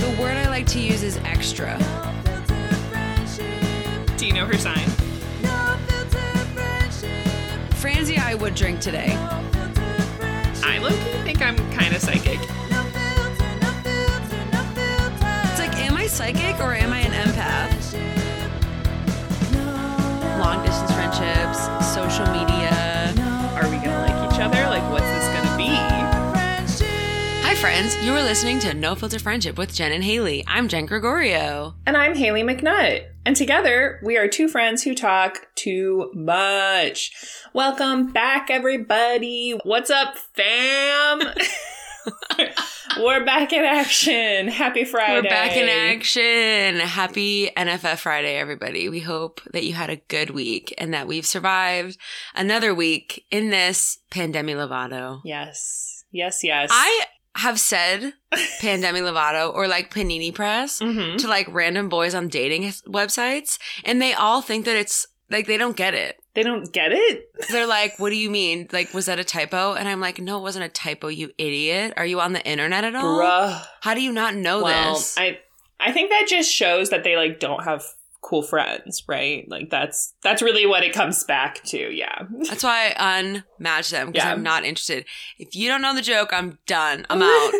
The 0.00 0.16
word 0.20 0.36
I 0.36 0.48
like 0.48 0.66
to 0.68 0.80
use 0.80 1.02
is 1.02 1.16
extra. 1.18 1.78
Do 4.16 4.26
you 4.26 4.32
know 4.32 4.46
her 4.46 4.58
sign? 4.58 4.88
Franzi, 7.76 8.18
I 8.18 8.34
would 8.34 8.54
drink 8.54 8.80
today. 8.80 9.14
I 10.64 10.78
low 10.82 10.90
think 11.24 11.40
I'm 11.42 11.56
kind 11.72 11.94
of 11.94 12.02
psychic. 12.02 12.38
It's 15.50 15.60
like, 15.60 15.76
am 15.78 15.96
I 15.96 16.06
psychic 16.06 16.60
or 16.60 16.74
am 16.74 16.92
I 16.92 16.98
an 16.98 17.12
empath? 17.12 17.37
Friends. 27.78 28.04
You 28.04 28.12
are 28.14 28.22
listening 28.22 28.58
to 28.60 28.74
No 28.74 28.96
Filter 28.96 29.20
Friendship 29.20 29.56
with 29.56 29.72
Jen 29.72 29.92
and 29.92 30.02
Haley. 30.02 30.42
I'm 30.48 30.66
Jen 30.66 30.86
Gregorio. 30.86 31.74
And 31.86 31.96
I'm 31.96 32.16
Haley 32.16 32.42
McNutt. 32.42 33.06
And 33.24 33.36
together, 33.36 34.00
we 34.02 34.16
are 34.16 34.26
two 34.26 34.48
friends 34.48 34.82
who 34.82 34.96
talk 34.96 35.46
too 35.54 36.10
much. 36.12 37.12
Welcome 37.52 38.12
back, 38.12 38.50
everybody. 38.50 39.58
What's 39.62 39.90
up, 39.90 40.16
fam? 40.34 41.20
We're 42.98 43.24
back 43.24 43.52
in 43.52 43.64
action. 43.64 44.48
Happy 44.48 44.84
Friday. 44.84 45.14
We're 45.14 45.28
back 45.28 45.56
in 45.56 45.68
action. 45.68 46.80
Happy 46.80 47.50
NFF 47.56 47.98
Friday, 47.98 48.38
everybody. 48.38 48.88
We 48.88 49.00
hope 49.00 49.40
that 49.52 49.64
you 49.64 49.74
had 49.74 49.90
a 49.90 49.96
good 50.08 50.30
week 50.30 50.74
and 50.78 50.92
that 50.94 51.06
we've 51.06 51.26
survived 51.26 51.96
another 52.34 52.74
week 52.74 53.24
in 53.30 53.50
this 53.50 53.98
pandemic 54.10 54.56
Lovato. 54.56 55.20
Yes. 55.24 56.02
Yes, 56.10 56.42
yes. 56.42 56.70
I 56.72 57.04
have 57.36 57.60
said 57.60 58.14
Pandemi 58.60 59.00
Lovato 59.00 59.52
or 59.54 59.68
like 59.68 59.92
Panini 59.92 60.34
Press 60.34 60.80
Mhm. 60.80 61.18
to 61.18 61.28
like 61.28 61.46
random 61.50 61.88
boys 61.88 62.14
on 62.14 62.28
dating 62.28 62.64
websites, 62.88 63.58
and 63.84 64.00
they 64.02 64.12
all 64.12 64.42
think 64.42 64.64
that 64.64 64.76
it's 64.76 65.06
like 65.30 65.46
they 65.46 65.56
don't 65.56 65.76
get 65.76 65.94
it. 65.94 66.16
They 66.34 66.42
don't 66.42 66.72
get 66.72 66.92
it? 66.92 67.30
They're 67.50 67.66
like, 67.66 67.98
"What 67.98 68.10
do 68.10 68.16
you 68.16 68.30
mean? 68.30 68.68
Like, 68.72 68.94
was 68.94 69.06
that 69.06 69.18
a 69.18 69.24
typo?" 69.24 69.74
And 69.74 69.88
I'm 69.88 70.00
like, 70.00 70.18
"No, 70.20 70.38
it 70.38 70.42
wasn't 70.42 70.64
a 70.66 70.68
typo. 70.68 71.08
You 71.08 71.30
idiot. 71.36 71.94
Are 71.96 72.06
you 72.06 72.20
on 72.20 72.32
the 72.32 72.44
internet 72.46 72.84
at 72.84 72.94
all? 72.94 73.18
Bruh. 73.20 73.60
How 73.82 73.94
do 73.94 74.00
you 74.00 74.12
not 74.12 74.34
know 74.34 74.62
well, 74.62 74.94
this?" 74.94 75.16
I 75.18 75.38
I 75.80 75.92
think 75.92 76.10
that 76.10 76.26
just 76.28 76.52
shows 76.52 76.90
that 76.90 77.04
they 77.04 77.16
like 77.16 77.38
don't 77.40 77.62
have 77.64 77.84
cool 78.20 78.42
friends, 78.42 79.04
right? 79.08 79.48
Like 79.48 79.70
that's 79.70 80.14
that's 80.22 80.42
really 80.42 80.66
what 80.66 80.82
it 80.82 80.92
comes 80.92 81.24
back 81.24 81.62
to. 81.64 81.78
Yeah. 81.94 82.22
That's 82.48 82.64
why 82.64 82.94
I 82.96 83.22
unmatch 83.22 83.90
them 83.90 84.08
because 84.12 84.24
Yeah. 84.24 84.32
I'm 84.32 84.42
not 84.42 84.64
interested. 84.64 85.04
If 85.38 85.54
you 85.54 85.68
don't 85.68 85.82
know 85.82 85.94
the 85.94 86.02
joke, 86.02 86.30
I'm 86.32 86.58
done. 86.66 87.06
I'm 87.10 87.22
out. 87.22 87.52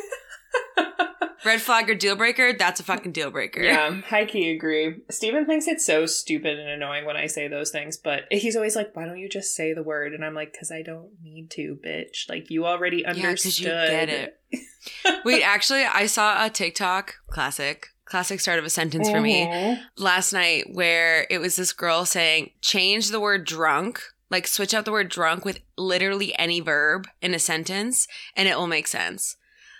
Red 1.45 1.63
flag 1.63 1.89
or 1.89 1.95
deal 1.95 2.17
breaker, 2.17 2.53
that's 2.53 2.81
a 2.81 2.83
fucking 2.83 3.13
deal 3.13 3.31
breaker. 3.31 3.63
Yeah, 3.63 4.01
high 4.03 4.25
key 4.25 4.51
agree. 4.51 4.97
Steven 5.09 5.47
thinks 5.47 5.69
it's 5.69 5.87
so 5.87 6.05
stupid 6.05 6.59
and 6.59 6.69
annoying 6.69 7.05
when 7.05 7.17
I 7.17 7.27
say 7.27 7.47
those 7.47 7.71
things, 7.71 7.97
but 7.97 8.25
he's 8.31 8.57
always 8.57 8.75
like, 8.75 8.95
"Why 8.97 9.05
don't 9.05 9.19
you 9.19 9.29
just 9.29 9.55
say 9.55 9.73
the 9.73 9.85
word?" 9.85 10.15
And 10.15 10.25
I'm 10.25 10.35
like, 10.35 10.53
"Cause 10.59 10.73
I 10.73 10.83
don't 10.83 11.11
need 11.23 11.51
to, 11.53 11.79
bitch. 11.83 12.29
Like 12.29 12.51
you 12.51 12.67
already 12.67 13.03
Yeah, 13.03 13.13
you 13.15 13.37
get 13.67 14.09
it. 14.09 14.39
Wait, 15.25 15.43
actually, 15.43 15.85
I 15.85 16.07
saw 16.07 16.45
a 16.45 16.51
TikTok 16.51 17.15
classic, 17.29 17.87
classic 18.09 18.41
start 18.41 18.59
of 18.59 18.65
a 18.65 18.71
sentence 18.71 19.11
for 19.11 19.21
me 19.21 19.47
Mhm. 19.47 19.81
last 19.97 20.33
night 20.33 20.65
where 20.73 21.27
it 21.31 21.39
was 21.39 21.57
this 21.57 21.73
girl 21.73 22.05
saying, 22.07 22.53
change 22.63 23.09
the 23.11 23.21
word 23.21 23.45
drunk, 23.45 24.03
like 24.31 24.47
switch 24.47 24.73
out 24.75 24.85
the 24.85 24.93
word 24.93 25.09
drunk 25.09 25.45
with 25.45 25.61
literally 25.77 26.37
any 26.39 26.61
verb 26.61 27.07
in 27.21 27.35
a 27.35 27.39
sentence, 27.39 28.07
and 28.35 28.49
it 28.49 28.57
will 28.57 28.67
make 28.67 28.87
sense. 28.87 29.37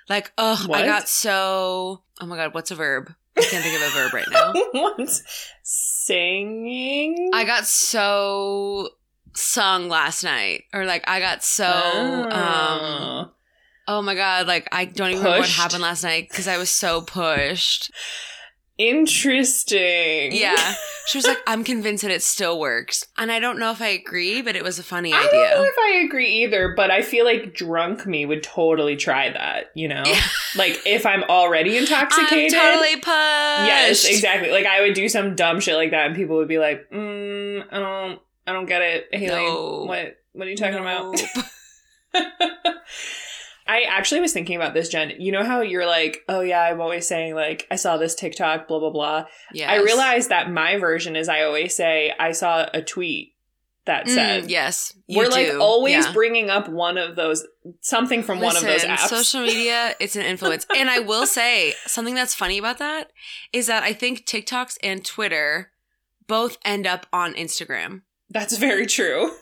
Like, 0.09 0.33
oh, 0.39 0.67
I 0.73 0.85
got 0.87 1.09
so. 1.09 2.03
Oh 2.21 2.27
my 2.27 2.37
God, 2.37 2.55
what's 2.55 2.71
a 2.71 2.75
verb? 2.75 3.15
I 3.37 3.43
can't 3.43 3.63
think 3.63 3.77
of 3.77 3.83
a 3.87 3.91
verb 3.91 4.13
right 4.15 4.29
now. 4.31 4.53
what? 4.73 5.23
Singing? 5.63 7.31
I 7.33 7.45
got 7.45 7.67
so 7.67 8.89
sung 9.35 9.89
last 9.89 10.25
night, 10.25 10.65
or 10.73 10.85
like 10.85 11.05
I 11.09 11.21
got 11.21 11.45
so. 11.45 11.67
um 12.31 13.31
Oh. 13.89 14.03
My 14.03 14.15
god! 14.15 14.47
Like 14.47 14.69
I 14.71 14.85
don't 14.85 15.11
even 15.11 15.23
remember 15.25 15.41
what 15.41 15.49
happened 15.49 15.83
last 15.83 16.05
night 16.05 16.29
because 16.29 16.47
I 16.47 16.59
was 16.59 16.71
so 16.71 17.01
pushed. 17.01 17.91
Interesting. 18.77 20.31
Yeah, 20.33 20.75
she 21.07 21.19
was 21.19 21.27
like, 21.27 21.39
"I'm 21.49 21.65
convinced 21.65 22.03
that 22.03 22.13
it 22.13 22.23
still 22.23 22.61
works," 22.61 23.05
and 23.17 23.33
I 23.33 23.41
don't 23.41 23.59
know 23.59 23.73
if 23.73 23.83
I 23.83 23.89
agree, 23.89 24.41
but 24.41 24.55
it 24.55 24.63
was 24.63 24.79
a 24.79 24.85
funny 24.85 25.13
idea. 25.13 25.29
I 25.29 25.33
don't 25.51 25.63
know 25.63 25.65
if 25.65 25.75
I 25.79 26.05
agree 26.07 26.45
either, 26.45 26.75
but 26.77 26.91
I 26.93 27.03
feel 27.03 27.25
like 27.25 27.55
drunk 27.55 28.07
me 28.07 28.25
would 28.25 28.45
totally 28.45 28.95
try 28.95 29.31
that, 29.33 29.73
you 29.75 29.89
know? 29.89 30.05
Yeah. 30.07 30.21
Like 30.55 30.81
if 30.87 31.07
I'm 31.07 31.25
already 31.25 31.77
I'm 31.77 31.83
intoxicated. 31.83 32.53
totally 32.57 32.95
pushed. 32.97 33.09
Yes, 33.09 34.05
exactly. 34.09 34.53
Like 34.53 34.67
I 34.67 34.83
would 34.83 34.95
do 34.95 35.09
some 35.09 35.35
dumb 35.35 35.59
shit 35.59 35.75
like 35.75 35.91
that 35.91 36.07
and 36.07 36.15
people 36.15 36.37
would 36.37 36.47
be 36.49 36.59
like, 36.59 36.89
mm, 36.91 37.65
I 37.73 37.79
don't 37.81 38.21
I 38.47 38.53
don't 38.53 38.67
get 38.67 38.83
it. 38.83 39.09
Haley, 39.13 39.27
No. 39.45 39.85
what 39.89 40.19
what 40.35 40.47
are 40.47 40.51
you 40.51 40.57
talking 40.57 40.79
about? 40.79 41.21
I 43.69 43.83
actually 43.83 44.21
was 44.23 44.33
thinking 44.33 44.57
about 44.57 44.73
this, 44.75 44.89
Jen. 44.89 45.13
You 45.19 45.31
know 45.31 45.45
how 45.45 45.61
you're 45.61 45.87
like, 45.87 46.25
oh 46.29 46.41
yeah, 46.41 46.63
I'm 46.63 46.81
always 46.81 47.07
saying 47.07 47.35
like 47.35 47.67
I 47.71 47.77
saw 47.77 47.99
this 47.99 48.15
TikTok, 48.15 48.67
blah 48.67 48.79
blah 48.81 48.91
blah. 48.91 49.27
Yeah. 49.53 49.71
I 49.71 49.77
realized 49.83 50.31
that 50.31 50.51
my 50.51 50.79
version 50.79 51.15
is 51.17 51.29
I 51.29 51.43
always 51.43 51.77
say 51.77 52.13
I 52.19 52.33
saw 52.33 52.67
a 52.73 52.83
tweet 52.83 53.35
that 53.85 54.07
Mm, 54.07 54.15
said 54.15 54.51
yes, 54.51 54.93
we're 55.09 55.29
like 55.29 55.49
do. 55.51 55.61
always 55.61 56.07
Yeah. 56.07 56.13
bringing 56.13 56.51
up 56.51 56.69
one 56.69 56.99
of 56.99 57.15
those 57.17 57.47
something 57.81 58.23
from 58.23 58.41
one 58.41 58.57
of 58.57 58.63
those 58.63 58.85
apps. 58.85 59.09
Social 59.09 59.43
media, 59.43 59.95
it's 60.01 60.17
an 60.17 60.23
influence. 60.23 60.67
and 60.77 60.89
I 60.91 60.99
will 61.01 61.27
say 61.27 61.75
something 61.87 62.15
that's 62.15 62.35
funny 62.35 62.59
about 62.59 62.79
that 62.79 63.11
is 63.53 63.67
that 63.67 63.83
I 63.83 63.93
think 63.93 64.27
TikToks 64.27 64.77
and 64.83 65.05
Twitter 65.05 65.71
both 66.27 66.59
end 66.65 66.87
up 66.87 67.07
on 67.13 67.35
Instagram. 67.35 68.03
That's 68.31 68.57
very 68.59 68.87
true. 68.87 69.33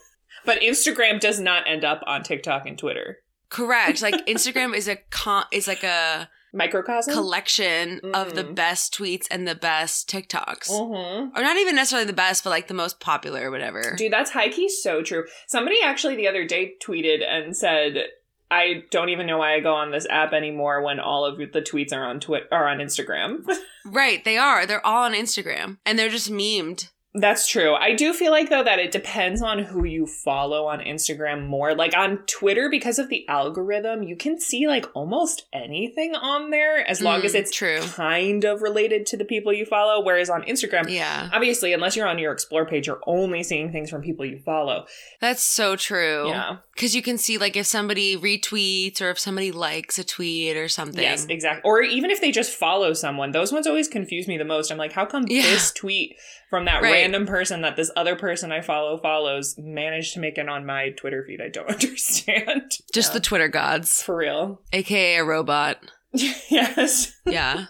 But 0.44 0.60
Instagram 0.60 1.18
does 1.18 1.40
not 1.40 1.64
end 1.68 1.84
up 1.84 2.02
on 2.06 2.22
TikTok 2.22 2.66
and 2.66 2.78
Twitter. 2.78 3.18
Correct. 3.48 4.02
Like 4.02 4.26
Instagram 4.26 4.74
is 4.74 4.88
a 4.88 4.96
con- 5.10 5.44
is 5.52 5.66
like 5.68 5.82
a 5.84 6.28
Microcosm. 6.52 7.12
collection 7.12 8.00
of 8.14 8.34
the 8.34 8.44
Mhm. 8.44 8.54
best 8.54 8.94
tweets 8.96 9.26
and 9.30 9.46
the 9.46 9.54
best 9.54 10.08
TikToks. 10.08 10.68
Mhm. 10.70 11.30
Or 11.36 11.42
not 11.42 11.56
even 11.58 11.74
necessarily 11.76 12.06
the 12.06 12.12
best, 12.12 12.42
but 12.44 12.50
like 12.50 12.68
the 12.68 12.74
most 12.74 12.98
popular 13.00 13.48
or 13.48 13.50
whatever. 13.50 13.94
Dude, 13.96 14.12
that's 14.12 14.30
high 14.30 14.48
key 14.48 14.68
so 14.68 15.02
true. 15.02 15.26
Somebody 15.46 15.76
actually 15.82 16.16
the 16.16 16.28
other 16.28 16.44
day 16.44 16.74
tweeted 16.82 17.22
and 17.26 17.56
said, 17.56 18.06
"I 18.50 18.84
don't 18.90 19.10
even 19.10 19.26
know 19.26 19.38
why 19.38 19.54
I 19.54 19.60
go 19.60 19.74
on 19.74 19.90
this 19.90 20.06
app 20.08 20.32
anymore 20.32 20.80
when 20.82 20.98
all 20.98 21.24
of 21.24 21.36
the 21.38 21.60
tweets 21.62 21.92
are 21.92 22.04
on 22.04 22.20
Twitter 22.20 22.46
are 22.50 22.66
on 22.68 22.78
Instagram." 22.78 23.44
Right, 23.88 24.24
they 24.24 24.36
are. 24.36 24.66
They're 24.66 24.84
all 24.84 25.04
on 25.04 25.12
Instagram 25.14 25.78
and 25.86 25.96
they're 25.96 26.08
just 26.08 26.28
memed. 26.32 26.88
That's 27.18 27.48
true. 27.48 27.74
I 27.74 27.94
do 27.94 28.12
feel 28.12 28.30
like 28.30 28.50
though 28.50 28.62
that 28.62 28.78
it 28.78 28.90
depends 28.90 29.40
on 29.40 29.58
who 29.60 29.84
you 29.84 30.06
follow 30.06 30.66
on 30.66 30.80
Instagram 30.80 31.46
more. 31.46 31.74
Like 31.74 31.96
on 31.96 32.18
Twitter, 32.26 32.68
because 32.70 32.98
of 32.98 33.08
the 33.08 33.26
algorithm, 33.28 34.02
you 34.02 34.16
can 34.16 34.38
see 34.38 34.66
like 34.68 34.86
almost 34.94 35.46
anything 35.52 36.14
on 36.14 36.50
there 36.50 36.86
as 36.86 37.00
long 37.00 37.22
Mm, 37.22 37.24
as 37.24 37.34
it's 37.34 37.50
true. 37.50 37.80
kind 37.80 38.44
of 38.44 38.60
related 38.60 39.06
to 39.06 39.16
the 39.16 39.24
people 39.24 39.52
you 39.52 39.64
follow. 39.64 40.04
Whereas 40.04 40.28
on 40.28 40.42
Instagram, 40.42 40.90
Yeah. 40.90 41.30
obviously, 41.32 41.72
unless 41.72 41.96
you're 41.96 42.06
on 42.06 42.18
your 42.18 42.32
explore 42.32 42.66
page, 42.66 42.86
you're 42.86 43.00
only 43.06 43.42
seeing 43.42 43.72
things 43.72 43.88
from 43.88 44.02
people 44.02 44.26
you 44.26 44.38
follow. 44.38 44.84
That's 45.20 45.42
so 45.42 45.74
true. 45.76 46.28
Yeah. 46.28 46.56
Because 46.74 46.94
you 46.94 47.00
can 47.02 47.16
see 47.16 47.38
like 47.38 47.56
if 47.56 47.64
somebody 47.66 48.16
retweets 48.16 49.00
or 49.00 49.08
if 49.10 49.18
somebody 49.18 49.52
likes 49.52 49.98
a 49.98 50.04
tweet 50.04 50.56
or 50.58 50.68
something. 50.68 51.02
Yes, 51.02 51.24
exactly. 51.30 51.62
Or 51.64 51.80
even 51.80 52.10
if 52.10 52.20
they 52.20 52.30
just 52.30 52.52
follow 52.52 52.92
someone, 52.92 53.32
those 53.32 53.52
ones 53.52 53.66
always 53.66 53.88
confuse 53.88 54.28
me 54.28 54.36
the 54.36 54.44
most. 54.44 54.70
I'm 54.70 54.76
like, 54.76 54.92
how 54.92 55.06
come 55.06 55.24
Yeah. 55.28 55.42
this 55.42 55.72
tweet 55.72 56.16
from 56.50 56.64
that 56.66 56.82
Right. 56.82 56.92
random 56.92 57.26
person 57.26 57.62
that 57.62 57.76
this 57.76 57.90
other 57.96 58.16
person 58.16 58.52
I 58.52 58.60
follow 58.60 58.98
follows 58.98 59.54
managed 59.58 60.14
to 60.14 60.20
make 60.20 60.38
it 60.38 60.48
on 60.48 60.64
my 60.66 60.90
Twitter 60.90 61.24
feed? 61.26 61.40
I 61.40 61.48
don't 61.48 61.68
understand. 61.70 62.70
Just 62.92 63.10
Yeah. 63.10 63.14
the 63.14 63.20
Twitter 63.20 63.48
gods, 63.48 64.02
for 64.02 64.16
real. 64.16 64.62
aka 64.72 65.16
a 65.16 65.24
robot. 65.24 65.78
yes. 66.12 67.12
Yeah. 67.26 67.66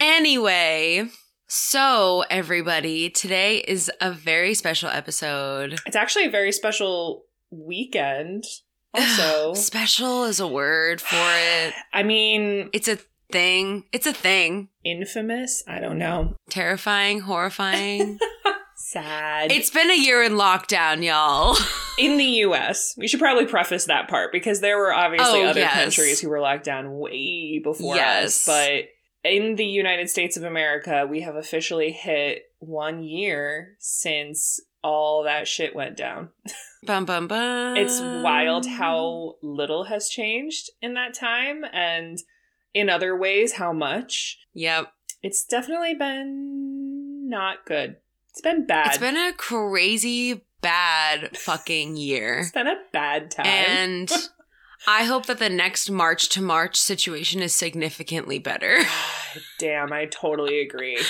anyway, 0.00 1.08
so 1.46 2.24
everybody, 2.30 3.10
today 3.10 3.58
is 3.58 3.90
a 4.00 4.10
very 4.12 4.54
special 4.54 4.88
episode. 4.88 5.78
It's 5.86 5.96
actually 5.96 6.26
a 6.26 6.30
very 6.30 6.52
special 6.52 7.24
weekend. 7.50 8.44
Also, 8.94 9.54
special 9.54 10.24
is 10.24 10.38
a 10.38 10.46
word 10.46 11.00
for 11.00 11.16
it. 11.16 11.72
I 11.94 12.02
mean, 12.02 12.68
It's 12.74 12.88
a 12.88 12.98
thing. 13.32 13.84
It's 13.92 14.06
a 14.06 14.12
thing. 14.12 14.68
infamous. 14.84 15.64
I 15.66 15.80
don't 15.80 15.98
know. 15.98 16.36
Terrifying, 16.50 17.20
horrifying. 17.20 18.18
Sad. 18.76 19.52
it's 19.52 19.70
been 19.70 19.90
a 19.90 19.96
year 19.98 20.22
in 20.22 20.32
lockdown, 20.32 21.04
y'all. 21.04 21.56
in 21.98 22.16
the 22.16 22.24
U.S. 22.24 22.94
We 22.98 23.06
should 23.08 23.20
probably 23.20 23.46
preface 23.46 23.84
that 23.86 24.08
part 24.08 24.32
because 24.32 24.60
there 24.60 24.76
were 24.76 24.92
obviously 24.92 25.42
Oh, 25.42 25.46
other 25.46 25.60
yes. 25.60 25.74
countries 25.74 26.20
who 26.20 26.28
were 26.28 26.40
locked 26.40 26.64
down 26.64 26.98
way 26.98 27.60
before 27.62 27.94
Yes. 27.96 28.26
us, 28.26 28.46
but 28.46 29.30
in 29.30 29.54
the 29.54 29.64
United 29.64 30.10
States 30.10 30.36
of 30.36 30.42
America, 30.42 31.06
we 31.08 31.20
have 31.20 31.36
officially 31.36 31.92
hit 31.92 32.42
one 32.58 33.02
year 33.04 33.76
since 33.78 34.60
all 34.82 35.22
that 35.24 35.46
shit 35.46 35.74
went 35.76 35.96
down. 35.96 36.30
Bum 36.84 37.04
bum 37.04 37.28
bum. 37.28 37.76
It's 37.76 38.00
wild 38.00 38.66
how 38.66 39.36
little 39.40 39.84
has 39.84 40.08
changed 40.08 40.68
in 40.82 40.94
that 40.94 41.14
time 41.14 41.62
and 41.72 42.18
in 42.74 42.88
other 42.88 43.16
ways 43.16 43.54
how 43.54 43.72
much. 43.72 44.38
Yep. 44.54 44.92
It's 45.22 45.44
definitely 45.44 45.94
been 45.94 47.28
not 47.28 47.64
good. 47.64 47.96
It's 48.30 48.40
been 48.40 48.66
bad. 48.66 48.88
It's 48.88 48.98
been 48.98 49.16
a 49.16 49.32
crazy 49.32 50.42
bad 50.60 51.36
fucking 51.36 51.96
year. 51.96 52.38
It's 52.40 52.52
been 52.52 52.66
a 52.66 52.80
bad 52.92 53.30
time. 53.30 53.46
And 53.46 54.10
I 54.86 55.04
hope 55.04 55.26
that 55.26 55.38
the 55.38 55.50
next 55.50 55.90
March 55.90 56.28
to 56.30 56.42
March 56.42 56.76
situation 56.76 57.42
is 57.42 57.54
significantly 57.54 58.38
better. 58.38 58.80
Damn, 59.58 59.92
I 59.92 60.06
totally 60.06 60.60
agree. 60.60 61.00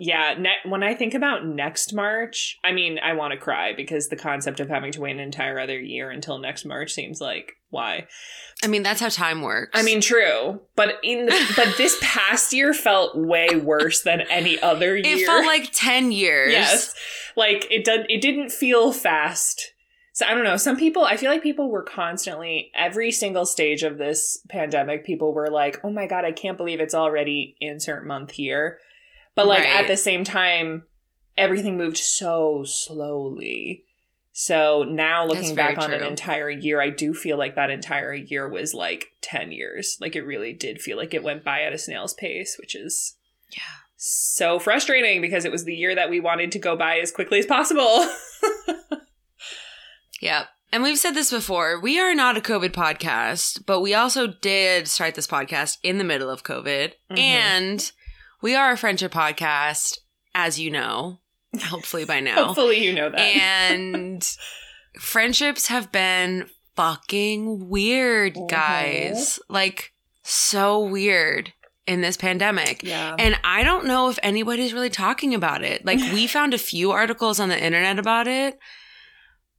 Yeah, 0.00 0.34
ne- 0.38 0.70
when 0.70 0.84
I 0.84 0.94
think 0.94 1.14
about 1.14 1.44
next 1.44 1.92
March, 1.92 2.58
I 2.62 2.72
mean, 2.72 3.00
I 3.00 3.14
want 3.14 3.32
to 3.32 3.38
cry 3.38 3.72
because 3.74 4.08
the 4.08 4.16
concept 4.16 4.60
of 4.60 4.68
having 4.68 4.92
to 4.92 5.00
wait 5.00 5.12
an 5.12 5.20
entire 5.20 5.58
other 5.58 5.78
year 5.78 6.10
until 6.10 6.38
next 6.38 6.64
March 6.64 6.92
seems 6.92 7.20
like 7.20 7.54
why. 7.70 8.06
I 8.64 8.66
mean, 8.66 8.82
that's 8.82 9.00
how 9.00 9.08
time 9.08 9.42
works. 9.42 9.78
I 9.78 9.82
mean, 9.82 10.00
true, 10.00 10.60
but 10.76 10.94
in 11.02 11.26
the, 11.26 11.52
but 11.56 11.76
this 11.76 11.96
past 12.00 12.52
year 12.52 12.72
felt 12.74 13.16
way 13.16 13.56
worse 13.56 14.02
than 14.02 14.22
any 14.22 14.58
other 14.60 14.96
year. 14.96 15.18
it 15.18 15.26
felt 15.26 15.46
like 15.46 15.70
10 15.72 16.12
years. 16.12 16.52
yes, 16.52 16.94
like 17.36 17.66
it 17.70 17.84
did. 17.84 18.06
It 18.08 18.20
didn't 18.20 18.50
feel 18.50 18.92
fast. 18.92 19.72
So 20.14 20.26
I 20.26 20.34
don't 20.34 20.42
know. 20.42 20.56
Some 20.56 20.76
people, 20.76 21.04
I 21.04 21.16
feel 21.16 21.30
like 21.30 21.44
people 21.44 21.70
were 21.70 21.84
constantly 21.84 22.72
every 22.74 23.12
single 23.12 23.46
stage 23.46 23.84
of 23.84 23.98
this 23.98 24.40
pandemic. 24.48 25.04
People 25.06 25.32
were 25.32 25.48
like, 25.48 25.78
"Oh 25.84 25.90
my 25.90 26.06
god, 26.08 26.24
I 26.24 26.32
can't 26.32 26.56
believe 26.56 26.80
it's 26.80 26.94
already 26.94 27.54
insert 27.60 28.04
month 28.04 28.32
here." 28.32 28.78
But 29.36 29.46
like 29.46 29.60
Right. 29.60 29.80
at 29.80 29.86
the 29.86 29.96
same 29.96 30.24
time, 30.24 30.82
everything 31.36 31.76
moved 31.76 31.98
so 31.98 32.64
slowly. 32.66 33.84
So 34.40 34.84
now 34.84 35.26
looking 35.26 35.56
back 35.56 35.78
on 35.78 35.92
an 35.92 36.04
entire 36.04 36.48
year, 36.48 36.80
I 36.80 36.90
do 36.90 37.12
feel 37.12 37.36
like 37.36 37.56
that 37.56 37.70
entire 37.70 38.14
year 38.14 38.48
was 38.48 38.72
like 38.72 39.06
10 39.20 39.50
years. 39.50 39.96
Like 40.00 40.14
it 40.14 40.22
really 40.22 40.52
did 40.52 40.80
feel 40.80 40.96
like 40.96 41.12
it 41.12 41.24
went 41.24 41.42
by 41.42 41.62
at 41.62 41.72
a 41.72 41.78
snail's 41.78 42.14
pace, 42.14 42.54
which 42.56 42.76
is 42.76 43.16
Yeah. 43.50 43.62
so 43.96 44.60
frustrating 44.60 45.20
because 45.20 45.44
it 45.44 45.50
was 45.50 45.64
the 45.64 45.74
year 45.74 45.92
that 45.96 46.08
we 46.08 46.20
wanted 46.20 46.52
to 46.52 46.60
go 46.60 46.76
by 46.76 46.98
as 46.98 47.10
quickly 47.10 47.40
as 47.40 47.46
possible. 47.46 48.08
Yep. 50.20 50.46
And 50.72 50.82
we've 50.82 50.98
said 50.98 51.12
this 51.12 51.30
before. 51.30 51.80
We 51.80 51.98
are 52.00 52.14
not 52.14 52.36
a 52.36 52.40
COVID 52.40 52.70
podcast, 52.70 53.64
but 53.66 53.80
we 53.80 53.94
also 53.94 54.26
did 54.26 54.88
start 54.88 55.14
this 55.14 55.26
podcast 55.28 55.78
in 55.82 55.98
the 55.98 56.04
middle 56.04 56.28
of 56.28 56.42
COVID. 56.42 56.92
Mhm. 57.10 57.18
And 57.18 57.92
we 58.42 58.54
are 58.56 58.72
a 58.72 58.76
friendship 58.76 59.12
podcast, 59.12 59.98
as 60.34 60.58
you 60.58 60.70
know, 60.72 61.20
hopefully 61.62 62.04
by 62.04 62.20
now. 62.20 62.44
Hopefully 62.46 62.84
you 62.84 62.92
know 62.92 63.10
that. 63.10 63.20
and 63.20 64.28
friendships 65.00 65.68
have 65.68 65.90
been 65.92 66.48
fucking 66.76 67.68
weird, 67.68 68.34
Mhm. 68.34 68.48
guys. 68.48 69.38
Like, 69.48 69.92
so 70.22 70.78
weird 70.80 71.52
in 71.86 72.02
this 72.02 72.16
pandemic. 72.16 72.82
yeah. 72.82 73.16
And 73.18 73.38
I 73.42 73.62
don't 73.62 73.86
know 73.86 74.10
if 74.10 74.18
anybody's 74.22 74.74
really 74.74 74.90
talking 74.90 75.34
about 75.34 75.62
it. 75.64 75.84
Like, 75.86 75.98
we 76.12 76.26
found 76.28 76.52
a 76.54 76.58
few 76.58 76.90
articles 76.92 77.40
on 77.40 77.48
the 77.48 77.58
internet 77.62 77.98
about 77.98 78.28
it, 78.28 78.58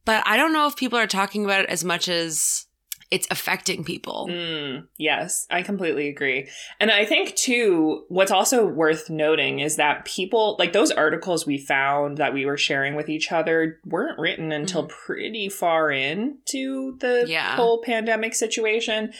but 0.04 0.22
I 0.26 0.36
don't 0.36 0.52
know 0.52 0.66
if 0.66 0.76
people 0.76 0.98
are 0.98 1.06
talking 1.08 1.44
about 1.44 1.62
it 1.64 1.68
as 1.70 1.82
much 1.84 2.08
as 2.08 2.66
it's 3.10 3.26
affecting 3.30 3.82
people. 3.82 4.28
Mm, 4.30 4.86
yes, 4.96 5.46
I 5.50 5.62
completely 5.62 6.08
agree. 6.08 6.48
And 6.78 6.90
I 6.90 7.04
think, 7.04 7.34
too, 7.34 8.04
what's 8.08 8.30
also 8.30 8.64
worth 8.64 9.10
noting 9.10 9.58
is 9.58 9.76
that 9.76 10.04
people, 10.04 10.54
like 10.58 10.72
those 10.72 10.92
articles 10.92 11.44
we 11.46 11.58
found 11.58 12.18
that 12.18 12.32
we 12.32 12.46
were 12.46 12.56
sharing 12.56 12.94
with 12.94 13.08
each 13.08 13.32
other, 13.32 13.80
weren't 13.84 14.18
written 14.18 14.52
until 14.52 14.86
pretty 14.86 15.48
far 15.48 15.90
into 15.90 16.96
the 17.00 17.24
Yeah. 17.26 17.56
whole 17.56 17.82
pandemic 17.82 18.34
situation. 18.34 19.12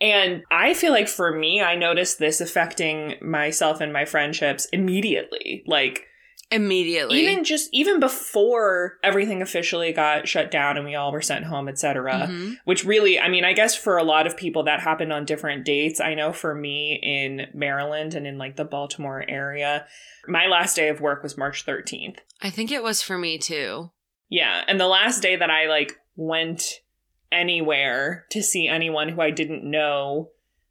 And 0.00 0.42
I 0.50 0.74
feel 0.74 0.92
like 0.92 1.08
for 1.08 1.32
me, 1.36 1.60
I 1.62 1.76
noticed 1.76 2.18
this 2.18 2.40
affecting 2.40 3.14
myself 3.22 3.80
and 3.80 3.92
my 3.92 4.04
friendships 4.06 4.64
immediately. 4.66 5.62
Like, 5.66 6.06
Immediately. 6.50 7.18
even 7.20 7.42
just 7.42 7.68
even 7.72 7.98
before 8.00 8.98
everything 9.02 9.42
officially 9.42 9.92
got 9.92 10.28
shut 10.28 10.50
down 10.50 10.76
and 10.76 10.86
we 10.86 10.94
all 10.94 11.10
were 11.10 11.22
sent 11.22 11.46
home 11.46 11.68
etc 11.68 12.28
Mhm. 12.30 12.56
which 12.64 12.84
really 12.84 13.18
i 13.18 13.28
mean 13.28 13.44
i 13.44 13.52
guess 13.52 13.74
for 13.74 13.96
a 13.96 14.04
lot 14.04 14.26
of 14.26 14.36
people 14.36 14.62
that 14.64 14.80
happened 14.80 15.12
on 15.12 15.24
different 15.24 15.64
dates 15.64 16.00
i 16.00 16.14
know 16.14 16.32
for 16.32 16.54
me 16.54 17.00
in 17.02 17.46
maryland 17.54 18.14
and 18.14 18.26
in 18.26 18.38
like 18.38 18.56
the 18.56 18.64
baltimore 18.64 19.24
area 19.28 19.86
my 20.28 20.46
last 20.46 20.76
day 20.76 20.88
of 20.88 21.00
work 21.00 21.22
was 21.22 21.36
march 21.38 21.64
13th 21.66 22.18
I 22.42 22.50
think 22.50 22.70
it 22.70 22.82
was 22.82 23.00
for 23.02 23.16
me 23.18 23.38
too. 23.38 23.90
yeah 24.28 24.62
and 24.68 24.78
the 24.78 24.86
last 24.86 25.22
day 25.22 25.34
that 25.36 25.50
i 25.50 25.66
like 25.66 25.98
went 26.14 26.80
anywhere 27.32 28.26
to 28.30 28.42
see 28.42 28.68
anyone 28.68 29.08
who 29.08 29.20
i 29.20 29.30
didn't 29.30 29.68
know 29.68 30.30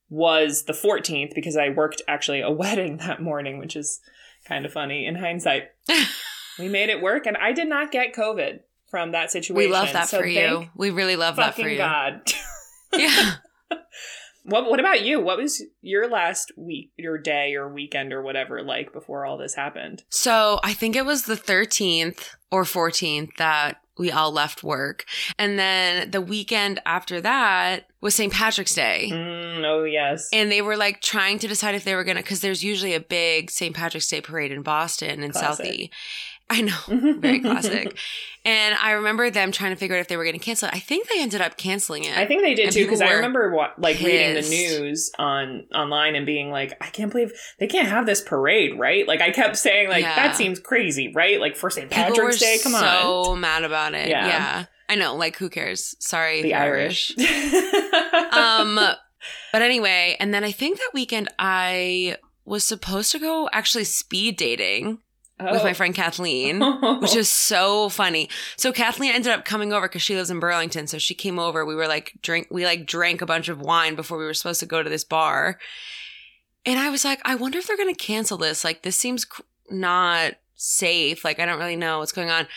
was 0.10 0.64
the 0.64 0.74
14th 0.74 1.34
because 1.36 1.58
i 1.58 1.70
worked 1.70 2.02
actually 2.08 2.42
a 2.42 2.52
wedding 2.62 2.98
that 2.98 3.22
morning 3.22 3.58
which 3.58 3.76
is 3.76 4.00
kind 4.46 4.66
of 4.66 4.74
funny 4.74 5.06
in 5.06 5.16
hindsight 5.16 5.70
we 6.60 6.68
made 6.70 6.90
it 6.90 7.02
work 7.02 7.26
and 7.26 7.38
i 7.38 7.52
did 7.52 7.68
not 7.68 7.92
get 7.92 8.14
covid 8.14 8.60
from 8.90 9.12
that 9.12 9.32
situation 9.32 9.56
we 9.56 9.68
love 9.68 9.92
that 9.94 10.08
So 10.10 10.20
for 10.20 10.26
you. 10.26 10.70
We 10.76 10.92
really 10.92 11.16
love 11.16 11.38
that 11.38 11.56
for 11.56 11.68
you. 11.68 11.78
god 11.78 12.22
Yeah. 12.96 13.36
what 14.44 14.70
what 14.70 14.80
about 14.80 15.02
you 15.04 15.20
what 15.20 15.38
was 15.38 15.64
your 15.82 16.10
last 16.10 16.52
week 16.58 16.92
your 16.98 17.18
day 17.18 17.56
or 17.56 17.74
weekend 17.74 18.12
or 18.14 18.22
whatever 18.22 18.62
like 18.62 18.92
before 18.94 19.26
all 19.26 19.38
this 19.38 19.56
happened 19.56 20.04
So 20.10 20.60
I 20.64 20.74
think 20.74 20.96
it 20.96 21.06
was 21.06 21.24
the 21.24 21.36
13th 21.36 22.36
or 22.52 22.64
14th 22.64 23.36
that 23.38 23.78
we 23.98 24.12
all 24.12 24.32
left 24.32 24.64
work. 24.64 25.06
And 25.38 25.58
then 25.60 26.12
the 26.12 26.22
weekend 26.22 26.80
after 26.86 27.22
that 27.22 27.88
was 28.02 28.16
St. 28.16 28.34
Patrick's 28.34 28.74
Day. 28.74 29.10
mm, 29.12 29.64
oh 29.66 29.84
yes 29.84 30.30
And 30.34 30.52
they 30.52 30.62
were 30.62 30.76
like 30.76 31.02
trying 31.02 31.40
to 31.40 31.48
decide 31.48 31.76
if 31.76 31.84
they 31.84 31.96
were 31.96 32.04
going 32.04 32.18
to, 32.18 32.24
because 32.24 32.42
there's 32.42 32.64
usually 32.64 32.94
a 32.94 33.00
big 33.00 33.50
St. 33.52 33.76
Patrick's 33.76 34.08
Day 34.08 34.22
parade 34.22 34.52
in 34.52 34.62
Boston 34.62 35.24
and 35.24 35.34
Classic. 35.34 35.66
Southie. 35.66 35.90
I 36.50 36.62
know, 36.62 36.78
very 37.20 37.40
classic. 37.42 37.98
And 38.46 38.76
I 38.76 38.92
remember 38.92 39.30
them 39.30 39.52
trying 39.52 39.72
to 39.72 39.76
figure 39.78 39.96
out 39.96 40.00
if 40.02 40.08
they 40.08 40.18
were 40.18 40.26
going 40.26 40.38
to 40.38 40.44
cancel 40.44 40.68
it. 40.68 40.74
I 40.76 40.80
think 40.80 41.08
they 41.10 41.22
ended 41.22 41.42
up 41.42 41.58
canceling 41.58 42.04
it. 42.04 42.16
I 42.18 42.26
think 42.26 42.42
they 42.44 42.54
did 42.54 42.66
And 42.66 42.74
too 42.76 42.84
because 42.84 43.02
I 43.02 43.14
remember 43.14 43.52
what, 43.56 43.80
like 43.80 44.00
reading 44.00 44.36
the 44.36 44.42
news 44.50 45.12
on 45.18 45.66
online 45.74 46.16
and 46.16 46.26
being 46.26 46.52
like, 46.52 46.74
I 46.82 46.88
can't 46.88 47.12
believe 47.12 47.32
they 47.60 47.68
can't 47.68 47.88
have 47.88 48.06
this 48.06 48.22
parade, 48.22 48.78
right? 48.78 49.08
Like 49.08 49.22
I 49.22 49.32
kept 49.32 49.56
saying, 49.58 49.90
like 49.90 50.04
Yeah. 50.04 50.16
that 50.16 50.36
seems 50.36 50.60
crazy, 50.60 51.12
right? 51.16 51.40
Like 51.40 51.56
for 51.56 51.70
St. 51.70 51.90
Patrick's 51.90 52.40
Day, 52.40 52.58
come 52.62 52.74
so 52.74 52.78
on, 52.78 53.26
so 53.26 53.36
mad 53.36 53.64
about 53.64 53.94
it. 53.96 54.10
Yeah. 54.10 54.28
Yeah. 54.28 54.66
I 54.90 54.96
know, 54.96 55.16
like 55.16 55.38
who 55.38 55.50
cares? 55.50 55.96
Sorry, 56.00 56.42
the 56.42 56.50
you're 56.50 56.58
Irish. 56.58 57.18
um 58.32 58.76
but 59.52 59.62
anyway 59.62 60.18
and 60.20 60.34
then 60.34 60.44
i 60.44 60.52
think 60.52 60.78
that 60.78 60.90
weekend 60.94 61.30
i 61.40 62.18
was 62.46 62.64
supposed 62.64 63.12
to 63.12 63.20
go 63.20 63.48
actually 63.54 63.86
speed 63.86 64.36
dating 64.36 65.00
with 65.40 65.62
Oh. 65.62 65.64
my 65.64 65.74
friend 65.74 65.94
kathleen 65.96 66.62
which 67.02 67.16
is 67.16 67.28
so 67.30 67.90
funny. 67.90 68.30
So 68.56 68.72
kathleen 68.72 69.14
ended 69.14 69.32
up 69.32 69.46
coming 69.46 69.74
over 69.74 69.88
because 69.88 70.02
she 70.02 70.16
lives 70.16 70.30
in 70.30 70.40
burlington. 70.40 70.88
So 70.88 70.98
she 71.00 71.16
came 71.16 71.40
over. 71.40 71.66
We 71.66 71.76
were 71.76 71.88
like 71.88 72.14
drink 72.22 72.48
we 72.52 72.66
like 72.66 72.86
drank 72.86 73.22
a 73.22 73.26
bunch 73.26 73.50
of 73.50 73.60
wine 73.60 73.96
before 73.96 74.18
we 74.18 74.26
were 74.26 74.34
supposed 74.34 74.60
to 74.62 74.66
go 74.66 74.84
to 74.84 74.90
this 74.90 75.04
bar. 75.04 75.60
And 76.66 76.80
i 76.80 76.90
was 76.90 77.04
like 77.04 77.20
i 77.26 77.36
wonder 77.36 77.58
if 77.58 77.68
they're 77.68 77.78
gonna 77.78 77.94
cancel 77.96 78.38
this. 78.38 78.64
Like 78.64 78.84
this 78.84 78.96
seems 78.96 79.26
cr- 79.26 79.42
not 79.70 80.34
safe. 80.56 81.26
Like 81.26 81.40
i 81.40 81.46
don't 81.46 81.60
really 81.60 81.76
know 81.76 82.00
what's 82.00 82.12
going 82.14 82.30
on 82.30 82.48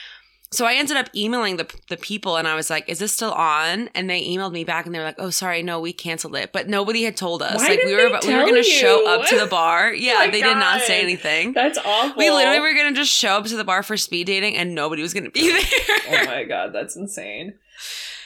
so 0.52 0.64
I 0.64 0.74
ended 0.74 0.96
up 0.96 1.08
emailing 1.14 1.56
the 1.56 1.66
the 1.88 1.96
people 1.96 2.36
and 2.36 2.46
I 2.46 2.54
was 2.54 2.70
like, 2.70 2.88
"Is 2.88 2.98
this 2.98 3.12
still 3.12 3.32
on?" 3.32 3.88
And 3.94 4.08
they 4.08 4.22
emailed 4.22 4.52
me 4.52 4.64
back 4.64 4.86
and 4.86 4.94
they 4.94 4.98
were 4.98 5.04
like, 5.04 5.18
"Oh, 5.18 5.30
sorry, 5.30 5.62
no, 5.62 5.80
we 5.80 5.92
canceled 5.92 6.36
it." 6.36 6.52
But 6.52 6.68
nobody 6.68 7.02
had 7.02 7.16
told 7.16 7.42
us. 7.42 7.56
Why 7.56 7.68
like 7.68 7.84
we 7.84 7.94
were 7.94 8.18
we 8.26 8.34
were 8.34 8.42
going 8.42 8.54
to 8.54 8.62
show 8.62 9.08
up 9.08 9.26
to 9.28 9.38
the 9.38 9.46
bar. 9.46 9.92
Yeah, 10.06 10.14
my 10.14 10.30
they 10.30 10.42
did 10.42 10.56
not 10.56 10.82
say 10.82 11.00
anything. 11.00 11.52
That's 11.52 11.78
awful. 11.78 12.16
We 12.16 12.30
literally 12.30 12.60
were 12.60 12.74
going 12.74 12.94
to 12.94 13.00
just 13.00 13.10
show 13.12 13.38
up 13.38 13.46
to 13.46 13.56
the 13.56 13.64
bar 13.64 13.82
for 13.82 13.96
speed 13.96 14.26
dating 14.28 14.56
and 14.56 14.74
nobody 14.74 15.02
was 15.02 15.12
going 15.12 15.24
to 15.24 15.30
be 15.30 15.50
there. 15.88 15.96
Oh 16.10 16.26
my 16.26 16.44
god, 16.44 16.72
that's 16.72 16.96
insane. 16.96 17.54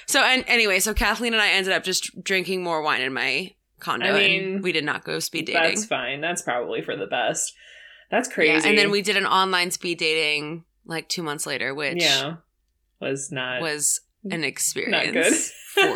so 0.07 0.23
and 0.23 0.45
anyway, 0.47 0.81
so 0.81 0.93
Kathleen 0.93 1.33
and 1.33 1.41
I 1.41 1.49
ended 1.50 1.73
up 1.73 1.85
just 1.85 2.23
drinking 2.23 2.62
more 2.62 2.83
wine 2.83 3.00
in 3.00 3.12
my 3.15 3.55
condo 3.79 4.07
I 4.07 4.12
mean, 4.12 4.55
and 4.55 4.62
we 4.62 4.73
did 4.73 4.85
not 4.85 5.05
go 5.05 5.21
speed 5.21 5.47
dating. 5.47 5.62
That's 5.62 5.87
fine. 5.87 6.21
That's 6.21 6.43
probably 6.43 6.83
for 6.83 6.97
the 6.97 7.07
best. 7.07 7.55
That's 8.11 8.29
crazy. 8.29 8.53
Yeah, 8.53 8.69
and 8.69 8.77
then 8.77 8.91
we 8.91 9.03
did 9.03 9.17
an 9.17 9.27
online 9.27 9.71
speed 9.71 9.99
dating 9.99 10.65
like 10.85 11.09
2 11.09 11.23
months 11.23 11.47
later, 11.47 11.75
which 11.75 12.03
yeah 12.03 12.37
was 13.01 13.31
not 13.33 13.61
was 13.61 14.01
an 14.31 14.41
not 14.41 14.47
experience 14.47 15.13
good 15.13 15.35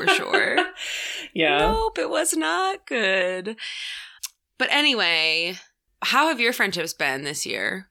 for 0.04 0.06
sure. 0.08 0.56
yeah. 1.34 1.58
Nope, 1.58 1.98
it 1.98 2.08
was 2.10 2.34
not 2.34 2.86
good. 2.86 3.56
But 4.56 4.68
anyway, 4.70 5.56
how 6.02 6.28
have 6.28 6.40
your 6.40 6.52
friendships 6.52 6.92
been 6.94 7.24
this 7.24 7.44
year? 7.44 7.88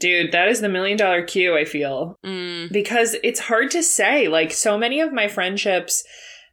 Dude, 0.00 0.30
that 0.32 0.48
is 0.48 0.60
the 0.60 0.68
million 0.68 0.96
dollar 0.96 1.22
cue, 1.24 1.56
I 1.56 1.64
feel. 1.64 2.18
Mm, 2.24 2.72
Because 2.72 3.16
it's 3.24 3.40
hard 3.40 3.70
to 3.72 3.82
say. 3.82 4.28
Like, 4.28 4.52
so 4.52 4.78
many 4.78 5.00
of 5.00 5.12
my 5.12 5.26
friendships 5.26 6.04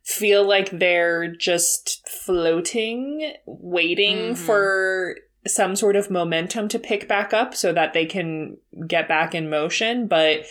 feel 0.04 0.44
like 0.48 0.72
they're 0.72 1.28
just 1.36 2.08
floating, 2.10 3.34
waiting 3.46 4.34
Mhm. 4.34 4.38
for 4.38 5.16
some 5.48 5.76
sort 5.76 5.96
of 5.96 6.10
momentum 6.10 6.68
to 6.70 6.80
pick 6.80 7.08
back 7.08 7.34
up 7.34 7.54
so 7.56 7.72
that 7.74 7.94
they 7.94 8.06
can 8.06 8.58
get 8.88 9.08
back 9.08 9.36
in 9.36 9.50
motion. 9.50 10.08
But 10.08 10.46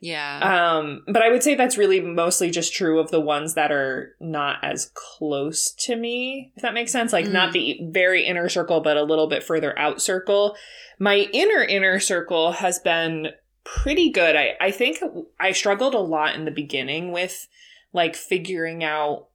Yeah. 0.00 0.38
Um, 0.76 1.02
but 1.06 1.22
I 1.22 1.30
would 1.30 1.42
say 1.42 1.54
that's 1.54 1.78
really 1.78 2.00
mostly 2.00 2.50
just 2.50 2.74
true 2.74 2.98
of 2.98 3.10
the 3.10 3.20
ones 3.20 3.54
that 3.54 3.72
are 3.72 4.14
not 4.20 4.58
as 4.62 4.90
close 4.92 5.70
to 5.84 5.96
me, 5.96 6.52
if 6.56 6.62
that 6.62 6.74
makes 6.74 6.92
sense. 6.92 7.12
Like, 7.12 7.28
not 7.28 7.50
Mm. 7.50 7.52
the 7.52 7.78
very 7.90 8.24
inner 8.26 8.48
circle, 8.48 8.80
but 8.80 8.96
a 8.98 9.02
little 9.04 9.28
bit 9.28 9.42
further 9.42 9.78
out 9.78 10.02
circle. 10.02 10.56
My 10.98 11.28
inner 11.32 11.62
inner 11.62 12.00
circle 12.00 12.52
has 12.52 12.78
been 12.80 13.28
pretty 13.62 14.10
good. 14.10 14.36
I, 14.36 14.56
I 14.60 14.70
think 14.72 14.98
I 15.40 15.52
struggled 15.52 15.94
a 15.94 15.98
lot 16.00 16.34
in 16.34 16.44
the 16.44 16.50
beginning 16.50 17.10
with 17.12 17.46
like 17.94 18.14
figuring 18.16 18.84
out 18.84 19.28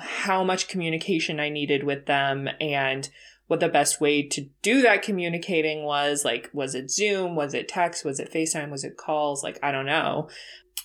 how 0.00 0.42
much 0.44 0.68
communication 0.68 1.38
I 1.40 1.48
needed 1.50 1.82
with 1.82 2.06
them 2.06 2.48
and 2.60 3.10
what 3.46 3.60
the 3.60 3.68
best 3.68 4.00
way 4.00 4.22
to 4.28 4.48
do 4.62 4.80
that 4.82 5.02
communicating 5.02 5.84
was. 5.84 6.24
Like, 6.24 6.48
was 6.52 6.74
it 6.74 6.90
Zoom? 6.90 7.36
Was 7.36 7.52
it 7.54 7.68
text? 7.68 8.04
Was 8.04 8.18
it 8.18 8.32
FaceTime? 8.32 8.70
Was 8.70 8.84
it 8.84 8.96
calls? 8.96 9.42
Like, 9.42 9.58
I 9.62 9.70
don't 9.72 9.86
know. 9.86 10.28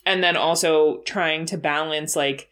And 0.06 0.24
then 0.24 0.36
also 0.36 1.02
trying 1.06 1.46
to 1.48 1.58
balance 1.58 2.16
like 2.16 2.50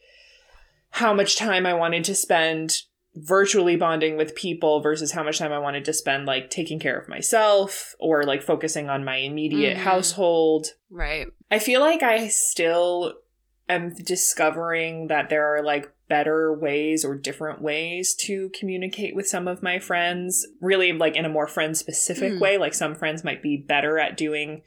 how 0.92 1.14
much 1.14 1.36
time 1.38 1.66
I 1.66 1.74
wanted 1.74 2.04
to 2.06 2.16
spend 2.16 2.78
virtually 3.16 3.76
bonding 3.76 4.16
with 4.16 4.36
people 4.36 4.80
versus 4.80 5.12
how 5.12 5.24
much 5.24 5.40
time 5.40 5.52
I 5.52 5.58
wanted 5.60 5.84
to 5.86 5.94
spend 5.94 6.26
like 6.28 6.50
taking 6.52 6.80
care 6.80 6.98
of 6.98 7.10
myself 7.10 7.96
or 8.00 8.24
like 8.24 8.44
focusing 8.44 8.90
on 8.90 9.04
my 9.04 9.16
immediate 9.18 9.78
Mhm. 9.78 9.82
household. 9.82 10.68
right. 10.92 11.28
I 11.50 11.60
feel 11.60 11.80
like 11.82 12.04
I 12.04 12.28
still 12.28 13.16
am 13.70 13.94
discovering 13.96 15.08
that 15.08 15.30
there 15.30 15.56
are 15.56 15.64
like 15.64 15.90
better 16.10 16.54
ways 16.54 17.04
or 17.04 17.16
different 17.16 17.62
ways 17.62 18.16
to 18.16 18.50
communicate 18.58 19.16
with 19.16 19.28
some 19.28 19.48
of 19.48 19.62
my 19.64 19.78
friends, 19.80 20.46
really 20.62 20.94
like 20.94 21.16
in 21.16 21.26
a 21.26 21.30
more 21.30 21.48
friend 21.48 21.78
specific 21.78 22.34
Mm. 22.34 22.40
way. 22.40 22.58
Like 22.58 22.74
some 22.74 22.96
friends 22.96 23.24
might 23.24 23.42
be 23.44 23.58
better 23.58 24.00
at 24.00 24.16
doing 24.18 24.62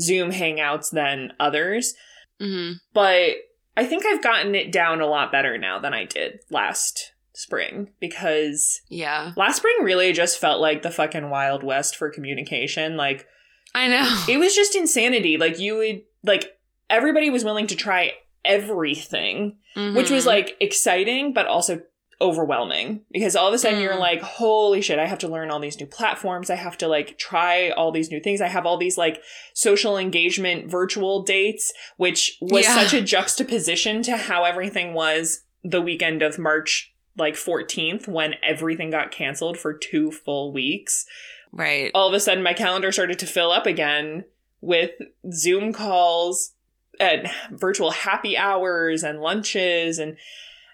Zoom 0.00 0.30
hangouts 0.32 0.90
than 0.90 1.32
others. 1.40 1.94
hmm 2.40 2.72
But 2.92 3.36
I 3.76 3.84
think 3.84 4.04
I've 4.06 4.22
gotten 4.22 4.54
it 4.54 4.70
down 4.72 5.00
a 5.00 5.06
lot 5.06 5.32
better 5.32 5.56
now 5.58 5.78
than 5.78 5.94
I 5.94 6.04
did 6.04 6.40
last 6.50 7.12
spring 7.32 7.90
because 8.00 8.80
Yeah. 8.88 9.32
last 9.36 9.56
spring 9.56 9.76
really 9.82 10.12
just 10.12 10.38
felt 10.40 10.60
like 10.60 10.82
the 10.82 10.90
fucking 10.90 11.30
Wild 11.30 11.62
West 11.64 11.96
for 11.96 12.10
communication. 12.10 12.96
Like, 12.96 13.26
I 13.74 13.88
know. 13.88 14.24
it 14.28 14.38
was 14.38 14.54
just 14.54 14.76
insanity. 14.76 15.36
Like, 15.36 15.58
you 15.58 15.76
would, 15.76 16.02
like, 16.22 16.56
everybody 16.90 17.30
was 17.30 17.44
willing 17.44 17.66
to 17.68 17.74
try 17.74 18.12
everything, 18.44 19.56
which 19.76 20.10
was 20.10 20.24
Mhm. 20.24 20.28
like 20.28 20.56
exciting, 20.60 21.32
but 21.32 21.46
also 21.46 21.82
overwhelming 22.20 23.00
because 23.10 23.34
all 23.34 23.48
of 23.48 23.54
a 23.54 23.58
sudden 23.58 23.80
you're 23.80 23.94
Mm. 23.94 23.98
like, 24.00 24.22
holy 24.22 24.80
shit, 24.80 24.98
I 25.00 25.06
have 25.06 25.18
to 25.18 25.28
learn 25.28 25.50
all 25.50 25.58
these 25.58 25.80
new 25.80 25.86
platforms. 25.86 26.48
I 26.48 26.54
have 26.54 26.78
to 26.78 26.88
like 26.88 27.18
try 27.18 27.70
all 27.70 27.90
these 27.90 28.10
new 28.10 28.20
things. 28.20 28.40
I 28.40 28.46
have 28.48 28.64
all 28.66 28.76
these 28.76 28.96
like 28.96 29.20
social 29.52 29.98
engagement 29.98 30.70
virtual 30.70 31.22
dates, 31.22 31.72
which 31.96 32.38
was 32.40 32.64
Yeah. 32.64 32.76
such 32.76 32.94
a 32.94 33.02
juxtaposition 33.02 34.02
to 34.04 34.16
how 34.16 34.44
everything 34.44 34.94
was 34.94 35.42
the 35.64 35.82
weekend 35.82 36.22
of 36.22 36.38
March 36.38 36.92
like 37.16 37.34
14th 37.36 38.06
when 38.08 38.34
everything 38.42 38.90
got 38.90 39.10
canceled 39.10 39.58
for 39.58 39.72
two 39.72 40.10
full 40.10 40.52
weeks 40.52 41.06
right. 41.52 41.90
all 41.94 42.08
of 42.08 42.14
a 42.14 42.18
sudden 42.18 42.42
my 42.42 42.52
calendar 42.52 42.90
started 42.90 43.18
to 43.20 43.26
fill 43.26 43.52
up 43.52 43.66
again 43.66 44.24
with 44.60 44.90
Zoom 45.32 45.72
calls 45.72 46.53
and 47.00 47.30
virtual 47.50 47.90
happy 47.90 48.36
hours 48.36 49.02
and 49.02 49.20
lunches 49.20 49.98
and 49.98 50.16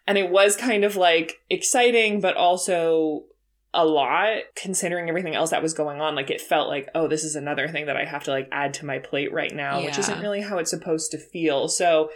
and 0.07 0.19
it 0.19 0.31
was 0.31 0.57
kind 0.57 0.85
of 0.85 0.97
like 0.97 1.41
exciting 1.49 2.21
but 2.21 2.37
also 2.37 3.25
a 3.73 3.85
lot 3.85 4.39
considering 4.57 5.09
everything 5.09 5.37
else 5.37 5.51
that 5.51 5.63
was 5.63 5.75
going 5.75 6.01
on. 6.01 6.17
Like 6.17 6.31
it 6.31 6.41
felt 6.41 6.69
like 6.69 6.89
oh 6.95 7.07
this 7.07 7.25
is 7.25 7.37
another 7.37 7.69
thing 7.69 7.87
that 7.87 7.97
I 7.97 8.05
have 8.05 8.25
to 8.25 8.31
like 8.31 8.49
add 8.51 8.75
to 8.75 8.87
my 8.87 8.99
plate 8.99 9.33
right 9.33 9.55
now 9.55 9.83
which 9.83 9.99
isn't 9.99 10.21
really 10.21 10.41
how 10.41 10.59
it's 10.59 10.71
supposed 10.71 11.11
to 11.13 11.19
feel. 11.19 11.69
So 11.69 12.11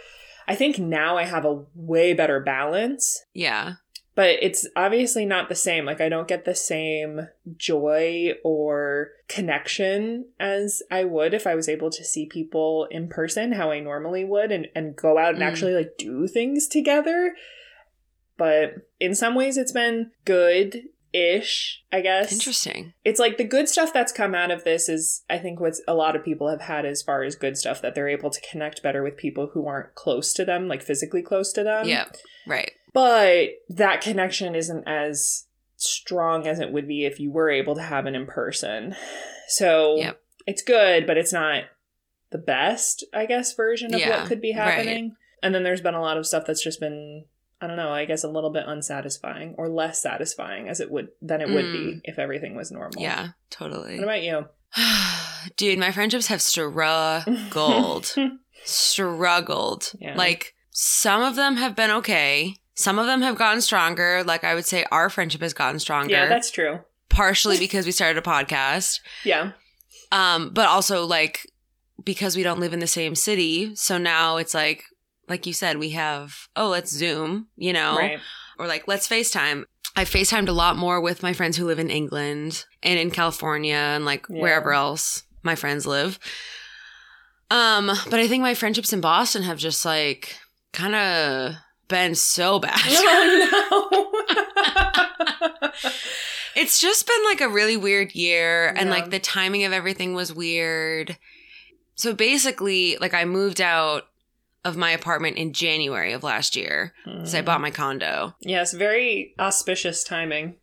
I 0.47 0.55
think 0.55 0.77
now 0.77 1.17
I 1.17 1.23
have 1.25 1.45
a 1.45 1.63
way 1.73 2.13
better 2.13 2.39
balance. 2.39 3.23
Yeah. 3.33 3.75
But 4.15 4.37
it's 4.41 4.65
obviously 4.75 5.25
not 5.25 5.49
the 5.49 5.55
same. 5.55 5.85
Like 5.85 5.99
I 6.01 6.09
don't 6.09 6.27
get 6.27 6.45
the 6.45 6.55
same 6.55 7.27
joy 7.57 8.31
or 8.43 9.09
connection 9.27 10.25
as 10.39 10.81
I 10.89 11.03
would 11.03 11.33
if 11.33 11.45
I 11.45 11.53
was 11.55 11.67
able 11.67 11.89
to 11.91 12.03
see 12.03 12.25
people 12.25 12.87
in 12.89 13.09
person 13.09 13.51
how 13.51 13.71
I 13.71 13.81
normally 13.81 14.23
would 14.23 14.51
and, 14.51 14.67
and 14.73 14.95
go 14.95 15.17
out 15.17 15.33
and 15.33 15.43
Mm. 15.43 15.47
actually 15.47 15.73
like 15.73 15.97
do 15.97 16.27
things 16.27 16.67
together. 16.67 17.35
But 18.37 18.73
in 18.99 19.15
some 19.15 19.35
ways 19.35 19.57
it's 19.57 19.71
been 19.71 20.11
good 20.25 20.83
ish, 21.13 21.81
I 21.93 22.01
guess. 22.01 22.33
Interesting. 22.33 22.93
It's 23.05 23.19
like 23.19 23.37
the 23.37 23.45
good 23.45 23.69
stuff 23.69 23.93
that's 23.93 24.11
come 24.11 24.35
out 24.35 24.51
of 24.51 24.63
this 24.65 24.89
is 24.89 25.23
I 25.29 25.37
think 25.37 25.59
what 25.59 25.75
a 25.87 25.93
lot 25.93 26.15
of 26.15 26.25
people 26.25 26.49
have 26.49 26.61
had 26.61 26.85
as 26.85 27.01
far 27.01 27.23
as 27.23 27.35
good 27.35 27.57
stuff 27.57 27.81
that 27.81 27.95
they're 27.95 28.09
able 28.09 28.29
to 28.29 28.41
connect 28.51 28.83
better 28.83 29.01
with 29.03 29.15
people 29.17 29.49
who 29.53 29.65
aren't 29.67 29.95
close 29.95 30.33
to 30.33 30.43
them, 30.45 30.67
like 30.67 30.81
physically 30.81 31.21
close 31.21 31.51
to 31.53 31.63
them 31.63 31.87
yeah. 31.87 32.05
Right. 32.45 32.71
But 32.95 33.49
that 33.67 33.99
connection 33.99 34.55
isn't 34.55 34.87
as 34.87 35.47
strong 35.75 36.47
as 36.47 36.61
it 36.61 36.71
would 36.71 36.87
be 36.87 37.03
if 37.05 37.19
you 37.19 37.29
were 37.29 37.49
able 37.49 37.75
to 37.75 37.81
have 37.81 38.07
it 38.07 38.15
in 38.15 38.25
person. 38.25 38.95
So 39.49 39.97
Yep. 39.97 40.21
it's 40.47 40.61
good, 40.61 41.05
but 41.05 41.17
it's 41.17 41.33
not 41.33 41.65
the 42.31 42.37
best, 42.37 43.03
I 43.13 43.25
guess, 43.25 43.53
version 43.53 43.93
of 43.93 43.99
Yeah, 43.99 44.21
what 44.21 44.29
could 44.29 44.39
be 44.39 44.55
right. 44.55 44.75
happening. 44.75 45.17
And 45.43 45.53
then 45.53 45.63
there's 45.63 45.81
been 45.81 45.93
a 45.93 46.01
lot 46.01 46.17
of 46.17 46.25
stuff 46.25 46.45
that's 46.47 46.63
just 46.63 46.79
been 46.79 47.25
I 47.61 47.67
don't 47.67 47.77
know, 47.77 47.91
I 47.91 48.05
guess 48.05 48.23
a 48.23 48.29
little 48.29 48.51
bit 48.51 48.65
unsatisfying 48.67 49.55
or 49.57 49.69
less 49.69 50.01
satisfying 50.01 50.67
as 50.69 50.79
it 50.79 50.91
would 50.91 51.09
than 51.21 51.41
it 51.41 51.49
would 51.49 51.71
be 51.71 51.79
mm. 51.79 52.01
if 52.03 52.19
everything 52.19 52.55
was 52.55 52.71
normal. 52.71 53.01
Yeah. 53.01 53.29
Totally. 53.49 53.95
What 53.95 54.03
about 54.03 54.23
you? 54.23 54.45
Dude, 55.57 55.79
my 55.79 55.91
friendships 55.91 56.27
have 56.27 56.41
struggled. 56.41 58.15
struggled. 58.63 59.91
Yeah. 59.99 60.15
Like 60.15 60.53
some 60.71 61.21
of 61.21 61.35
them 61.35 61.55
have 61.55 61.75
been 61.75 61.91
okay. 61.91 62.55
Some 62.75 62.99
of 62.99 63.05
them 63.07 63.21
have 63.21 63.37
gotten 63.37 63.61
stronger. 63.61 64.23
Like 64.23 64.43
I 64.43 64.53
would 64.53 64.65
say 64.65 64.85
our 64.91 65.09
friendship 65.09 65.41
has 65.41 65.53
gotten 65.53 65.79
stronger. 65.79 66.11
Yeah, 66.13 66.27
that's 66.27 66.51
true. 66.51 66.79
partially 67.09 67.57
because 67.57 67.85
we 67.85 67.91
started 67.91 68.17
a 68.17 68.21
podcast. 68.21 68.99
Yeah. 69.23 69.51
Um, 70.11 70.49
but 70.53 70.67
also 70.67 71.05
like 71.05 71.49
because 72.03 72.35
we 72.35 72.43
don't 72.43 72.59
live 72.59 72.73
in 72.73 72.79
the 72.79 72.87
same 72.87 73.15
city. 73.15 73.73
So 73.75 73.97
now 73.97 74.37
it's 74.37 74.53
like 74.53 74.83
like 75.27 75.47
you 75.47 75.53
said, 75.53 75.77
we 75.79 75.89
have, 75.91 76.47
oh, 76.55 76.67
let's 76.67 76.91
Zoom, 76.91 77.47
you 77.55 77.73
know, 77.73 77.95
Right. 77.97 78.19
or 78.59 78.67
like 78.67 78.87
let's 78.87 79.07
FaceTime. 79.07 79.63
I 79.95 80.03
FaceTimed 80.03 80.49
a 80.49 80.51
lot 80.51 80.75
more 80.75 80.99
with 80.99 81.23
my 81.23 81.31
friends 81.33 81.55
who 81.57 81.65
live 81.65 81.79
in 81.79 81.89
England 81.89 82.65
and 82.83 82.99
in 82.99 83.09
California 83.09 83.75
and 83.75 84.03
like 84.05 84.25
Yeah. 84.29 84.41
wherever 84.41 84.73
else 84.73 85.23
my 85.41 85.55
friends 85.55 85.87
live. 85.87 86.19
Um, 87.51 87.87
but 88.09 88.19
I 88.19 88.27
think 88.27 88.41
my 88.41 88.53
friendships 88.55 88.91
in 88.91 89.01
Boston 89.01 89.43
have 89.43 89.57
just 89.57 89.85
like 89.85 90.37
kind 90.73 90.95
of 90.95 91.55
been 91.87 92.15
so 92.15 92.59
bad. 92.59 92.79
Oh 92.87 93.89
no. 93.91 95.81
it's 96.55 96.79
just 96.79 97.07
been 97.07 97.23
like 97.25 97.41
a 97.41 97.49
really 97.49 97.77
weird 97.77 98.13
year 98.15 98.67
and 98.69 98.89
Yeah. 98.89 98.95
like 98.95 99.09
the 99.09 99.19
timing 99.19 99.63
of 99.63 99.73
everything 99.73 100.13
was 100.13 100.33
weird. 100.33 101.17
So 101.95 102.13
basically, 102.13 102.97
like 102.97 103.13
I 103.13 103.25
moved 103.25 103.61
out 103.61 104.07
of 104.63 104.75
my 104.75 104.91
apartment 104.91 105.37
in 105.37 105.53
January 105.53 106.11
of 106.11 106.23
last 106.23 106.55
year. 106.55 106.93
So 107.23 107.37
I 107.37 107.41
bought 107.41 107.57
hmm. 107.57 107.63
my 107.63 107.71
condo. 107.71 108.35
Yes, 108.41 108.73
very 108.73 109.35
auspicious 109.39 110.03
timing. 110.03 110.55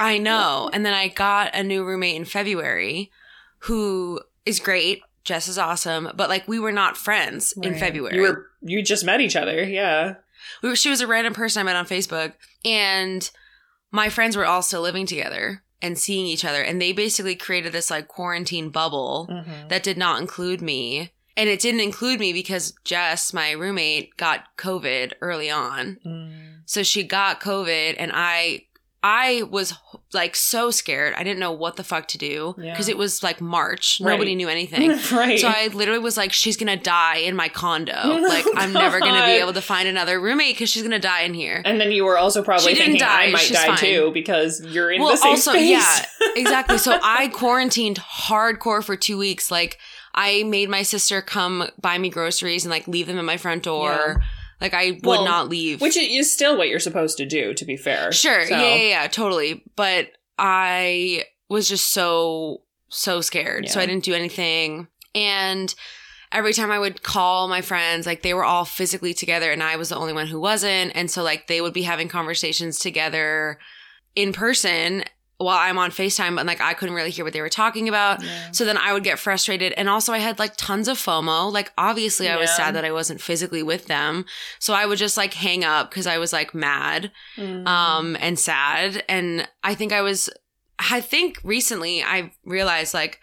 I 0.00 0.18
know. 0.18 0.70
And 0.72 0.84
then 0.84 0.94
I 0.94 1.08
got 1.08 1.54
a 1.54 1.62
new 1.62 1.84
roommate 1.84 2.16
in 2.16 2.24
February 2.24 3.10
who 3.58 4.20
is 4.44 4.58
great. 4.58 5.02
Jess 5.24 5.48
is 5.48 5.58
awesome, 5.58 6.10
but 6.14 6.28
like 6.28 6.46
we 6.48 6.58
were 6.58 6.72
not 6.72 6.96
friends 6.96 7.54
in 7.62 7.74
February. 7.76 8.16
You 8.16 8.22
were 8.22 8.46
you 8.60 8.82
just 8.82 9.04
met 9.04 9.20
each 9.20 9.36
other, 9.36 9.62
yeah. 9.62 10.14
we 10.62 10.68
were, 10.70 10.76
she 10.76 10.90
was 10.90 11.00
a 11.00 11.06
random 11.06 11.34
person 11.34 11.60
I 11.60 11.64
met 11.64 11.76
on 11.76 11.86
Facebook, 11.86 12.32
and 12.64 13.30
my 13.90 14.08
friends 14.08 14.36
were 14.36 14.46
all 14.46 14.62
still 14.62 14.82
living 14.82 15.06
together 15.06 15.62
and 15.80 15.98
seeing 15.98 16.26
each 16.26 16.44
other, 16.44 16.62
and 16.62 16.80
they 16.80 16.92
basically 16.92 17.34
created 17.36 17.72
this 17.72 17.90
like 17.90 18.08
quarantine 18.08 18.70
bubble 18.70 19.28
Mm-hmm. 19.30 19.68
that 19.68 19.82
did 19.82 19.98
not 19.98 20.20
include 20.20 20.60
me. 20.62 21.12
And 21.34 21.48
it 21.48 21.60
didn't 21.60 21.80
include 21.80 22.20
me 22.20 22.34
because 22.34 22.74
Jess, 22.84 23.32
my 23.32 23.52
roommate, 23.52 24.16
got 24.18 24.54
COVID 24.58 25.14
early 25.22 25.50
on. 25.50 25.96
Mm. 26.04 26.60
So 26.66 26.82
she 26.82 27.04
got 27.04 27.40
COVID 27.40 27.94
and 27.98 28.12
I 28.14 28.66
I 29.04 29.42
was 29.50 29.74
like 30.12 30.36
so 30.36 30.70
scared. 30.70 31.14
I 31.16 31.24
didn't 31.24 31.40
know 31.40 31.50
what 31.50 31.74
the 31.74 31.82
fuck 31.82 32.06
to 32.08 32.18
do 32.18 32.54
Yeah. 32.56 32.70
because 32.72 32.88
it 32.88 32.96
was 32.96 33.20
like 33.20 33.40
March. 33.40 34.00
Right. 34.00 34.12
Nobody 34.12 34.36
knew 34.36 34.48
anything. 34.48 34.90
right. 35.12 35.40
So 35.40 35.48
I 35.48 35.70
literally 35.74 35.98
was 35.98 36.16
like, 36.16 36.32
she's 36.32 36.56
gonna 36.56 36.76
die 36.76 37.16
in 37.16 37.34
my 37.34 37.48
condo. 37.48 37.92
Oh, 38.04 38.16
like 38.28 38.44
I'm 38.54 38.72
never 38.72 39.00
gonna 39.00 39.24
be 39.26 39.32
able 39.40 39.54
to 39.54 39.60
find 39.60 39.88
another 39.88 40.20
roommate 40.20 40.54
because 40.54 40.70
she's 40.70 40.82
gonna 40.84 41.00
die 41.00 41.22
in 41.22 41.34
here. 41.34 41.62
and 41.64 41.80
then 41.80 41.90
you 41.90 42.04
were 42.04 42.16
also 42.16 42.44
probably 42.44 42.74
thinking 42.76 42.98
die, 42.98 43.24
I 43.24 43.30
might 43.32 43.40
she's 43.40 43.56
die 43.56 43.66
fine. 43.66 43.76
too 43.78 44.10
because 44.14 44.60
you're 44.66 44.92
in 44.92 45.00
well, 45.00 45.10
the 45.10 45.16
same 45.16 45.30
also, 45.30 45.50
space. 45.50 45.68
yeah, 45.70 46.02
exactly. 46.36 46.78
So 46.78 46.96
I 47.02 47.26
quarantined 47.28 47.98
hardcore 47.98 48.84
for 48.84 48.94
two 48.96 49.18
weeks. 49.18 49.50
Like 49.50 49.78
I 50.14 50.44
made 50.44 50.68
my 50.68 50.82
sister 50.82 51.20
come 51.22 51.68
buy 51.80 51.98
me 51.98 52.08
groceries 52.08 52.64
and 52.64 52.70
like 52.70 52.86
leave 52.86 53.06
them 53.08 53.18
at 53.18 53.24
my 53.24 53.36
front 53.36 53.64
door. 53.64 54.22
Like 54.62 54.74
I 54.74 54.92
would 54.92 55.04
Well, 55.04 55.24
not 55.24 55.48
leave. 55.48 55.80
Which 55.80 55.96
is 55.96 56.32
still 56.32 56.56
what 56.56 56.68
you're 56.68 56.78
supposed 56.78 57.18
to 57.18 57.26
do, 57.26 57.52
to 57.54 57.64
be 57.64 57.76
fair. 57.76 58.12
Sure. 58.12 58.46
So, 58.46 58.54
Yeah, 58.56 58.74
yeah, 58.74 58.88
yeah, 58.88 59.06
totally. 59.08 59.64
But 59.76 60.12
I 60.38 61.24
was 61.48 61.68
just 61.68 61.92
so, 61.92 62.62
so 62.88 63.20
scared. 63.20 63.68
So 63.68 63.80
I 63.80 63.86
didn't 63.86 64.04
do 64.04 64.14
anything. 64.14 64.86
And 65.14 65.74
every 66.30 66.52
time 66.52 66.70
I 66.70 66.78
would 66.78 67.02
call 67.02 67.48
my 67.48 67.60
friends, 67.60 68.06
like 68.06 68.22
they 68.22 68.34
were 68.34 68.44
all 68.44 68.64
physically 68.64 69.12
together 69.12 69.50
and 69.50 69.62
I 69.62 69.76
was 69.76 69.90
the 69.90 69.96
only 69.96 70.12
one 70.12 70.28
who 70.28 70.40
wasn't. 70.40 70.92
And 70.94 71.10
so 71.10 71.22
like 71.22 71.46
they 71.48 71.60
would 71.60 71.74
be 71.74 71.82
having 71.82 72.08
conversations 72.08 72.78
together 72.78 73.58
in 74.14 74.32
person 74.32 75.04
while 75.42 75.58
I'm 75.58 75.78
on 75.78 75.90
FaceTime, 75.90 76.36
but 76.36 76.46
like 76.46 76.60
I 76.60 76.74
couldn't 76.74 76.94
really 76.94 77.10
hear 77.10 77.24
what 77.24 77.32
they 77.32 77.40
were 77.40 77.48
talking 77.48 77.88
about. 77.88 78.22
Yeah. 78.22 78.50
So 78.52 78.64
then 78.64 78.76
I 78.76 78.92
would 78.92 79.04
get 79.04 79.18
frustrated. 79.18 79.72
And 79.74 79.88
also 79.88 80.12
I 80.12 80.18
had 80.18 80.38
like 80.38 80.54
tons 80.56 80.88
of 80.88 80.96
FOMO. 80.98 81.52
Like 81.52 81.72
obviously 81.76 82.28
I 82.28 82.36
was 82.36 82.50
sad 82.54 82.74
that 82.74 82.84
I 82.84 82.92
wasn't 82.92 83.20
physically 83.20 83.62
with 83.62 83.86
them. 83.86 84.24
So 84.58 84.74
I 84.74 84.86
would 84.86 84.98
just 84.98 85.16
like 85.16 85.34
hang 85.34 85.64
up 85.64 85.90
because 85.90 86.06
I 86.06 86.18
was 86.18 86.32
like 86.32 86.54
mad 86.54 87.10
Mm. 87.38 87.66
um 87.66 88.16
and 88.20 88.38
sad 88.38 89.02
and 89.08 89.48
i 89.64 89.74
think 89.74 89.92
i 89.92 90.00
was 90.02 90.28
i 90.78 91.00
think 91.00 91.38
recently 91.42 92.02
i 92.02 92.30
realized 92.44 92.92
like 92.94 93.18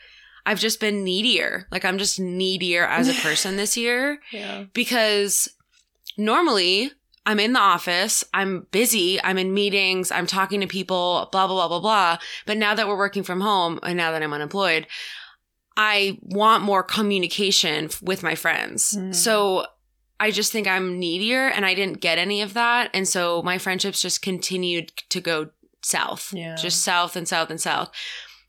i've 0.46 0.60
just 0.60 0.80
been 0.80 1.04
needier 1.06 1.66
like 1.72 1.86
i'm 1.86 1.98
just 1.98 2.20
needier 2.20 2.88
as 2.88 3.08
a 3.08 3.14
person 3.22 3.56
this 3.56 3.78
year 3.78 4.20
yeah. 4.32 4.66
because 4.74 5.48
normally 6.18 6.92
i'm 7.30 7.40
in 7.40 7.54
the 7.54 7.60
office 7.60 8.24
i'm 8.34 8.66
busy 8.72 9.22
i'm 9.24 9.38
in 9.38 9.54
meetings 9.54 10.12
i'm 10.12 10.28
talking 10.28 10.60
to 10.62 10.68
people 10.68 11.30
blah 11.32 11.46
blah 11.48 11.56
blah 11.56 11.68
blah 11.68 11.80
blah 11.80 12.18
but 12.46 12.58
now 12.58 12.74
that 12.76 12.88
we're 12.88 12.98
working 12.98 13.24
from 13.24 13.42
home 13.42 13.80
and 13.84 13.96
now 13.98 14.12
that 14.12 14.22
i'm 14.24 14.34
unemployed 14.34 14.86
i 15.78 16.18
want 16.22 16.64
more 16.64 16.84
communication 16.84 17.90
with 18.02 18.24
my 18.24 18.36
friends 18.36 18.96
Mm. 18.98 19.14
so 19.16 19.66
I 20.22 20.32
just 20.32 20.52
think 20.52 20.68
I'm 20.68 21.00
needier 21.00 21.50
and 21.56 21.66
I 21.66 21.74
didn't 21.74 22.02
get 22.02 22.18
any 22.18 22.42
of 22.42 22.54
that. 22.54 22.90
And 22.94 23.08
so 23.08 23.42
my 23.42 23.58
friendships 23.58 24.02
just 24.02 24.22
continued 24.22 24.92
to 25.12 25.22
go 25.22 25.52
south, 25.82 26.34
Yeah. 26.34 26.56
just 26.56 26.84
south 26.84 27.16
and 27.16 27.26
south 27.26 27.50
and 27.50 27.62
south. 27.62 27.90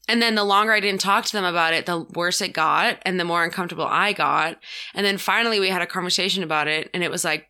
And 0.09 0.21
then 0.21 0.35
the 0.35 0.43
longer 0.43 0.73
I 0.73 0.81
didn't 0.81 1.01
talk 1.01 1.27
to 1.27 1.33
them 1.33 1.45
about 1.45 1.73
it, 1.73 1.87
the 1.87 2.01
worse 2.17 2.41
it 2.41 2.53
got 2.55 2.99
and 3.03 3.21
the 3.21 3.25
more 3.25 3.45
uncomfortable 3.45 3.87
I 3.87 4.13
got. 4.13 4.59
And 4.97 5.07
then 5.07 5.17
finally 5.17 5.61
we 5.61 5.69
had 5.69 5.81
a 5.81 5.87
conversation 5.87 6.43
about 6.43 6.67
it 6.67 6.91
and 6.93 7.05
it 7.05 7.11
was 7.13 7.25
like, 7.25 7.47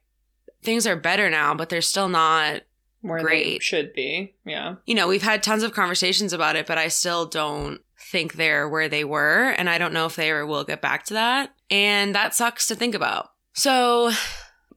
things 0.63 0.87
are 0.87 0.97
better 0.97 1.31
now, 1.31 1.55
but 1.55 1.69
they're 1.69 1.81
still 1.83 2.09
not, 2.09 2.63
Where 3.01 3.21
they 3.21 3.25
Great. 3.27 3.63
should 3.63 3.93
be. 3.95 4.35
Yeah. 4.45 4.77
you 4.87 4.95
know, 4.95 5.09
we've 5.09 5.23
had 5.23 5.43
tons 5.43 5.63
of 5.63 5.73
conversations 5.73 6.33
about 6.33 6.57
it, 6.57 6.67
but 6.67 6.79
I 6.79 6.89
still 6.89 7.27
don't 7.27 7.81
think 8.11 8.35
they're 8.35 8.69
where 8.69 8.89
they 8.89 9.05
were. 9.05 9.51
And 9.57 9.69
I 9.71 9.79
don't 9.79 9.93
know 9.95 10.07
if 10.07 10.17
they 10.17 10.31
ever 10.31 10.47
will 10.47 10.65
get 10.65 10.81
back 10.83 11.05
to 11.07 11.15
that. 11.15 11.55
And 11.71 12.15
that 12.15 12.35
sucks 12.35 12.67
to 12.69 12.75
think 12.75 12.95
about. 12.95 13.31
So, 13.53 14.11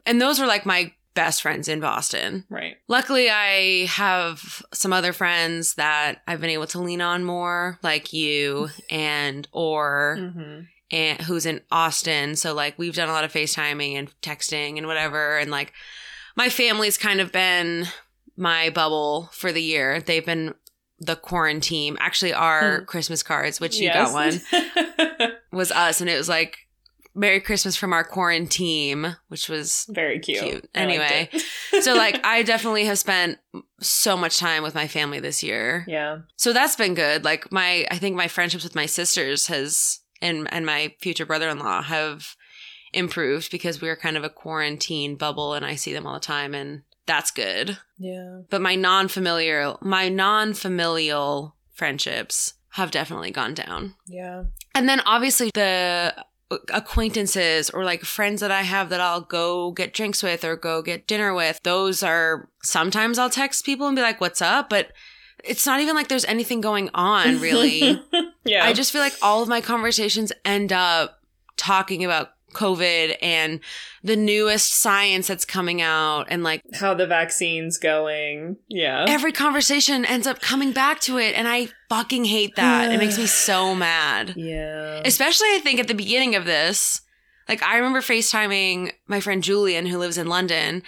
and 0.05 0.21
those 0.21 0.39
were 0.39 0.45
like 0.45 0.65
my 0.65 0.93
best 1.15 1.41
friends 1.41 1.67
in 1.67 1.79
Boston. 1.79 2.43
Right. 2.49 2.75
Luckily, 2.87 3.29
I 3.29 3.85
have 3.85 4.63
some 4.73 4.91
other 4.93 5.13
friends 5.13 5.75
that 5.75 6.21
I've 6.27 6.41
been 6.41 6.49
able 6.49 6.67
to 6.67 6.79
lean 6.79 7.01
on 7.01 7.23
more, 7.23 7.77
like 7.83 8.13
you 8.13 8.69
and 8.89 9.47
or 9.51 10.17
Mm-hmm. 10.19 10.59
And 10.93 11.19
who's 11.23 11.45
in 11.45 11.59
Austin. 11.71 12.35
So 12.37 12.53
like 12.53 12.77
we've 12.77 12.95
done 12.95 13.09
a 13.09 13.11
lot 13.11 13.23
of 13.25 13.33
FaceTiming 13.33 13.95
and 13.97 14.09
texting 14.21 14.77
and 14.77 14.87
whatever. 14.87 15.37
And 15.39 15.51
like 15.51 15.73
my 16.37 16.47
family's 16.49 16.97
kind 16.97 17.19
of 17.19 17.31
been 17.33 17.87
my 18.37 18.69
bubble 18.69 19.29
for 19.33 19.51
the 19.51 19.61
year. 19.61 19.99
They've 19.99 20.25
been 20.25 20.53
the 20.99 21.15
quarantine. 21.15 21.97
Actually, 21.99 22.33
our 22.33 22.79
Hmm. 22.79 22.85
Christmas 22.85 23.23
cards, 23.23 23.59
which 23.59 23.77
you 23.77 23.91
got 23.91 24.13
one, 24.13 24.39
one. 24.51 25.31
was 25.51 25.71
us, 25.71 25.99
and 25.99 26.09
it 26.09 26.17
was 26.17 26.29
like 26.29 26.59
Merry 27.15 27.41
Christmas 27.41 27.75
from 27.75 27.91
our 27.93 28.03
quarantine, 28.03 29.17
which 29.27 29.49
was 29.49 29.85
Very 29.89 30.19
cute. 30.19 30.39
Cute. 30.43 30.69
Anyway. 30.73 31.29
so 31.81 31.93
like 31.93 32.19
I 32.25 32.41
definitely 32.43 32.85
have 32.85 32.97
spent 32.99 33.37
so 33.81 34.15
much 34.15 34.37
time 34.37 34.63
with 34.63 34.73
my 34.75 34.87
family 34.87 35.19
this 35.19 35.43
year. 35.43 35.83
yeah. 35.87 36.19
So 36.37 36.53
that's 36.53 36.75
been 36.75 36.93
good. 36.93 37.23
Like 37.23 37.51
my 37.51 37.85
I 37.91 37.97
think 37.97 38.15
my 38.15 38.27
friendships 38.27 38.63
with 38.63 38.75
my 38.75 38.85
sisters 38.85 39.47
has 39.47 39.99
and 40.23 40.51
and 40.51 40.65
my 40.65 40.95
future 40.99 41.25
brother-in-law 41.25 41.83
have 41.83 42.35
improved 42.93 43.51
because 43.51 43.81
we're 43.81 43.95
kind 43.95 44.17
of 44.17 44.23
a 44.23 44.29
quarantine 44.29 45.15
bubble 45.15 45.53
and 45.53 45.65
I 45.65 45.75
see 45.75 45.93
them 45.93 46.07
all 46.07 46.13
the 46.13 46.19
time 46.19 46.53
and 46.53 46.83
that's 47.05 47.31
good. 47.31 47.77
Yeah. 47.97 48.41
But 48.49 48.61
my 48.61 48.75
non-familiar 48.75 49.75
my 49.81 50.09
non-familial 50.09 51.55
friendships 51.73 52.53
have 52.69 52.91
definitely 52.91 53.31
gone 53.31 53.53
down. 53.53 53.95
Yeah. 54.07 54.45
And 54.73 54.89
then 54.89 55.01
obviously 55.01 55.51
the 55.53 56.15
acquaintances 56.71 57.69
or 57.69 57.83
like 57.83 58.03
friends 58.03 58.41
that 58.41 58.51
I 58.51 58.61
have 58.61 58.89
that 58.89 59.01
I'll 59.01 59.21
go 59.21 59.71
get 59.71 59.93
drinks 59.93 60.23
with 60.23 60.43
or 60.43 60.55
go 60.55 60.81
get 60.81 61.07
dinner 61.07 61.33
with, 61.33 61.59
those 61.63 62.03
are 62.03 62.49
sometimes 62.61 63.17
I'll 63.19 63.29
text 63.29 63.65
people 63.65 63.87
and 63.87 63.95
be 63.95 64.01
like, 64.01 64.21
what's 64.21 64.41
up? 64.41 64.69
But 64.69 64.91
it's 65.43 65.65
not 65.65 65.79
even 65.81 65.95
like 65.95 66.07
there's 66.07 66.25
anything 66.25 66.61
going 66.61 66.89
on 66.93 67.39
really. 67.39 68.01
yeah. 68.45 68.65
I 68.65 68.73
just 68.73 68.91
feel 68.91 69.01
like 69.01 69.13
all 69.21 69.41
of 69.41 69.49
my 69.49 69.61
conversations 69.61 70.31
end 70.45 70.71
up 70.71 71.19
talking 71.57 72.03
about 72.03 72.29
COVID 72.53 73.17
and 73.21 73.59
the 74.03 74.15
newest 74.15 74.73
science 74.73 75.27
that's 75.27 75.43
coming 75.43 75.81
out 75.81 76.27
and 76.29 76.43
like 76.43 76.61
how 76.75 76.93
the 76.93 77.07
vaccine's 77.07 77.77
going. 77.77 78.57
Yeah. 78.69 79.05
every 79.07 79.31
conversation 79.31 80.05
ends 80.05 80.27
up 80.27 80.39
coming 80.39 80.71
back 80.71 80.99
to 81.01 81.17
it 81.17 81.35
and 81.35 81.47
I 81.47 81.69
fucking 81.89 82.25
hate 82.25 82.55
that. 82.55 82.91
it 82.91 82.97
makes 82.97 83.17
me 83.17 83.25
so 83.27 83.75
mad. 83.75 84.33
yeah. 84.35 85.01
Especially, 85.03 85.47
I 85.47 85.59
think, 85.63 85.79
at 85.79 85.87
the 85.87 85.95
beginning 85.95 86.35
of 86.35 86.45
this. 86.45 87.01
Like, 87.49 87.61
I 87.61 87.75
remember 87.75 87.99
FaceTiming 87.99 88.91
my 89.07 89.19
friend 89.19 89.43
Julian, 89.43 89.85
who 89.85 89.97
lives 89.97 90.17
in 90.17 90.27
London, 90.27 90.81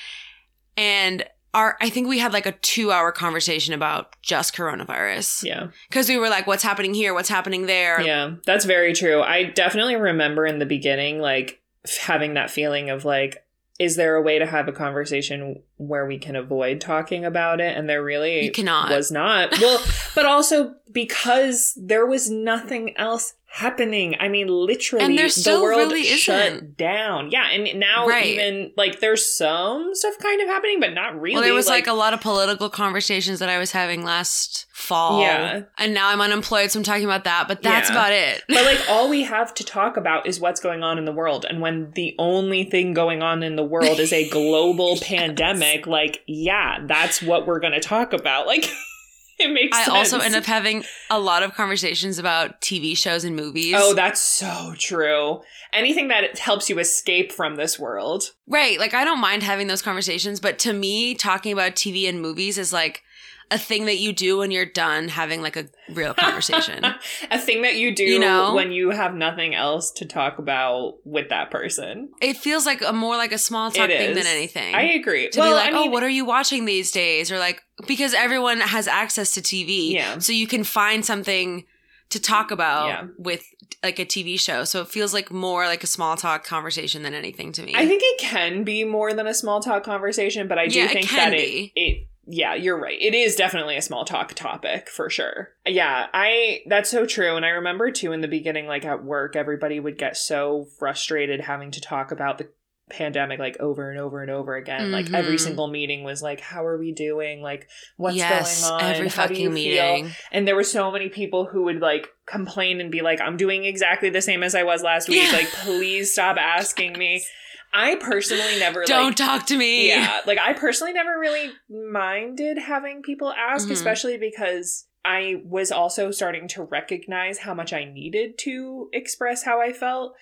and 0.78 1.26
our, 1.56 1.78
I 1.82 1.90
think 1.90 2.08
we 2.08 2.20
had 2.20 2.34
like 2.34 2.46
a 2.46 2.52
two 2.52 2.92
hour 2.92 3.12
conversation 3.12 3.74
about 3.74 4.16
just 4.22 4.56
coronavirus. 4.56 5.44
yeah. 5.44 5.68
Because 5.90 6.10
we 6.10 6.18
were 6.18 6.30
like, 6.30 6.46
what's 6.46 6.64
happening 6.64 6.94
here? 6.94 7.14
What's 7.14 7.30
happening 7.30 7.66
there? 7.66 8.02
Yeah. 8.02 8.36
That's 8.46 8.66
very 8.66 8.94
true. 8.94 9.22
I 9.22 9.46
definitely 9.46 9.96
remember 9.96 10.46
in 10.46 10.60
the 10.60 10.66
beginning, 10.66 11.20
like, 11.20 11.62
having 12.02 12.34
that 12.36 12.52
feeling 12.52 12.90
of, 12.90 13.06
like, 13.06 13.44
is 13.78 13.96
there 13.98 14.16
a 14.16 14.22
way 14.22 14.40
to 14.40 14.46
have 14.46 14.68
a 14.68 14.72
conversation 14.72 15.62
where 15.78 16.06
we 16.06 16.18
can 16.18 16.36
avoid 16.36 16.80
talking 16.80 17.26
about 17.26 17.60
it? 17.60 17.76
And 17.78 17.90
there 17.90 18.02
really 18.04 18.46
You 18.46 18.52
cannot. 18.52 18.90
was 18.90 19.12
not. 19.12 19.52
Well, 19.60 19.84
but 20.16 20.26
also 20.26 20.76
because 20.92 21.74
there 21.76 22.06
was 22.06 22.30
nothing 22.30 22.98
else 22.98 23.34
happening. 23.56 24.16
I 24.20 24.28
mean, 24.28 24.48
literally, 24.48 25.06
And 25.22 25.32
still 25.32 25.58
the 25.60 25.64
world 25.64 25.78
really 25.80 26.04
shut 26.04 26.48
isn't. 26.54 26.78
down. 26.78 27.32
Yeah, 27.32 27.48
and 27.50 27.80
now 27.80 28.06
Right. 28.08 28.26
even 28.26 28.72
like 28.76 29.00
there's 29.00 29.26
some 29.38 29.92
stuff 29.94 30.16
kind 30.22 30.42
of 30.42 30.48
happening, 30.48 30.80
but 30.82 30.94
not 30.94 31.20
really. 31.20 31.36
Well, 31.36 31.44
there 31.44 31.54
was 31.54 31.68
like, 31.68 31.88
a 31.88 31.94
lot 31.94 32.14
of 32.14 32.20
political 32.22 32.70
conversations 32.70 33.40
that 33.40 33.48
I 33.50 33.58
was 33.58 33.72
having 33.72 34.04
last 34.04 34.66
fall. 34.74 35.22
Yeah. 35.22 35.62
And 35.78 35.94
now 35.94 36.10
I'm 36.10 36.20
unemployed, 36.20 36.70
so 36.72 36.80
I'm 36.80 36.84
talking 36.84 37.06
about 37.06 37.24
that, 37.24 37.48
but 37.48 37.62
that's 37.62 37.90
Yeah. 37.90 37.96
about 37.96 38.12
it. 38.12 38.44
but 38.50 38.66
like 38.66 38.80
all 38.90 39.08
we 39.10 39.24
have 39.24 39.54
to 39.56 39.64
talk 39.64 39.96
about 39.98 40.28
is 40.28 40.40
what's 40.40 40.60
going 40.60 40.84
on 40.84 40.98
in 40.98 41.06
the 41.06 41.12
world 41.14 41.46
and 41.50 41.62
when 41.62 41.92
the 41.96 42.14
only 42.20 42.64
thing 42.66 42.94
going 42.94 43.22
on 43.24 43.42
in 43.44 43.56
the 43.56 43.64
world 43.64 44.00
is 44.00 44.12
a 44.12 44.28
global 44.30 44.98
pandemic 45.02 45.88
like 45.88 46.22
yeah 46.28 46.80
that's 46.86 47.22
what 47.22 47.48
we're 47.48 47.60
going 47.60 47.74
to 47.74 47.80
talk 47.80 48.12
about 48.14 48.46
like 48.48 48.66
it 49.40 49.52
makes 49.52 49.78
I 49.78 49.86
sense. 49.86 49.96
also 50.14 50.20
end 50.20 50.36
up 50.36 50.46
having 50.46 50.84
a 51.10 51.20
lot 51.20 51.44
of 51.44 51.54
conversations 51.54 52.20
about 52.20 52.62
TV 52.62 52.98
shows 52.98 53.24
and 53.24 53.36
movies. 53.36 53.76
oh 53.78 53.94
that's 53.94 54.22
so 54.22 54.74
true 54.78 55.42
anything 55.74 56.08
that 56.10 56.38
helps 56.40 56.70
you 56.70 56.80
escape 56.80 57.32
from 57.32 57.56
this 57.56 57.78
world 57.80 58.32
Right. 58.48 58.80
Like 58.80 58.94
I 58.94 59.04
don't 59.04 59.20
mind 59.20 59.42
having 59.44 59.68
those 59.68 59.82
conversations, 59.82 60.40
but 60.40 60.60
to 60.60 60.72
me, 60.74 61.16
talking 61.16 61.52
about 61.52 61.74
TV 61.74 62.08
and 62.08 62.22
movies 62.22 62.58
is 62.60 62.72
like 62.72 63.04
a 63.52 63.58
thing 63.60 63.86
that 63.86 63.98
you 64.00 64.12
do 64.12 64.38
when 64.40 64.50
you're 64.52 64.66
done 64.66 65.08
having 65.08 65.42
like 65.42 65.56
a 65.56 65.66
real 65.90 66.14
conversation. 66.14 66.84
a 67.32 67.40
thing 67.40 67.62
that 67.62 67.76
you 67.76 67.94
do 67.96 68.04
You 68.04 68.20
know? 68.20 68.54
when 68.56 68.72
you 68.72 68.90
have 68.90 69.14
nothing 69.14 69.54
else 69.54 69.92
to 69.92 70.06
talk 70.06 70.40
about 70.40 70.96
with 71.06 71.30
that 71.30 71.52
person 71.52 72.10
it 72.22 72.38
feels 72.38 72.66
like 72.66 72.82
a 72.82 72.92
more 72.92 73.16
like 73.18 73.32
a 73.32 73.38
small 73.38 73.70
talk 73.72 73.90
It 73.90 73.98
thing 73.98 74.10
is. 74.12 74.18
than 74.18 74.26
anything. 74.28 74.74
i 74.74 74.82
agree 74.82 75.30
to 75.30 75.40
well 75.40 75.52
be 75.52 75.56
like, 75.56 75.68
I 75.74 75.78
oh, 75.78 75.82
mean, 75.82 75.90
oh, 75.90 75.92
what 75.92 76.04
are 76.04 76.10
you 76.10 76.26
watching 76.26 76.66
these 76.66 76.92
days? 76.92 77.32
Or 77.32 77.38
like 77.40 77.62
because 77.88 78.14
everyone 78.14 78.60
has 78.62 78.88
access 78.88 79.34
to 79.36 79.42
TV. 79.42 79.92
Yeah. 79.94 80.18
So 80.20 80.32
you 80.34 80.48
can 80.48 80.64
find 80.64 81.06
something 81.06 81.66
to 82.10 82.20
talk 82.22 82.52
about 82.52 82.88
Yeah. 82.88 83.08
with 83.18 83.44
like 83.84 84.00
a 84.00 84.06
TV 84.06 84.40
show. 84.40 84.64
So 84.64 84.82
it 84.82 84.88
feels 84.88 85.14
like 85.14 85.32
more 85.32 85.66
like 85.66 85.84
a 85.84 85.88
small 85.88 86.16
talk 86.16 86.46
conversation 86.46 87.04
than 87.04 87.14
anything 87.14 87.52
to 87.54 87.64
me. 87.64 87.74
I 87.76 87.86
think 87.86 88.02
it 88.04 88.20
can 88.20 88.64
be 88.64 88.84
more 88.86 89.14
than 89.14 89.28
a 89.28 89.34
small 89.34 89.60
talk 89.62 89.84
conversation, 89.84 90.48
but 90.48 90.58
I 90.58 90.68
do 90.68 90.80
Yeah, 90.80 90.86
it 90.86 90.92
think 90.94 91.08
can 91.10 91.32
that 91.32 91.38
be. 91.38 91.72
it, 91.76 91.80
it 91.82 92.08
yeah, 92.28 92.56
you're 92.56 92.80
right. 92.80 92.98
It 93.00 93.14
is 93.14 93.36
definitely 93.36 93.78
a 93.78 93.82
small 93.82 94.06
talk 94.06 94.34
topic 94.34 94.90
for 94.90 95.10
sure. 95.10 95.50
Yeah, 95.66 96.08
I 96.14 96.62
that's 96.68 96.90
so 96.90 97.06
true. 97.06 97.36
And 97.36 97.46
I 97.46 97.50
remember 97.50 97.92
too 97.92 98.12
in 98.12 98.22
the 98.22 98.28
beginning, 98.28 98.68
like 98.68 98.86
at 98.86 99.04
work, 99.04 99.36
everybody 99.36 99.80
would 99.80 99.98
get 99.98 100.18
so 100.18 100.68
frustrated 100.80 101.42
having 101.42 101.72
to 101.72 101.82
talk 101.82 102.12
about 102.12 102.38
the 102.38 102.50
pandemic 102.92 103.40
like 103.40 103.58
over 103.60 103.90
and 103.90 104.00
over 104.00 104.22
and 104.22 104.30
over 104.30 104.56
again. 104.56 104.92
Like 104.92 105.12
every 105.12 105.38
Mhm. 105.38 105.40
single 105.40 105.68
meeting 105.68 106.04
was 106.04 106.22
like, 106.22 106.40
How 106.40 106.64
are 106.66 106.78
we 106.78 106.92
doing? 106.92 107.42
Like 107.42 107.68
what's 107.98 108.16
yes, 108.16 108.62
going 108.70 108.74
on? 108.82 108.92
every 108.94 109.08
How 109.10 109.26
do 109.26 109.34
fucking 109.34 109.44
you 109.44 109.52
feel?" 109.52 109.54
meeting. 109.94 110.12
And 110.32 110.48
there 110.48 110.56
were 110.56 110.64
so 110.64 110.92
many 110.92 111.10
people 111.10 111.46
who 111.46 111.64
would 111.64 111.80
like 111.80 112.08
complain 112.28 112.80
and 112.82 112.92
be 112.92 113.02
like, 113.02 113.20
I'm 113.22 113.38
doing 113.38 113.66
exactly 113.66 114.12
the 114.12 114.22
same 114.22 114.44
as 114.44 114.54
I 114.54 114.62
was 114.64 114.84
last 114.84 115.10
week. 115.10 115.24
Yeah. 115.24 115.32
Like, 115.38 115.48
please 115.50 116.12
stop 116.12 116.38
asking 116.38 116.98
me. 116.98 117.24
I 117.76 117.96
personally 117.96 118.58
never 118.60 118.86
Don't 118.86 119.08
like, 119.08 119.16
talk 119.18 119.48
to 119.48 119.58
me. 119.58 119.90
yeah, 119.90 120.20
like 120.26 120.40
I 120.40 120.54
personally 120.54 120.94
never 120.94 121.20
really 121.20 121.52
minded 121.70 122.58
having 122.58 123.02
people 123.02 123.32
ask, 123.34 123.68
Mhm. 123.68 123.72
especially 123.72 124.18
because 124.18 124.88
I 125.04 125.36
was 125.44 125.72
also 125.72 126.10
starting 126.12 126.48
to 126.50 126.64
recognize 126.64 127.40
how 127.40 127.54
much 127.54 127.74
I 127.74 127.84
needed 127.84 128.38
to 128.40 128.90
express 128.94 129.44
how 129.44 129.62
I 129.62 129.74
felt. 129.74 130.16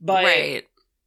But 0.00 0.24
right. 0.24 0.64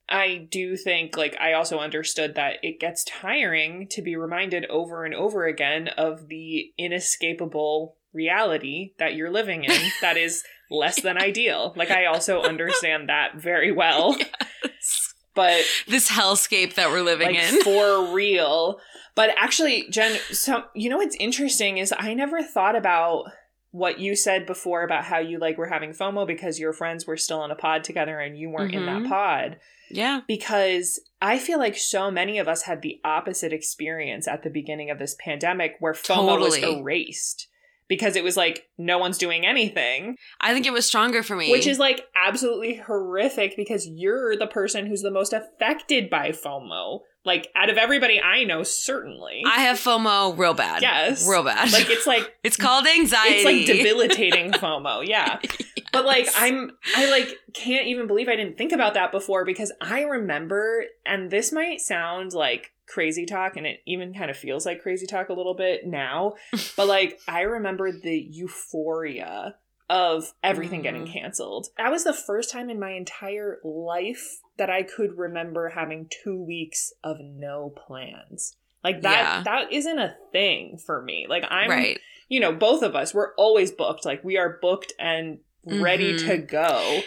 I 0.09 0.47
do 0.51 0.75
think, 0.75 1.15
like, 1.17 1.35
I 1.39 1.53
also 1.53 1.79
understood 1.79 2.35
that 2.35 2.57
it 2.61 2.79
gets 2.79 3.05
tiring 3.05 3.87
to 3.91 4.01
be 4.01 4.15
reminded 4.17 4.65
over 4.65 5.05
and 5.05 5.15
over 5.15 5.45
again 5.45 5.87
of 5.87 6.27
the 6.27 6.73
inescapable 6.77 7.97
reality 8.13 8.91
that 8.99 9.15
you're 9.15 9.31
living 9.31 9.63
in 9.63 9.71
that 10.01 10.17
is 10.17 10.43
less 10.69 11.01
than 11.01 11.17
ideal. 11.17 11.73
Like, 11.75 11.89
I 11.89 12.05
also 12.05 12.41
understand 12.41 13.09
that 13.09 13.35
very 13.35 13.71
well. 13.81 14.15
Yes. 14.63 15.02
But 15.35 15.63
This 15.87 16.09
hellscape 16.09 16.75
that 16.75 16.89
we're 16.91 17.01
living 17.01 17.35
like 17.35 17.53
in. 17.53 17.61
for 17.61 18.13
real. 18.13 18.79
But 19.15 19.31
actually, 19.37 19.87
Jen, 19.89 20.17
so 20.31 20.63
you 20.73 20.89
know 20.89 20.97
what's 20.97 21.15
interesting 21.19 21.77
is 21.77 21.93
I 21.97 22.13
never 22.13 22.41
thought 22.43 22.75
about 22.75 23.25
what 23.71 23.99
you 23.99 24.15
said 24.15 24.45
before 24.45 24.83
about 24.83 25.03
how 25.05 25.17
you 25.19 25.39
like 25.39 25.57
were 25.57 25.67
having 25.67 25.91
FOMO 25.91 26.27
because 26.27 26.59
your 26.59 26.73
friends 26.73 27.07
were 27.07 27.17
still 27.17 27.43
in 27.43 27.49
a 27.51 27.55
pod 27.55 27.83
together 27.83 28.19
and 28.19 28.37
you 28.37 28.49
weren't 28.49 28.73
in 28.73 28.85
that 28.85 29.01
Mhm. 29.03 29.09
pod. 29.09 29.57
yeah. 29.89 30.21
Because 30.27 30.99
I 31.21 31.37
feel 31.39 31.57
like 31.59 31.77
so 31.77 32.09
many 32.11 32.37
of 32.39 32.47
us 32.47 32.63
had 32.63 32.81
the 32.81 32.99
opposite 33.03 33.51
experience 33.53 34.27
at 34.27 34.43
the 34.43 34.49
beginning 34.49 34.89
of 34.91 34.97
this 34.99 35.15
pandemic 35.19 35.75
where 35.79 35.93
FOMO 35.93 36.39
was 36.39 36.57
erased. 36.57 37.47
Because 37.87 38.15
it 38.15 38.23
was 38.23 38.37
like 38.37 38.67
no 38.77 38.97
one's 38.97 39.17
doing 39.17 39.45
anything, 39.45 40.15
I 40.41 40.53
think 40.53 40.65
it 40.65 40.73
was 40.73 40.85
stronger 40.85 41.21
for 41.21 41.35
me. 41.35 41.51
which 41.51 41.67
is 41.67 41.79
like 41.79 42.05
absolutely 42.15 42.75
horrific 42.75 43.55
because 43.57 43.87
you're 43.87 44.35
the 44.37 44.47
person 44.47 44.85
who's 44.85 45.01
the 45.01 45.11
most 45.11 45.33
affected 45.33 46.09
by 46.09 46.29
FOMO. 46.29 46.99
Like 47.25 47.47
out 47.55 47.69
of 47.69 47.77
everybody 47.77 48.19
I 48.21 48.43
know, 48.43 48.63
certainly. 48.63 49.43
I 49.45 49.61
have 49.61 49.77
FOMO 49.79 50.37
real 50.37 50.53
bad. 50.53 50.81
Yes. 50.81 51.27
Real 51.27 51.43
bad. 51.43 51.71
like 51.71 51.89
it's 51.89 52.05
like 52.05 52.35
it's 52.43 52.57
called 52.57 52.85
anxiety. 52.85 53.35
it's 53.35 53.45
like 53.45 53.65
debilitating 53.77 54.51
FOMO. 54.51 55.07
Yeah. 55.07 55.39
But 55.91 56.05
like 56.05 56.27
I'm 56.35 56.71
I 56.95 57.07
like 57.11 57.37
can't 57.53 57.85
even 57.85 58.07
believe 58.07 58.27
I 58.27 58.35
didn't 58.35 58.57
think 58.57 58.71
about 58.71 58.95
that 58.95 59.11
before 59.11 59.45
because 59.45 59.71
I 59.79 60.01
remember 60.01 60.85
and 61.05 61.29
this 61.29 61.51
might 61.51 61.81
sound 61.81 62.33
like 62.33 62.71
crazy 62.87 63.27
talk 63.27 63.57
and 63.57 63.67
it 63.67 63.79
even 63.85 64.11
kind 64.11 64.31
of 64.31 64.35
feels 64.35 64.65
like 64.65 64.81
crazy 64.81 65.05
talk 65.05 65.29
a 65.29 65.33
little 65.33 65.53
bit 65.53 65.85
now, 65.85 66.33
but 66.75 66.87
like 66.87 67.19
I 67.27 67.41
remember 67.41 67.91
the 67.91 68.17
euphoria 68.17 69.55
of 69.89 70.33
everything 70.41 70.81
getting 70.81 71.05
Mhm. 71.05 71.13
canceled. 71.13 71.67
That 71.77 71.91
was 71.91 72.03
the 72.03 72.13
first 72.13 72.49
time 72.49 72.71
in 72.71 72.79
my 72.79 72.91
entire 72.93 73.59
life 73.63 74.39
that 74.57 74.69
I 74.69 74.83
could 74.83 75.17
remember 75.17 75.69
having 75.69 76.09
2 76.23 76.41
weeks 76.41 76.93
of 77.03 77.17
no 77.19 77.73
plans. 77.87 78.55
Like 78.83 79.01
that 79.01 79.17
Yeah. 79.17 79.43
that 79.43 79.73
isn't 79.73 79.99
a 79.99 80.15
thing 80.31 80.77
for 80.77 81.01
me. 81.01 81.25
Like 81.27 81.43
I'm 81.49 81.69
right. 81.69 81.99
you 82.29 82.39
know, 82.39 82.51
both 82.51 82.81
of 82.83 82.95
us, 82.95 83.13
we're 83.13 83.33
always 83.35 83.71
booked. 83.71 84.05
Like 84.05 84.23
we 84.23 84.37
are 84.37 84.57
booked 84.61 84.93
and 84.99 85.39
ready 85.65 86.13
Mhm. 86.13 86.27
to 86.27 86.37
go. 86.37 87.01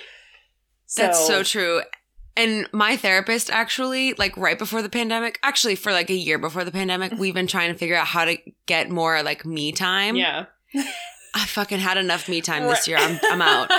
That's 0.96 1.26
so 1.26 1.42
true. 1.42 1.82
And 2.37 2.68
my 2.72 2.96
therapist 2.96 3.50
actually, 3.50 4.12
like 4.14 4.37
right 4.37 4.59
before 4.59 4.82
the 4.82 4.88
pandemic, 4.88 5.38
actually 5.42 5.74
for 5.74 5.90
like 5.92 6.11
a 6.11 6.14
year 6.14 6.38
before 6.38 6.64
the 6.64 6.72
pandemic, 6.72 7.12
we've 7.18 7.35
been 7.35 7.46
trying 7.46 7.72
to 7.72 7.78
figure 7.78 7.96
out 7.96 8.06
how 8.06 8.24
to 8.24 8.37
get 8.66 8.90
more 8.90 9.22
like 9.22 9.44
me 9.46 9.72
time. 9.72 10.16
Yeah. 10.16 10.46
I 11.38 11.44
fucking 11.44 11.81
had 11.81 11.99
enough 11.99 12.31
me 12.31 12.40
time 12.40 12.62
this 12.66 12.88
year. 12.88 12.96
I'm 12.99 13.20
I'm 13.25 13.42
out. 13.42 13.70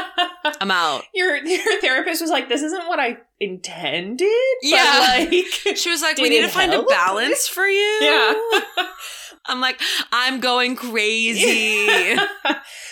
I'm 0.62 0.70
out. 0.70 1.04
your 1.14 1.36
your 1.38 1.82
therapist 1.82 2.22
was 2.22 2.30
like, 2.30 2.50
"This 2.50 2.62
isn't 2.62 2.88
what 2.88 3.00
I 3.00 3.18
intended." 3.40 4.28
Yeah. 4.62 5.16
like, 5.18 5.30
She 5.76 5.90
was 5.90 6.04
like, 6.04 6.18
"We 6.20 6.30
need 6.30 6.42
to 6.42 6.50
find 6.50 6.72
a 6.74 6.84
balance 6.84 7.48
for 7.48 7.66
you." 7.66 7.98
yeah. 8.02 8.34
I'm 9.48 9.60
like, 9.60 9.82
"I'm 10.12 10.40
going 10.40 10.76
crazy." 10.76 12.16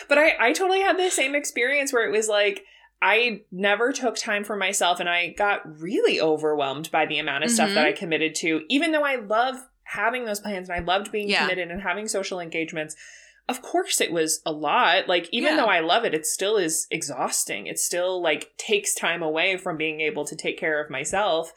but 0.09 0.17
I 0.17 0.33
I 0.39 0.53
totally 0.53 0.81
had 0.81 0.97
the 0.97 1.09
same 1.11 1.35
experience 1.35 1.93
where 1.93 2.07
it 2.07 2.11
was 2.11 2.27
like. 2.27 2.63
I 3.01 3.41
never 3.51 3.91
took 3.91 4.15
time 4.15 4.43
for 4.45 4.55
myself 4.55 4.99
and 5.01 5.07
I 5.09 5.27
got 5.37 5.59
really 5.79 6.19
overwhelmed 6.19 6.89
by 6.91 7.05
the 7.05 7.19
amount 7.19 7.43
of 7.43 7.51
stuff 7.51 7.69
Mhm. 7.69 7.73
that 7.75 7.85
I 7.85 7.91
committed 7.91 8.33
to, 8.35 8.61
even 8.69 8.93
though 8.93 9.03
I 9.03 9.17
love 9.17 9.57
having 9.83 10.23
those 10.25 10.39
plans 10.39 10.69
and 10.69 10.79
I 10.79 10.81
loved 10.83 11.11
being 11.11 11.27
Yeah. 11.29 11.41
committed 11.41 11.69
and 11.69 11.81
having 11.81 12.07
social 12.07 12.39
engagements. 12.39 12.95
Of 13.47 13.61
course, 13.61 14.01
it 14.01 14.11
was 14.11 14.41
a 14.45 14.51
lot. 14.51 15.07
Like, 15.07 15.29
even 15.31 15.51
Yeah. 15.51 15.57
though 15.57 15.69
I 15.69 15.79
love 15.79 16.03
it, 16.03 16.13
it 16.15 16.25
still 16.25 16.57
is 16.57 16.87
exhausting. 16.89 17.67
It 17.67 17.77
still, 17.79 18.21
like, 18.21 18.51
takes 18.57 18.95
time 18.95 19.21
away 19.21 19.57
from 19.57 19.77
being 19.77 20.01
able 20.01 20.25
to 20.25 20.35
take 20.35 20.57
care 20.57 20.83
of 20.83 20.89
myself. 20.89 21.53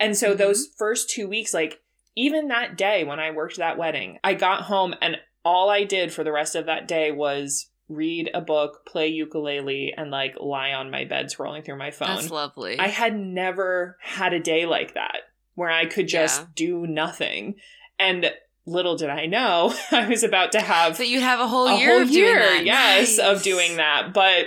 And 0.00 0.16
so, 0.16 0.34
Mhm. 0.34 0.38
those 0.38 0.68
first 0.76 1.10
two 1.10 1.28
weeks, 1.28 1.54
like, 1.54 1.80
even 2.16 2.48
that 2.48 2.76
day 2.76 3.04
when 3.04 3.20
I 3.20 3.30
worked 3.30 3.56
that 3.58 3.78
wedding, 3.78 4.18
I 4.24 4.34
got 4.34 4.62
home 4.62 4.94
and 5.00 5.20
all 5.44 5.70
I 5.70 5.84
did 5.84 6.12
for 6.12 6.24
the 6.24 6.32
rest 6.32 6.56
of 6.56 6.66
that 6.66 6.88
day 6.88 7.12
was 7.12 7.70
read 7.88 8.28
a 8.34 8.40
book, 8.40 8.84
play 8.86 9.06
ukulele, 9.08 9.94
and 9.96 10.10
like 10.10 10.34
lie 10.38 10.72
on 10.72 10.90
my 10.90 11.04
bed 11.04 11.26
scrolling 11.26 11.64
through 11.64 11.78
my 11.78 11.90
phone. 11.90 12.16
That's 12.16 12.30
lovely. 12.30 12.78
I 12.78 12.88
had 12.88 13.16
never 13.16 13.96
had 14.02 14.34
a 14.34 14.40
day 14.40 14.66
like 14.66 14.94
that 14.94 15.22
where 15.54 15.70
I 15.70 15.86
could 15.86 16.06
just 16.08 16.40
Yeah. 16.40 16.46
do 16.54 16.86
nothing. 16.86 17.54
And 17.98 18.34
little 18.68 18.96
did 18.96 19.10
I 19.10 19.26
know, 19.26 19.74
I 19.90 20.06
was 20.08 20.22
about 20.22 20.52
to 20.52 20.60
have 20.60 20.96
so 20.96 21.02
you'd 21.02 21.22
have 21.22 21.40
a 21.40 21.48
whole 21.48 21.66
a 21.68 21.78
year 21.78 21.92
whole 21.94 22.02
of 22.02 22.08
doing 22.08 22.18
year, 22.24 22.38
that. 22.40 22.64
yes, 22.64 23.16
Nice. 23.16 23.18
of 23.18 23.42
doing 23.42 23.76
that. 23.78 24.12
But 24.14 24.46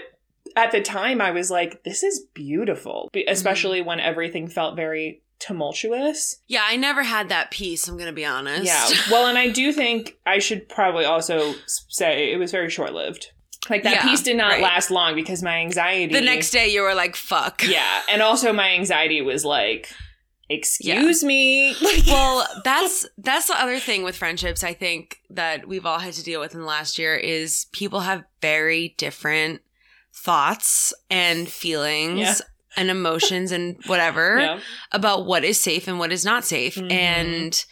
at 0.56 0.72
the 0.72 0.82
time, 0.82 1.22
I 1.22 1.32
was 1.32 1.50
like, 1.50 1.84
this 1.84 2.04
is 2.04 2.26
beautiful, 2.34 3.10
Be- 3.14 3.22
Mm-hmm. 3.22 3.32
especially 3.32 3.82
when 3.82 4.00
everything 4.00 4.48
felt 4.48 4.76
very 4.76 5.22
tumultuous. 5.40 6.38
Yeah, 6.48 6.64
I 6.66 6.76
never 6.76 7.04
had 7.04 7.30
that 7.30 7.52
peace. 7.52 7.88
I'm 7.88 7.98
gonna 7.98 8.12
be 8.14 8.26
honest. 8.26 8.66
Yeah. 8.66 8.88
Well, 9.12 9.28
and 9.28 9.38
I 9.38 9.50
do 9.50 9.72
think 9.74 10.18
I 10.26 10.40
should 10.40 10.68
probably 10.70 11.06
also 11.06 11.56
say 11.66 12.32
it 12.32 12.38
was 12.38 12.52
very 12.52 12.70
short 12.70 12.94
lived. 12.94 13.32
Like 13.70 13.84
that 13.84 13.94
Yeah, 13.96 14.04
piece 14.10 14.22
did 14.24 14.38
not 14.38 14.54
right. 14.54 14.62
last 14.64 14.90
long 14.92 15.14
because 15.16 15.44
my 15.44 15.58
anxiety. 15.60 16.14
the 16.14 16.22
next 16.22 16.52
day 16.52 16.68
you 16.70 16.82
were 16.82 16.96
like, 16.96 17.16
"Fuck." 17.16 17.64
Yeah, 17.68 18.02
and 18.10 18.22
also 18.22 18.52
my 18.54 18.70
anxiety 18.72 19.22
was 19.22 19.46
like, 19.46 19.88
"Excuse 20.54 21.24
me." 21.24 21.76
Like, 21.82 22.06
well, 22.08 22.46
that's 22.64 23.06
that's 23.18 23.48
the 23.48 23.60
other 23.62 23.80
thing 23.80 24.04
with 24.04 24.16
friendships. 24.16 24.64
I 24.64 24.74
think 24.74 25.20
that 25.30 25.68
we've 25.68 25.86
all 25.86 26.00
had 26.00 26.14
to 26.14 26.24
deal 26.24 26.40
with 26.40 26.54
in 26.54 26.62
the 26.62 26.66
last 26.68 26.98
year 27.00 27.16
is 27.16 27.66
people 27.72 28.02
have 28.02 28.24
very 28.42 28.96
different 28.98 29.62
thoughts 30.14 30.94
and 31.10 31.48
feelings 31.64 32.20
Yeah. 32.20 32.36
and 32.78 32.90
emotions 32.90 33.52
and 33.52 33.78
whatever 33.88 34.40
yeah. 34.40 34.60
about 34.92 35.26
what 35.26 35.44
is 35.44 35.60
safe 35.60 35.88
and 35.88 36.00
what 36.00 36.12
is 36.12 36.26
not 36.26 36.46
safe. 36.46 36.76
Mhm. 36.76 36.92
And 36.92 37.66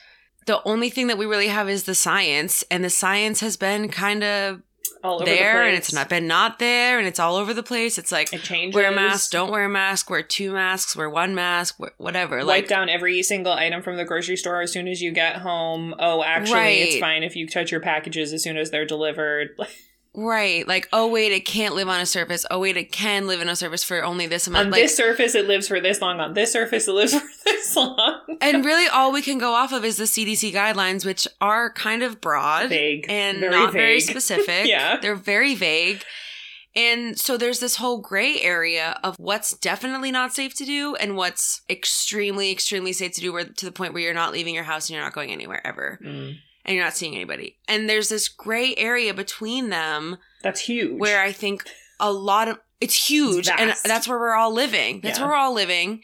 the 0.45 0.61
only 0.63 0.89
thing 0.89 1.07
that 1.07 1.17
we 1.17 1.25
really 1.25 1.49
have 1.49 1.69
is 1.69 1.83
the 1.83 1.93
science, 1.95 2.63
and 2.71 2.83
the 2.83 2.89
science 2.89 3.39
has 3.41 3.55
been 3.57 3.89
kind 3.89 4.23
of 4.23 4.61
all 5.03 5.15
over 5.15 5.25
there, 5.25 5.53
the 5.53 5.59
place. 5.59 5.67
and 5.69 5.77
it's 5.77 5.93
not 5.93 6.09
been 6.09 6.27
not 6.27 6.59
there, 6.59 6.99
and 6.99 7.07
it's 7.07 7.19
all 7.19 7.35
over 7.35 7.53
the 7.53 7.63
place. 7.63 7.97
It's 7.97 8.11
like 8.11 8.33
It 8.33 8.41
changes. 8.41 8.75
wear 8.75 8.91
a 8.91 8.95
mask, 8.95 9.31
don't 9.31 9.51
wear 9.51 9.63
a 9.65 9.69
mask, 9.69 10.09
wear 10.09 10.21
two 10.21 10.51
masks, 10.51 10.95
wear 10.95 11.09
one 11.09 11.33
mask, 11.35 11.79
whatever. 11.97 12.37
Wipe 12.37 12.45
Like 12.47 12.67
down 12.67 12.89
every 12.89 13.21
single 13.23 13.53
item 13.53 13.81
from 13.81 13.97
the 13.97 14.05
grocery 14.05 14.35
store 14.37 14.61
as 14.61 14.71
soon 14.71 14.87
as 14.87 15.01
you 15.01 15.11
get 15.11 15.37
home. 15.37 15.95
Oh, 15.99 16.23
actually, 16.23 16.81
it's 16.81 16.99
fine 16.99 17.23
if 17.23 17.35
you 17.35 17.47
touch 17.47 17.71
your 17.71 17.81
packages 17.81 18.33
as 18.33 18.43
soon 18.43 18.57
as 18.57 18.71
they're 18.71 18.85
delivered. 18.85 19.49
Right. 20.21 20.67
Like, 20.67 20.89
oh 20.91 21.07
wait, 21.07 21.31
it 21.31 21.45
can't 21.45 21.75
live 21.75 21.87
on 21.87 21.99
a 22.01 22.05
surface. 22.05 22.45
Oh 22.51 22.59
wait, 22.59 22.75
it 22.77 22.91
can 22.91 23.25
live 23.27 23.39
on 23.41 23.47
a 23.49 23.55
surface 23.55 23.83
for 23.83 24.03
only 24.03 24.27
this 24.27 24.47
amount. 24.47 24.65
on 24.67 24.71
like, 24.71 24.81
this 24.81 24.97
surface, 24.97 25.33
it 25.35 25.47
lives 25.47 25.67
for 25.67 25.79
this 25.79 26.01
long. 26.01 26.19
On 26.19 26.33
this 26.33 26.51
surface, 26.51 26.87
it 26.87 26.91
lives 26.93 27.13
for 27.19 27.27
this 27.45 27.75
long. 27.75 28.19
and 28.41 28.65
really, 28.65 28.87
all 28.87 29.11
we 29.11 29.21
can 29.21 29.37
go 29.37 29.53
off 29.53 29.71
of 29.71 29.85
is 29.85 29.97
the 29.97 30.03
CDC 30.05 30.53
guidelines, 30.53 31.05
which 31.05 31.27
are 31.39 31.71
kind 31.71 32.03
of 32.03 32.19
broad 32.19 32.69
Vague 32.69 33.05
and 33.09 33.39
very 33.39 33.51
not 33.51 33.71
very 33.73 33.99
specific. 34.11 34.65
Yeah. 34.67 34.97
they're 35.01 35.15
very 35.15 35.55
vague. 35.55 36.03
And 36.75 37.17
so 37.17 37.35
there's 37.35 37.59
this 37.59 37.77
whole 37.77 37.97
gray 37.99 38.39
area 38.41 38.99
of 39.03 39.15
what's 39.17 39.57
definitely 39.57 40.11
not 40.11 40.35
safe 40.35 40.53
to 40.55 40.65
do 40.65 40.95
and 40.95 41.17
what's 41.17 41.61
extremely, 41.67 42.51
extremely 42.51 42.93
safe 42.93 43.13
to 43.13 43.21
do, 43.21 43.33
where 43.33 43.45
to 43.45 43.65
the 43.65 43.71
point 43.71 43.93
where 43.93 44.03
you're 44.03 44.13
not 44.13 44.31
leaving 44.33 44.53
your 44.53 44.63
house 44.65 44.87
and 44.87 44.95
you're 44.95 45.03
not 45.03 45.13
going 45.13 45.31
anywhere 45.31 45.65
ever, 45.65 45.99
Mm. 46.03 46.37
And 46.65 46.75
you're 46.75 46.83
not 46.83 46.95
seeing 46.95 47.15
anybody. 47.15 47.57
And 47.67 47.89
there's 47.89 48.09
this 48.09 48.27
gray 48.29 48.75
area 48.75 49.13
between 49.13 49.69
them 49.69 50.17
That's 50.43 50.61
huge. 50.61 50.99
where 50.99 51.21
I 51.21 51.31
think 51.31 51.63
a 51.99 52.11
lot 52.11 52.47
of 52.47 52.59
it's 52.81 53.09
huge, 53.09 53.47
It's 53.49 53.61
and 53.61 53.73
that's 53.83 54.07
where 54.07 54.17
we're 54.19 54.35
all 54.35 54.53
living. 54.53 55.01
That's 55.01 55.17
Yeah. 55.19 55.25
where 55.25 55.33
we're 55.33 55.39
all 55.39 55.53
living, 55.53 56.01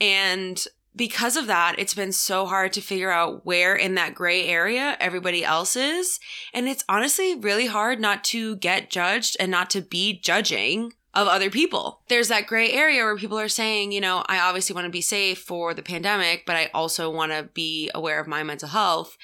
and 0.00 0.62
because 0.94 1.36
of 1.36 1.46
that, 1.46 1.76
it's 1.78 1.94
been 1.94 2.12
so 2.12 2.44
hard 2.44 2.72
to 2.72 2.80
figure 2.80 3.10
out 3.10 3.46
where 3.46 3.74
in 3.76 3.94
that 3.94 4.14
gray 4.14 4.46
area 4.46 4.96
everybody 5.00 5.44
else 5.44 5.76
is, 5.76 6.18
and 6.52 6.68
it's 6.68 6.84
honestly 6.88 7.34
really 7.36 7.66
hard 7.66 8.00
not 8.00 8.24
to 8.24 8.56
get 8.56 8.90
judged 8.90 9.36
and 9.38 9.50
not 9.50 9.70
to 9.70 9.80
be 9.80 10.18
judging 10.18 10.92
of 11.14 11.28
other 11.28 11.50
people. 11.50 12.00
There's 12.08 12.28
that 12.28 12.46
gray 12.46 12.70
area 12.72 13.04
where 13.04 13.16
people 13.16 13.38
are 13.38 13.48
saying, 13.48 13.92
you 13.92 14.00
know, 14.00 14.24
I 14.28 14.38
obviously 14.40 14.74
want 14.74 14.84
to 14.86 14.90
be 14.90 15.00
safe 15.00 15.38
for 15.38 15.72
the 15.72 15.82
pandemic, 15.82 16.44
but 16.46 16.56
I 16.56 16.66
also 16.74 17.08
want 17.10 17.32
to 17.32 17.44
be 17.54 17.90
aware 17.94 18.20
of 18.20 18.26
my 18.26 18.42
mental 18.42 18.68
health. 18.68 19.16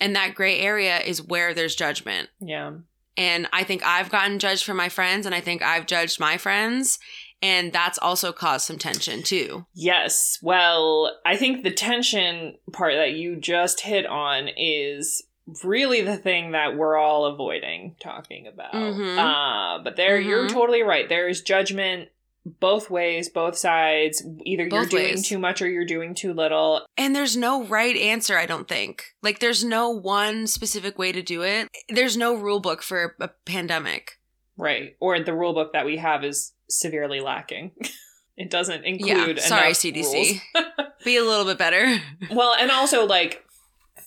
And 0.00 0.14
that 0.16 0.34
gray 0.34 0.58
area 0.60 0.98
is 0.98 1.22
where 1.22 1.54
there's 1.54 1.74
judgment. 1.74 2.28
yeah. 2.40 2.72
And 3.16 3.46
I 3.52 3.62
think 3.62 3.84
I've 3.86 4.10
gotten 4.10 4.40
judged 4.40 4.64
for 4.64 4.74
my 4.74 4.88
friends, 4.88 5.24
and 5.24 5.36
I 5.36 5.40
think 5.40 5.62
I've 5.62 5.86
judged 5.86 6.18
my 6.18 6.36
friends. 6.36 6.98
And 7.40 7.72
that's 7.72 7.96
also 7.98 8.32
caused 8.32 8.66
some 8.66 8.76
tension 8.78 9.22
too. 9.22 9.66
Yes. 9.72 10.38
Well, 10.42 11.12
I 11.24 11.36
think 11.36 11.62
the 11.62 11.70
tension 11.70 12.56
part 12.72 12.94
that 12.94 13.12
you 13.12 13.36
just 13.36 13.82
hit 13.82 14.04
on 14.06 14.48
is 14.56 15.22
really 15.62 16.00
the 16.00 16.16
thing 16.16 16.52
that 16.52 16.76
we're 16.76 16.96
all 16.96 17.26
avoiding 17.26 17.94
talking 18.00 18.46
about. 18.48 18.72
Mhm. 18.72 19.16
Uh, 19.18 19.82
but 19.84 19.94
there, 19.94 20.18
you're 20.18 20.46
Mhm. 20.46 20.52
totally 20.52 20.82
right. 20.82 21.08
There 21.08 21.28
is 21.28 21.40
judgment 21.42 22.08
both 22.44 22.90
ways, 22.90 23.28
both 23.28 23.56
sides. 23.56 24.24
Either 24.44 24.62
you're 24.62 24.70
Both 24.70 24.90
doing 24.90 25.04
ways. 25.04 25.26
too 25.26 25.38
much 25.38 25.62
or 25.62 25.68
you're 25.68 25.86
doing 25.86 26.14
too 26.14 26.32
little. 26.34 26.86
And 26.96 27.14
there's 27.14 27.36
no 27.36 27.64
right 27.64 27.96
answer, 27.96 28.36
I 28.36 28.46
don't 28.46 28.68
think. 28.68 29.14
Like, 29.22 29.40
there's 29.40 29.64
no 29.64 29.88
one 29.90 30.46
specific 30.46 30.98
way 30.98 31.12
to 31.12 31.22
do 31.22 31.42
it. 31.42 31.68
There's 31.88 32.16
no 32.16 32.34
rule 32.34 32.60
book 32.60 32.82
for 32.82 33.16
a 33.20 33.28
pandemic. 33.46 34.18
Right. 34.56 34.96
Or 35.00 35.18
the 35.20 35.34
rule 35.34 35.54
book 35.54 35.72
that 35.72 35.86
we 35.86 35.96
have 35.96 36.24
is 36.24 36.52
severely 36.68 37.20
lacking. 37.20 37.72
it 38.36 38.50
doesn't 38.50 38.84
include 38.84 39.38
yeah. 39.38 39.42
Sorry, 39.42 39.72
CDC. 39.72 40.40
Be 41.04 41.16
a 41.16 41.24
little 41.24 41.44
bit 41.44 41.58
better. 41.58 41.98
well, 42.30 42.54
and 42.58 42.70
also 42.70 43.06
like 43.06 43.43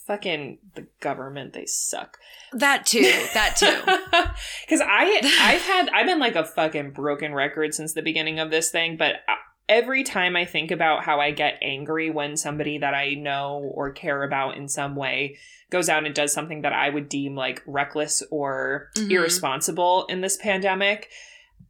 fucking 0.07 0.57
the 0.75 0.87
government, 1.01 1.53
they 1.53 1.65
suck. 1.65 2.17
That 2.53 2.85
too. 2.85 3.01
That 3.33 3.55
too. 3.57 4.23
Because 4.65 4.81
I 4.81 5.21
I've 5.41 5.61
had 5.61 5.89
I've 5.89 6.05
been 6.05 6.19
like 6.19 6.35
a 6.35 6.45
fucking 6.45 6.91
broken 6.91 7.33
record 7.33 7.73
since 7.73 7.93
the 7.93 8.01
beginning 8.01 8.39
of 8.39 8.49
this 8.51 8.69
thing, 8.71 8.97
but 8.97 9.15
uh, 9.27 9.35
every 9.69 10.03
time 10.03 10.35
I 10.35 10.45
think 10.45 10.71
about 10.71 11.03
how 11.03 11.19
I 11.19 11.31
get 11.31 11.59
angry 11.61 12.09
when 12.09 12.37
somebody 12.37 12.77
that 12.79 12.93
I 12.93 13.13
know 13.15 13.69
or 13.73 13.91
care 13.91 14.23
about 14.23 14.55
in 14.57 14.67
some 14.69 14.95
way 14.95 15.37
goes 15.69 15.89
out 15.89 16.05
and 16.05 16.15
does 16.15 16.31
something 16.31 16.61
that 16.61 16.71
I 16.73 16.89
would 16.89 17.09
deem 17.09 17.35
like 17.35 17.61
reckless 17.67 18.23
or 18.31 18.89
Mhm. 18.95 19.11
irresponsible 19.11 20.05
in 20.07 20.21
this 20.21 20.37
pandemic. 20.37 21.09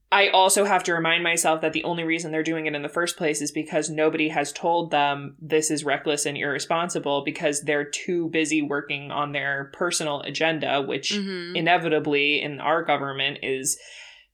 I 0.09 0.29
also 0.29 0.63
have 0.63 0.83
to 0.85 0.93
remind 0.93 1.23
myself 1.23 1.59
that 1.61 1.73
the 1.73 1.83
only 1.83 2.03
reason 2.03 2.31
they're 2.31 2.41
doing 2.43 2.65
it 2.65 2.75
in 2.75 2.81
the 2.81 2.87
first 2.87 3.17
place 3.17 3.41
is 3.41 3.51
because 3.51 3.89
nobody 3.89 4.29
has 4.29 4.53
told 4.53 4.89
them 4.89 5.35
this 5.41 5.69
is 5.69 5.83
reckless 5.83 6.25
and 6.25 6.37
irresponsible 6.37 7.23
because 7.25 7.61
they're 7.61 7.83
too 7.89 8.29
busy 8.29 8.61
working 8.61 9.11
on 9.11 9.33
their 9.33 9.69
personal 9.73 10.21
agenda, 10.21 10.81
which 10.81 11.11
Mhm. 11.13 11.55
inevitably 11.57 12.41
in 12.41 12.61
our 12.61 12.83
government 12.83 13.39
is 13.43 13.77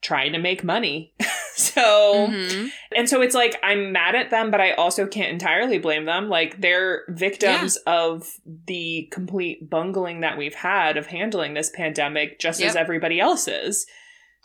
trying 0.02 0.34
to 0.34 0.38
make 0.38 0.64
money. 0.64 1.14
so, 1.56 2.28
Mhm. 2.30 2.70
and 2.96 3.10
so 3.10 3.22
it's 3.24 3.34
like 3.34 3.58
I'm 3.64 3.92
mad 3.92 4.14
at 4.14 4.30
them, 4.30 4.52
but 4.52 4.62
I 4.62 4.74
also 4.74 5.08
can't 5.08 5.32
entirely 5.32 5.80
blame 5.80 6.06
them. 6.06 6.30
Like 6.30 6.62
they're 6.62 7.04
victims 7.10 7.78
of 7.88 8.30
the 8.68 9.08
complete 9.12 9.70
bungling 9.72 10.20
that 10.20 10.38
we've 10.38 10.54
had 10.56 10.98
of 10.98 11.08
handling 11.08 11.56
this 11.56 11.72
pandemic 11.72 12.38
just 12.40 12.62
as 12.62 12.76
everybody 12.76 13.20
else 13.20 13.48
is. 13.48 13.88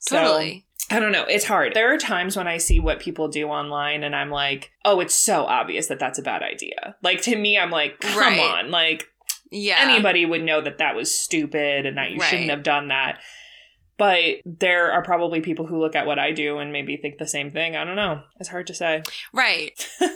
So, 0.01 0.17
Totally. 0.23 0.65
I 0.91 1.01
don't 1.01 1.13
know. 1.13 1.25
It's 1.29 1.45
hard. 1.45 1.75
There 1.75 1.93
are 1.93 1.99
times 1.99 2.37
when 2.37 2.47
I 2.49 2.57
see 2.59 2.81
what 2.81 2.99
people 3.01 3.29
do 3.29 3.49
online 3.49 4.03
and 4.05 4.17
I'm 4.17 4.31
like, 4.31 4.71
oh, 4.85 5.01
it's 5.01 5.15
so 5.15 5.45
obvious 5.45 5.89
that 5.89 5.99
that's 5.99 6.19
a 6.19 6.23
bad 6.23 6.43
idea. 6.43 6.97
Like 7.03 7.21
to 7.23 7.37
me, 7.37 7.59
I'm 7.59 7.71
like, 7.71 8.01
come 8.01 8.19
Right. 8.19 8.41
on. 8.41 8.71
Like 8.71 9.07
Yeah. 9.51 9.77
anybody 9.81 10.25
would 10.25 10.43
know 10.43 10.61
that 10.63 10.79
that 10.79 10.95
was 10.97 11.15
stupid 11.15 11.85
and 11.87 11.99
that 11.99 12.11
you 12.11 12.19
Right. 12.21 12.29
shouldn't 12.31 12.51
have 12.51 12.63
done 12.63 12.89
that. 12.89 13.21
But 13.99 14.37
there 14.47 14.93
are 14.93 15.03
probably 15.03 15.41
people 15.41 15.67
who 15.67 15.79
look 15.81 15.97
at 15.97 16.07
what 16.07 16.21
I 16.21 16.31
do 16.31 16.59
and 16.59 16.73
maybe 16.73 16.97
think 16.97 17.19
the 17.19 17.27
same 17.27 17.51
thing. 17.51 17.75
I 17.77 17.85
don't 17.85 17.97
know. 17.97 18.23
It's 18.39 18.49
hard 18.49 18.67
to 18.69 18.75
say. 18.75 19.03
Right. 19.33 19.89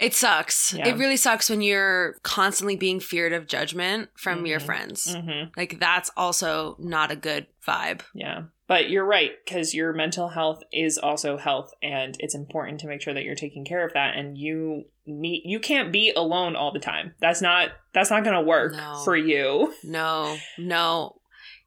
It 0.00 0.14
sucks. 0.14 0.72
Yeah. 0.72 0.88
It 0.88 0.96
really 0.96 1.18
sucks 1.18 1.50
when 1.50 1.60
you're 1.60 2.14
constantly 2.22 2.74
being 2.74 3.00
feared 3.00 3.34
of 3.34 3.46
judgment 3.46 4.08
from 4.16 4.46
your 4.46 4.58
Mhm. 4.58 4.64
friends. 4.64 5.14
hmm 5.14 5.42
Like 5.58 5.78
that's 5.78 6.10
also 6.16 6.74
not 6.78 7.10
a 7.10 7.16
good 7.16 7.48
vibe. 7.66 8.00
Yeah. 8.14 8.44
But 8.70 8.88
you're 8.88 9.04
right, 9.04 9.32
because 9.44 9.74
your 9.74 9.92
mental 9.92 10.28
health 10.28 10.62
is 10.72 10.96
also 10.96 11.36
health, 11.36 11.72
and 11.82 12.14
it's 12.20 12.36
important 12.36 12.78
to 12.80 12.86
make 12.86 13.02
sure 13.02 13.12
that 13.12 13.24
you're 13.24 13.34
taking 13.34 13.64
care 13.64 13.84
of 13.84 13.94
that. 13.94 14.16
And 14.16 14.38
you 14.38 14.84
need 15.06 15.42
you 15.44 15.58
can't 15.58 15.90
be 15.90 16.12
alone 16.14 16.54
all 16.54 16.70
the 16.72 16.78
time. 16.78 17.14
That's 17.20 17.42
not 17.42 17.70
that's 17.92 18.10
not 18.10 18.22
gonna 18.22 18.42
work 18.42 18.72
No. 18.74 19.02
for 19.04 19.16
you. 19.16 19.74
No, 19.82 20.36
no. 20.56 21.16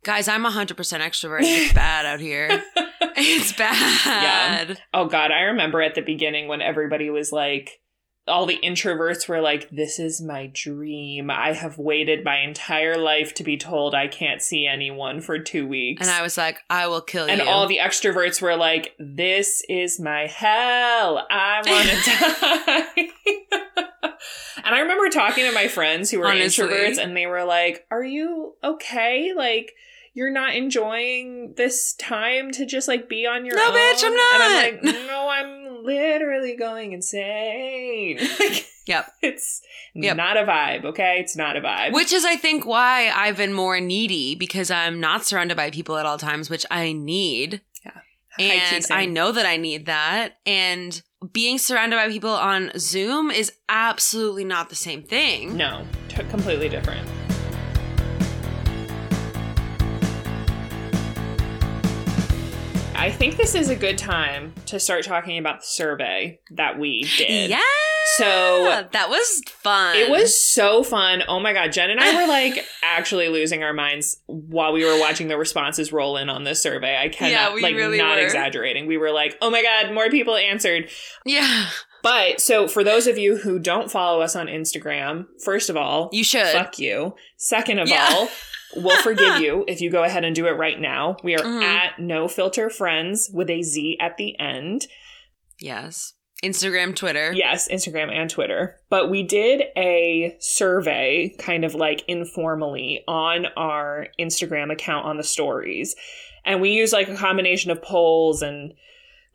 Guys, 0.05 0.29
I'm 0.29 0.45
100% 0.45 0.75
extrovert. 1.01 1.39
It's 1.41 1.73
bad 1.83 2.05
out 2.05 2.21
here. 2.21 2.63
It's 3.17 3.51
bad. 3.51 4.67
Yeah. 4.69 4.75
Oh 4.93 5.05
god, 5.07 5.31
I 5.31 5.41
remember 5.41 5.81
at 5.81 5.95
the 5.95 6.01
beginning 6.01 6.47
when 6.47 6.61
everybody 6.61 7.09
was 7.09 7.33
like 7.33 7.81
all 8.27 8.45
the 8.45 8.59
introverts 8.63 9.27
were 9.27 9.41
like, 9.41 9.69
This 9.69 9.99
is 9.99 10.21
my 10.21 10.49
dream. 10.53 11.29
I 11.29 11.53
have 11.53 11.77
waited 11.77 12.23
my 12.23 12.39
entire 12.39 12.97
life 12.97 13.33
to 13.35 13.43
be 13.43 13.57
told 13.57 13.93
I 13.93 14.07
can't 14.07 14.41
see 14.41 14.65
anyone 14.65 15.19
for 15.21 15.39
two 15.39 15.67
weeks. 15.67 16.01
And 16.01 16.09
I 16.09 16.21
was 16.21 16.37
like, 16.37 16.59
I 16.69 16.87
will 16.87 17.01
kill 17.01 17.25
and 17.25 17.37
you. 17.37 17.41
And 17.41 17.49
all 17.49 17.67
the 17.67 17.79
extroverts 17.79 18.41
were 18.41 18.55
like, 18.55 18.95
This 18.97 19.63
is 19.67 19.99
my 19.99 20.27
hell. 20.27 21.25
I 21.29 21.61
want 21.65 21.89
to 21.89 23.11
die. 24.05 24.13
and 24.63 24.75
I 24.75 24.79
remember 24.79 25.09
talking 25.09 25.45
to 25.45 25.51
my 25.51 25.67
friends 25.67 26.09
who 26.09 26.19
were 26.19 26.27
Honestly. 26.27 26.65
introverts, 26.65 26.97
and 26.97 27.15
they 27.17 27.25
were 27.25 27.43
like, 27.43 27.85
Are 27.91 28.03
you 28.03 28.53
okay? 28.63 29.33
Like, 29.35 29.73
you're 30.13 30.31
not 30.31 30.55
enjoying 30.55 31.53
this 31.57 31.93
time 31.95 32.51
to 32.51 32.65
just 32.65 32.87
like 32.87 33.09
be 33.09 33.25
on 33.25 33.45
your 33.45 33.59
own. 33.59 33.65
No, 33.65 33.69
own. 33.71 33.75
bitch, 33.95 34.03
I'm 34.03 34.15
not. 34.15 34.33
And 34.35 34.43
I'm 34.43 34.63
like, 34.63 34.83
no, 35.07 35.27
I'm 35.29 35.83
literally 35.83 36.55
going 36.55 36.93
insane. 36.93 38.19
Like, 38.39 38.67
Yep. 38.85 39.13
It's 39.21 39.61
Yep. 39.95 40.17
not 40.17 40.35
a 40.35 40.41
vibe, 40.43 40.83
okay? 40.83 41.15
It's 41.19 41.37
not 41.37 41.55
a 41.55 41.61
vibe. 41.61 41.93
Which 41.93 42.11
is, 42.11 42.25
I 42.25 42.35
think, 42.35 42.65
why 42.65 43.13
I've 43.15 43.37
been 43.37 43.53
more 43.53 43.79
needy 43.79 44.35
because 44.35 44.69
I'm 44.69 44.99
not 44.99 45.23
surrounded 45.25 45.55
by 45.55 45.69
people 45.71 45.95
at 45.95 46.05
all 46.05 46.17
times, 46.17 46.49
which 46.49 46.65
I 46.69 46.91
need. 46.91 47.61
High-key 48.37 48.75
And. 48.75 48.85
I 48.91 49.05
know 49.05 49.31
that 49.31 49.45
I 49.45 49.55
need 49.57 49.85
that. 49.85 50.39
And 50.45 51.01
being 51.31 51.57
surrounded 51.59 51.95
by 51.95 52.09
people 52.09 52.31
on 52.31 52.71
Zoom 52.77 53.31
is 53.31 53.53
absolutely 53.69 54.43
not 54.43 54.67
the 54.69 54.75
same 54.75 55.03
thing. 55.03 55.55
No, 55.55 55.85
t- 56.09 56.23
completely 56.25 56.67
different. 56.67 57.07
I 63.03 63.11
think 63.11 63.35
this 63.35 63.53
is 63.53 63.69
a 63.69 63.75
good 63.75 63.97
time 63.97 64.53
to 64.67 64.79
start 64.79 65.03
talking 65.03 65.37
about 65.37 65.59
the 65.59 65.65
survey 65.67 66.39
that 66.51 66.79
we 66.79 67.01
did. 67.17 67.49
Yeah. 67.49 67.59
So 68.15 68.87
that 68.93 69.09
was 69.09 69.41
fun. 69.49 69.97
it 69.97 70.09
was 70.09 70.39
so 70.41 70.83
fun. 70.83 71.21
Oh 71.27 71.41
my 71.41 71.51
god, 71.51 71.73
Jen 71.73 71.89
and 71.89 71.99
I 71.99 72.15
were 72.21 72.27
like 72.29 72.65
actually 72.81 73.27
losing 73.27 73.61
our 73.61 73.73
minds 73.73 74.21
while 74.27 74.71
we 74.71 74.85
were 74.85 74.97
watching 74.97 75.27
the 75.27 75.37
responses 75.37 75.91
roll 75.91 76.15
in 76.15 76.29
on 76.29 76.45
this 76.45 76.61
survey. 76.61 76.97
I 76.97 77.09
cannot 77.09 77.31
Yeah, 77.31 77.53
we 77.53 77.61
like 77.61 77.75
really 77.75 77.97
not 77.97 78.15
were. 78.15 78.23
exaggerating. 78.23 78.87
We 78.87 78.97
were 78.97 79.11
like, 79.11 79.37
"Oh 79.41 79.49
my 79.49 79.61
god, 79.61 79.93
more 79.93 80.09
people 80.09 80.37
answered." 80.37 80.89
Yeah. 81.25 81.65
But 82.03 82.39
so 82.39 82.69
for 82.69 82.85
those 82.85 83.07
of 83.07 83.17
you 83.17 83.35
who 83.35 83.59
don't 83.59 83.91
follow 83.91 84.21
us 84.21 84.33
on 84.33 84.47
Instagram, 84.47 85.25
first 85.43 85.69
of 85.69 85.75
all, 85.75 86.09
You 86.13 86.23
should. 86.23 86.47
fuck 86.53 86.79
you. 86.79 87.15
Second 87.35 87.79
of 87.79 87.89
Yeah. 87.89 88.07
all, 88.13 88.29
we'll 88.75 89.01
forgive 89.01 89.39
you 89.41 89.63
if 89.67 89.81
you 89.81 89.89
go 89.91 90.03
ahead 90.03 90.23
and 90.23 90.35
do 90.35 90.45
it 90.47 90.51
right 90.57 90.79
now. 90.79 91.17
We 91.23 91.35
are 91.35 91.39
Mhm. 91.43 91.61
at 91.63 91.99
No 91.99 92.27
Filter 92.27 92.69
Friends 92.69 93.29
with 93.33 93.49
a 93.49 93.61
Z 93.61 93.97
at 94.01 94.17
the 94.17 94.37
end. 94.39 94.87
Yes. 95.59 96.13
Instagram, 96.43 96.93
Twitter. 96.93 97.31
Yes, 97.31 97.69
Instagram 97.71 98.11
and 98.11 98.29
Twitter. 98.29 98.75
But 98.89 99.09
we 99.09 99.23
did 99.23 99.63
a 99.77 100.35
survey, 100.39 101.33
kind 101.39 101.63
of 101.63 101.73
like 101.73 102.03
informally, 102.07 103.01
on 103.07 103.45
our 103.55 104.07
Instagram 104.19 104.69
account 104.71 105.05
on 105.05 105.15
the 105.15 105.23
stories. 105.23 105.95
And 106.45 106.59
we 106.59 106.71
use 106.71 106.91
like 106.91 107.07
a 107.07 107.15
combination 107.15 107.71
of 107.71 107.81
polls 107.81 108.41
and 108.41 108.73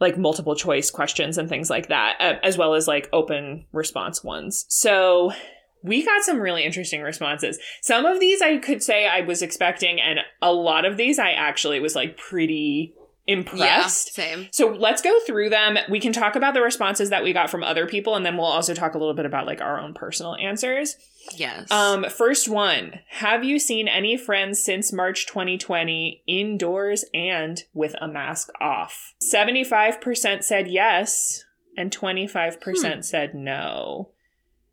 like 0.00 0.18
multiple 0.18 0.54
choice 0.54 0.90
questions 0.90 1.38
and 1.38 1.48
things 1.48 1.70
like 1.70 1.88
that, 1.88 2.16
as 2.42 2.58
well 2.58 2.74
as 2.74 2.86
like 2.86 3.08
open 3.12 3.64
response 3.72 4.22
ones. 4.22 4.66
So 4.68 5.32
we 5.82 6.04
got 6.04 6.22
some 6.22 6.40
really 6.40 6.64
interesting 6.64 7.02
responses. 7.02 7.58
Some 7.82 8.04
of 8.06 8.20
these 8.20 8.42
I 8.42 8.58
could 8.58 8.82
say 8.82 9.06
I 9.06 9.20
was 9.20 9.42
expecting, 9.42 10.00
and 10.00 10.20
a 10.42 10.52
lot 10.52 10.84
of 10.84 10.96
these 10.96 11.18
I 11.18 11.30
actually 11.30 11.80
was 11.80 11.94
like 11.94 12.16
pretty 12.16 12.94
impressed. 13.28 14.18
Yeah, 14.18 14.24
same. 14.24 14.48
So 14.50 14.68
let's 14.68 15.02
go 15.02 15.20
through 15.20 15.50
them. 15.50 15.78
We 15.88 16.00
can 16.00 16.12
talk 16.12 16.34
about 16.34 16.54
the 16.54 16.62
responses 16.62 17.10
that 17.10 17.22
we 17.22 17.32
got 17.32 17.50
from 17.50 17.62
other 17.62 17.86
people, 17.86 18.16
and 18.16 18.26
then 18.26 18.36
we'll 18.36 18.46
also 18.46 18.74
talk 18.74 18.94
a 18.94 18.98
little 18.98 19.14
bit 19.14 19.26
about 19.26 19.46
like 19.46 19.60
our 19.60 19.78
own 19.78 19.94
personal 19.94 20.34
answers. 20.36 20.96
Yes. 21.36 21.70
Um, 21.70 22.06
first 22.08 22.48
one: 22.48 23.00
Have 23.10 23.44
you 23.44 23.58
seen 23.58 23.86
any 23.86 24.16
friends 24.16 24.64
since 24.64 24.92
March 24.92 25.26
2020 25.26 26.22
indoors 26.26 27.04
and 27.14 27.62
with 27.72 27.94
a 28.00 28.08
mask 28.08 28.48
off? 28.60 29.14
Seventy-five 29.20 30.00
percent 30.00 30.42
said 30.44 30.66
yes, 30.66 31.44
and 31.76 31.92
twenty-five 31.92 32.60
percent 32.60 33.04
said 33.04 33.34
no. 33.34 34.10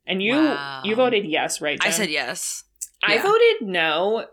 And 0.08 0.22
you 0.22 0.36
Wow. 0.36 0.82
you 0.84 0.96
voted 0.96 1.26
yes, 1.26 1.62
right? 1.62 1.80
I 1.82 1.90
said 1.92 2.10
yes. 2.10 2.64
I 3.04 3.16
Yeah. 3.16 3.24
voted 3.24 3.62
no. 3.68 4.26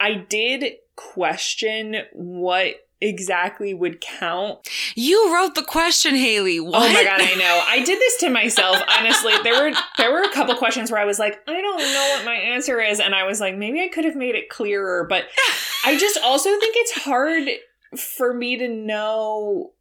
I 0.00 0.14
did 0.14 0.74
question 0.96 2.02
what 2.12 2.74
exactly 3.00 3.72
would 3.72 4.00
count 4.00 4.58
You 4.96 5.32
wrote 5.32 5.54
the 5.54 5.62
question, 5.62 6.16
Haley. 6.16 6.58
What? 6.58 6.74
Oh 6.74 6.92
my 6.92 7.04
god, 7.04 7.20
I 7.20 7.34
know. 7.34 7.62
I 7.66 7.78
did 7.84 7.98
this 8.00 8.16
to 8.18 8.28
myself. 8.30 8.76
Honestly, 8.88 9.32
there 9.44 9.62
were 9.62 9.76
there 9.98 10.10
were 10.12 10.22
a 10.22 10.32
couple 10.32 10.54
questions 10.56 10.90
where 10.90 11.00
I 11.00 11.04
was 11.04 11.18
like, 11.18 11.38
I 11.46 11.60
don't 11.60 11.78
know 11.78 12.08
what 12.16 12.24
my 12.24 12.34
answer 12.34 12.80
is, 12.80 12.98
and 13.00 13.14
I 13.14 13.22
was 13.24 13.40
like, 13.40 13.56
maybe 13.56 13.80
I 13.80 13.88
could 13.88 14.04
have 14.04 14.16
made 14.16 14.34
it 14.34 14.48
clearer. 14.48 15.06
But 15.08 15.24
I 15.84 15.96
just 15.96 16.18
also 16.24 16.50
think 16.58 16.74
it's 16.76 16.92
hard 17.04 17.48
for 17.96 18.34
me 18.34 18.56
to 18.58 18.66
know. 18.68 19.72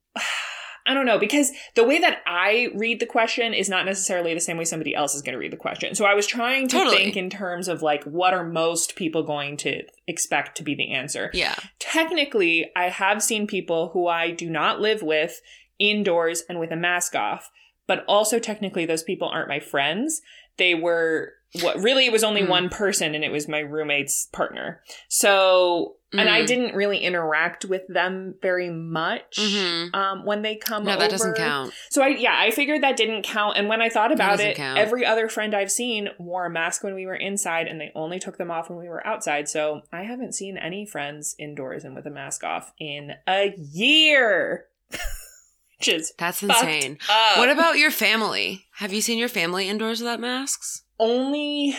I 0.88 0.94
don't 0.94 1.06
know 1.06 1.20
because 1.20 1.52
the 1.76 1.84
way 1.84 2.00
that 2.00 2.20
I 2.26 2.70
read 2.74 3.00
the 3.00 3.06
question 3.06 3.54
is 3.54 3.70
not 3.70 3.86
necessarily 3.86 4.34
the 4.34 4.40
same 4.40 4.58
way 4.58 4.66
somebody 4.66 4.96
else 4.96 5.14
is 5.14 5.22
going 5.22 5.34
to 5.34 5.40
read 5.40 5.52
the 5.52 5.58
question. 5.58 5.96
So 5.96 6.06
I 6.06 6.14
was 6.14 6.26
trying 6.26 6.68
to 6.70 6.78
Totally. 6.78 6.98
think 6.98 7.18
in 7.18 7.30
terms 7.30 7.68
of 7.68 7.82
like 7.82 8.04
what 8.06 8.34
are 8.34 8.44
most 8.44 8.96
people 8.96 9.24
going 9.24 9.58
to 9.58 9.84
expect 10.08 10.58
to 10.58 10.64
be 10.64 10.76
the 10.76 10.94
answer 10.94 11.30
yeah. 11.34 11.56
technically, 11.80 12.72
I 12.76 12.90
have 12.90 13.22
seen 13.22 13.48
people 13.48 13.90
who 13.94 14.08
I 14.08 14.32
do 14.32 14.50
not 14.50 14.80
live 14.80 15.02
with 15.02 15.42
indoors 15.80 16.44
and 16.48 16.60
with 16.60 16.72
a 16.72 16.76
mask 16.76 17.16
off. 17.16 17.50
But 17.88 18.04
also, 18.08 18.38
technically, 18.38 18.86
those 18.86 19.04
people 19.04 19.30
aren't 19.30 19.48
my 19.48 19.62
friends. 19.62 20.22
They 20.58 20.76
were 20.76 21.34
what 21.62 21.80
really 21.82 22.06
it 22.06 22.12
was 22.12 22.24
only 22.24 22.42
Mm. 22.42 22.50
one 22.50 22.70
person, 22.70 23.16
and 23.16 23.24
it 23.24 23.32
was 23.32 23.48
my 23.48 23.60
roommate's 23.60 24.26
partner. 24.34 24.82
So, 25.08 25.96
and 26.14 26.30
I 26.30 26.42
Mm. 26.44 26.48
didn't 26.48 26.76
really 26.76 27.00
interact 27.00 27.66
with 27.66 27.84
them 27.88 28.36
very 28.42 28.70
much 28.70 29.38
Mhm. 29.38 29.94
um, 29.96 30.26
when 30.26 30.42
they 30.42 30.56
come. 30.56 30.84
No, 30.84 30.98
that 30.98 31.10
doesn't 31.10 31.32
over. 31.32 31.38
count. 31.38 31.74
So 31.90 32.02
I 32.04 32.10
yeah, 32.10 32.36
I 32.38 32.52
figured 32.52 32.82
that 32.84 32.96
didn't 32.98 33.24
count. 33.24 33.58
And 33.58 33.68
when 33.70 33.82
I 33.82 33.90
thought 33.90 34.12
about 34.12 34.40
it, 34.40 34.56
count. 34.58 34.78
every 34.80 35.06
other 35.06 35.28
friend 35.30 35.54
I've 35.56 35.72
seen 35.72 36.10
wore 36.18 36.46
a 36.46 36.50
mask 36.50 36.84
when 36.84 36.96
we 36.96 37.06
were 37.06 37.16
inside 37.16 37.68
and 37.68 37.80
they 37.82 37.92
only 37.96 38.20
took 38.20 38.38
them 38.38 38.52
off 38.52 38.70
when 38.70 38.78
we 38.80 38.88
were 38.90 39.06
outside. 39.06 39.50
So 39.50 39.82
I 39.92 40.04
haven't 40.04 40.34
seen 40.34 40.58
any 40.58 40.86
friends 40.86 41.36
indoors 41.40 41.84
and 41.84 41.96
with 41.96 42.06
a 42.06 42.12
mask 42.12 42.44
off 42.44 42.72
in 42.80 43.14
a 43.28 43.54
year. 43.58 44.68
Which 45.80 45.90
is 45.90 46.14
That's 46.18 46.42
insane. 46.42 46.98
up. 47.10 47.38
What 47.38 47.50
about 47.50 47.78
your 47.78 47.92
family? 47.92 48.66
Have 48.78 48.94
you 48.94 49.02
seen 49.02 49.18
your 49.20 49.30
family 49.30 49.70
indoors 49.70 50.00
without 50.02 50.20
masks? 50.20 50.84
Only 51.00 51.76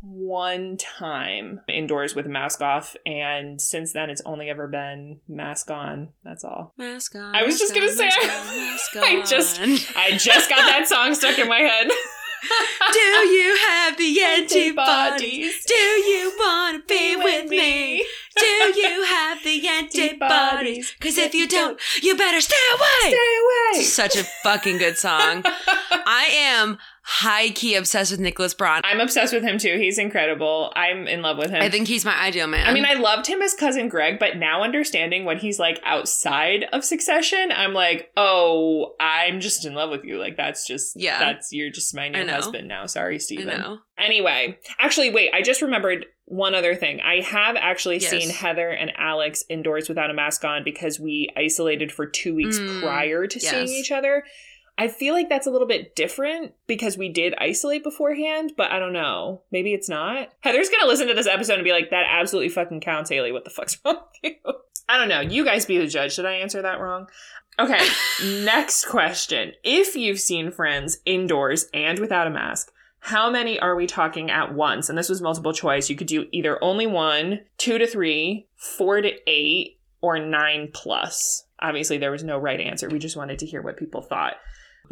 one 0.00 0.76
time 0.78 1.60
indoors 1.68 2.14
with 2.16 2.26
a 2.26 2.28
mask 2.28 2.60
off 2.60 2.96
and 3.06 3.60
since 3.62 3.92
then 3.92 4.10
it's 4.10 4.22
only 4.26 4.50
ever 4.50 4.66
been 4.66 5.20
mask 5.28 5.70
on. 5.70 6.08
That's 6.24 6.42
all. 6.44 6.74
Mask 6.76 7.14
on. 7.14 7.36
I 7.36 7.44
was 7.44 7.58
just 7.58 7.72
gonna 7.72 7.86
on, 7.86 7.92
say, 7.96 8.08
mask 8.08 8.96
on, 8.96 9.02
I 9.04 9.22
just- 9.24 9.60
I 9.96 10.10
just 10.16 10.48
got 10.50 10.58
that 10.58 10.88
song 10.88 11.14
stuck 11.16 11.38
in 11.38 11.48
my 11.48 11.60
head. 11.60 11.88
Do 12.92 12.98
you 12.98 13.56
have 13.68 13.96
the 13.96 14.20
antibodies? 14.24 15.64
Do 15.64 15.74
you 15.74 16.32
want 16.36 16.82
to 16.82 16.92
be 16.92 17.14
with 17.14 17.48
me? 17.48 18.04
Do 18.36 18.44
you 18.44 19.04
have 19.04 19.44
the 19.44 19.68
antibodies? 19.68 20.92
Because 20.98 21.18
if 21.18 21.34
you 21.34 21.46
don't, 21.46 21.80
you 22.02 22.16
better 22.16 22.40
stay 22.40 22.56
away. 22.74 23.12
Stay 23.14 23.38
away. 23.76 23.82
Such 23.84 24.16
a 24.16 24.24
fucking 24.42 24.78
good 24.78 24.98
song. 24.98 25.44
I 25.44 26.28
am 26.34 26.78
high 27.04 27.50
key 27.50 27.74
obsessed 27.74 28.10
with 28.12 28.20
Nicholas 28.20 28.54
Braun. 28.54 28.80
I'm 28.84 29.00
obsessed 29.00 29.32
with 29.32 29.42
him 29.42 29.58
too. 29.58 29.76
He's 29.78 29.98
incredible. 29.98 30.72
I'm 30.76 31.06
in 31.08 31.20
love 31.22 31.36
with 31.36 31.50
him. 31.50 31.60
I 31.62 31.68
think 31.68 31.88
he's 31.88 32.04
my 32.04 32.16
ideal 32.20 32.46
man. 32.46 32.66
I 32.66 32.72
mean, 32.72 32.84
I 32.84 32.94
loved 32.94 33.26
him 33.26 33.42
as 33.42 33.54
cousin 33.54 33.88
Greg, 33.88 34.18
but 34.18 34.36
now 34.36 34.62
understanding 34.62 35.24
when 35.24 35.38
he's 35.38 35.58
like 35.58 35.80
outside 35.84 36.64
of 36.72 36.84
Succession, 36.84 37.50
I'm 37.52 37.72
like, 37.74 38.10
oh, 38.16 38.94
I'm 39.00 39.40
just 39.40 39.64
in 39.64 39.74
love 39.74 39.90
with 39.90 40.04
you. 40.04 40.18
Like 40.18 40.36
that's 40.36 40.66
just 40.66 40.94
Yeah. 40.96 41.18
That's 41.18 41.52
you're 41.52 41.70
just 41.70 41.94
my 41.94 42.08
new 42.08 42.26
husband 42.26 42.68
now. 42.68 42.86
Sorry, 42.86 43.16
I 43.16 43.18
Steven. 43.18 43.58
know. 43.60 43.78
Anyway, 43.98 44.58
actually, 44.78 45.10
wait. 45.10 45.30
I 45.34 45.42
just 45.42 45.62
remembered 45.62 46.06
one 46.24 46.54
other 46.54 46.74
thing. 46.74 47.00
I 47.00 47.20
have 47.20 47.56
actually 47.56 47.98
Yes. 47.98 48.10
seen 48.10 48.30
Heather 48.30 48.68
and 48.70 48.92
Alex 48.96 49.44
indoors 49.48 49.88
without 49.88 50.10
a 50.10 50.14
mask 50.14 50.44
on 50.44 50.64
because 50.64 50.98
we 50.98 51.28
isolated 51.36 51.92
for 51.92 52.06
two 52.06 52.34
weeks 52.34 52.58
Mm, 52.58 52.80
prior 52.80 53.26
to 53.26 53.40
seeing 53.40 53.68
each 53.68 53.90
other. 53.92 54.24
I 54.78 54.88
feel 54.88 55.14
like 55.14 55.28
that's 55.28 55.46
a 55.46 55.50
little 55.50 55.68
bit 55.68 55.94
different 55.94 56.54
because 56.66 56.96
we 56.96 57.08
did 57.08 57.34
isolate 57.38 57.82
beforehand, 57.82 58.54
but 58.56 58.72
I 58.72 58.78
don't 58.78 58.92
know. 58.92 59.42
Maybe 59.50 59.74
it's 59.74 59.88
not. 59.88 60.28
Heather's 60.40 60.70
gonna 60.70 60.86
listen 60.86 61.08
to 61.08 61.14
this 61.14 61.26
episode 61.26 61.54
and 61.54 61.64
be 61.64 61.72
like, 61.72 61.90
"That 61.90 62.06
absolutely 62.08 62.48
fucking 62.48 62.80
counts, 62.80 63.10
Haley. 63.10 63.32
What 63.32 63.44
the 63.44 63.50
fuck's 63.50 63.78
wrong 63.84 63.96
with 63.96 64.34
you?" 64.44 64.52
I 64.88 64.98
don't 64.98 65.08
know. 65.08 65.20
You 65.20 65.44
guys 65.44 65.66
be 65.66 65.78
the 65.78 65.86
judge. 65.86 66.16
Did 66.16 66.26
I 66.26 66.34
answer 66.34 66.62
that 66.62 66.80
wrong? 66.80 67.08
Okay. 67.58 67.86
next 68.44 68.86
question: 68.86 69.52
If 69.62 69.94
you've 69.94 70.20
seen 70.20 70.50
Friends 70.50 70.98
indoors 71.04 71.66
and 71.74 71.98
without 71.98 72.26
a 72.26 72.30
mask, 72.30 72.72
how 73.00 73.30
many 73.30 73.58
are 73.58 73.74
we 73.74 73.86
talking 73.86 74.30
at 74.30 74.54
once? 74.54 74.88
And 74.88 74.96
this 74.96 75.08
was 75.08 75.20
multiple 75.20 75.52
choice. 75.52 75.90
You 75.90 75.96
could 75.96 76.06
do 76.06 76.26
either 76.32 76.62
only 76.62 76.86
one, 76.86 77.40
two 77.58 77.76
to 77.78 77.86
three, 77.86 78.46
four 78.56 79.00
to 79.00 79.12
eight, 79.26 79.80
or 80.00 80.18
nine 80.18 80.70
plus. 80.72 81.44
Obviously, 81.60 81.98
there 81.98 82.10
was 82.10 82.24
no 82.24 82.38
right 82.38 82.60
answer. 82.60 82.88
We 82.88 82.98
just 82.98 83.16
wanted 83.16 83.38
to 83.40 83.46
hear 83.46 83.60
what 83.60 83.76
people 83.76 84.02
thought. 84.02 84.34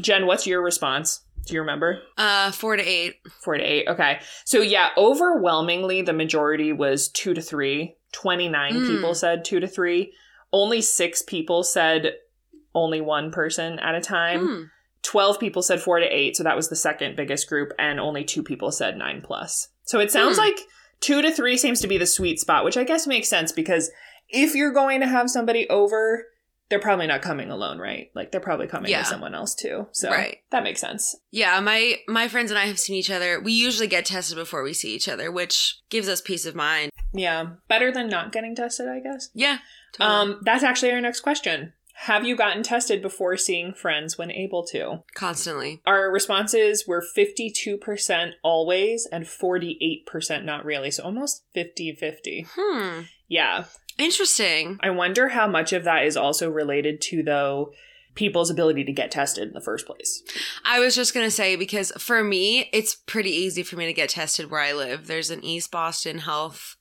Jen, 0.01 0.27
what's 0.27 0.47
your 0.47 0.63
response? 0.63 1.23
Do 1.47 1.55
you 1.55 1.61
remember? 1.61 2.01
Uh, 2.19 2.51
four 2.53 2.77
to 2.77 2.83
eight. 2.83 3.17
Four 3.43 3.57
to 3.59 3.63
eight. 3.65 3.89
Okay. 3.89 4.21
So, 4.45 4.61
yeah, 4.61 4.91
overwhelmingly, 4.97 6.03
the 6.03 6.13
majority 6.13 6.73
was 6.73 7.09
two 7.09 7.35
to 7.35 7.41
three. 7.43 7.97
29 8.13 8.75
Mm. 8.75 8.87
people 8.87 9.15
said 9.15 9.45
two 9.45 9.61
to 9.61 9.67
three. 9.69 10.13
Only 10.53 10.81
six 10.81 11.23
people 11.23 11.63
said 11.63 12.15
only 12.75 13.01
one 13.01 13.31
person 13.31 13.79
at 13.79 13.95
a 13.95 14.01
time. 14.01 14.47
Hmm. 14.47 14.63
12 15.03 15.41
people 15.41 15.63
said 15.63 15.81
four 15.81 15.99
to 15.99 16.07
eight. 16.07 16.37
So, 16.37 16.43
that 16.45 16.57
was 16.57 16.69
the 16.69 16.77
second 16.77 17.17
biggest 17.17 17.49
group. 17.49 17.73
And 17.79 17.99
only 17.99 18.23
two 18.25 18.43
people 18.43 18.71
said 18.71 18.97
nine 18.97 19.23
plus. 19.23 19.69
So, 19.85 19.99
it 19.99 20.11
sounds 20.11 20.37
Hmm. 20.37 20.45
like 20.45 20.61
two 21.01 21.23
to 21.23 21.33
three 21.33 21.57
seems 21.57 21.81
to 21.81 21.89
be 21.89 21.97
the 21.99 22.07
sweet 22.07 22.39
spot, 22.39 22.65
which 22.65 22.77
I 22.77 22.85
guess 22.85 23.07
makes 23.07 23.29
sense 23.29 23.51
because 23.53 23.91
if 24.29 24.55
you're 24.55 24.73
going 24.73 25.01
to 25.01 25.07
have 25.09 25.31
somebody 25.31 25.69
over, 25.71 26.27
they're 26.71 26.79
probably 26.79 27.07
not 27.09 27.21
coming 27.21 27.51
alone, 27.51 27.79
right? 27.79 28.11
Like 28.15 28.31
they're 28.33 28.41
probably 28.41 28.69
coming 28.69 28.91
Yeah. 28.91 29.01
with 29.01 29.09
someone 29.09 29.35
else 29.35 29.55
too. 29.55 29.89
So 29.93 30.09
Right. 30.11 30.39
that 30.51 30.63
makes 30.63 30.81
sense. 30.81 31.15
Yeah, 31.31 31.59
my 31.61 31.97
my 32.09 32.29
friends 32.29 32.51
and 32.51 32.59
I 32.59 32.67
have 32.67 32.79
seen 32.79 32.97
each 32.97 33.11
other. 33.11 33.41
We 33.41 33.53
usually 33.53 33.89
get 33.89 34.07
tested 34.07 34.37
before 34.37 34.63
we 34.63 34.73
see 34.73 34.95
each 34.95 35.09
other, 35.09 35.31
which 35.31 35.81
gives 35.91 36.09
us 36.09 36.21
peace 36.21 36.47
of 36.47 36.55
mind. 36.55 36.91
Yeah. 37.13 37.47
Better 37.69 37.91
than 37.93 38.09
not 38.09 38.33
getting 38.33 38.55
tested, 38.55 38.89
I 38.89 39.01
guess. 39.01 39.29
Yeah. 39.35 39.59
totally. 39.93 40.17
Um, 40.35 40.41
that's 40.45 40.63
actually 40.63 40.93
our 40.93 41.01
next 41.01 41.21
question. 41.21 41.73
Have 42.05 42.25
you 42.25 42.35
gotten 42.35 42.63
tested 42.63 43.03
before 43.03 43.37
seeing 43.37 43.75
friends 43.75 44.17
when 44.17 44.31
able 44.31 44.65
to? 44.69 45.03
constantly. 45.15 45.83
Our 45.85 46.11
responses 46.11 46.87
were 46.87 47.03
52% 47.03 48.33
always 48.43 49.07
and 49.13 49.27
48% 49.27 50.45
not 50.45 50.65
really. 50.65 50.91
So 50.91 51.03
almost 51.05 51.45
50 51.53 51.93
50. 51.95 52.47
Hmm. 52.55 53.01
Yeah. 53.29 53.65
Interesting. 54.01 54.79
I 54.83 54.91
wonder 54.91 55.29
how 55.29 55.47
much 55.47 55.73
of 55.73 55.85
that 55.85 56.05
is 56.05 56.17
also 56.17 56.51
related 56.51 57.01
to, 57.03 57.23
though, 57.23 57.73
people's 58.15 58.51
ability 58.51 58.85
to 58.85 58.93
get 58.93 59.11
tested 59.11 59.49
in 59.49 59.55
the 59.55 59.61
first 59.61 59.87
place. 59.87 60.23
I 60.65 60.81
was 60.81 60.95
just 60.95 61.15
gonna 61.15 61.31
say 61.31 61.57
because 61.57 61.93
for 61.97 62.25
me, 62.25 62.69
it's 62.73 62.95
pretty 62.95 63.31
easy 63.31 63.63
for 63.63 63.77
me 63.77 63.87
to 63.87 63.93
get 63.93 64.09
tested 64.11 64.51
where 64.51 64.61
I 64.61 64.73
live. 64.73 65.07
There's 65.07 65.31
an 65.31 65.45
East 65.45 65.71
Boston 65.71 66.19
Health 66.19 66.77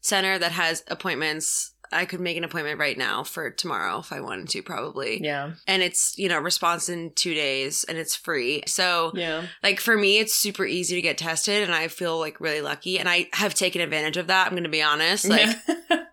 Center 0.00 0.38
that 0.38 0.52
has 0.52 0.84
appointments. 0.88 1.70
I 1.92 2.06
could 2.06 2.20
make 2.20 2.36
an 2.36 2.44
appointment 2.44 2.78
right 2.80 2.98
now 2.98 3.22
for 3.22 3.50
tomorrow 3.50 4.00
if 4.00 4.12
I 4.12 4.20
wanted 4.20 4.48
to, 4.50 4.62
probably. 4.62 5.22
Yeah. 5.22 5.52
And 5.66 5.80
it's, 5.82 6.14
you 6.18 6.28
know, 6.28 6.38
response 6.38 6.88
in 6.88 7.12
two 7.14 7.34
days 7.34 7.84
and 7.88 7.96
it's 7.96 8.16
free. 8.16 8.62
So, 8.66 9.12
Yeah. 9.14 9.44
like, 9.62 9.78
for 9.80 9.96
me, 9.96 10.18
it's 10.18 10.34
super 10.34 10.64
easy 10.66 10.96
to 10.96 11.02
get 11.02 11.18
tested 11.18 11.62
and 11.62 11.72
I 11.72 11.86
feel 11.88 12.18
like 12.18 12.40
really 12.40 12.62
lucky. 12.62 12.98
And 12.98 13.08
I 13.08 13.28
have 13.34 13.54
taken 13.54 13.80
advantage 13.80 14.16
of 14.16 14.26
that. 14.26 14.46
I'm 14.46 14.54
going 14.54 14.64
to 14.64 14.68
be 14.70 14.82
honest. 14.82 15.28
Like, 15.28 15.56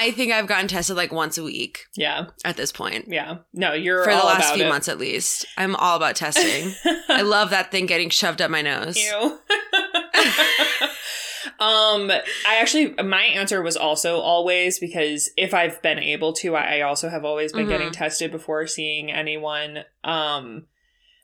I 0.00 0.12
think 0.12 0.32
I've 0.32 0.46
gotten 0.46 0.68
tested 0.68 0.96
like 0.96 1.12
once 1.12 1.38
a 1.38 1.42
week 1.42 1.86
yeah. 1.96 2.26
at 2.44 2.56
this 2.56 2.70
point. 2.70 3.06
Yeah. 3.08 3.38
No, 3.52 3.72
you're 3.72 4.04
For 4.04 4.10
the 4.12 4.16
last 4.18 4.54
few 4.54 4.64
it. 4.64 4.68
months 4.68 4.86
at 4.88 4.98
least. 4.98 5.44
I'm 5.56 5.74
all 5.76 5.96
about 5.96 6.14
testing. 6.14 6.72
I 7.08 7.22
love 7.22 7.50
that 7.50 7.72
thing 7.72 7.86
getting 7.86 8.08
shoved 8.10 8.40
up 8.40 8.50
my 8.50 8.62
nose. 8.62 8.96
Ew. 8.96 9.12
um, 11.60 12.10
I 12.10 12.56
actually 12.60 12.94
my 13.02 13.22
answer 13.22 13.60
was 13.62 13.76
also 13.76 14.18
always 14.20 14.78
because 14.78 15.30
if 15.36 15.52
I've 15.54 15.82
been 15.82 15.98
able 15.98 16.32
to, 16.34 16.54
I 16.54 16.76
I 16.78 16.80
also 16.82 17.08
have 17.08 17.24
always 17.24 17.52
been 17.52 17.66
Mhm. 17.66 17.70
getting 17.70 17.90
tested 17.90 18.30
before 18.30 18.66
seeing 18.66 19.10
anyone. 19.10 19.84
Um, 20.04 20.66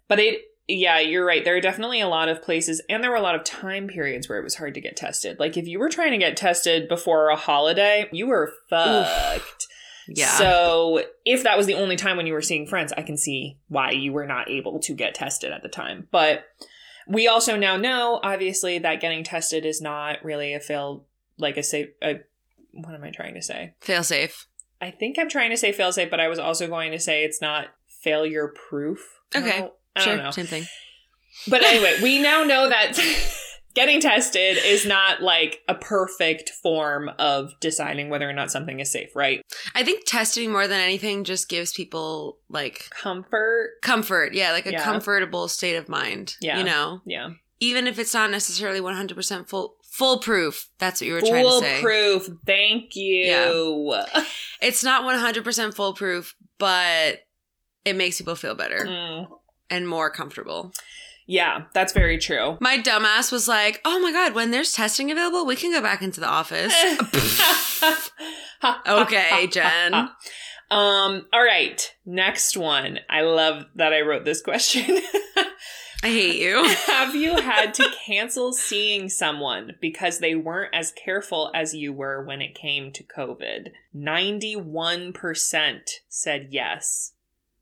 but 0.08 0.18
it 0.18 0.40
yeah, 0.66 0.98
you're 0.98 1.26
right. 1.26 1.44
There 1.44 1.56
are 1.56 1.60
definitely 1.60 2.00
a 2.00 2.08
lot 2.08 2.28
of 2.28 2.42
places, 2.42 2.80
and 2.88 3.02
there 3.02 3.10
were 3.10 3.16
a 3.16 3.22
lot 3.22 3.34
of 3.34 3.44
time 3.44 3.86
periods 3.86 4.28
where 4.28 4.38
it 4.38 4.44
was 4.44 4.54
hard 4.54 4.74
to 4.74 4.80
get 4.80 4.96
tested. 4.96 5.38
Like 5.38 5.56
if 5.56 5.66
you 5.66 5.78
were 5.78 5.90
trying 5.90 6.12
to 6.12 6.18
get 6.18 6.36
tested 6.36 6.88
before 6.88 7.28
a 7.28 7.36
holiday, 7.36 8.08
you 8.12 8.26
were 8.26 8.52
fucked. 8.70 9.66
Yeah. 10.08 10.36
So 10.36 11.02
if 11.24 11.44
that 11.44 11.56
was 11.56 11.66
the 11.66 11.74
only 11.74 11.96
time 11.96 12.16
when 12.16 12.26
you 12.26 12.32
were 12.32 12.42
seeing 12.42 12.66
friends, 12.66 12.92
I 12.96 13.02
can 13.02 13.16
see 13.16 13.58
why 13.68 13.90
you 13.92 14.12
were 14.12 14.26
not 14.26 14.50
able 14.50 14.78
to 14.80 14.94
get 14.94 15.14
tested 15.14 15.52
at 15.52 15.62
the 15.62 15.68
time. 15.68 16.08
But 16.10 16.44
we 17.06 17.28
also 17.28 17.56
now 17.56 17.76
know, 17.76 18.20
obviously, 18.22 18.78
that 18.78 19.00
getting 19.00 19.24
tested 19.24 19.66
is 19.66 19.80
not 19.80 20.24
really 20.24 20.54
a 20.54 20.60
fail, 20.60 21.04
like 21.38 21.56
a 21.56 21.62
safe. 21.62 21.88
A, 22.02 22.20
what 22.72 22.94
am 22.94 23.04
I 23.04 23.10
trying 23.10 23.34
to 23.34 23.42
say? 23.42 23.74
Fail 23.80 24.02
safe. 24.02 24.46
I 24.80 24.90
think 24.90 25.18
I'm 25.18 25.28
trying 25.28 25.50
to 25.50 25.56
say 25.56 25.72
fail 25.72 25.92
safe, 25.92 26.10
but 26.10 26.20
I 26.20 26.28
was 26.28 26.38
also 26.38 26.66
going 26.66 26.90
to 26.92 26.98
say 26.98 27.24
it's 27.24 27.40
not 27.40 27.68
failure 27.86 28.52
proof. 28.68 29.20
Okay. 29.34 29.68
I 29.96 30.02
Sure. 30.02 30.16
don't 30.16 30.24
know. 30.24 30.30
Same 30.30 30.46
thing. 30.46 30.66
But 31.48 31.62
anyway, 31.62 31.98
we 32.02 32.20
now 32.20 32.42
know 32.44 32.68
that 32.68 32.98
getting 33.74 34.00
tested 34.00 34.56
is 34.64 34.86
not 34.86 35.20
like 35.20 35.60
a 35.68 35.74
perfect 35.74 36.50
form 36.62 37.10
of 37.18 37.50
deciding 37.60 38.08
whether 38.08 38.28
or 38.28 38.32
not 38.32 38.50
something 38.52 38.78
is 38.80 38.90
safe, 38.92 39.10
right? 39.16 39.42
I 39.74 39.82
think 39.82 40.04
testing 40.06 40.52
more 40.52 40.68
than 40.68 40.80
anything 40.80 41.24
just 41.24 41.48
gives 41.48 41.72
people 41.72 42.38
like 42.48 42.88
Comfort. 42.90 43.70
comfort. 43.82 44.32
Yeah, 44.34 44.52
like 44.52 44.66
a 44.66 44.72
Yeah. 44.72 44.84
comfortable 44.84 45.48
state 45.48 45.74
of 45.76 45.88
mind. 45.88 46.36
Yeah. 46.40 46.58
You 46.58 46.64
know, 46.64 47.00
Yeah. 47.04 47.30
even 47.60 47.86
if 47.88 47.98
it's 47.98 48.14
not 48.14 48.30
necessarily 48.30 48.80
100% 48.80 49.48
full 49.48 49.76
foolproof. 49.90 50.68
That's 50.78 51.00
what 51.00 51.06
you 51.06 51.14
were 51.14 51.20
trying 51.20 51.44
to 51.44 51.58
say. 51.60 51.80
Foolproof. 51.80 52.28
Thank 52.46 52.96
you. 52.96 53.94
It's 54.60 54.82
not 54.82 55.04
100% 55.04 55.74
foolproof, 55.74 56.34
but 56.58 57.20
it 57.84 57.94
makes 57.94 58.18
people 58.18 58.34
feel 58.34 58.54
better 58.56 58.86
Mm. 58.86 59.28
And 59.70 59.88
more 59.88 60.10
comfortable. 60.10 60.72
Yeah, 61.26 61.64
that's 61.72 61.92
very 61.92 62.18
true. 62.18 62.58
My 62.60 62.78
dumbass 62.78 63.32
was 63.32 63.48
like, 63.48 63.80
"Oh 63.84 63.98
my 64.00 64.12
god, 64.12 64.34
when 64.34 64.50
there's 64.50 64.72
testing 64.72 65.10
available, 65.10 65.46
we 65.46 65.56
can 65.56 65.72
go 65.72 65.80
back 65.80 66.02
into 66.02 66.20
the 66.20 66.28
office." 66.28 66.74
okay, 68.86 69.46
Jen. 69.46 70.10
Um, 70.70 71.26
all 71.32 71.44
right. 71.44 71.94
Next 72.06 72.56
one. 72.56 72.98
I 73.08 73.20
love 73.20 73.66
that 73.76 73.92
I 73.92 74.00
wrote 74.00 74.24
this 74.24 74.42
question. 74.42 74.98
I 76.04 76.08
hate 76.08 76.38
you. 76.38 76.64
Have 76.86 77.14
you 77.14 77.40
had 77.40 77.72
to 77.74 77.88
cancel 78.04 78.52
seeing 78.52 79.08
someone 79.08 79.72
because 79.80 80.18
they 80.18 80.34
weren't 80.34 80.74
as 80.74 80.92
careful 80.92 81.50
as 81.54 81.72
you 81.72 81.94
were 81.94 82.22
when 82.22 82.42
it 82.42 82.54
came 82.54 82.92
to 82.92 83.02
COVID? 83.02 83.68
91% 83.96 85.80
said 86.08 86.48
yes. 86.50 87.12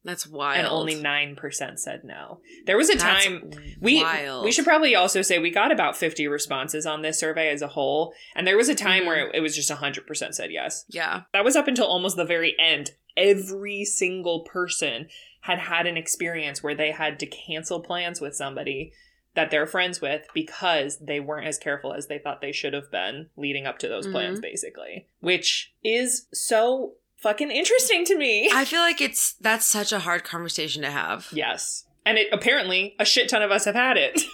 That's 0.04 0.26
wild. 0.26 0.58
And 0.58 0.66
only 0.66 0.94
9% 0.96 1.78
said 1.78 2.02
no. 2.04 2.40
There 2.66 2.76
was 2.76 2.90
a 2.90 2.96
That's 2.96 3.24
time 3.24 3.50
we 3.80 4.02
wild. 4.02 4.44
we 4.44 4.50
should 4.50 4.64
probably 4.64 4.94
also 4.96 5.22
say 5.22 5.38
we 5.38 5.50
got 5.50 5.70
about 5.70 5.96
50 5.96 6.26
responses 6.26 6.86
on 6.86 7.02
this 7.02 7.18
survey 7.20 7.50
as 7.50 7.62
a 7.62 7.68
whole 7.68 8.12
and 8.34 8.46
there 8.46 8.56
was 8.56 8.68
a 8.68 8.74
time 8.74 9.04
Mhm. 9.04 9.06
where 9.06 9.28
it, 9.28 9.34
it 9.36 9.40
was 9.40 9.54
just 9.54 9.70
100% 9.70 10.34
said 10.34 10.50
yes. 10.50 10.84
Yeah. 10.88 11.22
That 11.32 11.44
was 11.44 11.54
up 11.54 11.68
until 11.68 11.86
almost 11.86 12.16
the 12.16 12.24
very 12.24 12.56
end. 12.58 12.92
Every 13.16 13.84
single 13.84 14.40
person 14.40 15.08
had 15.42 15.58
had 15.58 15.86
an 15.86 15.96
experience 15.96 16.62
where 16.62 16.74
they 16.74 16.90
had 16.90 17.18
to 17.20 17.26
cancel 17.26 17.80
plans 17.80 18.20
with 18.20 18.34
somebody 18.34 18.92
that 19.34 19.50
they're 19.50 19.66
friends 19.66 20.00
with 20.00 20.26
because 20.34 20.98
they 20.98 21.18
weren't 21.20 21.46
as 21.46 21.58
careful 21.58 21.94
as 21.94 22.06
they 22.06 22.18
thought 22.18 22.40
they 22.40 22.52
should 22.52 22.74
have 22.74 22.90
been 22.90 23.28
leading 23.36 23.66
up 23.66 23.78
to 23.78 23.88
those 23.88 24.06
plans, 24.06 24.40
basically. 24.40 25.06
Which 25.20 25.72
is 25.82 26.26
so 26.34 26.94
fucking 27.22 27.50
interesting 27.50 28.04
to 28.06 28.16
me. 28.18 28.50
I 28.52 28.64
feel 28.64 28.80
like 28.80 29.00
it's 29.00 29.34
that's 29.40 29.66
such 29.66 29.92
a 29.92 30.00
hard 30.00 30.24
conversation 30.24 30.82
to 30.82 30.90
have. 30.90 31.28
yes. 31.32 31.84
And 32.04 32.18
it 32.18 32.26
apparently 32.32 32.96
a 32.98 33.04
shit 33.04 33.28
ton 33.28 33.42
of 33.42 33.50
us 33.52 33.64
have 33.64 33.74
had 33.76 33.96
it. 33.96 34.22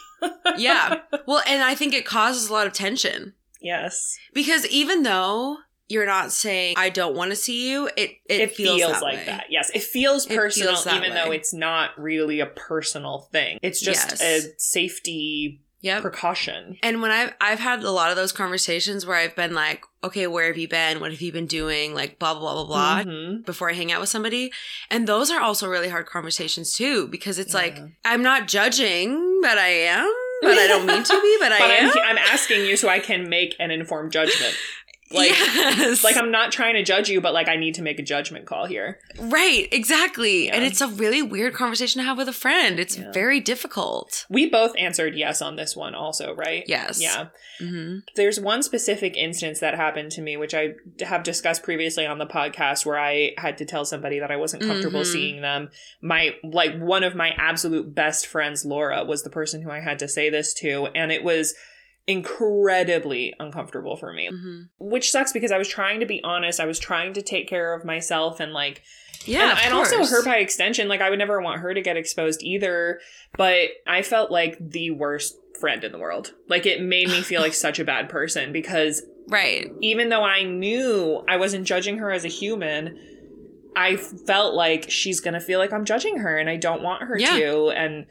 Yeah. 0.56 1.02
Well, 1.26 1.42
and 1.46 1.62
I 1.62 1.76
think 1.76 1.94
it 1.94 2.04
causes 2.04 2.48
a 2.48 2.52
lot 2.52 2.66
of 2.66 2.72
tension 2.72 3.34
yes. 3.60 4.18
because 4.34 4.66
even 4.66 5.04
though 5.04 5.58
you're 5.88 6.06
not 6.06 6.32
saying 6.32 6.74
I 6.76 6.88
don't 6.90 7.14
want 7.14 7.30
to 7.30 7.36
see 7.36 7.70
you, 7.70 7.86
it 7.96 8.10
it, 8.28 8.40
It, 8.40 8.50
feels, 8.56 8.78
feels, 8.80 8.92
that 8.94 9.02
like 9.02 9.18
way. 9.18 9.24
that. 9.26 9.44
Yes. 9.50 9.70
It 9.72 9.84
feels 9.84 10.26
It 10.26 10.34
personal, 10.34 10.74
feels 10.74 10.86
even 10.88 11.14
though 11.14 11.30
it's 11.30 11.54
not 11.54 11.90
really 11.96 12.40
a 12.40 12.46
personal 12.46 13.28
thing. 13.30 13.60
It's 13.62 13.80
just 13.80 14.10
Yes. 14.20 14.20
a 14.20 14.54
safety 14.58 15.60
Yep. 15.80 16.02
precaution. 16.02 16.76
And 16.82 17.00
when 17.00 17.10
I've 17.12 17.34
I've 17.40 17.60
had 17.60 17.84
a 17.84 17.90
lot 17.90 18.10
of 18.10 18.16
those 18.16 18.32
conversations 18.32 19.06
where 19.06 19.16
I've 19.16 19.36
been 19.36 19.54
like, 19.54 19.84
okay, 20.02 20.26
where 20.26 20.48
have 20.48 20.58
you 20.58 20.66
been? 20.68 20.98
What 21.00 21.12
have 21.12 21.20
you 21.20 21.30
been 21.32 21.46
doing? 21.46 21.94
Like 21.94 22.18
blah 22.18 22.34
blah 22.34 22.40
blah 22.52 22.64
blah 22.64 23.02
blah. 23.04 23.12
Mhm. 23.12 23.46
Before 23.46 23.70
I 23.70 23.74
hang 23.74 23.92
out 23.92 24.00
with 24.00 24.08
somebody. 24.08 24.50
And 24.90 25.06
those 25.06 25.30
are 25.30 25.40
also 25.40 25.68
really 25.68 25.88
hard 25.88 26.06
conversations 26.06 26.72
too, 26.72 27.06
because 27.08 27.38
it's 27.38 27.54
like, 27.54 27.78
I'm 28.04 28.22
not 28.22 28.48
judging, 28.48 29.40
but 29.42 29.56
I 29.56 29.68
am. 29.68 30.12
But 30.42 30.58
I 30.58 30.66
don't 30.68 30.86
mean 30.86 31.02
to 31.02 31.20
be, 31.20 31.36
but 31.40 31.52
I 31.58 31.58
am. 31.58 31.90
I'm, 31.90 31.98
I'm 32.10 32.18
asking 32.18 32.64
you 32.64 32.76
so 32.76 32.88
I 32.88 32.98
can 33.00 33.28
make 33.28 33.54
an 33.58 33.70
informed 33.70 34.12
judgment. 34.12 34.54
Like, 35.10 35.30
yes. 35.30 36.04
like 36.04 36.16
I'm 36.18 36.30
not 36.30 36.52
trying 36.52 36.74
to 36.74 36.82
judge 36.82 37.08
you, 37.08 37.20
but 37.20 37.32
like 37.32 37.48
I 37.48 37.56
need 37.56 37.74
to 37.76 37.82
make 37.82 37.98
a 37.98 38.02
judgment 38.02 38.44
call 38.46 38.66
here. 38.66 38.98
Right, 39.18 39.66
exactly. 39.72 40.50
And 40.50 40.62
it's 40.64 40.80
a 40.82 40.88
really 40.88 41.22
weird 41.22 41.54
conversation 41.54 42.00
to 42.00 42.04
have 42.06 42.18
with 42.18 42.28
a 42.28 42.32
friend. 42.32 42.78
It's 42.78 42.98
Yeah. 42.98 43.10
very 43.12 43.40
difficult. 43.40 44.26
We 44.28 44.50
both 44.50 44.76
answered 44.76 45.14
yes 45.16 45.40
on 45.40 45.56
this 45.56 45.74
one, 45.74 45.94
also, 45.94 46.34
right? 46.34 46.64
Yes. 46.66 47.00
Yeah. 47.00 47.28
hmm 47.58 47.98
There's 48.16 48.38
one 48.38 48.62
specific 48.62 49.16
instance 49.16 49.60
that 49.60 49.74
happened 49.74 50.12
to 50.12 50.20
me, 50.20 50.36
which 50.36 50.52
I 50.54 50.74
have 51.00 51.22
discussed 51.22 51.62
previously 51.62 52.04
on 52.06 52.18
the 52.18 52.26
podcast, 52.26 52.84
where 52.84 52.98
I 52.98 53.30
had 53.38 53.56
to 53.58 53.64
tell 53.64 53.84
somebody 53.84 54.18
that 54.18 54.30
I 54.30 54.36
wasn't 54.36 54.62
comfortable 54.64 55.00
Mhm. 55.00 55.06
seeing 55.12 55.40
them. 55.40 55.70
My, 56.02 56.34
like, 56.44 56.78
one 56.78 57.02
of 57.02 57.14
my 57.14 57.30
absolute 57.38 57.94
best 57.94 58.26
friends, 58.26 58.64
Laura, 58.64 59.04
was 59.04 59.22
the 59.22 59.30
person 59.30 59.62
who 59.62 59.70
I 59.70 59.80
had 59.80 59.98
to 60.00 60.08
say 60.08 60.28
this 60.28 60.52
to. 60.54 60.88
And 60.94 61.10
it 61.10 61.22
was 61.24 61.54
incredibly 62.08 63.34
uncomfortable 63.38 63.96
for 63.96 64.12
me. 64.12 64.28
hmm 64.32 64.62
Which 64.78 65.10
sucks 65.10 65.32
because 65.32 65.52
I 65.52 65.58
was 65.58 65.68
trying 65.68 66.00
to 66.00 66.06
be 66.06 66.20
honest. 66.24 66.58
I 66.60 66.66
was 66.66 66.78
trying 66.78 67.12
to 67.14 67.22
take 67.22 67.48
care 67.48 67.74
of 67.74 67.84
myself 67.84 68.40
and, 68.40 68.52
like, 68.52 68.82
Yeah, 69.26 69.50
and, 69.50 69.58
and 69.66 69.74
also 69.74 70.04
her 70.04 70.24
by 70.24 70.36
extension 70.36 70.88
like 70.88 71.00
i 71.02 71.10
would 71.10 71.18
never 71.18 71.40
want 71.40 71.60
her 71.60 71.74
to 71.74 71.82
get 71.82 71.96
exposed 71.96 72.40
either 72.42 73.00
but 73.36 73.68
i 73.86 74.00
felt 74.02 74.30
like 74.30 74.56
the 74.60 74.90
worst 74.92 75.36
friend 75.60 75.82
in 75.84 75.90
the 75.92 75.98
world 75.98 76.32
like 76.48 76.64
it 76.66 76.80
made 76.80 77.08
me 77.08 77.20
feel 77.22 77.40
like 77.42 77.52
such 77.66 77.78
a 77.78 77.84
bad 77.84 78.08
person 78.08 78.52
because 78.52 79.02
Right. 79.26 79.66
even 79.82 80.08
though 80.08 80.22
i 80.24 80.44
knew 80.44 81.22
i 81.28 81.36
wasn't 81.36 81.66
judging 81.66 81.98
her 81.98 82.10
as 82.12 82.24
a 82.24 82.28
human 82.28 82.96
i 83.76 83.96
felt 83.96 84.54
like 84.54 84.88
she's 84.88 85.20
gonna 85.20 85.40
feel 85.40 85.58
like 85.58 85.72
i'm 85.72 85.84
judging 85.84 86.18
her 86.18 86.38
and 86.38 86.48
i 86.48 86.56
don't 86.56 86.82
want 86.82 87.02
her 87.02 87.18
Yeah. 87.18 87.36
to 87.38 87.70
and 87.70 88.06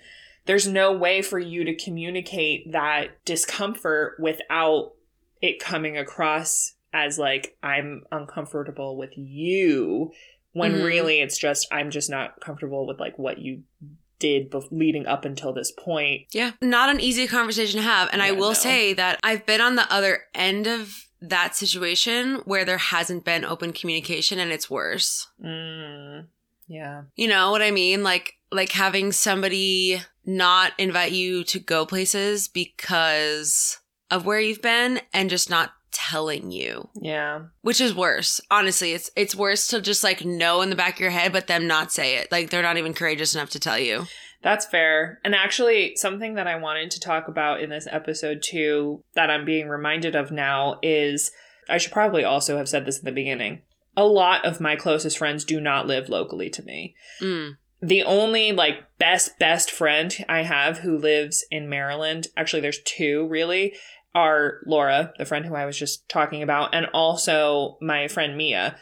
there's 0.48 0.68
no 0.68 0.92
way 0.92 1.22
for 1.22 1.38
you 1.40 1.64
to 1.66 1.76
communicate 1.76 2.72
that 2.72 3.24
discomfort 3.26 4.16
without 4.20 4.94
it 5.42 5.60
coming 5.60 5.98
across 5.98 6.74
as 6.94 7.20
like 7.20 7.56
i'm 7.62 8.04
uncomfortable 8.12 8.98
with 8.98 9.12
you 9.16 10.12
when 10.54 10.74
Mhm. 10.74 10.86
really 10.86 11.20
it's 11.22 11.38
just 11.38 11.68
i'm 11.72 11.92
just 11.92 12.10
not 12.10 12.40
comfortable 12.42 12.88
with 12.88 13.00
like 13.00 13.18
what 13.20 13.38
you 13.38 13.64
did 14.20 14.50
bef- 14.50 14.72
leading 14.72 15.06
up 15.06 15.26
until 15.26 15.54
this 15.54 15.72
point 15.72 16.24
Yeah. 16.32 16.54
Not 16.60 16.90
an 16.90 17.00
easy 17.00 17.28
conversation 17.28 17.80
to 17.82 17.86
have. 17.86 18.10
And 18.12 18.20
I 18.24 18.32
will 18.32 18.48
no. 18.50 18.54
say 18.56 18.94
that 18.94 19.20
I've 19.24 19.46
been 19.46 19.62
on 19.62 19.76
the 19.76 19.86
other 19.94 20.22
end 20.34 20.66
of 20.66 21.06
that 21.22 21.56
situation 21.56 22.38
where 22.46 22.66
there 22.66 22.80
hasn't 22.80 23.26
been 23.26 23.46
open 23.46 23.74
communication 23.74 24.40
and 24.40 24.52
it's 24.52 24.72
worse. 24.72 25.28
mm, 25.40 26.26
yeah 26.68 27.04
You 27.16 27.28
know 27.28 27.52
what 27.52 27.62
I 27.62 27.70
mean? 27.70 28.02
Like 28.02 28.34
like 28.52 28.72
having 28.72 29.12
somebody 29.12 30.02
not 30.28 30.74
invite 30.78 31.14
you 31.14 31.44
to 31.46 31.60
go 31.60 31.86
places 31.86 32.48
because 32.48 33.80
of 34.12 34.26
where 34.26 34.40
you've 34.40 34.62
been 34.62 35.02
and 35.14 35.30
just 35.30 35.50
not 35.50 35.72
telling 35.92 36.52
you. 36.52 36.90
yeah 37.02 37.42
Which 37.62 37.82
is 37.82 37.96
worse. 37.96 38.40
Honestly, 38.52 38.94
it's 38.94 39.10
it's 39.16 39.36
worse 39.36 39.68
to 39.70 39.82
just 39.82 40.04
like 40.04 40.24
know 40.24 40.62
in 40.62 40.70
the 40.70 40.76
back 40.76 40.96
of 40.96 41.00
your 41.00 41.10
head 41.10 41.32
but 41.32 41.48
them 41.48 41.66
not 41.66 41.92
say 41.92 42.18
it. 42.18 42.32
Like 42.32 42.50
they're 42.50 42.62
not 42.62 42.78
even 42.78 42.94
courageous 42.94 43.34
enough 43.34 43.50
to 43.52 43.60
tell 43.60 43.80
you. 43.80 44.06
That's 44.44 44.66
fair. 44.66 45.20
And 45.24 45.34
actually, 45.34 45.96
something 45.96 46.36
that 46.36 46.48
I 46.48 46.58
wanted 46.58 46.92
to 46.92 47.00
talk 47.00 47.28
about 47.28 47.62
in 47.62 47.70
this 47.70 47.88
episode 47.90 48.44
too, 48.44 49.04
that 49.16 49.32
I'm 49.32 49.46
being 49.46 49.68
reminded 49.68 50.16
of 50.16 50.32
now 50.32 50.80
is 50.84 51.32
I 51.68 51.78
should 51.78 51.92
probably 51.92 52.24
also 52.24 52.58
have 52.58 52.70
said 52.70 52.86
this 52.86 53.00
at 53.00 53.04
the 53.04 53.12
beginning. 53.12 53.64
A 53.96 54.06
lot 54.06 54.46
of 54.46 54.62
my 54.62 54.76
closest 54.76 55.18
friends 55.18 55.44
do 55.44 55.60
not 55.60 55.88
live 55.88 56.08
locally 56.08 56.50
to 56.52 56.64
me. 56.64 56.96
Mm. 57.20 57.58
The 57.82 58.04
only 58.04 58.52
like 58.52 58.84
best, 58.98 59.38
best 59.40 59.70
friend 59.70 60.16
I 60.28 60.44
have 60.44 60.80
who 60.80 60.98
lives 60.98 61.46
in 61.52 61.70
Maryland, 61.70 62.28
actually, 62.36 62.62
there's 62.62 62.82
two 62.84 63.28
really, 63.28 63.76
are 64.16 64.62
Laura, 64.66 65.14
the 65.20 65.26
friend 65.26 65.46
who 65.46 65.54
I 65.56 65.66
was 65.66 65.78
just 65.78 66.10
talking 66.10 66.42
about, 66.42 66.74
and 66.74 66.88
also 66.94 67.78
my 67.82 68.08
friend 68.08 68.36
Mia. 68.36 68.78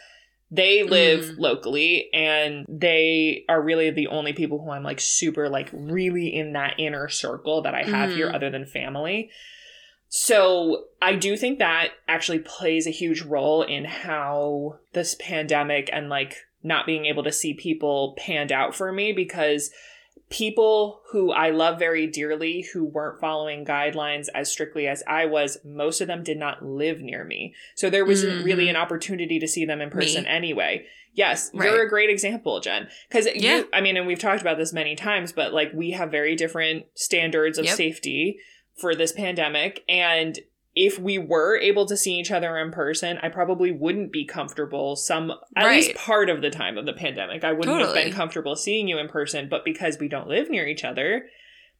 They 0.51 0.83
live 0.83 1.25
Mm. 1.25 1.39
locally 1.39 2.09
and 2.13 2.65
they 2.69 3.43
are 3.49 3.61
really 3.61 3.89
the 3.89 4.07
only 4.07 4.31
people 4.31 4.63
who 4.63 4.69
I'm 4.71 4.83
like 4.83 5.01
super 5.01 5.49
like 5.49 5.69
really 5.73 6.27
in 6.33 6.53
that 6.53 6.75
inner 6.77 7.09
circle 7.09 7.63
that 7.63 7.73
I 7.75 7.83
have 7.83 8.13
here 8.13 8.29
Mhm. 8.29 8.35
other 8.35 8.49
than 8.49 8.65
family. 8.65 9.31
So 10.07 10.85
I 11.01 11.15
do 11.15 11.35
think 11.35 11.59
that 11.59 11.89
actually 12.07 12.39
plays 12.39 12.87
a 12.87 12.91
huge 12.91 13.21
role 13.23 13.63
in 13.63 13.85
how 13.85 14.79
this 14.93 15.15
pandemic 15.15 15.89
and 15.91 16.09
like 16.09 16.37
not 16.66 16.86
being 16.86 17.05
able 17.05 17.24
to 17.24 17.32
see 17.32 17.53
people 17.53 18.16
panned 18.18 18.51
out 18.51 18.76
for 18.76 18.91
me 18.91 19.13
because 19.13 19.72
people 20.30 21.01
who 21.11 21.32
I 21.32 21.51
love 21.51 21.78
very 21.78 22.07
dearly 22.07 22.61
who 22.74 22.84
weren't 22.84 23.20
following 23.22 23.63
guidelines 23.63 24.28
as 24.34 24.51
strictly 24.51 24.88
as 24.88 25.03
I 25.07 25.28
was, 25.28 25.59
most 25.63 26.01
of 26.01 26.07
them 26.07 26.24
did 26.24 26.38
not 26.38 26.66
live 26.66 26.99
near 27.01 27.24
me. 27.24 27.53
So 27.76 27.89
there 27.89 28.05
wasn't 28.05 28.41
Mhm. 28.41 28.45
really 28.45 28.68
an 28.70 28.76
opportunity 28.76 29.38
to 29.39 29.47
see 29.47 29.66
them 29.66 29.82
in 29.82 29.91
person 29.91 30.24
Me. 30.24 30.30
anyway. 30.30 30.88
Yes, 31.13 31.51
Right. 31.53 31.70
you're 31.70 31.84
a 31.84 31.89
great 31.89 32.09
example, 32.09 32.59
Jen. 32.59 32.89
Because 33.07 33.28
Yeah. 33.36 33.57
you, 33.59 33.70
I 33.72 33.82
mean, 33.82 33.97
and 33.97 34.07
we've 34.07 34.20
talked 34.20 34.41
about 34.41 34.57
this 34.57 34.74
many 34.74 34.95
times, 34.95 35.32
but 35.32 35.53
like 35.53 35.72
we 35.74 35.91
have 35.91 36.09
very 36.11 36.36
different 36.36 36.88
standards 36.95 37.57
of 37.59 37.66
Yep. 37.66 37.76
safety 37.76 38.39
for 38.76 38.95
this 38.95 39.11
pandemic. 39.11 39.84
And 39.88 40.39
if 40.76 40.99
we 40.99 41.17
were 41.17 41.57
able 41.57 41.86
to 41.86 41.95
see 41.95 42.19
each 42.19 42.32
other 42.32 42.57
in 42.57 42.69
person, 42.71 43.17
I 43.23 43.30
probably 43.30 43.71
wouldn't 43.71 44.11
be 44.11 44.26
comfortable 44.26 44.95
some 44.97 45.32
at 45.55 45.67
least 45.69 45.95
part 45.95 46.30
of 46.30 46.41
the 46.41 46.49
time 46.49 46.78
of 46.78 46.86
the 46.86 46.91
pandemic. 46.93 47.43
I 47.45 47.53
wouldn't 47.53 47.80
have 47.80 47.93
been 47.93 48.11
comfortable 48.11 48.55
seeing 48.57 48.88
you 48.88 48.97
in 48.97 49.07
person, 49.07 49.47
but 49.49 49.63
because 49.63 49.97
we 49.99 50.07
don't 50.09 50.28
live 50.28 50.49
near 50.49 50.67
each 50.67 50.84
other, 50.84 51.28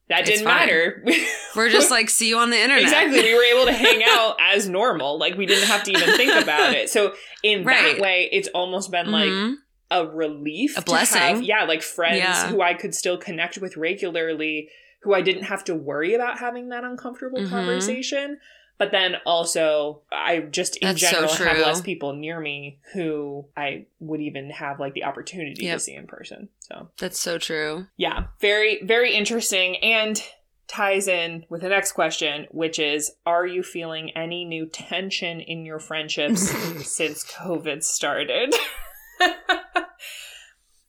that 0.08 0.22
It's 0.22 0.30
didn't 0.30 0.46
fine. 0.46 0.56
matter. 0.60 1.04
We're 1.56 1.70
just 1.70 1.92
like 1.92 2.10
see 2.10 2.30
you 2.30 2.38
on 2.38 2.52
the 2.52 2.58
internet. 2.58 2.84
exactly. 2.84 3.22
We 3.22 3.36
were 3.36 3.44
able 3.44 3.66
to 3.66 3.74
hang 3.74 4.02
out 4.08 4.38
as 4.40 4.70
normal. 4.70 5.18
Like 5.20 5.36
we 5.36 5.46
didn't 5.46 5.68
have 5.68 5.84
to 5.84 5.92
even 5.92 6.16
think 6.16 6.42
about 6.42 6.74
it. 6.74 6.90
So 6.90 7.14
in 7.44 7.64
Right. 7.66 7.96
that 7.96 8.02
way, 8.02 8.30
it's 8.32 8.48
almost 8.50 8.92
been 8.92 9.12
like 9.12 9.30
Mhm. 9.30 9.56
a 9.92 10.06
relief 10.08 10.78
A 10.78 10.82
blessing. 10.84 11.22
have- 11.22 11.42
yeah 11.44 11.64
like 11.66 11.82
friends 11.84 12.18
Yeah. 12.18 12.48
who 12.48 12.60
i 12.62 12.74
could 12.74 12.96
still 12.96 13.18
connect 13.18 13.58
with 13.60 13.78
regularly 13.78 14.70
who 15.04 15.14
i 15.14 15.22
didn't 15.22 15.44
have 15.44 15.64
to 15.66 15.76
worry 15.76 16.16
about 16.16 16.40
having 16.40 16.70
that 16.70 16.84
uncomfortable 16.84 17.40
Mhm. 17.40 17.50
conversation 17.50 18.40
but 18.78 18.92
then 18.92 19.16
also 19.26 20.02
i 20.12 20.40
just 20.40 20.76
in 20.78 20.88
That's 20.90 21.02
so 21.02 21.12
general 21.12 21.34
have 21.34 21.58
less 21.66 21.82
people 21.82 22.14
near 22.14 22.40
me 22.40 22.80
who 22.94 23.46
i 23.58 23.86
would 24.00 24.22
even 24.22 24.50
have 24.50 24.80
like 24.80 24.94
the 24.94 25.04
opportunity 25.06 25.66
Yep. 25.66 25.76
to 25.78 25.80
see 25.84 25.94
in 25.96 26.08
person 26.08 26.50
so 26.60 26.90
That's 26.98 27.20
so 27.20 27.38
true. 27.38 27.88
yeah 27.98 28.26
very 28.42 28.82
very 28.84 29.14
interesting 29.16 29.78
and 29.78 30.22
ties 30.68 31.08
in 31.08 31.46
with 31.48 31.62
the 31.62 31.70
next 31.70 31.92
question 31.92 32.48
which 32.50 32.80
is 32.80 33.12
are 33.26 33.46
you 33.46 33.62
feeling 33.62 34.10
any 34.12 34.46
new 34.46 34.66
tension 34.66 35.40
in 35.40 35.64
your 35.64 35.78
friendships 35.80 36.50
since 36.88 37.24
covid 37.24 37.84
started 37.84 38.54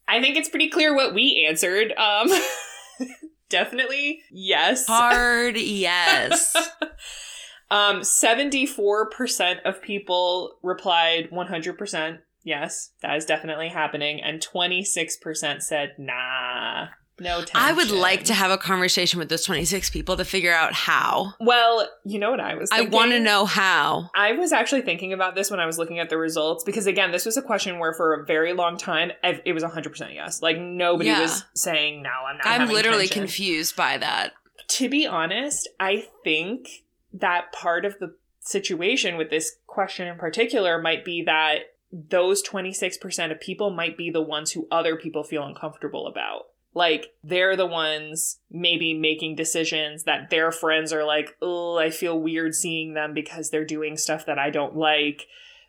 I 0.09 0.20
think 0.20 0.37
it's 0.37 0.49
pretty 0.49 0.68
clear 0.70 0.95
what 0.95 1.14
we 1.14 1.45
answered. 1.49 1.93
Um, 1.97 2.30
definitely 3.49 4.22
yes. 4.30 4.87
Hard 4.87 5.57
yes. 5.57 6.55
Um, 7.70 8.00
74% 8.00 9.62
of 9.64 9.82
people 9.82 10.56
replied 10.62 11.30
100% 11.30 12.18
yes, 12.44 12.92
that 13.02 13.16
is 13.16 13.24
definitely 13.24 13.68
happening. 13.68 14.20
And 14.22 14.40
26% 14.40 15.62
said 15.62 15.94
nah. 15.98 16.86
No 17.18 17.38
tension. 17.38 17.54
I 17.56 17.72
would 17.72 17.90
like 17.90 18.24
to 18.24 18.34
have 18.34 18.50
a 18.50 18.58
conversation 18.58 19.18
with 19.18 19.30
those 19.30 19.42
26 19.42 19.88
people 19.88 20.18
to 20.18 20.24
figure 20.24 20.52
out 20.52 20.74
how. 20.74 21.32
Well, 21.40 21.88
you 22.04 22.18
know 22.18 22.30
what 22.30 22.40
I 22.40 22.56
was 22.56 22.68
I 22.70 22.82
want 22.82 23.12
to 23.12 23.20
know 23.20 23.46
how. 23.46 24.10
I 24.14 24.32
was 24.32 24.52
actually 24.52 24.82
thinking 24.82 25.14
about 25.14 25.34
this 25.34 25.50
when 25.50 25.58
I 25.58 25.64
was 25.64 25.78
looking 25.78 25.98
at 25.98 26.10
the 26.10 26.18
results 26.18 26.62
because 26.62 26.86
again, 26.86 27.12
this 27.12 27.24
was 27.24 27.38
a 27.38 27.42
question 27.42 27.78
where 27.78 27.94
for 27.94 28.12
a 28.12 28.26
very 28.26 28.52
long 28.52 28.76
time 28.76 29.12
it 29.22 29.54
was 29.54 29.62
100% 29.64 30.12
yes. 30.14 30.42
Like 30.42 30.58
nobody 30.58 31.08
Yeah. 31.08 31.22
was 31.22 31.42
saying 31.54 32.02
no, 32.02 32.10
I'm 32.10 32.36
not 32.36 32.46
I'm 32.46 32.68
literally 32.68 33.06
tension." 33.08 33.22
confused 33.22 33.76
by 33.76 33.96
that. 33.96 34.34
To 34.68 34.90
be 34.90 35.06
honest, 35.06 35.68
I 35.80 36.06
think 36.22 36.68
that 37.20 37.52
part 37.52 37.84
of 37.84 37.98
the 37.98 38.14
situation 38.40 39.16
with 39.16 39.30
this 39.30 39.56
question 39.66 40.06
in 40.06 40.16
particular 40.16 40.80
might 40.80 41.04
be 41.04 41.22
that 41.24 41.58
those 41.92 42.42
26% 42.42 43.32
of 43.32 43.40
people 43.40 43.70
might 43.70 43.96
be 43.96 44.10
the 44.10 44.22
ones 44.22 44.52
who 44.52 44.68
other 44.70 44.96
people 44.96 45.22
feel 45.22 45.44
uncomfortable 45.44 46.06
about. 46.06 46.46
Like, 46.74 47.14
they're 47.24 47.56
the 47.56 47.66
ones 47.66 48.38
maybe 48.50 48.92
making 48.92 49.36
decisions 49.36 50.04
that 50.04 50.28
their 50.28 50.52
friends 50.52 50.92
are 50.92 51.04
like, 51.04 51.34
oh, 51.40 51.78
I 51.78 51.90
feel 51.90 52.20
weird 52.20 52.54
seeing 52.54 52.92
them 52.92 53.14
because 53.14 53.48
they're 53.48 53.64
doing 53.64 53.96
stuff 53.96 54.26
that 54.26 54.38
I 54.38 54.50
don't 54.50 54.76
like. 54.76 55.26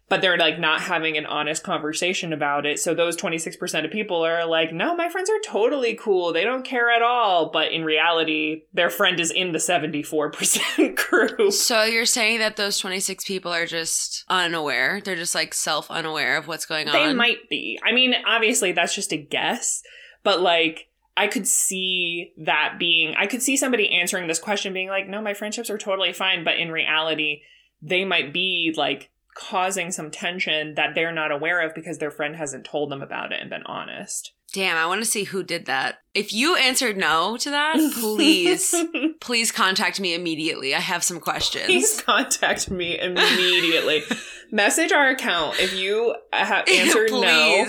But 0.09 0.21
they're 0.21 0.37
like 0.37 0.57
not 0.57 0.81
having 0.81 1.17
an 1.17 1.25
honest 1.25 1.63
conversation 1.63 2.31
about 2.31 2.65
it. 2.65 2.79
So 2.79 2.93
those 2.93 3.17
26% 3.17 3.83
of 3.83 3.91
people 3.91 4.25
are 4.25 4.45
like, 4.45 4.71
no, 4.71 4.95
my 4.95 5.09
friends 5.09 5.29
are 5.29 5.39
totally 5.45 5.95
cool. 5.95 6.31
They 6.31 6.45
don't 6.45 6.63
care 6.63 6.89
at 6.89 7.01
all. 7.01 7.49
But 7.51 7.73
in 7.73 7.83
reality, 7.83 8.63
their 8.73 8.89
friend 8.89 9.19
is 9.19 9.31
in 9.31 9.51
the 9.51 9.57
74% 9.57 10.95
group. 11.09 11.51
So 11.51 11.83
you're 11.83 12.05
saying 12.05 12.39
that 12.39 12.55
those 12.55 12.79
26 12.79 13.25
people 13.25 13.51
are 13.51 13.65
just 13.65 14.23
unaware? 14.29 15.01
They're 15.03 15.15
just 15.17 15.35
like 15.35 15.53
self 15.53 15.91
unaware 15.91 16.37
of 16.37 16.47
what's 16.47 16.65
going 16.65 16.87
on? 16.87 16.93
They 16.93 17.13
might 17.13 17.49
be. 17.49 17.77
I 17.83 17.91
mean, 17.91 18.13
obviously, 18.25 18.71
that's 18.71 18.95
just 18.95 19.11
a 19.11 19.17
guess, 19.17 19.83
but 20.23 20.39
like, 20.39 20.87
I 21.17 21.27
could 21.27 21.47
see 21.47 22.31
that 22.37 22.75
being, 22.77 23.15
I 23.17 23.25
could 23.25 23.41
see 23.41 23.57
somebody 23.57 23.91
answering 23.91 24.27
this 24.27 24.37
question 24.39 24.71
being 24.71 24.87
like, 24.87 25.07
no, 25.07 25.19
my 25.19 25.33
friendships 25.33 25.71
are 25.71 25.77
totally 25.77 26.13
fine. 26.13 26.43
But 26.43 26.57
in 26.57 26.71
reality, 26.71 27.41
they 27.81 28.05
might 28.05 28.31
be 28.31 28.73
like 28.77 29.09
causing 29.37 29.91
some 29.91 30.09
tension 30.09 30.73
that 30.75 30.95
they're 30.95 31.11
not 31.11 31.31
aware 31.31 31.61
of 31.61 31.75
because 31.75 31.99
their 31.99 32.11
friend 32.11 32.35
hasn't 32.35 32.65
told 32.65 32.91
them 32.91 33.01
about 33.01 33.31
it 33.31 33.39
and 33.39 33.49
been 33.49 33.63
honest. 33.63 34.33
Damn, 34.53 34.77
I 34.77 34.85
want 34.85 35.01
to 35.01 35.05
see 35.05 35.25
who 35.25 35.43
did 35.43 35.65
that. 35.65 35.99
If 36.13 36.33
you 36.33 36.55
answered 36.55 36.97
no 36.97 37.37
to 37.37 37.49
that, 37.49 37.75
please, 37.99 38.73
please 39.21 39.51
contact 39.51 39.99
me 39.99 40.13
immediately. 40.13 40.73
I 40.73 40.79
have 40.79 41.03
some 41.03 41.19
questions. 41.19 41.65
Please 41.65 42.01
contact 42.01 42.71
me 42.71 42.97
immediately. 42.99 44.03
Message 44.51 44.91
our 44.91 45.09
account 45.09 45.59
if 45.59 45.73
you 45.73 46.15
have 46.31 46.67
answered 46.71 47.11
no. 47.11 47.65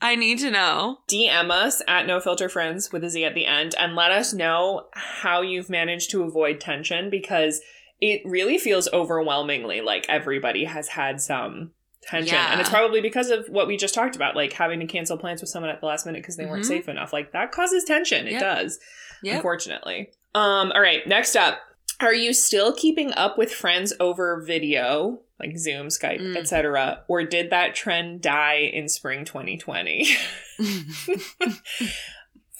I 0.00 0.16
need 0.16 0.38
to 0.40 0.50
know. 0.50 0.98
DM 1.10 1.50
us 1.50 1.82
at 1.88 2.06
No 2.06 2.20
Filter 2.20 2.48
Friends 2.48 2.92
with 2.92 3.04
a 3.04 3.10
Z 3.10 3.24
at 3.24 3.34
the 3.34 3.46
end 3.46 3.74
and 3.78 3.96
let 3.96 4.10
us 4.10 4.32
know 4.32 4.86
how 4.92 5.40
you've 5.40 5.70
managed 5.70 6.10
to 6.10 6.22
avoid 6.22 6.60
tension 6.60 7.10
because 7.10 7.60
it 8.00 8.22
really 8.24 8.58
feels 8.58 8.88
overwhelmingly 8.92 9.80
like 9.80 10.06
everybody 10.08 10.64
has 10.64 10.88
had 10.88 11.20
some 11.20 11.72
tension. 12.02 12.34
Yeah. 12.34 12.52
And 12.52 12.60
it's 12.60 12.68
probably 12.70 13.00
because 13.00 13.30
of 13.30 13.48
what 13.48 13.66
we 13.66 13.76
just 13.76 13.94
talked 13.94 14.14
about, 14.16 14.36
like 14.36 14.52
having 14.52 14.80
to 14.80 14.86
cancel 14.86 15.16
plans 15.16 15.40
with 15.40 15.48
someone 15.48 15.70
at 15.70 15.80
the 15.80 15.86
last 15.86 16.04
minute 16.04 16.20
because 16.22 16.36
they 16.36 16.44
weren't 16.44 16.64
Mhm. 16.64 16.68
safe 16.68 16.88
enough. 16.88 17.12
Like 17.12 17.32
that 17.32 17.50
causes 17.52 17.84
tension. 17.84 18.26
It 18.26 18.32
Yep. 18.32 18.40
does, 18.40 18.78
Yep. 19.22 19.36
unfortunately. 19.36 20.10
Um, 20.34 20.70
all 20.72 20.80
right, 20.82 21.06
next 21.06 21.34
up. 21.36 21.60
Are 22.00 22.12
you 22.12 22.34
still 22.34 22.74
keeping 22.74 23.12
up 23.14 23.38
with 23.38 23.54
friends 23.54 23.92
over 24.00 24.42
video, 24.42 25.20
like 25.40 25.56
Zoom, 25.56 25.86
Skype, 25.88 26.20
Mm. 26.20 26.36
etc., 26.36 27.04
or 27.08 27.22
did 27.24 27.50
that 27.50 27.74
trend 27.74 28.20
die 28.20 28.68
in 28.72 28.88
spring 28.88 29.24
2020? 29.24 30.06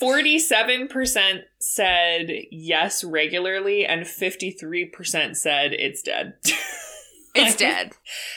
47% 0.01 1.45
said 1.67 2.31
yes 2.51 3.03
regularly 3.03 3.87
and 3.87 4.03
53% 4.03 5.35
said 5.35 5.73
it's 5.73 6.03
dead. 6.03 6.35
it's 7.35 7.57
dead. 7.57 7.93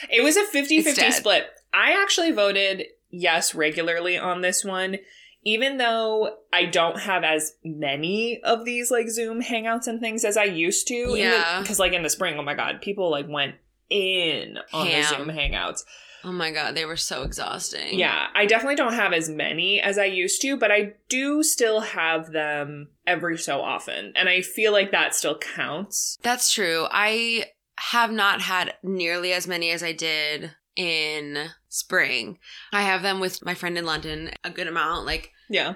It 0.09 0.23
was 0.23 0.37
a 0.37 0.45
50 0.45 0.81
50 0.81 1.11
split. 1.11 1.47
I 1.73 2.01
actually 2.01 2.31
voted 2.31 2.85
yes 3.09 3.53
regularly 3.53 4.17
on 4.17 4.39
this 4.39 4.63
one, 4.63 4.99
even 5.43 5.75
though 5.75 6.37
I 6.53 6.67
don't 6.67 7.01
have 7.01 7.25
as 7.25 7.51
many 7.65 8.39
of 8.45 8.63
these 8.63 8.91
like 8.91 9.09
Zoom 9.09 9.41
hangouts 9.41 9.87
and 9.87 9.99
things 9.99 10.23
as 10.23 10.37
I 10.37 10.45
used 10.45 10.87
to. 10.87 11.17
Yeah. 11.17 11.59
Because, 11.61 11.79
like, 11.79 11.91
in 11.91 12.03
the 12.03 12.09
spring, 12.09 12.37
oh 12.39 12.43
my 12.43 12.53
God, 12.55 12.81
people 12.81 13.11
like 13.11 13.27
went 13.27 13.55
in 13.89 14.57
on 14.71 14.87
the 14.87 15.03
Zoom 15.03 15.27
hangouts. 15.27 15.83
Oh 16.27 16.31
my 16.33 16.51
god, 16.51 16.75
they 16.75 16.83
were 16.83 16.97
so 16.97 17.23
exhausting. 17.23 17.97
Yeah, 17.97 18.27
I 18.35 18.45
definitely 18.45 18.75
don't 18.75 18.95
have 18.95 19.13
as 19.13 19.29
many 19.29 19.79
as 19.79 19.97
I 19.97 20.05
used 20.05 20.41
to, 20.41 20.57
but 20.57 20.73
I 20.73 20.95
do 21.07 21.41
still 21.41 21.79
have 21.79 22.33
them 22.33 22.89
every 23.05 23.37
so 23.37 23.61
often. 23.61 24.11
And 24.13 24.27
I 24.27 24.41
feel 24.41 24.73
like 24.73 24.91
that 24.91 25.15
still 25.15 25.37
counts. 25.37 26.17
That's 26.23 26.51
true. 26.51 26.85
I 26.91 27.45
have 27.79 28.11
not 28.11 28.41
had 28.41 28.73
nearly 28.83 29.31
as 29.31 29.47
many 29.47 29.71
as 29.71 29.81
I 29.81 29.93
did 29.93 30.51
in 30.75 31.47
spring. 31.69 32.39
I 32.73 32.81
have 32.81 33.03
them 33.03 33.21
with 33.21 33.45
my 33.45 33.53
friend 33.53 33.77
in 33.77 33.85
London, 33.85 34.31
a 34.43 34.49
good 34.49 34.67
amount, 34.67 35.05
like 35.05 35.31
Yeah, 35.49 35.75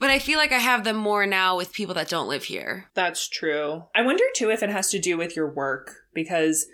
but 0.00 0.10
I 0.10 0.18
feel 0.18 0.36
like 0.36 0.50
I 0.50 0.58
have 0.58 0.82
them 0.82 0.96
more 0.96 1.26
now 1.26 1.56
with 1.56 1.72
people 1.72 1.94
that 1.94 2.08
don't 2.08 2.28
live 2.28 2.42
here. 2.44 2.88
that's 2.94 3.28
true. 3.28 3.84
I 3.94 4.02
wonder 4.02 4.24
too 4.34 4.50
if 4.50 4.64
it 4.64 4.70
has 4.70 4.90
to 4.90 4.98
do 4.98 5.16
with 5.16 5.36
your 5.36 5.48
work 5.48 5.94
because 6.12 6.66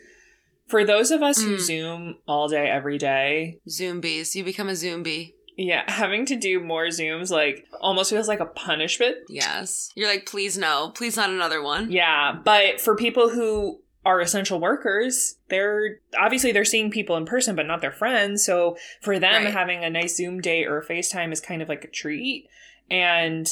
for 0.68 0.84
those 0.84 1.10
of 1.10 1.22
us 1.22 1.40
who 1.42 1.56
Mm. 1.56 1.60
Zoom 1.60 2.16
all 2.26 2.48
day, 2.48 2.68
every 2.68 2.98
day, 2.98 3.58
Zombies. 3.68 4.36
You 4.36 4.44
become 4.44 4.68
a 4.68 4.76
zombie. 4.76 5.34
yeah, 5.56 5.82
having 5.90 6.24
to 6.26 6.36
do 6.36 6.60
more 6.60 6.86
Zooms 6.86 7.30
like 7.30 7.66
almost 7.80 8.10
feels 8.10 8.28
like 8.28 8.40
a 8.40 8.46
punishment. 8.46 9.16
Yes. 9.28 9.90
You're 9.96 10.08
like, 10.08 10.26
please 10.26 10.56
no. 10.56 10.90
Please 10.94 11.16
not 11.16 11.30
another 11.30 11.62
one. 11.62 11.90
Yeah, 11.90 12.36
but 12.44 12.80
for 12.80 12.94
people 12.96 13.28
who 13.30 13.80
are 14.06 14.20
essential 14.20 14.60
workers, 14.60 15.34
they're 15.48 15.98
obviously 16.18 16.52
they're 16.52 16.64
seeing 16.64 16.90
people 16.90 17.16
in 17.16 17.26
person 17.26 17.56
but 17.56 17.66
not 17.66 17.80
their 17.80 17.92
friends. 17.92 18.44
So 18.44 18.76
for 19.02 19.18
them 19.18 19.44
Right. 19.44 19.52
having 19.52 19.82
a 19.84 19.90
nice 19.90 20.16
Zoom 20.16 20.40
date 20.40 20.66
or 20.66 20.78
a 20.78 20.86
FaceTime 20.86 21.32
is 21.32 21.40
kind 21.40 21.60
of 21.60 21.68
like 21.68 21.84
a 21.84 21.88
treat. 21.90 22.46
And 22.90 23.46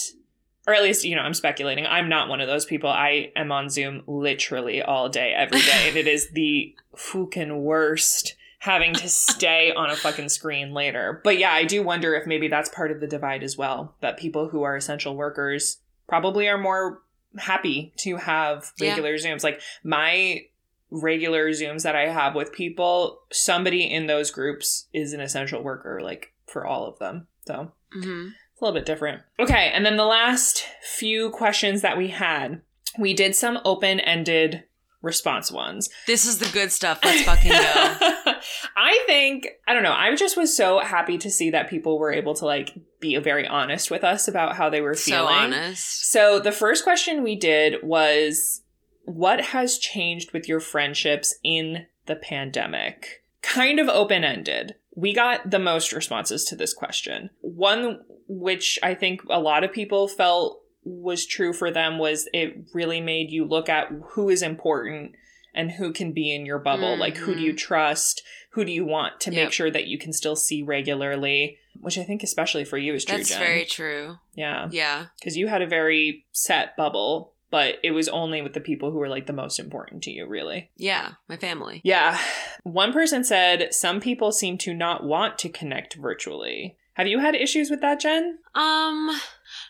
or 0.66 0.74
at 0.74 0.82
least, 0.82 1.04
you 1.04 1.14
know, 1.14 1.22
I'm 1.22 1.34
speculating. 1.34 1.86
I'm 1.86 2.08
not 2.08 2.28
one 2.28 2.40
of 2.40 2.48
those 2.48 2.64
people. 2.64 2.90
I 2.90 3.30
am 3.36 3.52
on 3.52 3.68
Zoom 3.70 4.02
literally 4.06 4.82
all 4.82 5.08
day, 5.08 5.32
every 5.32 5.60
day. 5.60 5.88
and 5.88 5.96
it 5.96 6.06
is 6.08 6.30
the 6.30 6.74
fucking 6.96 7.62
worst 7.62 8.34
having 8.58 8.94
to 8.94 9.08
stay 9.08 9.72
on 9.72 9.90
a 9.90 9.96
fucking 9.96 10.28
screen 10.28 10.72
later. 10.72 11.20
But 11.22 11.38
yeah, 11.38 11.52
I 11.52 11.64
do 11.64 11.82
wonder 11.82 12.14
if 12.14 12.26
maybe 12.26 12.48
that's 12.48 12.68
part 12.70 12.90
of 12.90 13.00
the 13.00 13.06
divide 13.06 13.42
as 13.44 13.56
well. 13.56 13.94
That 14.00 14.16
people 14.16 14.48
who 14.48 14.62
are 14.64 14.74
essential 14.76 15.14
workers 15.14 15.78
probably 16.08 16.48
are 16.48 16.58
more 16.58 17.02
happy 17.38 17.92
to 17.98 18.16
have 18.16 18.72
Yeah. 18.78 18.88
regular 18.90 19.14
Zooms. 19.14 19.44
Like 19.44 19.60
my 19.84 20.46
regular 20.90 21.50
Zooms 21.50 21.82
that 21.82 21.94
I 21.94 22.08
have 22.08 22.34
with 22.34 22.52
people, 22.52 23.20
somebody 23.30 23.82
in 23.92 24.06
those 24.06 24.30
groups 24.30 24.86
is 24.92 25.12
an 25.12 25.20
essential 25.20 25.62
worker, 25.62 26.00
like 26.02 26.32
for 26.46 26.64
all 26.66 26.86
of 26.86 26.98
them. 26.98 27.26
So 27.46 27.72
hmm 27.92 28.28
it's 28.56 28.62
a 28.62 28.64
little 28.64 28.80
bit 28.80 28.86
different. 28.86 29.20
Okay, 29.38 29.70
and 29.74 29.84
then 29.84 29.98
the 29.98 30.06
last 30.06 30.64
few 30.82 31.28
questions 31.28 31.82
that 31.82 31.98
we 31.98 32.08
had, 32.08 32.62
we 32.98 33.12
did 33.12 33.36
some 33.36 33.58
open 33.66 34.00
ended 34.00 34.64
response 35.02 35.52
ones. 35.52 35.90
This 36.06 36.24
is 36.24 36.38
the 36.38 36.48
good 36.54 36.72
stuff. 36.72 37.00
Let's 37.04 37.20
fucking 37.24 37.52
go. 37.52 37.58
I 38.76 39.02
think, 39.04 39.46
I 39.68 39.74
don't 39.74 39.82
know, 39.82 39.92
I 39.92 40.14
just 40.16 40.38
was 40.38 40.56
so 40.56 40.78
happy 40.78 41.18
to 41.18 41.30
see 41.30 41.50
that 41.50 41.68
people 41.68 41.98
were 41.98 42.10
able 42.10 42.32
to 42.32 42.46
like 42.46 42.72
be 42.98 43.18
very 43.18 43.46
honest 43.46 43.90
with 43.90 44.02
us 44.02 44.26
about 44.26 44.56
how 44.56 44.70
they 44.70 44.80
were 44.80 44.94
feeling. 44.94 45.28
so 45.28 45.34
honest. 45.34 46.10
So 46.10 46.40
the 46.40 46.50
first 46.50 46.82
question 46.82 47.22
we 47.22 47.36
did 47.36 47.82
was 47.82 48.62
what 49.04 49.42
has 49.42 49.76
changed 49.76 50.32
with 50.32 50.48
your 50.48 50.60
friendships 50.60 51.34
in 51.44 51.84
the 52.06 52.16
pandemic? 52.16 53.22
Kind 53.42 53.78
of 53.78 53.90
open 53.90 54.24
ended. 54.24 54.76
We 54.94 55.12
got 55.12 55.50
the 55.50 55.58
most 55.58 55.92
responses 55.92 56.44
to 56.46 56.56
this 56.56 56.72
question. 56.72 57.28
One 57.42 58.00
which 58.28 58.78
I 58.82 58.94
think 58.94 59.22
a 59.30 59.40
lot 59.40 59.64
of 59.64 59.72
people 59.72 60.08
felt 60.08 60.60
was 60.84 61.26
true 61.26 61.52
for 61.52 61.70
them 61.70 61.98
was 61.98 62.28
it 62.32 62.64
really 62.72 63.00
made 63.00 63.30
you 63.30 63.44
look 63.44 63.68
at 63.68 63.88
who 64.10 64.30
is 64.30 64.42
important 64.42 65.12
and 65.54 65.72
who 65.72 65.92
can 65.92 66.12
be 66.12 66.32
in 66.34 66.46
your 66.46 66.58
bubble. 66.58 66.96
Like 66.96 67.16
who 67.16 67.34
do 67.34 67.40
you 67.40 67.50
mm-hmm. 67.50 67.56
trust? 67.56 68.22
Who 68.50 68.64
do 68.64 68.70
you 68.72 68.84
want 68.84 69.20
to 69.20 69.32
Yep. 69.32 69.44
make 69.44 69.52
sure 69.52 69.70
that 69.70 69.86
you 69.86 69.98
can 69.98 70.12
still 70.12 70.36
see 70.36 70.62
regularly? 70.62 71.58
Which 71.80 71.98
I 71.98 72.04
think 72.04 72.22
especially 72.22 72.64
for 72.64 72.78
you 72.78 72.94
is 72.94 73.04
true, 73.04 73.16
That's 73.18 73.30
Jen. 73.30 73.38
very 73.40 73.64
true. 73.64 74.16
yeah 74.34 74.68
Yeah. 74.70 75.06
because 75.18 75.36
you 75.36 75.48
had 75.48 75.60
a 75.62 75.66
very 75.66 76.24
set 76.32 76.76
bubble, 76.76 77.32
but 77.50 77.76
it 77.82 77.90
was 77.90 78.08
only 78.08 78.40
with 78.42 78.52
the 78.54 78.60
people 78.60 78.90
who 78.90 78.98
were 78.98 79.08
like 79.08 79.26
the 79.26 79.32
most 79.32 79.58
important 79.58 80.02
to 80.04 80.10
you, 80.10 80.26
really. 80.26 80.70
Yeah. 80.76 81.12
My 81.28 81.36
family. 81.36 81.80
Yeah. 81.84 82.18
One 82.62 82.92
person 82.92 83.24
said 83.24 83.74
some 83.74 84.00
people 84.00 84.30
seem 84.32 84.56
to 84.58 84.72
not 84.74 85.04
want 85.04 85.38
to 85.38 85.48
connect 85.48 85.94
virtually. 85.94 86.76
Have 86.96 87.06
you 87.06 87.18
had 87.18 87.34
issues 87.34 87.68
with 87.68 87.82
that, 87.82 88.00
Jen? 88.00 88.38
Um, 88.54 89.10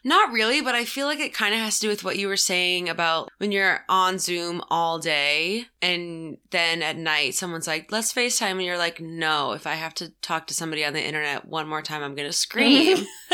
not 0.04 0.30
really, 0.30 0.60
but 0.60 0.76
I 0.76 0.84
feel 0.84 1.08
like 1.08 1.18
it 1.18 1.34
kind 1.34 1.52
of 1.52 1.60
has 1.60 1.80
to 1.80 1.86
do 1.86 1.88
with 1.88 2.04
what 2.04 2.16
you 2.16 2.28
were 2.28 2.36
saying 2.36 2.88
about 2.88 3.30
when 3.38 3.50
you're 3.50 3.84
on 3.88 4.20
Zoom 4.20 4.62
all 4.70 5.00
day 5.00 5.64
and 5.82 6.38
then 6.52 6.82
at 6.82 6.96
night 6.96 7.34
someone's 7.34 7.66
like, 7.66 7.90
let's 7.90 8.12
FaceTime. 8.12 8.52
And 8.52 8.62
you're 8.62 8.78
like, 8.78 9.00
no, 9.00 9.52
if 9.52 9.66
I 9.66 9.74
have 9.74 9.92
to 9.94 10.10
talk 10.22 10.46
to 10.46 10.54
somebody 10.54 10.84
on 10.84 10.92
the 10.92 11.04
internet 11.04 11.48
one 11.48 11.68
more 11.68 11.82
time, 11.82 12.04
I'm 12.04 12.14
going 12.14 12.28
to 12.28 12.32
scream. 12.32 13.04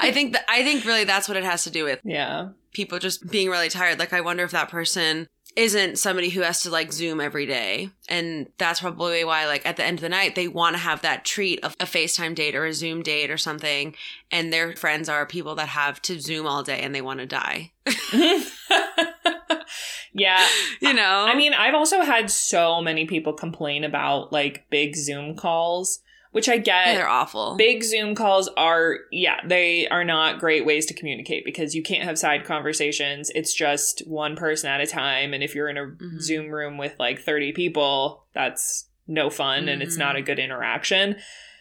I 0.00 0.10
think 0.10 0.32
that, 0.32 0.44
I 0.48 0.64
think 0.64 0.84
really 0.84 1.04
that's 1.04 1.28
what 1.28 1.36
it 1.36 1.44
has 1.44 1.62
to 1.64 1.70
do 1.70 1.84
with 1.84 2.00
yeah. 2.02 2.48
people 2.72 2.98
just 2.98 3.30
being 3.30 3.48
really 3.48 3.68
tired. 3.68 4.00
Like, 4.00 4.12
I 4.12 4.22
wonder 4.22 4.42
if 4.42 4.50
that 4.50 4.70
person 4.70 5.28
isn't 5.56 5.98
somebody 5.98 6.28
who 6.28 6.42
has 6.42 6.62
to 6.62 6.70
like 6.70 6.92
Zoom 6.92 7.18
every 7.20 7.46
day. 7.46 7.88
And 8.08 8.48
that's 8.58 8.80
probably 8.80 9.24
why, 9.24 9.46
like, 9.46 9.64
at 9.64 9.78
the 9.78 9.84
end 9.84 9.98
of 9.98 10.02
the 10.02 10.10
night, 10.10 10.34
they 10.34 10.48
want 10.48 10.74
to 10.76 10.82
have 10.82 11.00
that 11.00 11.24
treat 11.24 11.64
of 11.64 11.74
a 11.80 11.86
FaceTime 11.86 12.34
date 12.34 12.54
or 12.54 12.66
a 12.66 12.74
Zoom 12.74 13.02
date 13.02 13.30
or 13.30 13.38
something. 13.38 13.94
And 14.30 14.52
their 14.52 14.76
friends 14.76 15.08
are 15.08 15.24
people 15.24 15.54
that 15.54 15.68
have 15.68 16.02
to 16.02 16.20
Zoom 16.20 16.46
all 16.46 16.62
day 16.62 16.82
and 16.82 16.94
they 16.94 17.00
want 17.00 17.20
to 17.20 17.26
die. 17.26 17.72
yeah. 20.12 20.46
You 20.80 20.92
know? 20.92 21.24
I 21.26 21.34
mean, 21.34 21.54
I've 21.54 21.74
also 21.74 22.02
had 22.02 22.30
so 22.30 22.82
many 22.82 23.06
people 23.06 23.32
complain 23.32 23.82
about 23.82 24.32
like 24.32 24.66
big 24.68 24.94
Zoom 24.94 25.36
calls, 25.36 26.00
which 26.36 26.50
I 26.50 26.58
get. 26.58 26.86
Yeah, 26.88 26.94
they're 26.96 27.08
awful. 27.08 27.56
Big 27.56 27.82
Zoom 27.82 28.14
calls 28.14 28.48
are, 28.58 28.98
yeah, 29.10 29.40
they 29.46 29.88
are 29.88 30.04
not 30.04 30.38
great 30.38 30.66
ways 30.66 30.84
to 30.86 30.92
communicate 30.94 31.46
because 31.46 31.74
you 31.74 31.82
can't 31.82 32.04
have 32.04 32.18
side 32.18 32.44
conversations. 32.44 33.30
It's 33.34 33.54
just 33.54 34.06
one 34.06 34.36
person 34.36 34.68
at 34.70 34.82
a 34.82 34.86
time. 34.86 35.32
And 35.32 35.42
if 35.42 35.54
you're 35.54 35.70
in 35.70 35.78
a 35.78 35.86
Mhm. 35.86 36.20
Zoom 36.20 36.50
room 36.50 36.76
with 36.76 36.92
like 36.98 37.20
30 37.22 37.52
people, 37.52 38.26
that's 38.34 38.84
no 39.08 39.30
fun 39.30 39.66
and 39.70 39.82
it's 39.82 39.96
not 39.96 40.14
a 40.16 40.20
good 40.20 40.38
interaction. 40.38 41.16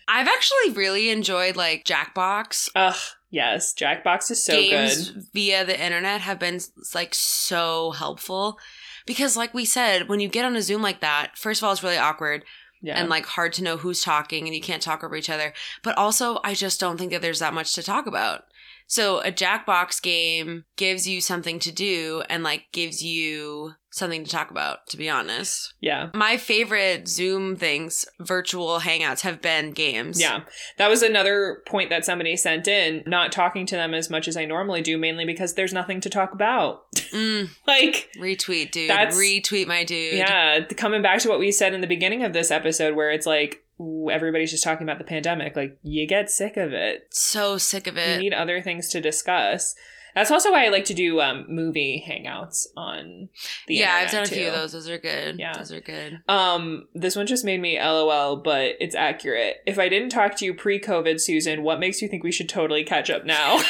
I've 0.09 0.27
actually 0.27 0.73
really 0.73 1.09
enjoyed 1.09 1.55
like 1.55 1.85
Jackbox. 1.85 2.69
Ugh, 2.75 2.95
yes, 3.31 3.73
Jackbox 3.73 4.29
is 4.29 4.43
so 4.43 4.53
Games 4.61 5.09
good. 5.09 5.23
via 5.33 5.63
the 5.63 5.81
internet 5.81 6.19
have 6.21 6.37
been 6.37 6.59
like 6.93 7.13
so 7.15 7.91
helpful 7.91 8.59
because, 9.05 9.37
like 9.37 9.53
we 9.53 9.63
said, 9.63 10.09
when 10.09 10.19
you 10.19 10.27
get 10.27 10.43
on 10.43 10.55
a 10.57 10.61
Zoom 10.61 10.81
like 10.81 10.99
that, 10.99 11.37
first 11.37 11.61
of 11.61 11.65
all, 11.65 11.71
it's 11.71 11.81
really 11.81 11.97
awkward. 11.97 12.43
Yeah. 12.85 12.99
and 12.99 13.09
like 13.09 13.25
hard 13.25 13.51
to 13.53 13.63
know 13.63 13.77
who's 13.77 14.03
talking 14.03 14.45
and 14.45 14.53
you 14.53 14.61
can't 14.61 14.81
talk 14.81 15.03
over 15.03 15.15
each 15.15 15.29
other. 15.29 15.53
But 15.81 15.97
also, 15.97 16.39
I 16.43 16.53
just 16.53 16.79
don't 16.79 16.97
think 16.97 17.11
that 17.11 17.21
there's 17.21 17.39
that 17.39 17.53
much 17.53 17.73
to 17.73 17.83
talk 17.83 18.05
about. 18.05 18.45
So 18.87 19.19
a 19.21 19.31
Jackbox 19.31 20.01
game 20.01 20.65
gives 20.77 21.07
you 21.07 21.21
something 21.21 21.59
to 21.59 21.71
do 21.71 22.23
and 22.29 22.43
like 22.43 22.65
gives 22.71 23.03
you 23.03 23.71
something 23.91 24.25
to 24.25 24.29
talk 24.29 24.51
about, 24.51 24.85
to 24.89 24.97
be 24.97 25.09
honest. 25.09 25.73
yeah. 25.79 26.09
My 26.13 26.35
favorite 26.35 27.07
Zoom 27.07 27.55
things, 27.55 28.03
virtual 28.19 28.79
hangouts, 28.81 29.21
have 29.21 29.41
been 29.41 29.71
games. 29.71 30.19
Yeah. 30.19 30.41
That 30.77 30.89
was 30.89 31.01
another 31.01 31.63
point 31.65 31.89
that 31.91 32.03
somebody 32.03 32.35
sent 32.35 32.67
in, 32.67 33.03
not 33.07 33.31
talking 33.31 33.65
to 33.67 33.75
them 33.77 33.93
as 33.93 34.09
much 34.09 34.27
as 34.27 34.35
I 34.35 34.43
normally 34.43 34.81
do, 34.81 34.97
mainly 34.97 35.23
because 35.25 35.53
there's 35.53 35.71
nothing 35.71 36.01
to 36.01 36.09
talk 36.09 36.33
about. 36.33 36.81
Mm, 37.15 37.47
like, 37.65 38.09
retweet, 38.19 38.71
dude. 38.71 38.89
That's- 38.89 39.15
retweet, 39.17 39.67
my 39.67 39.85
dude. 39.85 40.15
yeah, 40.15 40.59
coming 40.75 41.01
back 41.01 41.19
to 41.19 41.29
what 41.29 41.39
we 41.39 41.49
said 41.49 41.73
in 41.73 41.79
the 41.79 41.87
beginning 41.87 42.25
of 42.25 42.33
this 42.33 42.51
episode, 42.51 42.93
where 42.93 43.09
it's 43.09 43.25
like, 43.27 43.63
everybody's 44.11 44.51
just 44.51 44.63
talking 44.63 44.83
about 44.83 44.97
the 44.97 45.03
pandemic. 45.03 45.55
Like, 45.55 45.77
you 45.83 46.07
get 46.07 46.29
sick 46.29 46.57
of 46.57 46.73
it. 46.73 47.07
So 47.11 47.57
sick 47.57 47.87
of 47.87 47.97
it. 47.97 48.15
You 48.15 48.29
need 48.29 48.33
other 48.33 48.61
things 48.61 48.89
to 48.89 49.01
discuss. 49.01 49.75
That's 50.15 50.31
also 50.31 50.51
why 50.53 50.65
I 50.65 50.69
like 50.69 50.85
to 50.85 50.93
do 50.93 51.19
um, 51.19 51.45
movie 51.49 52.01
hangouts 52.07 52.67
on 52.77 53.27
the 53.67 53.75
yeah, 53.75 53.95
I've 53.95 54.11
done 54.11 54.23
a 54.23 54.27
few 54.27 54.47
of 54.47 54.53
those. 54.53 54.71
Those 54.71 54.87
are 54.87 54.97
good. 54.97 55.37
Yeah. 55.37 55.57
Those 55.57 55.73
are 55.73 55.81
good. 55.81 56.21
Um, 56.29 56.87
this 56.95 57.17
one 57.17 57.27
just 57.27 57.43
made 57.43 57.59
me 57.59 57.77
LOL, 57.77 58.37
but 58.37 58.75
it's 58.79 58.95
accurate. 58.95 59.57
If 59.67 59.77
I 59.77 59.89
didn't 59.89 60.11
talk 60.11 60.37
to 60.37 60.45
you 60.45 60.53
pre-COVID, 60.53 61.19
Susan, 61.19 61.63
what 61.63 61.81
makes 61.81 62.01
you 62.01 62.07
think 62.07 62.23
we 62.23 62.31
should 62.31 62.47
totally 62.47 62.85
catch 62.85 63.09
up 63.09 63.25
now? 63.25 63.57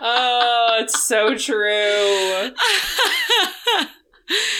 oh, 0.00 0.76
it's 0.78 1.02
so 1.02 1.34
true. 1.34 2.52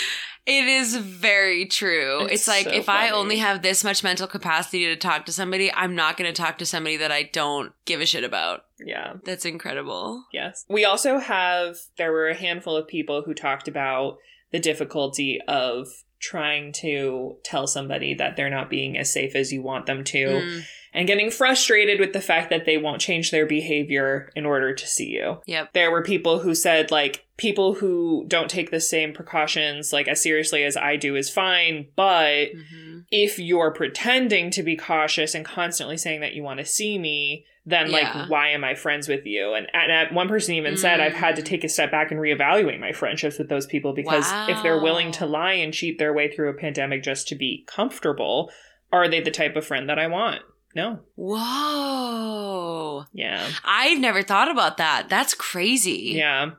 it 0.47 0.67
is 0.67 0.97
very 0.97 1.67
true. 1.67 2.23
It's 2.23 2.33
It's, 2.33 2.49
like 2.49 2.65
so 2.65 2.71
if 2.71 2.89
I 2.89 3.11
only 3.11 3.39
have 3.39 3.63
this 3.63 3.83
much 3.83 4.05
mental 4.05 4.29
capacity 4.29 4.87
to 4.87 4.97
talk 4.97 5.27
to 5.27 5.33
somebody, 5.33 5.73
I'm 5.73 5.97
not 5.97 6.17
going 6.17 6.33
to 6.33 6.43
talk 6.43 6.59
to 6.59 6.67
somebody 6.67 6.97
that 6.99 7.11
I 7.11 7.25
don't 7.25 7.73
give 7.85 8.01
a 8.01 8.07
shit 8.07 8.23
about. 8.23 8.65
Yeah. 8.79 9.15
That's 9.25 9.45
incredible. 9.45 10.25
Yes. 10.33 10.65
We 10.69 10.85
also 10.85 11.19
have, 11.19 11.77
there 11.99 12.13
were 12.13 12.29
a 12.29 12.35
handful 12.35 12.77
of 12.77 12.87
people 12.87 13.23
who 13.27 13.35
talked 13.35 13.67
about 13.67 14.19
the 14.53 14.61
difficulty 14.61 15.41
of 15.49 15.89
trying 16.21 16.73
to 16.73 17.37
tell 17.45 17.67
somebody 17.67 18.15
that 18.15 18.37
they're 18.37 18.49
not 18.49 18.71
being 18.71 18.97
as 18.97 19.13
safe 19.13 19.35
as 19.35 19.53
you 19.53 19.63
want 19.63 19.87
them 19.87 20.05
to 20.05 20.27
Mm, 20.27 20.63
and 20.97 21.07
getting 21.07 21.31
frustrated 21.31 22.01
with 22.01 22.13
the 22.13 22.21
fact 22.21 22.51
that 22.51 22.65
they 22.65 22.77
won't 22.79 23.01
change 23.01 23.31
their 23.31 23.47
behavior 23.47 24.31
in 24.35 24.45
order 24.47 24.75
to 24.75 24.87
see 24.87 25.09
you. 25.11 25.41
yep. 25.47 25.73
There 25.75 25.91
were 25.93 26.03
people 26.03 26.41
who 26.41 26.55
said, 26.55 26.91
like, 26.91 27.27
people 27.37 27.75
who 27.75 28.25
don't 28.27 28.49
take 28.51 28.71
the 28.71 28.81
same 28.81 29.13
precautions, 29.13 29.93
like, 29.93 30.09
as 30.09 30.23
seriously 30.23 30.65
as 30.65 30.77
I 30.77 30.97
do 30.97 31.15
is 31.15 31.31
fine, 31.31 31.87
but 31.95 32.47
hmm 32.53 32.83
if 33.13 33.39
you're 33.39 33.71
pretending 33.73 34.51
to 34.51 34.65
be 34.65 34.77
cautious 34.77 35.37
and 35.37 35.45
constantly 35.45 35.97
saying 35.97 36.23
that 36.23 36.33
you 36.35 36.43
want 36.43 36.59
to 36.59 36.65
see 36.67 36.99
me, 36.99 37.47
then 37.65 37.89
Yeah. 37.89 37.93
like 38.23 38.29
why 38.29 38.49
am 38.49 38.65
I 38.65 38.75
friends 38.75 39.07
with 39.07 39.25
you? 39.25 39.55
And, 39.55 39.69
and 39.73 40.13
one 40.17 40.27
person 40.27 40.55
even 40.55 40.77
said 40.77 40.99
I've 41.01 41.13
had 41.15 41.37
to 41.37 41.43
Mm. 41.43 41.45
take 41.45 41.63
a 41.63 41.69
step 41.69 41.93
back 41.93 42.11
and 42.11 42.19
reevaluate 42.19 42.81
my 42.81 42.91
friendships 42.91 43.39
with 43.39 43.49
those 43.49 43.65
people 43.67 43.93
because 43.93 44.27
if 44.49 44.61
they're 44.61 44.81
willing 44.81 45.13
to 45.13 45.27
lie 45.27 45.53
and 45.53 45.73
cheat 45.73 46.01
their 46.01 46.13
way 46.13 46.29
through 46.29 46.51
a 46.51 46.55
pandemic 46.55 47.05
just 47.05 47.29
to 47.29 47.37
be 47.37 47.65
comfortable, 47.69 48.51
are 48.93 49.07
they 49.07 49.21
the 49.21 49.31
type 49.31 49.55
of 49.55 49.65
friend 49.65 49.89
that 49.89 50.01
I 50.01 50.09
want? 50.09 50.43
No. 50.75 51.01
Whoa. 51.15 53.05
Yeah. 53.13 53.49
I've 53.65 53.99
never 54.01 54.23
thought 54.23 54.51
about 54.51 54.77
that. 54.79 55.09
That's 55.09 55.35
crazy. 55.35 56.13
Yeah. 56.15 56.51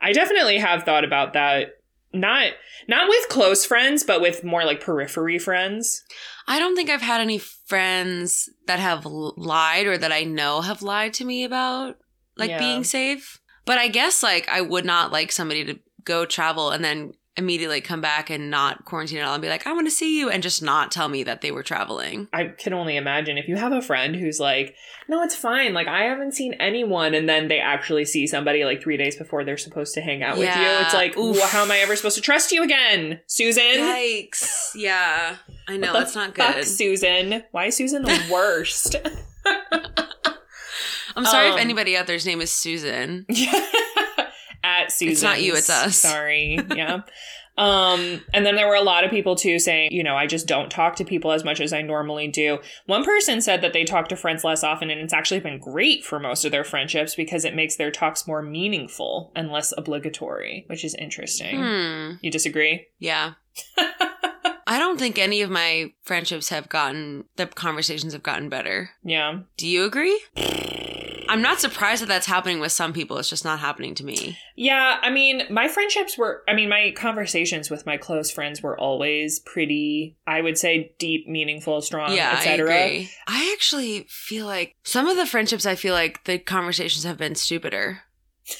I 0.00 0.12
definitely 0.12 0.58
have 0.58 0.84
thought 0.84 1.04
about 1.04 1.32
that. 1.34 1.72
Not 2.12 2.52
not 2.88 3.08
with 3.08 3.28
close 3.28 3.66
friends, 3.66 4.02
but 4.04 4.20
with 4.22 4.44
more 4.44 4.64
like 4.64 4.80
periphery 4.80 5.38
friends. 5.38 6.02
I 6.46 6.58
don't 6.58 6.74
think 6.76 6.88
I've 6.88 7.02
had 7.02 7.20
any 7.20 7.38
friends 7.38 8.48
that 8.66 8.78
have 8.78 9.04
lied 9.04 9.86
or 9.86 9.98
that 9.98 10.12
I 10.12 10.22
know 10.22 10.60
have 10.62 10.82
lied 10.82 11.12
to 11.14 11.24
me 11.24 11.44
about 11.44 11.96
like 12.36 12.50
Yeah. 12.50 12.58
being 12.58 12.84
safe. 12.84 13.40
But 13.66 13.78
I 13.78 13.88
guess 13.88 14.22
like 14.22 14.48
I 14.48 14.60
would 14.62 14.84
not 14.84 15.12
like 15.12 15.32
somebody 15.32 15.64
to 15.64 15.78
go 16.04 16.24
travel 16.24 16.70
and 16.70 16.82
then 16.84 17.12
immediately 17.36 17.80
come 17.80 18.00
back 18.00 18.30
and 18.30 18.50
not 18.50 18.84
quarantine 18.84 19.18
at 19.18 19.24
all 19.26 19.34
and 19.34 19.42
be 19.42 19.48
like, 19.48 19.66
I 19.66 19.72
want 19.72 19.86
to 19.86 19.90
see 19.90 20.18
you 20.18 20.30
and 20.30 20.42
just 20.42 20.62
not 20.62 20.90
tell 20.90 21.08
me 21.08 21.22
that 21.24 21.40
they 21.42 21.50
were 21.50 21.62
traveling. 21.62 22.28
I 22.32 22.44
can 22.46 22.72
only 22.72 22.96
imagine 22.96 23.36
if 23.38 23.46
you 23.48 23.56
have 23.56 23.72
a 23.72 23.82
friend 23.82 24.16
who's 24.16 24.40
like, 24.40 24.74
no, 25.08 25.22
it's 25.22 25.36
fine. 25.36 25.74
Like, 25.74 25.86
I 25.86 26.04
haven't 26.04 26.32
seen 26.32 26.54
anyone. 26.54 27.14
And 27.14 27.28
then 27.28 27.48
they 27.48 27.58
actually 27.60 28.04
see 28.06 28.26
somebody 28.26 28.64
like 28.64 28.82
three 28.82 28.96
days 28.96 29.16
before 29.16 29.44
they're 29.44 29.56
supposed 29.56 29.94
to 29.94 30.00
hang 30.00 30.22
out 30.22 30.38
with 30.38 30.46
you. 30.48 30.62
It's 30.62 30.94
like, 30.94 31.16
Oof. 31.16 31.36
well, 31.36 31.46
how 31.48 31.62
am 31.62 31.70
I 31.70 31.78
ever 31.78 31.94
supposed 31.94 32.16
to 32.16 32.22
trust 32.22 32.52
you 32.52 32.62
again, 32.62 33.20
Susan? 33.26 33.62
Yikes. 33.62 34.70
Yeah. 34.74 35.36
I 35.68 35.76
know 35.76 35.92
that's 35.92 36.14
not 36.14 36.34
Fuck, 36.36 36.54
good. 36.56 36.64
Susan. 36.66 37.44
Why 37.52 37.66
is 37.66 37.76
Susan 37.76 38.02
the 38.02 38.20
worst? 38.32 38.96
I'm 41.16 41.24
sorry 41.24 41.48
Um, 41.48 41.54
if 41.54 41.60
anybody 41.60 41.96
out 41.96 42.06
there's 42.06 42.26
name 42.26 42.40
is 42.40 42.50
Susan. 42.52 43.26
At 44.66 44.90
Susan. 44.90 45.12
It's 45.12 45.22
not 45.22 45.42
you, 45.42 45.54
it's 45.54 45.70
us. 45.70 45.96
Sorry. 45.96 46.58
Yeah. 46.74 47.02
Um, 47.58 48.22
and 48.34 48.44
then 48.44 48.54
there 48.54 48.68
were 48.68 48.74
a 48.74 48.82
lot 48.82 49.04
of 49.04 49.10
people 49.10 49.34
too 49.34 49.58
saying, 49.58 49.92
you 49.92 50.04
know, 50.04 50.14
I 50.14 50.26
just 50.26 50.46
don't 50.46 50.70
talk 50.70 50.96
to 50.96 51.04
people 51.04 51.32
as 51.32 51.44
much 51.44 51.60
as 51.60 51.72
I 51.72 51.82
normally 51.82 52.28
do. 52.28 52.58
One 52.86 53.04
person 53.04 53.40
said 53.40 53.62
that 53.62 53.72
they 53.72 53.84
talk 53.84 54.08
to 54.08 54.16
friends 54.16 54.44
less 54.44 54.62
often, 54.62 54.90
and 54.90 55.00
it's 55.00 55.14
actually 55.14 55.40
been 55.40 55.58
great 55.58 56.04
for 56.04 56.18
most 56.18 56.44
of 56.44 56.52
their 56.52 56.64
friendships 56.64 57.14
because 57.14 57.44
it 57.44 57.54
makes 57.54 57.76
their 57.76 57.90
talks 57.90 58.26
more 58.26 58.42
meaningful 58.42 59.32
and 59.34 59.50
less 59.50 59.72
obligatory, 59.76 60.64
which 60.66 60.84
is 60.84 60.94
interesting. 60.96 61.56
Hmm. 61.56 62.12
You 62.20 62.30
disagree? 62.30 62.86
Yeah. 62.98 63.34
I 64.68 64.78
don't 64.78 64.98
think 64.98 65.18
any 65.18 65.42
of 65.42 65.50
my 65.50 65.92
friendships 66.02 66.48
have 66.48 66.68
gotten 66.68 67.24
the 67.36 67.46
conversations 67.46 68.12
have 68.12 68.22
gotten 68.22 68.48
better. 68.48 68.90
Yeah. 69.04 69.40
Do 69.56 69.66
you 69.66 69.84
agree? 69.84 70.20
I'm 71.28 71.42
not 71.42 71.60
surprised 71.60 72.02
that 72.02 72.06
that's 72.06 72.26
happening 72.26 72.60
with 72.60 72.72
some 72.72 72.92
people. 72.92 73.18
It's 73.18 73.28
just 73.28 73.44
not 73.44 73.58
happening 73.58 73.94
to 73.96 74.04
me. 74.04 74.38
Yeah, 74.54 74.98
I 75.02 75.10
mean, 75.10 75.42
my 75.50 75.68
friendships 75.68 76.16
were, 76.16 76.42
I 76.48 76.54
mean, 76.54 76.68
my 76.68 76.92
conversations 76.96 77.70
with 77.70 77.86
my 77.86 77.96
close 77.96 78.30
friends 78.30 78.62
were 78.62 78.78
always 78.78 79.40
pretty, 79.40 80.16
I 80.26 80.40
would 80.40 80.58
say, 80.58 80.92
deep, 80.98 81.28
meaningful, 81.28 81.80
strong, 81.82 82.14
yeah, 82.14 82.30
I 82.30 82.36
etc. 82.38 82.74
agree. 82.74 83.10
I 83.26 83.52
actually 83.56 84.06
feel 84.08 84.46
like 84.46 84.76
some 84.84 85.06
of 85.08 85.16
the 85.16 85.26
friendships 85.26 85.66
I 85.66 85.74
feel 85.74 85.94
like 85.94 86.24
the 86.24 86.38
conversations 86.38 87.04
have 87.04 87.18
been 87.18 87.34
stupider. 87.34 88.02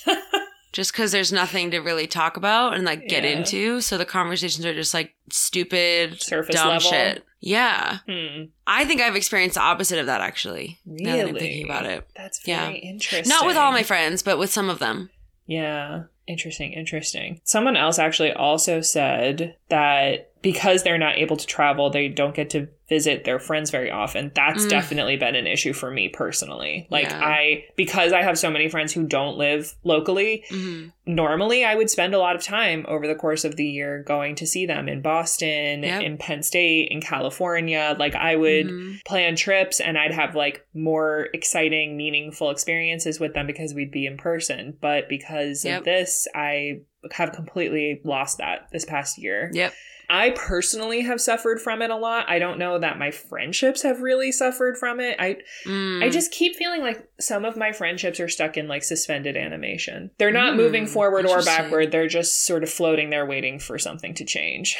just 0.72 0.92
because 0.92 1.12
there's 1.12 1.32
nothing 1.32 1.70
to 1.70 1.78
really 1.78 2.06
talk 2.06 2.36
about 2.36 2.74
and 2.74 2.84
like 2.84 3.08
get 3.08 3.24
Yeah. 3.24 3.30
into. 3.38 3.80
So 3.80 3.96
the 3.96 4.04
conversations 4.04 4.66
are 4.66 4.74
just 4.74 4.92
like 4.92 5.14
stupid, 5.30 6.20
Surface 6.20 6.54
dumb 6.54 6.68
level? 6.68 6.90
shit. 6.90 7.24
Yeah. 7.46 7.98
Hmm. 8.08 8.46
I 8.66 8.84
think 8.84 9.00
I've 9.00 9.14
experienced 9.14 9.54
the 9.54 9.60
opposite 9.62 10.00
of 10.00 10.06
that 10.06 10.20
actually. 10.20 10.78
Really? 10.84 11.04
Now 11.04 11.16
that 11.16 11.28
I'm 11.28 11.34
thinking 11.36 11.64
about 11.64 11.86
it. 11.86 12.08
That's 12.16 12.40
Yeah. 12.46 12.66
very 12.66 12.78
interesting. 12.78 13.28
Not 13.28 13.46
with 13.46 13.56
all 13.56 13.70
my 13.70 13.84
friends, 13.84 14.22
but 14.24 14.36
with 14.36 14.50
some 14.52 14.68
of 14.68 14.80
them. 14.80 15.10
Yeah. 15.46 16.04
Interesting, 16.26 16.72
interesting. 16.72 17.40
Someone 17.44 17.76
else 17.76 17.98
actually 17.98 18.32
also 18.32 18.80
said 18.80 19.56
that 19.68 20.30
because 20.42 20.82
they're 20.84 20.98
not 20.98 21.18
able 21.18 21.36
to 21.36 21.46
travel, 21.46 21.90
they 21.90 22.08
don't 22.08 22.34
get 22.34 22.50
to 22.50 22.68
visit 22.88 23.24
their 23.24 23.40
friends 23.40 23.70
very 23.72 23.90
often. 23.90 24.30
That's 24.34 24.64
Mm. 24.64 24.68
definitely 24.70 25.16
been 25.16 25.34
an 25.34 25.48
issue 25.48 25.72
for 25.72 25.90
me 25.90 26.08
personally. 26.08 26.86
Like 26.88 27.08
Yeah. 27.10 27.18
I 27.20 27.64
because 27.74 28.12
I 28.12 28.22
have 28.22 28.38
so 28.38 28.48
many 28.48 28.68
friends 28.68 28.92
who 28.92 29.06
don't 29.08 29.36
live 29.36 29.74
locally, 29.82 30.44
hmm 30.48 30.86
normally 31.08 31.64
I 31.64 31.76
would 31.76 31.88
spend 31.88 32.14
a 32.14 32.18
lot 32.18 32.34
of 32.34 32.42
time 32.42 32.84
over 32.88 33.06
the 33.06 33.14
course 33.14 33.44
of 33.44 33.54
the 33.54 33.64
year 33.64 34.02
going 34.04 34.34
to 34.36 34.46
see 34.46 34.66
them 34.66 34.88
in 34.88 35.02
Boston, 35.02 35.84
Yep. 35.84 36.02
in 36.02 36.18
Penn 36.18 36.42
State, 36.42 36.88
in 36.90 37.00
California. 37.00 37.94
Like 37.96 38.16
I 38.16 38.34
would 38.34 38.66
Mhm. 38.66 39.04
plan 39.04 39.36
trips 39.36 39.78
and 39.78 39.96
I'd 39.96 40.12
have 40.12 40.34
like 40.34 40.64
more 40.74 41.28
exciting, 41.32 41.96
meaningful 41.96 42.50
experiences 42.50 43.20
with 43.20 43.34
them 43.34 43.46
because 43.46 43.72
we'd 43.72 43.92
be 43.92 44.04
in 44.06 44.16
person. 44.16 44.76
But 44.80 45.08
because 45.08 45.64
Yep. 45.64 45.78
of 45.80 45.84
this, 45.84 46.15
I 46.34 46.80
have 47.12 47.32
completely 47.32 48.00
lost 48.04 48.38
that 48.38 48.68
this 48.72 48.84
past 48.84 49.18
year. 49.18 49.50
Yep. 49.52 49.72
I 50.08 50.30
personally 50.30 51.00
have 51.00 51.20
suffered 51.20 51.60
from 51.60 51.82
it 51.82 51.90
a 51.90 51.96
lot. 51.96 52.28
I 52.28 52.38
don't 52.38 52.58
know 52.60 52.78
that 52.78 52.96
my 52.98 53.10
friendships 53.10 53.82
have 53.82 54.00
really 54.02 54.30
suffered 54.30 54.78
from 54.78 55.00
it. 55.00 55.16
I 55.18 55.38
Mm. 55.64 56.02
I 56.04 56.08
just 56.10 56.30
keep 56.30 56.54
feeling 56.54 56.80
like 56.80 57.08
some 57.18 57.44
of 57.44 57.56
my 57.56 57.72
friendships 57.72 58.20
are 58.20 58.28
stuck 58.28 58.56
in 58.56 58.68
like 58.68 58.84
suspended 58.84 59.36
animation. 59.36 60.10
They're 60.18 60.30
not 60.30 60.54
Mm, 60.54 60.58
moving 60.58 60.86
forward 60.86 61.26
or 61.26 61.42
backward. 61.42 61.90
They're 61.90 62.06
just 62.06 62.46
sort 62.46 62.62
of 62.62 62.70
floating 62.70 63.10
there 63.10 63.26
waiting 63.26 63.58
for 63.58 63.78
something 63.78 64.14
to 64.14 64.24
change. 64.24 64.76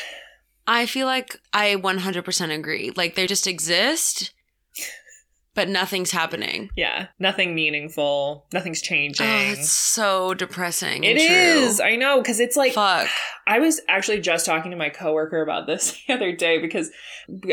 I 0.69 0.87
feel 0.87 1.07
like 1.07 1.37
I 1.53 1.75
100% 1.77 2.51
agree. 2.57 2.93
Like 2.95 3.15
they 3.17 3.27
just 3.27 3.47
exist, 3.49 4.33
but 5.57 5.71
nothing's 5.71 6.13
happening. 6.13 6.71
Yeah, 6.77 7.09
nothing 7.19 7.55
meaningful. 7.55 8.47
Nothing's 8.53 8.83
changing. 8.83 9.27
Oh, 9.27 9.53
it's 9.53 9.73
so 9.73 10.35
depressing. 10.35 11.03
It 11.03 11.17
true. 11.27 11.85
I 11.85 11.97
know 11.97 12.21
because 12.21 12.39
it's 12.39 12.57
like 12.57 12.75
Fuck. 12.75 13.09
I 13.49 13.59
was 13.59 13.81
actually 13.89 14.21
just 14.21 14.45
talking 14.45 14.71
to 14.71 14.77
my 14.77 14.91
coworker 14.91 15.41
about 15.41 15.67
this 15.67 15.99
the 16.07 16.15
other 16.15 16.37
day 16.37 16.59
because 16.59 16.91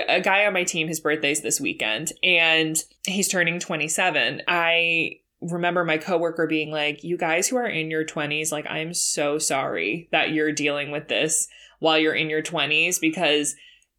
a 0.08 0.20
guy 0.20 0.46
on 0.46 0.54
my 0.54 0.66
team, 0.66 0.88
his 0.88 1.00
birthday's 1.00 1.42
this 1.42 1.62
weekend, 1.62 2.12
and 2.22 2.78
he's 3.08 3.30
turning 3.30 3.60
27. 3.60 4.42
I 4.48 5.20
remember 5.42 5.86
my 5.86 5.98
coworker 5.98 6.46
being 6.46 6.72
like, 6.72 7.04
"You 7.06 7.18
guys 7.18 7.48
who 7.48 7.56
are 7.56 7.66
in 7.66 7.90
your 7.90 8.04
20s, 8.04 8.52
like 8.52 8.70
I'm 8.70 8.94
so 8.94 9.38
sorry 9.38 10.10
that 10.12 10.32
you're 10.32 10.52
dealing 10.52 10.92
with 10.92 11.08
this 11.08 11.48
while 11.80 11.98
you're 11.98 12.16
in 12.16 12.30
your 12.30 12.44
20s 12.44 13.00
because 13.00 13.56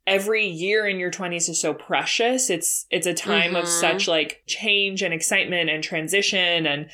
every 0.07 0.47
year 0.47 0.87
in 0.87 0.99
your 0.99 1.11
20s 1.11 1.49
is 1.49 1.61
so 1.61 1.73
precious. 1.75 2.51
It's 2.51 2.87
it's 2.91 3.07
a 3.07 3.15
time 3.15 3.57
of 3.57 3.65
Mhm. 3.65 3.69
such 3.81 4.07
like 4.09 4.43
change 4.47 5.03
and 5.03 5.15
excitement 5.15 5.71
and 5.71 5.83
transition 5.83 6.67
and 6.67 6.91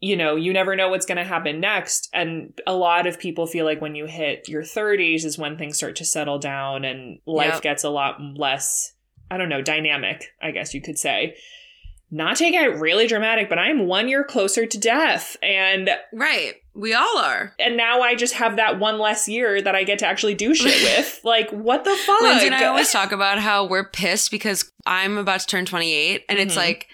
you 0.00 0.16
know, 0.16 0.36
you 0.36 0.52
never 0.52 0.76
know 0.76 0.90
what's 0.90 1.06
going 1.06 1.18
to 1.18 1.24
happen 1.24 1.58
next. 1.58 2.08
And 2.12 2.56
a 2.68 2.72
lot 2.72 3.08
of 3.08 3.18
people 3.18 3.48
feel 3.48 3.64
like 3.64 3.80
when 3.80 3.96
you 3.96 4.06
hit 4.06 4.48
your 4.48 4.62
30s 4.62 5.24
is 5.24 5.36
when 5.36 5.58
things 5.58 5.76
start 5.76 5.96
to 5.96 6.04
settle 6.04 6.38
down 6.38 6.84
and 6.84 7.18
life 7.26 7.54
Yep. 7.54 7.62
gets 7.62 7.82
a 7.82 7.90
lot 7.90 8.20
less, 8.36 8.92
I 9.28 9.38
don't 9.38 9.48
know, 9.48 9.60
dynamic, 9.60 10.32
I 10.40 10.52
guess 10.52 10.72
you 10.72 10.80
could 10.80 11.00
say. 11.00 11.34
Not 12.12 12.36
to 12.36 12.48
get 12.52 12.78
really 12.78 13.08
dramatic, 13.08 13.48
but 13.48 13.58
I'm 13.58 13.86
one 13.88 14.08
year 14.08 14.22
closer 14.22 14.66
to 14.66 14.78
death. 14.78 15.36
And 15.42 15.90
Right. 16.12 16.54
We 16.78 16.94
all 16.94 17.18
are. 17.18 17.52
and 17.58 17.76
now 17.76 18.02
I 18.02 18.14
just 18.14 18.34
have 18.34 18.54
that 18.56 18.78
one 18.78 18.98
less 18.98 19.28
year 19.28 19.60
that 19.60 19.74
I 19.74 19.82
get 19.82 19.98
to 19.98 20.06
actually 20.06 20.34
do 20.34 20.54
shit 20.54 20.80
with. 20.96 21.20
like, 21.24 21.50
what 21.50 21.82
the 21.84 21.96
fuck? 22.06 22.20
Lindsay 22.20 22.46
and 22.46 22.54
I 22.54 22.66
always 22.66 22.92
talk 22.92 23.10
about 23.12 23.38
how 23.40 23.64
we're 23.64 23.88
pissed 23.88 24.30
because 24.30 24.70
I'm 24.86 25.18
about 25.18 25.40
to 25.40 25.46
turn 25.46 25.66
28 25.66 26.24
and 26.28 26.38
it's 26.38 26.54
Mhm. 26.54 26.58
like 26.58 26.86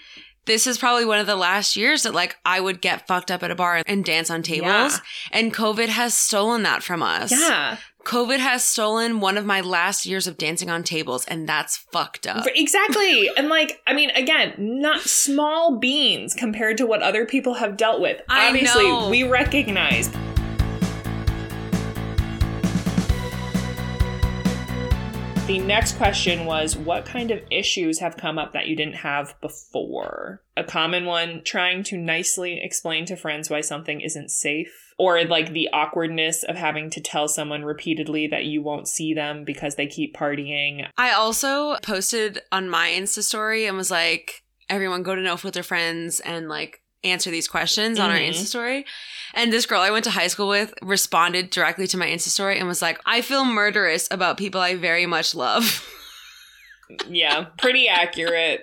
this 0.45 0.67
is 0.67 0.77
probably 0.77 1.05
one 1.05 1.17
of 1.19 1.25
the 1.27 1.35
last 1.35 1.75
years 1.75 2.03
that 2.03 2.13
like 2.13 2.35
I 2.45 2.59
would 2.59 2.81
get 2.81 3.07
fucked 3.07 3.29
up 3.31 3.41
at 3.43 3.49
a 3.51 3.55
bar 3.55 3.81
and 3.85 4.03
dance 4.05 4.29
on 4.29 4.41
tables 4.43 5.01
and 5.31 5.53
COVID 5.53 5.87
has 5.89 6.15
stolen 6.15 6.63
that 6.63 6.81
from 6.83 7.01
us. 7.03 7.31
yeah. 7.31 7.77
COVID 8.05 8.37
has 8.37 8.63
stolen 8.63 9.19
one 9.19 9.35
of 9.35 9.47
my 9.47 9.61
last 9.61 10.05
years 10.05 10.27
of 10.27 10.37
dancing 10.37 10.69
on 10.69 10.83
tables 10.83 11.25
and 11.25 11.49
that's 11.49 11.75
fucked 11.75 12.27
up. 12.27 12.45
Exactly. 12.53 13.31
and 13.35 13.49
like, 13.49 13.81
I 13.87 13.93
mean, 13.93 14.11
again, 14.11 14.53
not 14.59 15.01
small 15.01 15.79
beans 15.79 16.35
compared 16.35 16.77
to 16.77 16.85
what 16.85 17.01
other 17.01 17.25
people 17.25 17.55
have 17.55 17.77
dealt 17.77 17.99
with. 17.99 18.21
I 18.29 18.49
Obviously, 18.49 18.83
know. 18.83 19.09
we 19.09 19.23
recognize. 19.23 20.11
The 25.47 25.59
next 25.59 25.97
question 25.97 26.45
was 26.45 26.77
What 26.77 27.05
kind 27.05 27.31
of 27.31 27.41
issues 27.49 27.99
have 27.99 28.17
come 28.17 28.37
up 28.37 28.53
that 28.53 28.67
you 28.67 28.75
didn't 28.75 28.97
have 28.97 29.33
before? 29.41 30.43
A 30.55 30.63
common 30.63 31.05
one 31.05 31.41
trying 31.43 31.83
to 31.85 31.97
nicely 31.97 32.59
explain 32.61 33.05
to 33.07 33.15
friends 33.15 33.49
why 33.49 33.61
something 33.61 34.01
isn't 34.01 34.29
safe, 34.29 34.84
or 34.97 35.23
like 35.25 35.51
the 35.53 35.67
awkwardness 35.73 36.43
of 36.43 36.55
having 36.55 36.89
to 36.91 37.01
tell 37.01 37.27
someone 37.27 37.63
repeatedly 37.65 38.27
that 38.27 38.45
you 38.45 38.61
won't 38.61 38.87
see 38.87 39.13
them 39.13 39.43
because 39.43 39.75
they 39.75 39.87
keep 39.87 40.15
partying. 40.15 40.87
I 40.97 41.11
also 41.11 41.75
posted 41.83 42.41
on 42.51 42.69
my 42.69 42.89
Insta 42.89 43.21
story 43.21 43.65
and 43.65 43.75
was 43.75 43.91
like, 43.91 44.43
everyone 44.69 45.03
go 45.03 45.13
to 45.15 45.21
No 45.21 45.35
Filter 45.37 45.63
Friends 45.63 46.19
and 46.21 46.47
like 46.47 46.81
answer 47.03 47.29
these 47.29 47.47
questions 47.47 47.99
on 47.99 48.09
our 48.09 48.15
Mhm. 48.17 48.29
Insta 48.29 48.45
story. 48.45 48.85
And 49.33 49.51
this 49.53 49.65
girl 49.65 49.81
I 49.81 49.91
went 49.91 50.05
to 50.05 50.11
high 50.11 50.27
school 50.27 50.47
with 50.47 50.73
responded 50.81 51.49
directly 51.51 51.85
to 51.87 51.97
my 51.97 52.07
Insta 52.07 52.29
story 52.29 52.57
and 52.57 52.67
was 52.67 52.81
like, 52.81 52.99
I 53.05 53.21
feel 53.21 53.45
murderous 53.45 54.07
about 54.09 54.37
people 54.37 54.61
I 54.61 54.75
very 54.75 55.05
much 55.05 55.35
love. 55.35 55.85
Yeah, 57.09 57.45
pretty 57.57 57.87
accurate. 57.87 58.61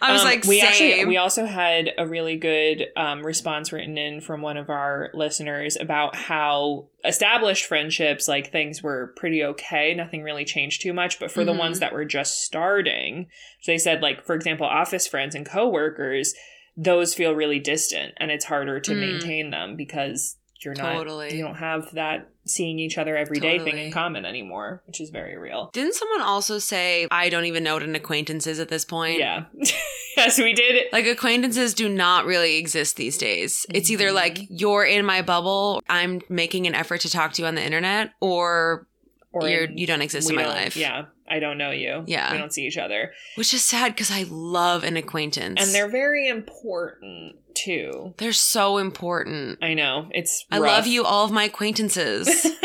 I 0.00 0.12
was 0.12 0.20
Um, 0.22 0.26
like, 0.28 0.44
we 0.44 0.60
same. 0.60 0.68
actually 0.68 1.04
we 1.06 1.16
also 1.16 1.46
had 1.46 1.90
a 1.96 2.06
really 2.06 2.36
good 2.36 2.88
um, 2.96 3.24
response 3.24 3.72
written 3.72 3.96
in 3.96 4.20
from 4.20 4.42
one 4.42 4.56
of 4.58 4.68
our 4.68 5.10
listeners 5.14 5.76
about 5.80 6.14
how 6.14 6.88
established 7.04 7.64
friendships 7.66 8.28
like 8.28 8.52
things 8.52 8.82
were 8.82 9.12
pretty 9.16 9.42
okay 9.42 9.94
nothing 9.94 10.22
really 10.22 10.44
changed 10.44 10.82
too 10.82 10.92
much 10.92 11.18
but 11.18 11.32
for 11.32 11.44
the 11.44 11.52
Mhm. 11.52 11.58
ones 11.58 11.80
that 11.80 11.92
were 11.92 12.04
just 12.04 12.42
starting 12.42 13.26
so 13.60 13.72
they 13.72 13.78
said 13.78 14.02
like 14.02 14.24
for 14.24 14.34
example 14.36 14.66
office 14.66 15.06
friends 15.08 15.34
and 15.34 15.44
coworkers 15.44 16.34
those 16.76 17.12
feel 17.14 17.34
really 17.34 17.58
distant 17.58 18.14
and 18.18 18.30
it's 18.30 18.44
harder 18.44 18.78
to 18.80 18.92
Mm. 18.92 19.00
maintain 19.00 19.50
them 19.50 19.74
because 19.76 20.36
you're 20.64 20.74
not 20.74 20.92
Totally. 20.94 21.34
you 21.36 21.42
don't 21.42 21.56
have 21.56 21.90
that 21.92 22.28
seeing 22.44 22.78
each 22.78 22.98
other 22.98 23.16
every 23.16 23.38
day 23.38 23.58
thing 23.58 23.78
in 23.78 23.92
common 23.92 24.24
anymore 24.24 24.82
which 24.86 25.00
is 25.00 25.10
very 25.10 25.36
real 25.36 25.70
Didn't 25.72 25.94
someone 25.94 26.22
also 26.22 26.58
say, 26.58 27.06
I 27.10 27.28
don't 27.28 27.44
even 27.44 27.62
know 27.64 27.74
what 27.74 27.82
an 27.82 27.94
acquaintance 27.94 28.46
is 28.46 28.58
at 28.60 28.68
this 28.68 28.84
point? 28.84 29.18
yeah 29.18 29.44
yes 30.16 30.38
we 30.38 30.52
did 30.52 30.86
Like 30.92 31.06
acquaintances 31.06 31.74
do 31.74 31.88
not 31.88 32.24
really 32.26 32.56
exist 32.56 32.96
these 32.96 33.16
days. 33.16 33.64
It's 33.72 33.90
either 33.90 34.08
Mhm. 34.08 34.14
like 34.14 34.38
you're 34.50 34.84
in 34.84 35.04
my 35.06 35.22
bubble, 35.22 35.82
I'm 35.88 36.20
making 36.28 36.66
an 36.66 36.74
effort 36.74 37.00
to 37.02 37.10
talk 37.10 37.32
to 37.34 37.42
you 37.42 37.48
on 37.48 37.54
the 37.54 37.62
internet, 37.64 38.10
or, 38.20 38.86
or 39.32 39.48
you're 39.48 39.64
in- 39.64 39.78
you 39.78 39.86
don't 39.86 40.02
exist 40.02 40.28
in 40.28 40.36
my 40.36 40.46
life. 40.46 40.76
Yeah, 40.76 41.06
I 41.28 41.38
don't 41.38 41.56
know 41.56 41.70
you. 41.70 42.04
Yeah. 42.06 42.30
we 42.32 42.38
don't 42.38 42.52
see 42.52 42.66
each 42.66 42.76
other, 42.76 43.12
Which 43.36 43.54
is 43.54 43.62
sad 43.62 43.92
because 43.94 44.10
I 44.10 44.24
love 44.28 44.84
an 44.84 44.96
acquaintance. 44.98 45.62
and 45.62 45.72
they're 45.74 45.88
very 45.90 46.28
important 46.28 47.36
too. 47.54 48.14
they're 48.18 48.32
so 48.32 48.78
important. 48.78 49.58
I 49.62 49.74
know 49.74 50.08
it's. 50.12 50.44
I 50.50 50.58
love 50.58 50.86
you, 50.86 51.04
all 51.04 51.24
of 51.24 51.32
my 51.32 51.44
acquaintances. 51.44 52.46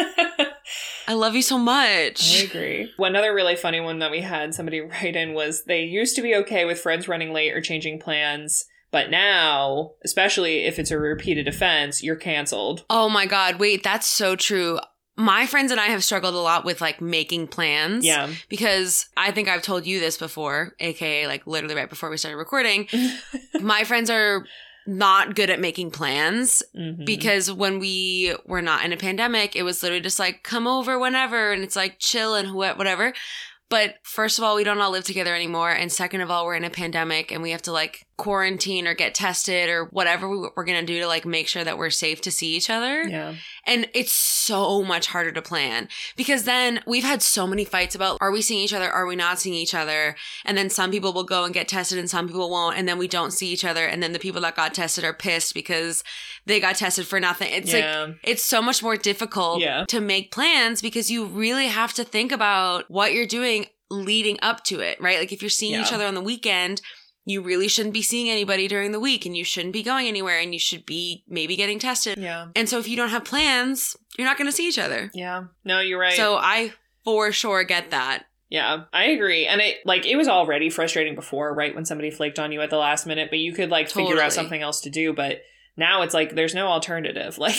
I 1.08 1.14
love 1.14 1.36
you 1.36 1.42
so 1.42 1.58
much. 1.58 2.38
I 2.38 2.44
agree. 2.44 2.92
One 2.98 3.16
other 3.16 3.34
really 3.34 3.56
funny 3.56 3.80
one 3.80 4.00
that 4.00 4.12
we 4.12 4.22
had 4.22 4.54
somebody 4.54 4.82
write 4.82 5.16
in 5.16 5.34
was 5.34 5.64
they 5.64 5.84
used 5.84 6.16
to 6.18 6.22
be 6.22 6.36
okay 6.36 6.66
with 6.66 6.82
friends 6.82 7.08
running 7.08 7.32
late 7.32 7.54
or 7.54 7.62
changing 7.62 8.00
plans, 8.00 8.66
but 8.92 9.10
now, 9.10 9.92
especially 10.04 10.66
if 10.66 10.78
it's 10.80 10.92
a 10.92 11.00
repeated 11.00 11.48
offense, 11.48 12.04
you're 12.04 12.18
canceled. 12.18 12.84
Oh 12.90 13.08
my 13.08 13.26
god, 13.26 13.58
wait, 13.58 13.84
that's 13.84 14.08
so 14.08 14.36
true. 14.36 14.80
My 15.16 15.48
friends 15.48 15.72
and 15.72 15.80
I 15.80 15.88
have 15.88 16.04
struggled 16.04 16.36
a 16.36 16.40
lot 16.40 16.64
with 16.64 16.80
like 16.80 17.02
making 17.02 17.48
plans. 17.48 18.06
Yeah. 18.06 18.30
Because 18.50 19.08
I 19.18 19.32
think 19.32 19.48
I've 19.48 19.64
told 19.64 19.88
you 19.88 20.00
this 20.00 20.18
before, 20.18 20.74
aka 20.80 21.26
like 21.26 21.48
literally 21.48 21.74
right 21.74 21.90
before 21.90 22.10
we 22.10 22.18
started 22.18 22.38
recording. 22.38 22.88
my 23.62 23.84
friends 23.84 24.10
are 24.10 24.46
not 24.88 25.36
good 25.36 25.50
at 25.50 25.60
making 25.60 25.92
plans 25.92 26.64
Mhm. 26.76 27.06
because 27.06 27.52
when 27.52 27.78
we 27.78 28.34
were 28.46 28.62
not 28.62 28.84
in 28.86 28.94
a 28.94 28.98
pandemic, 28.98 29.56
it 29.56 29.64
was 29.64 29.84
literally 29.84 30.02
just 30.02 30.18
like 30.18 30.42
come 30.44 30.66
over 30.66 30.98
whenever 30.98 31.52
and 31.52 31.62
it's 31.64 31.76
like 31.76 32.00
chill 32.00 32.34
and 32.36 32.48
wh- 32.50 32.78
whatever. 32.78 33.14
But 33.70 33.96
first 34.04 34.38
of 34.38 34.46
all, 34.46 34.56
we 34.56 34.64
don't 34.64 34.80
all 34.80 34.92
live 34.92 35.04
together 35.04 35.36
anymore. 35.36 35.72
And 35.72 35.92
second 35.92 36.22
of 36.22 36.32
all, 36.32 36.46
we're 36.46 36.56
in 36.56 36.64
a 36.64 36.70
pandemic 36.70 37.32
and 37.34 37.44
we 37.44 37.52
have 37.52 37.62
to 37.64 37.72
like 37.74 38.07
quarantine 38.18 38.88
or 38.88 38.96
get 38.96 39.14
tested 39.14 39.70
or 39.70 39.86
whatever 39.86 40.28
we- 40.28 40.50
we're 40.56 40.66
going 40.66 40.80
to 40.80 40.86
do 40.86 41.00
to 41.00 41.08
like 41.08 41.24
make 41.26 41.48
sure 41.48 41.64
that 41.64 41.78
we're 41.78 41.92
safe 41.92 42.20
to 42.22 42.32
see 42.32 42.56
each 42.56 42.70
other. 42.70 43.04
yeah. 43.04 43.36
And 43.66 43.88
it's 43.94 44.12
so 44.14 44.82
much 44.84 45.08
harder 45.08 45.32
to 45.34 45.42
plan 45.42 45.88
because 46.16 46.44
then 46.44 46.82
we've 46.88 47.04
had 47.04 47.22
so 47.22 47.46
many 47.46 47.64
fights 47.66 47.94
about 47.96 48.18
are 48.22 48.32
we 48.32 48.42
seeing 48.42 48.62
each 48.62 48.74
other? 48.74 48.90
Are 48.90 49.06
we 49.06 49.16
not 49.16 49.40
seeing 49.40 49.56
each 49.56 49.76
other? 49.76 50.16
And 50.46 50.58
then 50.58 50.70
some 50.70 50.90
people 50.90 51.14
will 51.14 51.26
go 51.26 51.44
and 51.44 51.54
get 51.54 51.68
tested 51.68 52.00
and 52.00 52.10
some 52.10 52.28
people 52.28 52.50
won't. 52.50 52.78
And 52.78 52.88
then 52.88 52.98
we 52.98 53.08
don't 53.08 53.32
see 53.32 53.48
each 53.52 53.66
other. 53.66 53.86
And 53.86 54.02
then 54.02 54.14
the 54.14 54.20
people 54.20 54.42
that 54.42 54.56
got 54.56 54.74
tested 54.74 55.04
are 55.04 55.14
pissed 55.14 55.54
because 55.54 56.04
they 56.46 56.60
got 56.60 56.78
tested 56.78 57.06
for 57.06 57.20
nothing. 57.20 57.52
It's 57.52 57.72
like, 57.74 57.84
yeah. 57.84 58.14
it's 58.24 58.44
so 58.44 58.62
much 58.62 58.82
more 58.82 58.96
difficult 58.98 59.60
Yeah. 59.62 59.86
to 59.90 60.00
make 60.00 60.32
plans 60.32 60.82
because 60.82 61.12
you 61.12 61.26
really 61.26 61.68
have 61.68 61.94
to 61.96 62.04
think 62.04 62.32
about 62.32 62.86
what 62.90 63.14
you're 63.14 63.28
doing 63.28 63.68
leading 63.92 64.38
up 64.42 64.64
to 64.66 64.80
it, 64.80 65.00
right? 65.00 65.20
Like 65.20 65.32
if 65.32 65.42
you're 65.42 65.50
seeing 65.50 65.80
each 65.80 65.94
other 65.94 66.06
on 66.06 66.16
the 66.16 66.22
weekend, 66.22 66.82
you 67.28 67.42
really 67.42 67.68
shouldn't 67.68 67.94
be 67.94 68.02
seeing 68.02 68.30
anybody 68.30 68.70
during 68.70 68.94
the 68.94 69.02
week 69.02 69.26
and 69.26 69.36
you 69.36 69.44
shouldn't 69.44 69.74
be 69.74 69.84
going 69.84 70.08
anywhere 70.08 70.40
and 70.40 70.54
you 70.54 70.60
should 70.60 70.86
be 70.86 71.26
maybe 71.28 71.58
getting 71.58 71.78
tested. 71.78 72.18
Yeah. 72.18 72.48
And 72.56 72.70
so 72.70 72.80
if 72.80 72.88
you 72.88 72.96
don't 72.96 73.10
have 73.10 73.26
plans, 73.26 73.98
you're 74.18 74.26
not 74.26 74.38
going 74.38 74.48
to 74.48 74.56
see 74.56 74.66
each 74.66 74.80
other. 74.80 75.12
Yeah. 75.14 75.44
No, 75.66 75.82
you're 75.82 76.00
right. 76.00 76.16
So 76.16 76.38
I 76.38 76.72
for 77.04 77.34
sure 77.34 77.66
get 77.66 77.92
that. 77.92 78.24
Yeah, 78.50 78.86
I 78.94 79.08
agree. 79.08 79.46
And 79.46 79.60
it 79.60 79.80
like 79.84 80.06
it 80.06 80.16
was 80.16 80.30
already 80.30 80.70
frustrating 80.70 81.16
before, 81.16 81.54
right? 81.54 81.76
When 81.76 81.84
somebody 81.84 82.12
flaked 82.12 82.40
on 82.40 82.54
you 82.54 82.62
at 82.62 82.70
the 82.70 82.78
last 82.78 83.06
minute, 83.06 83.30
but 83.30 83.40
you 83.40 83.52
could 83.52 83.70
like 83.70 83.90
figure 83.90 84.22
out 84.22 84.32
something 84.32 84.62
else 84.62 84.80
to 84.82 84.90
do. 84.90 85.12
But 85.12 85.42
now 85.78 86.02
it's 86.02 86.14
like 86.14 86.36
there's 86.36 86.56
no 86.56 86.68
alternative. 86.68 87.38
Like 87.48 87.56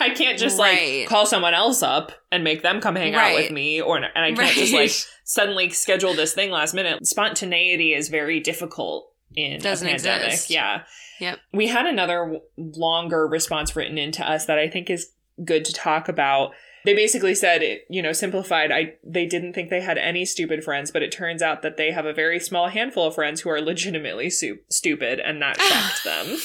I 0.00 0.10
can't 0.10 0.38
just 0.38 0.58
Right. 0.58 1.00
like 1.00 1.08
call 1.08 1.26
someone 1.26 1.52
else 1.54 1.82
up 1.82 2.10
and 2.32 2.42
make 2.42 2.62
them 2.62 2.80
come 2.80 2.96
hang 2.96 3.14
out 3.14 3.34
with 3.34 3.50
me, 3.52 3.80
or 3.80 3.96
and 3.98 4.06
I 4.16 4.32
can't 4.32 4.54
just 4.56 4.72
like 4.72 4.90
suddenly 5.24 5.68
schedule 5.70 6.14
this 6.14 6.32
thing 6.34 6.50
last 6.50 6.74
minute. 6.74 7.06
Spontaneity 7.06 7.92
is 7.94 8.08
very 8.08 8.40
difficult 8.40 9.12
in 9.36 9.60
Doesn't 9.60 9.86
a 9.86 9.90
pandemic. 9.92 10.26
exist. 10.28 10.50
Yeah. 10.50 10.82
Yep. 11.20 11.38
We 11.52 11.66
had 11.66 11.84
another 11.86 12.38
longer 12.56 13.26
response 13.28 13.76
written 13.76 13.98
into 13.98 14.28
us 14.28 14.46
that 14.46 14.58
I 14.58 14.68
think 14.68 14.88
is 14.88 15.12
good 15.44 15.64
to 15.66 15.72
talk 15.72 16.08
about. 16.08 16.52
They 16.86 16.94
basically 16.94 17.34
said, 17.34 17.62
it, 17.62 17.82
you 17.90 18.00
know, 18.00 18.12
simplified. 18.12 18.72
I 18.72 18.94
they 19.04 19.26
didn't 19.26 19.52
think 19.52 19.68
they 19.68 19.82
had 19.82 19.98
any 19.98 20.24
stupid 20.24 20.64
friends, 20.64 20.90
but 20.90 21.02
it 21.02 21.12
turns 21.12 21.42
out 21.42 21.60
that 21.60 21.76
they 21.76 21.90
have 21.92 22.06
a 22.06 22.14
very 22.14 22.40
small 22.40 22.68
handful 22.68 23.06
of 23.06 23.14
friends 23.14 23.42
who 23.42 23.50
are 23.50 23.60
legitimately 23.60 24.30
su- 24.30 24.60
stupid, 24.70 25.20
and 25.20 25.42
that 25.42 25.60
shocked 25.60 26.04
them. 26.04 26.38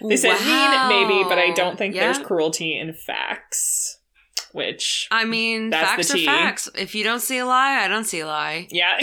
They 0.00 0.16
said 0.16 0.34
Wow. 0.38 0.88
mean, 0.88 1.08
maybe, 1.08 1.24
but 1.28 1.38
I 1.38 1.50
don't 1.50 1.76
think 1.76 1.94
Yeah. 1.94 2.02
there's 2.04 2.18
cruelty 2.24 2.78
in 2.78 2.92
facts. 2.94 3.96
Which, 4.52 5.08
I 5.10 5.24
mean, 5.26 5.70
facts 5.70 6.10
are 6.10 6.14
tea. 6.16 6.24
facts. 6.24 6.70
If 6.74 6.94
you 6.94 7.04
don't 7.04 7.20
see 7.20 7.36
a 7.36 7.44
lie, 7.44 7.84
I 7.84 7.88
don't 7.88 8.04
see 8.04 8.20
a 8.20 8.26
lie. 8.26 8.66
yeah, 8.70 8.98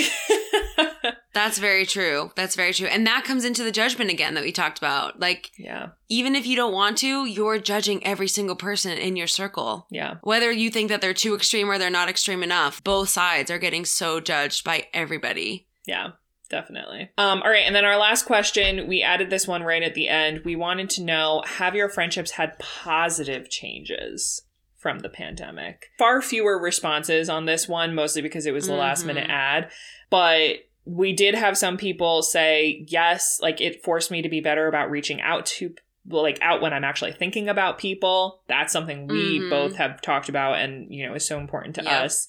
That's 1.33 1.59
very 1.59 1.85
true. 1.85 2.31
That's 2.35 2.55
very 2.55 2.73
true. 2.73 2.87
And 2.87 3.05
that 3.05 3.25
comes 3.25 3.45
into 3.45 3.63
the 3.63 3.71
judgment 3.71 4.09
again 4.09 4.33
that 4.33 4.43
we 4.43 4.51
talked 4.51 4.77
about. 4.79 5.19
Like, 5.19 5.51
yeah, 5.57 5.89
even 6.09 6.33
if 6.35 6.47
you 6.47 6.55
don't 6.55 6.73
want 6.73 6.97
to, 6.99 7.25
you're 7.25 7.59
judging 7.59 8.05
every 8.07 8.27
single 8.27 8.55
person 8.55 8.97
in 8.97 9.15
your 9.15 9.27
circle. 9.27 9.85
yeah, 9.91 10.15
Whether 10.23 10.51
you 10.51 10.71
think 10.71 10.89
that 10.89 11.01
they're 11.01 11.13
too 11.13 11.35
extreme 11.35 11.69
or 11.69 11.77
they're 11.77 11.89
not 11.91 12.09
extreme 12.09 12.41
enough, 12.41 12.83
both 12.83 13.09
sides 13.09 13.51
are 13.51 13.59
getting 13.59 13.85
so 13.85 14.19
judged 14.19 14.63
by 14.63 14.87
everybody. 14.93 15.67
yeah. 15.85 16.11
Definitely. 16.49 17.09
Um, 17.17 17.41
all 17.41 17.49
right, 17.49 17.63
and 17.65 17.75
then 17.75 17.85
our 17.85 17.97
last 17.97 18.25
question, 18.25 18.87
we 18.87 19.01
added 19.01 19.29
this 19.29 19.47
one 19.47 19.63
right 19.63 19.81
at 19.83 19.95
the 19.95 20.07
end. 20.07 20.41
We 20.45 20.55
wanted 20.55 20.89
to 20.91 21.03
know 21.03 21.43
have 21.45 21.75
your 21.75 21.89
friendships 21.89 22.31
had 22.31 22.57
positive 22.59 23.49
changes 23.49 24.43
from 24.77 24.99
the 24.99 25.09
pandemic? 25.09 25.89
Far 25.97 26.21
fewer 26.21 26.59
responses 26.59 27.27
on 27.27 27.45
this 27.45 27.67
one, 27.67 27.95
mostly 27.95 28.21
because 28.21 28.45
it 28.45 28.53
was 28.53 28.67
the 28.67 28.73
last 28.75 29.01
Mhm. 29.03 29.07
minute 29.07 29.29
ad. 29.31 29.71
But 30.11 30.57
we 30.85 31.11
did 31.11 31.33
have 31.33 31.57
some 31.57 31.75
people 31.75 32.21
say, 32.21 32.85
yes, 32.87 33.39
like 33.41 33.59
it 33.59 33.83
forced 33.83 34.11
me 34.11 34.21
to 34.21 34.29
be 34.29 34.41
better 34.41 34.67
about 34.67 34.91
reaching 34.91 35.19
out 35.21 35.47
to 35.47 35.73
like 36.07 36.37
out 36.43 36.61
when 36.61 36.71
I'm 36.71 36.83
actually 36.83 37.13
thinking 37.13 37.49
about 37.49 37.79
people. 37.79 38.43
That's 38.47 38.71
something 38.71 39.07
we 39.07 39.39
Mhm. 39.39 39.49
both 39.49 39.75
have 39.77 40.03
talked 40.03 40.29
about 40.29 40.59
and 40.59 40.93
you 40.93 41.07
know 41.07 41.15
is 41.15 41.25
so 41.27 41.39
important 41.39 41.73
to 41.77 41.83
Yep. 41.83 42.03
us. 42.03 42.27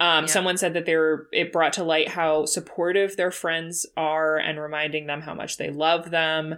Um, 0.00 0.24
Yep. 0.24 0.30
Someone 0.30 0.56
said 0.56 0.74
that 0.74 0.86
they 0.86 0.96
were 0.96 1.28
it 1.32 1.52
brought 1.52 1.72
to 1.74 1.84
light 1.84 2.08
how 2.08 2.46
supportive 2.46 3.16
their 3.16 3.30
friends 3.30 3.86
are 3.96 4.36
and 4.36 4.60
reminding 4.60 5.06
them 5.06 5.22
how 5.22 5.34
much 5.34 5.56
they 5.56 5.70
love 5.70 6.10
them. 6.10 6.56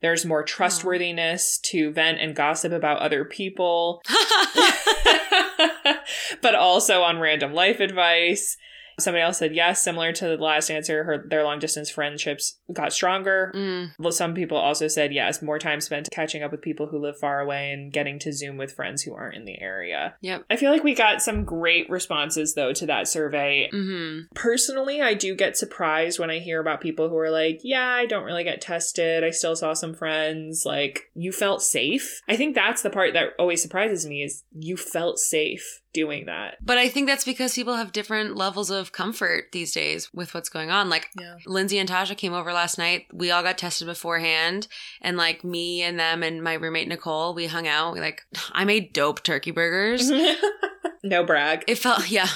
There's 0.00 0.24
more 0.24 0.44
trustworthiness 0.44 1.58
to 1.64 1.92
vent 1.92 2.20
and 2.20 2.34
gossip 2.34 2.72
about 2.72 3.00
other 3.00 3.24
people, 3.24 4.00
but 6.40 6.54
also 6.54 7.02
on 7.02 7.18
random 7.18 7.52
life 7.52 7.80
advice. 7.80 8.56
Somebody 9.00 9.22
else 9.22 9.38
said 9.38 9.54
yes, 9.54 9.82
similar 9.82 10.12
to 10.12 10.26
the 10.28 10.36
last 10.36 10.70
answer, 10.70 11.04
her 11.04 11.24
their 11.28 11.44
long 11.44 11.58
distance 11.58 11.90
friendships 11.90 12.58
got 12.72 12.92
stronger. 12.92 13.52
Mm, 13.54 13.92
Well, 13.98 14.12
some 14.12 14.34
people 14.34 14.56
also 14.56 14.88
said 14.88 15.12
yes, 15.12 15.40
more 15.42 15.58
time 15.58 15.80
spent 15.80 16.08
catching 16.12 16.42
up 16.42 16.50
with 16.50 16.62
people 16.62 16.86
who 16.88 16.98
live 16.98 17.18
far 17.18 17.40
away 17.40 17.72
and 17.72 17.92
getting 17.92 18.18
to 18.20 18.32
Zoom 18.32 18.56
with 18.56 18.72
friends 18.74 19.02
who 19.02 19.14
aren't 19.14 19.36
in 19.36 19.44
the 19.44 19.60
area. 19.60 20.14
yep. 20.20 20.44
I 20.50 20.56
feel 20.56 20.70
like 20.70 20.84
we 20.84 20.94
got 20.94 21.22
some 21.22 21.44
great 21.44 21.88
responses 21.90 22.54
though 22.54 22.72
to 22.72 22.86
that 22.86 23.08
survey. 23.08 23.68
hmm 23.70 24.20
Personally, 24.34 25.00
I 25.00 25.14
do 25.14 25.34
get 25.34 25.56
surprised 25.56 26.18
when 26.18 26.30
I 26.30 26.38
hear 26.38 26.60
about 26.60 26.80
people 26.80 27.08
who 27.08 27.16
are 27.18 27.30
like, 27.30 27.60
yeah, 27.62 27.86
I 27.88 28.06
don't 28.06 28.24
really 28.24 28.44
get 28.44 28.60
tested. 28.60 29.24
I 29.24 29.30
still 29.30 29.56
saw 29.56 29.74
some 29.74 29.94
friends. 29.94 30.64
Like, 30.64 31.10
you 31.14 31.32
felt 31.32 31.62
safe. 31.62 32.20
I 32.28 32.36
think 32.36 32.54
that's 32.54 32.82
the 32.82 32.90
part 32.90 33.12
that 33.14 33.30
always 33.38 33.62
surprises 33.62 34.06
me 34.06 34.22
is 34.22 34.44
you 34.52 34.76
felt 34.76 35.18
safe 35.18 35.80
doing 35.92 36.26
that. 36.26 36.56
But 36.64 36.78
I 36.78 36.88
think 36.88 37.06
that's 37.06 37.24
because 37.24 37.54
people 37.54 37.76
have 37.76 37.92
different 37.92 38.36
levels 38.36 38.70
of 38.70 38.92
comfort 38.92 39.52
these 39.52 39.72
days 39.72 40.12
with 40.12 40.34
what's 40.34 40.48
going 40.48 40.70
on. 40.70 40.88
Like, 40.90 41.08
Yeah. 41.18 41.36
Lindsay 41.46 41.78
and 41.78 41.88
Tasha 41.88 42.16
came 42.16 42.34
over 42.34 42.52
last 42.52 42.78
night. 42.78 43.06
We 43.12 43.30
all 43.30 43.42
got 43.42 43.58
tested 43.58 43.86
beforehand. 43.86 44.68
And 45.00 45.16
like 45.16 45.44
me 45.44 45.82
and 45.82 45.98
them 45.98 46.22
and 46.22 46.42
my 46.42 46.54
roommate 46.54 46.88
Nicole, 46.88 47.34
we 47.34 47.46
hung 47.46 47.66
out. 47.66 47.94
We 47.94 48.00
like, 48.00 48.22
I 48.52 48.64
made 48.64 48.92
dope 48.92 49.22
turkey 49.22 49.50
burgers. 49.50 50.10
no 51.02 51.24
brag. 51.24 51.64
it 51.66 51.76
felt, 51.78 52.10
yeah, 52.10 52.28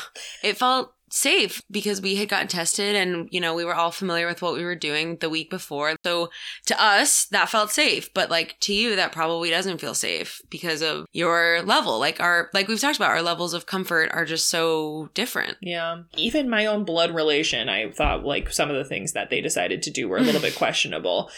it 0.42 0.56
felt 0.56 0.92
safe 1.12 1.62
because 1.70 2.00
we 2.00 2.16
had 2.16 2.28
gotten 2.28 2.48
tested 2.48 2.96
and, 2.96 3.28
you 3.30 3.40
know, 3.40 3.54
we 3.54 3.64
were 3.64 3.74
all 3.74 3.90
familiar 3.90 4.26
with 4.26 4.42
what 4.42 4.54
we 4.54 4.64
were 4.64 4.74
doing 4.74 5.16
the 5.18 5.28
week 5.28 5.50
before. 5.50 5.94
So 6.04 6.30
to 6.66 6.82
us, 6.82 7.26
that 7.26 7.48
felt 7.48 7.70
safe. 7.70 8.12
But 8.14 8.30
like 8.30 8.56
to 8.60 8.72
you, 8.72 8.96
that 8.96 9.12
probably 9.12 9.50
doesn't 9.50 9.80
feel 9.80 9.94
safe 9.94 10.40
because 10.50 10.82
of 10.82 11.06
your 11.12 11.62
level. 11.62 11.98
Like 11.98 12.20
our, 12.20 12.48
like 12.54 12.66
we've 12.66 12.80
talked 12.80 12.96
about, 12.96 13.10
our 13.10 13.22
levels 13.22 13.54
of 13.54 13.66
comfort 13.66 14.10
are 14.12 14.24
just 14.24 14.48
so 14.48 15.10
different. 15.14 15.58
Yeah. 15.60 16.02
Even 16.16 16.48
my 16.48 16.66
own 16.66 16.84
blood 16.84 17.14
relation, 17.14 17.68
I 17.68 17.90
thought 17.90 18.24
like 18.24 18.50
some 18.50 18.70
of 18.70 18.76
the 18.76 18.84
things 18.84 19.12
that 19.12 19.30
they 19.30 19.40
decided 19.40 19.82
to 19.82 19.90
do 19.90 20.08
were 20.08 20.18
a 20.18 20.22
little 20.22 20.40
bit 20.42 20.56
questionable. 20.56 21.30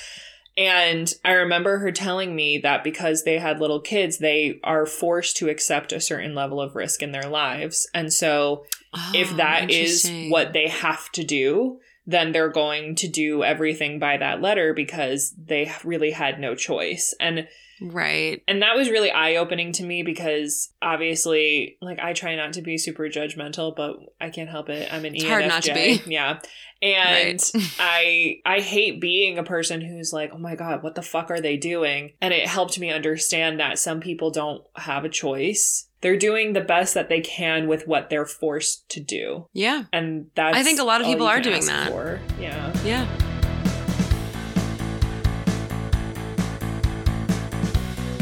And 0.56 1.12
I 1.24 1.32
remember 1.32 1.78
her 1.78 1.90
telling 1.90 2.36
me 2.36 2.58
that 2.58 2.84
because 2.84 3.24
they 3.24 3.38
had 3.38 3.60
little 3.60 3.80
kids, 3.80 4.18
they 4.18 4.60
are 4.62 4.86
forced 4.86 5.36
to 5.38 5.48
accept 5.48 5.92
a 5.92 6.00
certain 6.00 6.34
level 6.34 6.60
of 6.60 6.76
risk 6.76 7.02
in 7.02 7.12
their 7.12 7.28
lives. 7.28 7.88
And 7.92 8.12
so 8.12 8.64
oh, 8.94 9.12
if 9.14 9.32
Oh, 9.32 9.36
that 9.36 9.70
is 9.70 10.10
what 10.28 10.52
they 10.52 10.68
have 10.68 11.10
to 11.12 11.24
do, 11.24 11.80
then 12.06 12.32
they're 12.32 12.50
going 12.50 12.94
to 12.96 13.08
do 13.08 13.42
everything 13.42 13.98
by 13.98 14.16
that 14.18 14.40
letter 14.40 14.74
because 14.74 15.34
they 15.36 15.72
really 15.82 16.12
had 16.12 16.38
no 16.38 16.54
choice. 16.54 17.14
And 17.18 17.48
Right. 17.80 18.42
and 18.48 18.62
that 18.62 18.76
was 18.76 18.88
really 18.90 19.10
eye 19.10 19.36
opening 19.36 19.72
to 19.72 19.84
me 19.84 20.02
because 20.02 20.72
obviously, 20.80 21.76
like, 21.80 21.98
I 21.98 22.12
try 22.12 22.34
not 22.36 22.52
to 22.54 22.62
be 22.62 22.78
super 22.78 23.04
judgmental, 23.08 23.74
but 23.74 23.96
I 24.20 24.30
can't 24.30 24.48
help 24.48 24.68
it. 24.68 24.92
I'm 24.92 25.04
an 25.04 25.14
It's 25.14 25.24
ENFJ. 25.24 25.28
hard 25.28 25.46
not 25.48 25.62
to 25.64 25.74
be. 25.74 26.00
Yeah. 26.06 26.38
And 26.82 27.40
Right. 27.54 27.70
I 27.78 28.36
I 28.44 28.60
hate 28.60 29.00
being 29.00 29.38
a 29.38 29.42
person 29.44 29.80
who's 29.80 30.12
like, 30.12 30.30
oh 30.34 30.38
my 30.38 30.54
God, 30.54 30.82
what 30.82 30.94
the 30.94 31.02
fuck 31.02 31.30
are 31.30 31.40
they 31.40 31.56
doing? 31.56 32.12
And 32.20 32.34
it 32.34 32.46
helped 32.46 32.78
me 32.78 32.90
understand 32.92 33.58
that 33.60 33.78
some 33.78 34.00
people 34.00 34.30
don't 34.30 34.62
have 34.76 35.04
a 35.04 35.08
choice. 35.08 35.88
They're 36.02 36.18
doing 36.18 36.52
the 36.52 36.60
best 36.60 36.92
that 36.94 37.08
they 37.08 37.22
can 37.22 37.66
with 37.68 37.86
what 37.88 38.10
they're 38.10 38.26
forced 38.26 38.86
to 38.90 39.00
do. 39.00 39.46
Yeah. 39.54 39.84
And 39.92 40.26
that's 40.34 40.56
I 40.56 40.62
think 40.62 40.78
a 40.78 40.84
lot 40.84 41.00
of 41.00 41.06
people 41.06 41.26
are 41.26 41.40
doing 41.40 41.64
that. 41.66 41.88
for. 41.88 42.20
Yeah. 42.38 42.72
Yeah. 42.84 43.08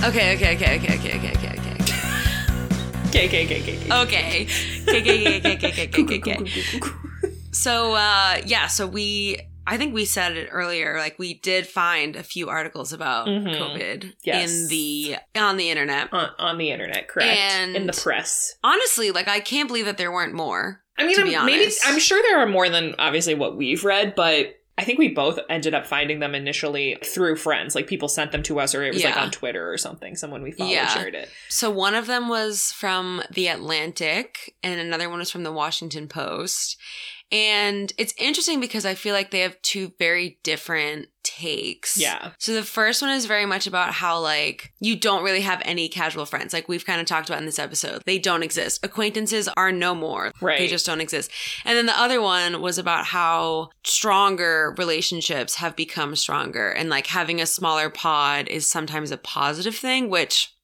Okay, 0.04 0.34
okay, 0.34 0.54
okay, 0.56 0.76
okay, 0.78 0.94
okay, 0.98 1.14
okay, 1.16 1.30
okay, 1.30 1.52
okay. 1.52 1.72
Okay, 3.08 3.26
okay, 3.26 3.44
okay, 3.44 3.60
okay. 3.60 3.92
Okay. 4.02 4.46
Okay, 4.88 5.00
okay, 5.00 5.38
okay, 5.38 5.38
okay, 5.38 5.56
okay, 5.56 5.62
okay, 5.62 5.86
okay. 5.86 6.02
Okay, 6.02 6.18
okay, 6.18 6.78
okay. 6.78 7.34
So, 7.52 7.94
uh, 7.94 8.38
yeah, 8.46 8.66
so 8.66 8.86
we, 8.86 9.38
I 9.66 9.76
think 9.76 9.94
we 9.94 10.04
said 10.04 10.36
it 10.36 10.48
earlier, 10.50 10.98
like 10.98 11.18
we 11.18 11.34
did 11.34 11.66
find 11.66 12.16
a 12.16 12.22
few 12.24 12.48
articles 12.48 12.92
about 12.92 13.28
Mhm. 13.28 13.54
COVID 13.60 14.12
Yes. 14.24 14.50
in 14.50 14.68
the, 14.68 15.16
on 15.36 15.56
the 15.56 15.70
internet. 15.70 16.08
on, 16.12 16.30
on 16.38 16.58
the 16.58 16.70
internet, 16.70 17.06
correct? 17.08 17.30
And- 17.38 17.76
In 17.76 17.86
the 17.86 17.92
press. 17.92 18.54
Honestly, 18.64 19.10
like 19.12 19.28
I 19.28 19.38
can't 19.40 19.68
believe 19.68 19.84
that 19.84 19.98
there 19.98 20.10
weren't 20.10 20.34
more. 20.34 20.80
I 20.98 21.04
mean, 21.06 21.18
I'm, 21.20 21.46
maybe. 21.46 21.70
I'm 21.86 21.98
sure 21.98 22.20
there 22.22 22.38
are 22.40 22.46
more 22.46 22.68
than 22.68 22.94
obviously 22.98 23.34
what 23.34 23.56
we've 23.56 23.84
read, 23.84 24.14
but 24.14 24.56
I 24.78 24.84
think 24.84 24.98
we 24.98 25.08
both 25.08 25.38
ended 25.50 25.74
up 25.74 25.86
finding 25.86 26.20
them 26.20 26.34
initially 26.34 26.96
through 27.04 27.36
friends. 27.36 27.74
Like 27.74 27.86
people 27.86 28.08
sent 28.08 28.32
them 28.32 28.42
to 28.44 28.58
us, 28.58 28.74
or 28.74 28.82
it 28.82 28.94
was 28.94 29.04
like 29.04 29.16
on 29.16 29.30
Twitter 29.30 29.70
or 29.70 29.76
something. 29.76 30.16
Someone 30.16 30.42
we 30.42 30.50
followed 30.50 30.70
Yeah. 30.70 30.86
shared 30.88 31.14
it. 31.14 31.28
So 31.48 31.70
one 31.70 31.94
of 31.94 32.06
them 32.06 32.28
was 32.28 32.72
from 32.72 33.22
The 33.30 33.48
Atlantic 33.48 34.54
and 34.62 34.80
another 34.80 35.10
one 35.10 35.18
was 35.18 35.30
from 35.30 35.42
The 35.42 35.52
Washington 35.52 36.08
Post. 36.08 36.78
And 37.30 37.92
it's 37.98 38.14
interesting 38.18 38.60
because 38.60 38.84
I 38.84 38.94
feel 38.94 39.14
like 39.14 39.30
they 39.30 39.40
have 39.40 39.60
two 39.62 39.92
very 39.98 40.38
different 40.42 41.08
takes. 41.38 41.96
Yeah. 41.96 42.32
So 42.38 42.54
the 42.54 42.62
first 42.62 43.02
one 43.02 43.10
is 43.10 43.26
very 43.26 43.46
much 43.46 43.66
about 43.66 43.92
how 43.92 44.18
like 44.20 44.72
you 44.80 44.96
don't 44.96 45.24
really 45.24 45.40
have 45.40 45.62
any 45.64 45.88
casual 45.88 46.26
friends. 46.26 46.52
Like 46.52 46.68
we've 46.68 46.86
kind 46.86 47.00
of 47.00 47.06
talked 47.06 47.28
about 47.28 47.40
in 47.40 47.46
this 47.46 47.58
episode. 47.58 48.02
They 48.04 48.18
don't 48.18 48.42
exist. 48.42 48.84
Acquaintances 48.84 49.48
are 49.56 49.72
no 49.72 49.94
more. 49.94 50.32
Right. 50.40 50.58
They 50.58 50.68
just 50.68 50.86
don't 50.86 51.00
exist. 51.00 51.30
And 51.64 51.76
then 51.76 51.86
the 51.86 51.98
other 51.98 52.20
one 52.20 52.60
was 52.60 52.78
about 52.78 53.06
how 53.06 53.70
stronger 53.84 54.74
relationships 54.78 55.56
have 55.56 55.76
become 55.76 56.16
stronger 56.16 56.70
and 56.70 56.88
like 56.88 57.06
having 57.06 57.40
a 57.40 57.46
smaller 57.46 57.90
pod 57.90 58.48
is 58.48 58.66
sometimes 58.66 59.10
a 59.10 59.16
positive 59.16 59.76
thing, 59.76 60.10
which 60.10 60.54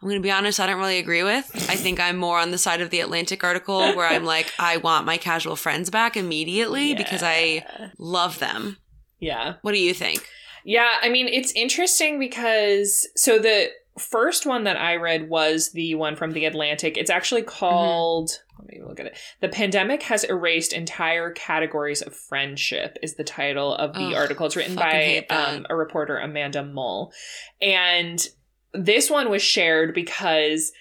I'm 0.00 0.08
going 0.08 0.20
to 0.20 0.26
be 0.26 0.30
honest, 0.30 0.60
I 0.60 0.66
don't 0.66 0.78
really 0.78 0.98
agree 0.98 1.24
with. 1.24 1.50
I 1.68 1.74
think 1.74 1.98
I'm 1.98 2.16
more 2.16 2.38
on 2.38 2.52
the 2.52 2.58
side 2.58 2.80
of 2.80 2.90
the 2.90 3.00
Atlantic 3.00 3.42
article 3.42 3.80
where 3.96 4.06
I'm 4.06 4.24
like, 4.24 4.52
I 4.56 4.76
want 4.76 5.06
my 5.06 5.16
casual 5.16 5.56
friends 5.56 5.90
back 5.90 6.16
immediately 6.16 6.94
because 6.94 7.22
I 7.24 7.64
love 7.98 8.38
them. 8.38 8.76
Yeah. 9.20 9.54
What 9.62 9.72
do 9.72 9.78
you 9.78 9.94
think? 9.94 10.26
Yeah, 10.64 10.98
I 11.00 11.08
mean, 11.08 11.28
it's 11.28 11.52
interesting 11.52 12.18
because 12.18 13.08
so 13.16 13.38
the 13.38 13.70
first 13.98 14.46
one 14.46 14.64
that 14.64 14.76
I 14.76 14.96
read 14.96 15.28
was 15.28 15.72
the 15.72 15.94
one 15.94 16.16
from 16.16 16.32
the 16.32 16.44
Atlantic. 16.44 16.96
It's 16.96 17.10
actually 17.10 17.42
called 17.42 18.30
Mm-hmm. 18.30 18.66
let 18.66 18.68
me 18.68 18.82
look 18.86 19.00
at 19.00 19.06
it. 19.06 19.16
The 19.40 19.48
pandemic 19.48 20.02
has 20.04 20.24
erased 20.24 20.72
entire 20.72 21.30
categories 21.30 22.02
of 22.02 22.14
friendship 22.14 22.98
is 23.02 23.14
the 23.14 23.24
title 23.24 23.74
of 23.74 23.94
the 23.94 24.08
Ugh, 24.08 24.14
article. 24.14 24.46
It's 24.46 24.56
written 24.56 24.74
by 24.74 25.24
um, 25.30 25.66
a 25.70 25.76
reporter 25.76 26.18
Amanda 26.18 26.64
Mull. 26.64 27.12
And 27.60 28.26
this 28.74 29.10
one 29.10 29.30
was 29.30 29.42
shared 29.42 29.94
because 29.94 30.72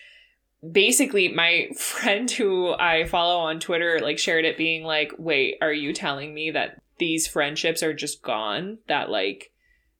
basically 0.69 1.29
my 1.29 1.69
friend 1.77 2.29
who 2.29 2.73
I 2.73 3.05
follow 3.05 3.37
on 3.39 3.59
Twitter 3.59 3.99
like 4.01 4.19
shared 4.19 4.45
it 4.45 4.57
being 4.57 4.83
like, 4.83 5.13
"Wait, 5.17 5.55
are 5.61 5.73
you 5.73 5.93
telling 5.93 6.33
me 6.33 6.51
that 6.51 6.81
these 6.99 7.27
friendships 7.27 7.83
are 7.83 7.93
just 7.93 8.21
gone? 8.21 8.79
That 8.87 9.09
like 9.09 9.51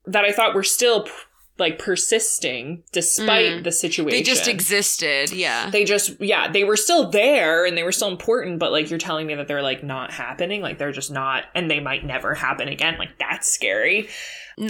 that 0.06 0.24
I 0.24 0.32
thought 0.32 0.54
were 0.54 0.62
still 0.64 1.06
like 1.58 1.78
persisting 1.78 2.84
despite 2.92 3.46
Mm. 3.50 3.64
the 3.64 3.72
situation. 3.72 4.10
They 4.16 4.22
just 4.22 4.46
existed. 4.46 5.32
Yeah. 5.32 5.70
They 5.70 5.84
just 5.84 6.20
yeah, 6.20 6.50
they 6.50 6.62
were 6.62 6.76
still 6.76 7.10
there 7.10 7.64
and 7.66 7.76
they 7.76 7.82
were 7.82 7.90
still 7.92 8.08
important, 8.08 8.60
but 8.60 8.70
like 8.70 8.90
you're 8.90 8.98
telling 8.98 9.26
me 9.26 9.34
that 9.34 9.48
they're 9.48 9.60
like 9.62 9.82
not 9.82 10.12
happening, 10.12 10.62
like 10.62 10.78
they're 10.78 10.92
just 10.92 11.10
not 11.10 11.44
and 11.56 11.68
they 11.70 11.80
might 11.80 12.04
never 12.04 12.34
happen 12.34 12.68
again. 12.68 12.96
Like 12.96 13.18
that's 13.18 13.48
scary. 13.52 14.08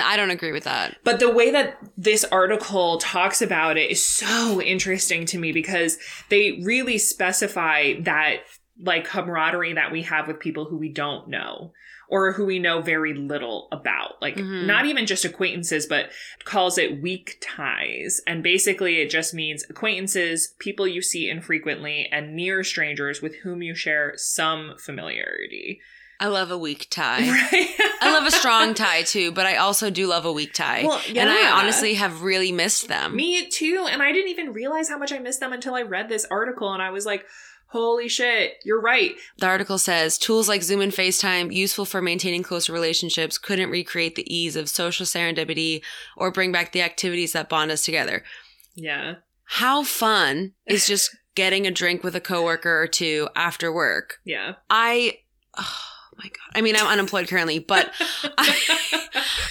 I 0.03 0.17
don't 0.17 0.31
agree 0.31 0.53
with 0.53 0.65
that. 0.65 0.97
But 1.05 1.19
the 1.21 1.31
way 1.31 1.51
that 1.51 1.79
this 1.97 2.25
article 2.25 2.99
talks 2.99 3.41
about 3.43 3.77
it 3.79 3.91
is 3.91 4.05
so 4.05 4.61
interesting 4.61 5.25
to 5.27 5.39
me 5.39 5.53
because 5.53 5.99
they 6.31 6.61
really 6.63 6.99
specify 6.99 7.95
that 8.01 8.39
like 8.81 9.05
camaraderie 9.07 9.75
that 9.75 9.91
we 9.93 10.03
have 10.03 10.27
with 10.27 10.41
people 10.41 10.65
who 10.67 10.77
we 10.79 10.89
don't 10.91 11.29
know 11.29 11.73
or 12.11 12.33
who 12.33 12.47
we 12.47 12.59
know 12.59 12.81
very 12.81 13.13
little 13.15 13.69
about. 13.71 14.21
Like 14.23 14.37
Mhm. 14.37 14.65
not 14.67 14.87
even 14.87 15.05
just 15.07 15.25
acquaintances, 15.27 15.87
but 15.87 16.11
calls 16.45 16.79
it 16.79 17.03
weak 17.03 17.37
ties. 17.41 18.21
And 18.27 18.43
basically 18.43 19.01
it 19.01 19.11
just 19.11 19.35
means 19.35 19.65
acquaintances, 19.69 20.55
people 20.59 20.87
you 20.89 21.03
see 21.03 21.29
infrequently, 21.29 22.09
and 22.11 22.35
near 22.35 22.65
strangers 22.65 23.21
with 23.21 23.37
whom 23.43 23.63
you 23.63 23.75
share 23.75 24.15
some 24.17 24.75
familiarity. 24.79 25.81
I 26.21 26.27
love 26.27 26.51
a 26.51 26.59
weak 26.59 26.89
tie. 26.91 27.21
Right? 27.53 27.69
I 28.01 28.13
love 28.13 28.27
a 28.27 28.31
strong 28.31 28.75
tie 28.75 29.03
too, 29.03 29.31
but 29.33 29.45
I 29.47 29.57
also 29.57 29.91
do 29.91 30.07
love 30.07 30.25
a 30.25 30.33
weak 30.33 30.53
tie. 30.55 30.85
Well, 30.85 31.01
And 31.15 31.29
I 31.29 31.51
honestly 31.51 31.95
have 31.95 32.23
really 32.23 32.53
missed 32.53 32.89
them. 32.89 33.15
Me 33.15 33.49
too. 33.49 33.87
And 33.91 34.03
I 34.03 34.13
didn't 34.13 34.31
even 34.31 34.53
realize 34.53 34.89
how 34.89 34.99
much 34.99 35.13
I 35.13 35.19
missed 35.19 35.41
them 35.41 35.53
until 35.53 35.75
I 35.75 35.83
read 35.83 36.09
this 36.09 36.25
article 36.31 36.73
and 36.73 36.83
I 36.83 36.91
was 36.91 37.05
like, 37.07 37.27
holy 37.69 38.09
shit, 38.09 38.55
you're 38.65 38.81
right. 38.81 39.15
The 39.39 39.47
article 39.47 39.79
says 39.79 40.19
tools 40.19 40.49
like 40.49 40.63
Zoom 40.63 40.81
and 40.81 40.93
FaceTime, 40.93 41.53
useful 41.53 41.85
for 41.85 42.03
maintaining 42.03 42.43
closer 42.43 42.73
relationships, 42.73 43.39
couldn't 43.39 43.71
recreate 43.71 44.15
the 44.15 44.35
ease 44.35 44.57
of 44.57 44.69
social 44.69 45.07
serendipity 45.07 45.83
or 46.17 46.31
bring 46.31 46.53
back 46.53 46.73
the 46.73 46.83
activities 46.83 47.33
that 47.33 47.49
bond 47.49 47.71
us 47.71 47.85
together. 47.85 48.25
Yeah. 48.75 49.17
How 49.45 49.83
fun 49.83 50.53
is 50.67 50.87
just 50.87 51.17
getting 51.35 51.67
a 51.67 51.71
drink 51.71 52.03
with 52.03 52.17
a 52.17 52.21
coworker 52.21 52.81
or 52.83 52.87
two 52.87 53.29
after 53.37 53.73
work? 53.73 54.19
Yeah. 54.25 54.55
I, 54.71 55.19
oh 55.57 55.77
my 56.17 56.25
God. 56.25 56.57
I 56.59 56.63
mean, 56.63 56.75
I'm 56.77 56.87
unemployed 56.87 57.29
currently, 57.29 57.59
but 57.59 57.91
I, 58.39 59.09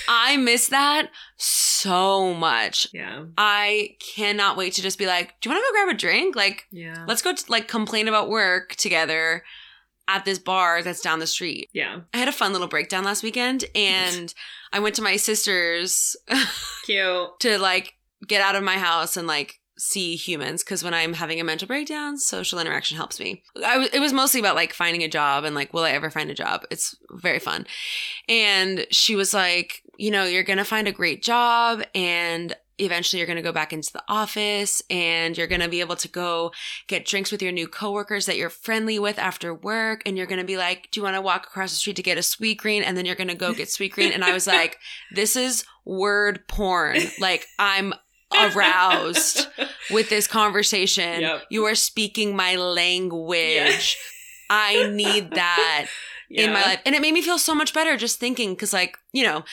I 0.07 0.37
miss 0.37 0.69
that 0.69 1.09
so 1.37 1.66
much. 1.85 2.87
yeah. 2.93 3.25
I 3.37 3.95
cannot 4.15 4.57
wait 4.57 4.73
to 4.73 4.81
just 4.81 4.97
be 4.97 5.05
like, 5.05 5.33
do 5.41 5.49
you 5.49 5.55
want 5.55 5.63
to 5.65 5.71
go 5.73 5.85
grab 5.85 5.95
a 5.95 5.97
drink? 5.97 6.35
Like, 6.35 6.65
Yeah. 6.71 7.05
let's 7.07 7.21
go 7.21 7.33
t- 7.33 7.43
like 7.49 7.67
complain 7.67 8.07
about 8.07 8.29
work 8.29 8.75
together 8.75 9.43
at 10.07 10.23
this 10.25 10.39
bar 10.39 10.81
that's 10.83 11.01
down 11.01 11.19
the 11.19 11.27
street. 11.27 11.69
Yeah. 11.73 11.99
I 12.13 12.17
had 12.17 12.29
a 12.29 12.31
fun 12.33 12.53
little 12.53 12.67
breakdown 12.69 13.03
last 13.03 13.23
weekend 13.23 13.65
and 13.75 14.33
I 14.71 14.79
went 14.79 14.95
to 14.95 15.01
my 15.01 15.17
sister's 15.17 16.15
Cute. 16.85 17.39
to 17.41 17.57
like 17.59 17.93
get 18.25 18.41
out 18.41 18.55
of 18.55 18.63
my 18.63 18.77
house 18.77 19.17
and 19.17 19.27
like 19.27 19.59
see 19.79 20.15
humans 20.15 20.63
because 20.63 20.83
when 20.83 20.93
I'm 20.93 21.13
having 21.13 21.39
a 21.39 21.43
mental 21.43 21.67
breakdown, 21.67 22.17
social 22.17 22.57
interaction 22.57 22.97
helps 22.97 23.19
me. 23.19 23.43
I 23.57 23.73
w- 23.73 23.89
it 23.93 23.99
was 23.99 24.11
mostly 24.13 24.39
about 24.39 24.55
like 24.55 24.73
finding 24.73 25.03
a 25.03 25.07
job 25.09 25.43
and 25.43 25.53
like, 25.53 25.71
will 25.73 25.83
I 25.83 25.91
ever 25.91 26.09
find 26.09 26.31
a 26.31 26.33
job? 26.33 26.63
It's 26.71 26.95
very 27.11 27.37
fun. 27.39 27.67
And 28.27 28.87
she 28.91 29.15
was 29.15 29.33
like, 29.35 29.83
you 29.97 30.11
know, 30.11 30.25
you're 30.25 30.43
going 30.43 30.57
to 30.57 30.65
find 30.65 30.87
a 30.87 30.91
great 30.91 31.21
job 31.23 31.83
and 31.93 32.55
eventually 32.79 33.19
you're 33.19 33.27
going 33.27 33.37
to 33.37 33.43
go 33.43 33.51
back 33.51 33.73
into 33.73 33.91
the 33.91 34.03
office 34.07 34.81
and 34.89 35.35
you're 35.37 35.47
going 35.47 35.61
to 35.61 35.67
be 35.67 35.79
able 35.79 35.95
to 35.95 36.07
go 36.07 36.51
get 36.87 37.05
drinks 37.05 37.31
with 37.31 37.41
your 37.41 37.51
new 37.51 37.67
coworkers 37.67 38.27
that 38.27 38.37
you're 38.37 38.51
friendly 38.51 38.99
with 38.99 39.17
after 39.17 39.53
work. 39.53 40.03
And 40.05 40.15
you're 40.15 40.27
going 40.27 40.39
to 40.39 40.45
be 40.45 40.57
like 40.57 40.89
do 40.91 40.99
you 40.99 41.03
want 41.03 41.15
to 41.15 41.21
walk 41.21 41.47
across 41.47 41.71
the 41.71 41.77
street 41.77 41.95
to 41.95 42.03
get 42.03 42.17
a 42.17 42.21
Sweetgreen? 42.21 42.83
And 42.83 42.95
then 42.95 43.05
you're 43.05 43.15
going 43.15 43.29
to 43.29 43.35
go 43.35 43.53
get 43.53 43.69
Sweetgreen. 43.69 44.13
And 44.13 44.23
i 44.23 44.33
was 44.33 44.47
like 44.47 44.77
this 45.11 45.35
is 45.35 45.65
word 45.85 46.47
porn. 46.47 46.99
Like 47.19 47.47
i'm 47.57 47.93
aroused 48.39 49.47
with 49.91 50.09
this 50.09 50.27
conversation. 50.27 51.21
Yep. 51.21 51.43
you 51.49 51.65
are 51.65 51.75
speaking 51.75 52.35
my 52.35 52.55
language. 52.55 53.97
Yeah. 53.97 54.57
i 54.57 54.89
need 54.89 55.31
that 55.31 55.87
in 56.29 56.53
my 56.53 56.61
life. 56.61 56.81
And 56.85 56.93
it 56.95 57.01
made 57.01 57.13
me 57.13 57.21
feel 57.21 57.39
so 57.39 57.55
much 57.55 57.73
better 57.73 57.97
just 57.97 58.19
thinking, 58.19 58.53
because, 58.53 58.73
like, 58.73 58.97
you 59.13 59.23
know, 59.23 59.43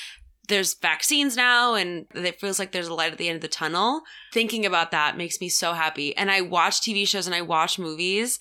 there's 0.49 0.75
vaccines 0.75 1.37
now 1.37 1.75
and 1.75 2.07
it 2.15 2.41
feels 2.41 2.59
like 2.59 2.73
there's 2.73 2.89
a 2.89 2.95
light 2.95 3.13
at 3.13 3.19
the 3.19 3.29
end 3.29 3.37
of 3.37 3.43
the 3.43 3.49
tunnel. 3.49 4.03
Thinking 4.33 4.67
about 4.67 4.91
that 4.91 5.17
makes 5.17 5.41
me 5.41 5.49
so 5.49 5.73
happy. 5.73 6.17
And 6.17 6.31
I 6.31 6.41
watch 6.41 6.81
TV 6.81 7.07
shows 7.07 7.27
and 7.27 7.35
I 7.35 7.43
watch 7.43 7.79
movies. 7.79 8.39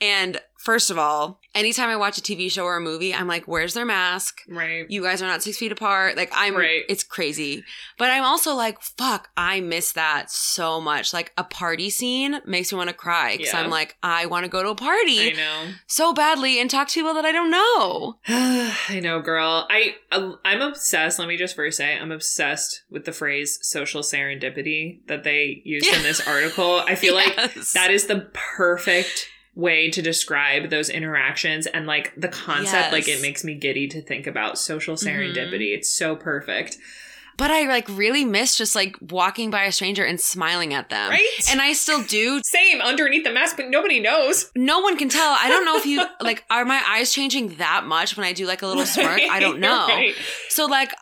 And 0.00 0.40
first 0.58 0.90
of 0.90 0.98
all, 0.98 1.40
anytime 1.54 1.88
I 1.88 1.96
watch 1.96 2.16
a 2.18 2.22
TV 2.22 2.50
show 2.50 2.64
or 2.64 2.76
a 2.76 2.80
movie, 2.80 3.14
I'm 3.14 3.26
like, 3.26 3.44
where's 3.46 3.74
their 3.74 3.84
mask? 3.84 4.40
Right. 4.48 4.86
You 4.90 5.02
guys 5.02 5.20
are 5.22 5.26
not 5.26 5.42
six 5.42 5.58
feet 5.58 5.72
apart. 5.72 6.16
Like, 6.16 6.30
I'm, 6.34 6.54
Right. 6.56 6.82
it's 6.88 7.02
crazy. 7.02 7.64
But 7.98 8.10
I'm 8.10 8.24
also 8.24 8.54
like, 8.54 8.80
fuck, 8.80 9.28
I 9.36 9.60
miss 9.60 9.92
that 9.92 10.30
so 10.30 10.80
much. 10.80 11.12
Like, 11.12 11.32
a 11.36 11.44
party 11.44 11.90
scene 11.90 12.40
makes 12.46 12.72
me 12.72 12.76
want 12.78 12.88
to 12.88 12.94
cry 12.94 13.36
because 13.36 13.52
Yeah. 13.52 13.60
I'm 13.60 13.70
like, 13.70 13.96
I 14.02 14.26
want 14.26 14.44
to 14.44 14.50
go 14.50 14.62
to 14.62 14.70
a 14.70 14.74
party 14.74 15.32
I 15.32 15.34
know. 15.34 15.72
so 15.86 16.12
badly 16.14 16.60
and 16.60 16.70
talk 16.70 16.88
to 16.88 16.94
people 16.94 17.14
that 17.14 17.24
I 17.24 17.32
don't 17.32 17.50
know. 17.50 18.18
I 18.28 19.00
know, 19.02 19.20
girl. 19.20 19.66
I 19.70 19.96
I'm 20.12 20.60
obsessed. 20.62 21.18
Let 21.18 21.28
me 21.28 21.36
just 21.36 21.56
first 21.56 21.76
say, 21.78 21.98
I'm 21.98 22.12
obsessed 22.12 22.82
with 22.90 23.04
the 23.04 23.12
phrase 23.12 23.58
"social 23.62 24.02
serendipity" 24.02 25.00
that 25.08 25.24
they 25.24 25.62
used 25.64 25.86
in 25.86 26.02
this 26.02 26.26
article. 26.26 26.82
I 26.86 26.94
feel 26.94 27.14
like 27.14 27.34
that 27.74 27.90
is 27.90 28.06
the 28.06 28.30
perfect 28.32 29.26
way 29.60 29.90
to 29.90 30.00
describe 30.02 30.70
those 30.70 30.88
interactions 30.88 31.66
and 31.66 31.86
like 31.86 32.12
the 32.16 32.28
concept. 32.28 32.92
Like 32.92 33.08
it 33.08 33.20
makes 33.22 33.44
me 33.44 33.54
giddy 33.54 33.86
to 33.88 34.00
think 34.02 34.26
about 34.26 34.58
social 34.58 34.96
Mhm. 34.96 35.06
serendipity. 35.06 35.74
It's 35.76 35.90
so 35.92 36.16
perfect, 36.16 36.76
But 37.36 37.50
I 37.50 37.62
like 37.68 37.88
really 37.88 38.24
miss 38.26 38.54
just 38.56 38.74
like 38.76 38.96
walking 39.00 39.50
by 39.50 39.64
a 39.64 39.72
stranger 39.72 40.04
and 40.04 40.20
smiling 40.20 40.74
at 40.74 40.90
them. 40.90 41.08
right? 41.10 41.26
And 41.50 41.60
I 41.62 41.72
still 41.72 42.02
do. 42.02 42.40
same 42.44 42.82
underneath 42.82 43.24
the 43.24 43.30
mask, 43.32 43.56
but 43.56 43.70
nobody 43.70 43.98
knows. 43.98 44.50
No 44.54 44.80
one 44.80 44.98
can 44.98 45.08
tell. 45.08 45.36
I 45.40 45.48
don't 45.48 45.64
know 45.64 45.76
if 45.78 45.86
you 45.86 46.04
like 46.20 46.44
are 46.50 46.64
my 46.66 46.82
eyes 46.86 47.12
changing 47.14 47.56
that 47.56 47.84
much 47.86 48.16
when 48.16 48.26
I 48.26 48.32
do 48.34 48.44
like 48.46 48.60
a 48.62 48.66
little 48.66 48.84
smirk. 48.84 49.20
I 49.30 49.40
don't 49.40 49.58
know. 49.60 49.86
Right. 49.88 50.14
So 50.50 50.66
like 50.66 50.92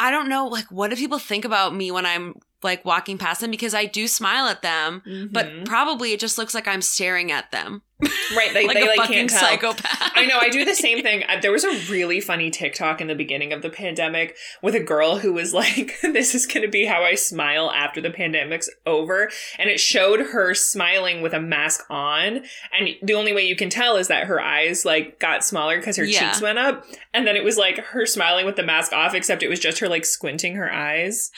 I- 0.00 0.10
don't 0.10 0.28
know 0.28 0.46
like 0.48 0.66
what 0.72 0.90
do 0.90 0.96
people 0.96 1.18
think 1.20 1.44
about 1.44 1.72
me 1.74 1.90
when 1.92 2.04
I'm 2.06 2.34
like 2.64 2.84
walking 2.84 3.16
past 3.16 3.40
them 3.42 3.52
because 3.52 3.74
I 3.74 3.84
do 3.84 4.08
smile 4.08 4.48
at 4.48 4.62
them, 4.62 5.02
but 5.30 5.46
Mhm. 5.46 5.66
probably 5.66 6.12
it 6.12 6.18
just 6.18 6.36
looks 6.38 6.54
like 6.54 6.66
I'm 6.66 6.82
staring 6.82 7.30
at 7.30 7.52
them. 7.52 7.82
Right, 8.02 8.52
they, 8.52 8.66
like 8.66 8.76
they 8.76 8.86
like 8.86 8.96
fucking 8.98 9.14
can't 9.14 9.30
tell. 9.30 9.40
psychopath. 9.40 10.12
I 10.14 10.26
know. 10.26 10.38
I 10.38 10.50
do 10.50 10.64
the 10.64 10.74
same 10.86 11.02
thing. 11.02 11.24
There 11.40 11.52
was 11.52 11.64
a 11.64 11.78
really 11.90 12.20
funny 12.20 12.50
TikTok 12.50 13.00
in 13.00 13.06
the 13.06 13.14
beginning 13.14 13.52
of 13.52 13.62
the 13.62 13.70
pandemic 13.70 14.36
with 14.62 14.74
a 14.74 14.80
girl 14.80 15.18
who 15.18 15.32
was 15.32 15.54
like, 15.54 15.96
"This 16.02 16.34
is 16.34 16.46
going 16.46 16.62
to 16.62 16.68
be 16.70 16.84
how 16.86 17.02
I 17.04 17.14
smile 17.14 17.70
after 17.70 18.00
the 18.00 18.10
pandemic's 18.10 18.68
over," 18.84 19.30
and 19.58 19.70
it 19.70 19.80
showed 19.80 20.20
her 20.20 20.54
smiling 20.54 21.22
with 21.22 21.32
a 21.32 21.40
mask 21.40 21.84
on, 21.88 22.42
and 22.78 22.88
the 23.02 23.14
only 23.14 23.32
way 23.32 23.42
you 23.46 23.56
can 23.56 23.70
tell 23.70 23.96
is 23.96 24.08
that 24.08 24.24
her 24.26 24.40
eyes 24.40 24.84
like 24.84 25.18
got 25.18 25.44
smaller 25.44 25.78
because 25.78 25.96
her 25.96 26.04
Yeah. 26.04 26.28
cheeks 26.28 26.42
went 26.42 26.58
up, 26.58 26.84
and 27.14 27.26
then 27.26 27.36
it 27.36 27.44
was 27.44 27.56
like 27.56 27.78
her 27.78 28.04
smiling 28.06 28.44
with 28.46 28.56
the 28.56 28.62
mask 28.62 28.92
off, 28.92 29.14
except 29.14 29.42
it 29.42 29.48
was 29.48 29.60
just 29.60 29.78
her 29.78 29.88
like 29.88 30.04
squinting 30.04 30.54
her 30.56 30.72
eyes. 30.72 31.30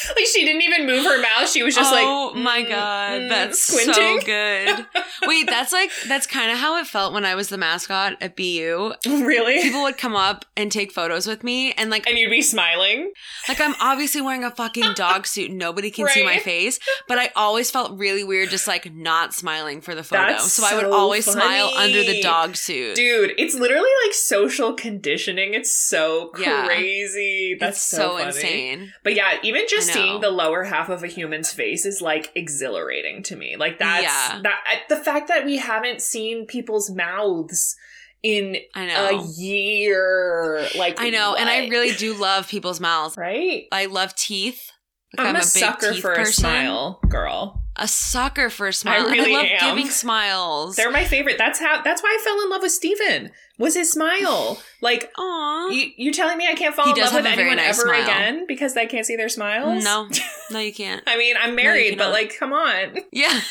like 0.16 0.26
she 0.26 0.44
didn't 0.44 0.62
even 0.62 0.86
move 0.86 1.04
her 1.04 1.20
mouth. 1.20 1.48
She 1.48 1.62
was 1.62 1.74
just 1.74 1.92
like, 1.92 2.04
oh 2.06 2.34
my 2.34 2.62
mm, 2.62 2.68
god, 2.68 3.20
mm, 3.22 3.28
that's 3.28 3.60
squinting. 3.60 4.20
so 4.20 4.20
good. 4.26 4.86
Wait, 5.26 5.46
that's 5.46 5.72
like 5.72 5.90
that's 6.08 6.26
kind 6.26 6.50
of 6.50 6.58
how 6.58 6.78
it 6.78 6.86
felt 6.86 7.12
when 7.12 7.24
I 7.24 7.34
was 7.34 7.48
the 7.48 7.58
mascot 7.58 8.16
at 8.20 8.36
BU. 8.36 8.92
really? 9.06 9.62
People 9.62 9.82
would 9.82 9.98
come 9.98 10.16
up 10.16 10.44
and 10.56 10.70
take 10.70 10.92
photos 10.92 11.26
with 11.26 11.42
me, 11.44 11.72
and 11.72 11.90
like 11.90 12.06
and 12.06 12.18
you'd 12.18 12.30
be 12.30 12.42
smiling. 12.42 13.12
like 13.48 13.60
I'm 13.60 13.74
obviously 13.80 14.20
wearing 14.20 14.44
a 14.44 14.50
fucking 14.50 14.92
dog 14.94 15.26
suit. 15.26 15.50
Nobody 15.50 15.90
can 15.90 16.08
see 16.08 16.24
my 16.24 16.38
face, 16.38 16.78
but 17.08 17.18
I 17.18 17.30
always 17.36 17.70
felt 17.70 17.98
really 17.98 18.24
weird, 18.24 18.50
just 18.50 18.66
like 18.66 18.92
not 18.94 19.34
smiling 19.34 19.80
for 19.80 19.94
the 19.94 20.02
photo. 20.04 20.32
That's 20.32 20.52
so 20.52 20.64
I 20.64 20.74
would 20.74 20.84
so 20.84 20.92
always 20.92 21.26
smile 21.26 21.70
under 21.76 22.02
the 22.02 22.20
dog 22.22 22.56
suit. 22.56 22.94
Dude, 22.96 23.32
it's 23.38 23.54
literally 23.54 23.90
like 24.04 24.14
social 24.14 24.72
conditioning. 24.74 25.54
It's 25.54 25.72
so 25.72 26.32
Yeah. 26.38 26.66
crazy. 26.66 27.56
That's 27.58 27.70
That's 27.78 27.82
so, 27.82 27.96
so, 27.96 28.18
funny. 28.18 28.26
insane. 28.28 28.92
But 29.04 29.14
yeah, 29.14 29.38
even 29.42 29.62
just. 29.68 29.89
Seeing 29.92 30.20
the 30.20 30.30
lower 30.30 30.64
half 30.64 30.88
of 30.88 31.02
a 31.02 31.06
human's 31.06 31.52
face 31.52 31.84
is 31.86 32.00
like 32.00 32.30
exhilarating 32.34 33.22
to 33.24 33.36
me. 33.36 33.56
Like 33.56 33.78
that's 33.78 34.02
Yeah. 34.02 34.40
that 34.42 34.60
the 34.88 34.96
fact 34.96 35.28
that 35.28 35.44
we 35.44 35.56
haven't 35.58 36.00
seen 36.00 36.46
people's 36.46 36.90
mouths 36.90 37.76
in 38.22 38.56
I 38.74 38.82
a 38.84 39.12
know. 39.12 39.24
year. 39.36 40.66
Like 40.76 41.00
I 41.00 41.10
know, 41.10 41.34
and 41.34 41.48
I 41.48 41.68
really 41.68 41.92
do 41.94 42.14
love 42.14 42.48
people's 42.48 42.80
mouths. 42.80 43.16
right. 43.16 43.64
I 43.72 43.86
love 43.86 44.14
teeth. 44.14 44.70
Like, 45.18 45.26
I'm, 45.26 45.34
a, 45.36 45.38
big 45.40 45.44
sucker 45.44 45.92
teeth 45.92 46.02
for 46.02 46.12
a 46.12 46.24
smile, 46.26 47.00
girl. 47.08 47.64
A 47.74 47.88
sucker 47.88 48.48
for 48.48 48.68
a 48.68 48.72
smile. 48.72 49.06
And 49.08 49.12
really 49.12 49.34
I 49.34 49.38
love 49.38 49.46
am. 49.60 49.74
giving 49.76 49.90
smiles. 49.90 50.76
They're 50.76 50.90
my 50.92 51.04
favorite. 51.04 51.36
That's 51.36 51.58
how. 51.58 51.82
That's 51.82 52.00
why 52.02 52.16
I 52.20 52.22
fell 52.22 52.40
in 52.42 52.50
love 52.50 52.62
with 52.62 52.70
Steven. 52.72 53.32
Was 53.60 53.74
his 53.74 53.92
smile 53.92 54.60
like? 54.80 55.12
Aw. 55.16 55.68
You, 55.68 55.90
you 55.96 56.12
telling 56.12 56.36
me 56.38 56.48
I 56.48 56.54
can't 56.54 56.74
fall 56.74 56.86
He 56.86 56.92
in 56.92 56.96
love 56.96 57.14
with 57.14 57.24
have 57.24 57.32
a 57.32 57.36
very 57.36 57.50
anyone 57.50 57.56
nice 57.58 57.78
ever 57.78 57.88
smile. 57.94 58.02
again 58.02 58.46
because 58.48 58.76
I 58.76 58.86
can't 58.86 59.06
see 59.06 59.14
their 59.16 59.28
smiles? 59.28 59.84
No, 59.84 60.08
no, 60.50 60.58
you 60.58 60.72
can't. 60.72 61.02
I 61.06 61.16
mean, 61.16 61.36
I'm 61.40 61.54
married, 61.54 61.96
but 61.98 62.10
like, 62.10 62.36
come 62.36 62.52
on. 62.52 62.98
Yeah. 63.12 63.38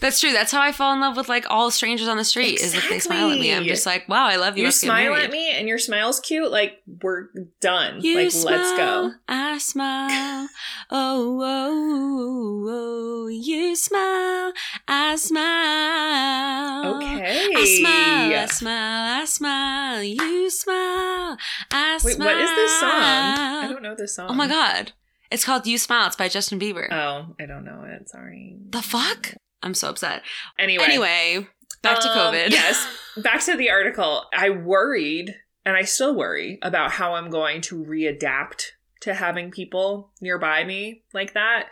That's 0.00 0.20
true. 0.20 0.32
That's 0.32 0.52
how 0.52 0.60
I 0.60 0.72
fall 0.72 0.92
in 0.92 1.00
love 1.00 1.16
with 1.16 1.28
like 1.28 1.46
all 1.48 1.70
strangers 1.70 2.08
on 2.08 2.16
the 2.16 2.24
street. 2.24 2.60
Is 2.60 2.74
if 2.74 2.88
they 2.88 2.98
smile 2.98 3.30
at 3.30 3.38
me, 3.38 3.52
I'm 3.52 3.64
just 3.64 3.86
like, 3.86 4.08
wow, 4.08 4.26
I 4.26 4.36
love 4.36 4.56
you. 4.56 4.62
You 4.62 4.68
Let's 4.68 4.80
smile 4.80 5.14
at 5.14 5.30
me 5.30 5.50
and 5.50 5.68
your 5.68 5.78
smile's 5.78 6.20
cute. 6.20 6.50
Like 6.50 6.82
we're 7.02 7.28
done. 7.60 8.00
You 8.00 8.16
like 8.16 8.30
smile, 8.30 8.56
let's 8.56 8.76
go. 8.76 9.12
I 9.28 9.58
smile. 9.58 10.48
Oh, 10.90 11.40
oh, 11.40 12.66
oh, 12.68 12.68
oh, 12.68 13.28
you 13.28 13.74
smile. 13.76 14.52
I 14.88 15.16
smile. 15.16 16.96
Okay. 16.96 17.52
I 17.54 17.64
smile. 17.64 18.42
I 18.42 18.46
smile. 18.46 19.20
I 19.20 19.24
smile. 19.24 20.02
You 20.02 20.50
smile. 20.50 21.36
I 21.70 21.98
smile. 21.98 22.00
Wait, 22.04 22.16
smile. 22.16 22.28
what 22.28 22.40
is 22.40 22.50
this 22.50 22.80
song? 22.80 22.90
I 22.90 23.68
don't 23.70 23.82
know 23.82 23.94
this 23.94 24.16
song. 24.16 24.26
Oh 24.30 24.34
my 24.34 24.48
god. 24.48 24.92
It's 25.32 25.46
called 25.46 25.66
You 25.66 25.78
Smile. 25.78 26.08
It's 26.08 26.16
by 26.16 26.28
Justin 26.28 26.60
Bieber. 26.60 26.92
Oh, 26.92 27.34
I 27.40 27.46
don't 27.46 27.64
know 27.64 27.84
it. 27.86 28.08
Sorry. 28.10 28.58
the 28.68 28.82
fuck? 28.82 29.34
I'm 29.62 29.74
so 29.74 29.88
upset. 29.90 30.22
Anyway. 30.58 30.84
Anyway, 30.84 31.46
back 31.82 32.00
to 32.00 32.08
Um, 32.10 32.34
COVID. 32.34 32.50
yes. 32.50 32.86
Back 33.18 33.44
to 33.44 33.56
the 33.58 33.68
article. 33.70 34.24
I 34.34 34.48
worried, 34.48 35.34
and 35.66 35.76
I 35.76 35.82
still 35.82 36.14
worry 36.16 36.58
about 36.62 36.92
how 36.92 37.14
I'm 37.14 37.28
going 37.28 37.60
to 37.62 37.84
readapt 37.84 38.68
to 39.00 39.12
having 39.12 39.50
people 39.50 40.10
nearby 40.20 40.64
me 40.64 41.02
like 41.12 41.34
that 41.34 41.68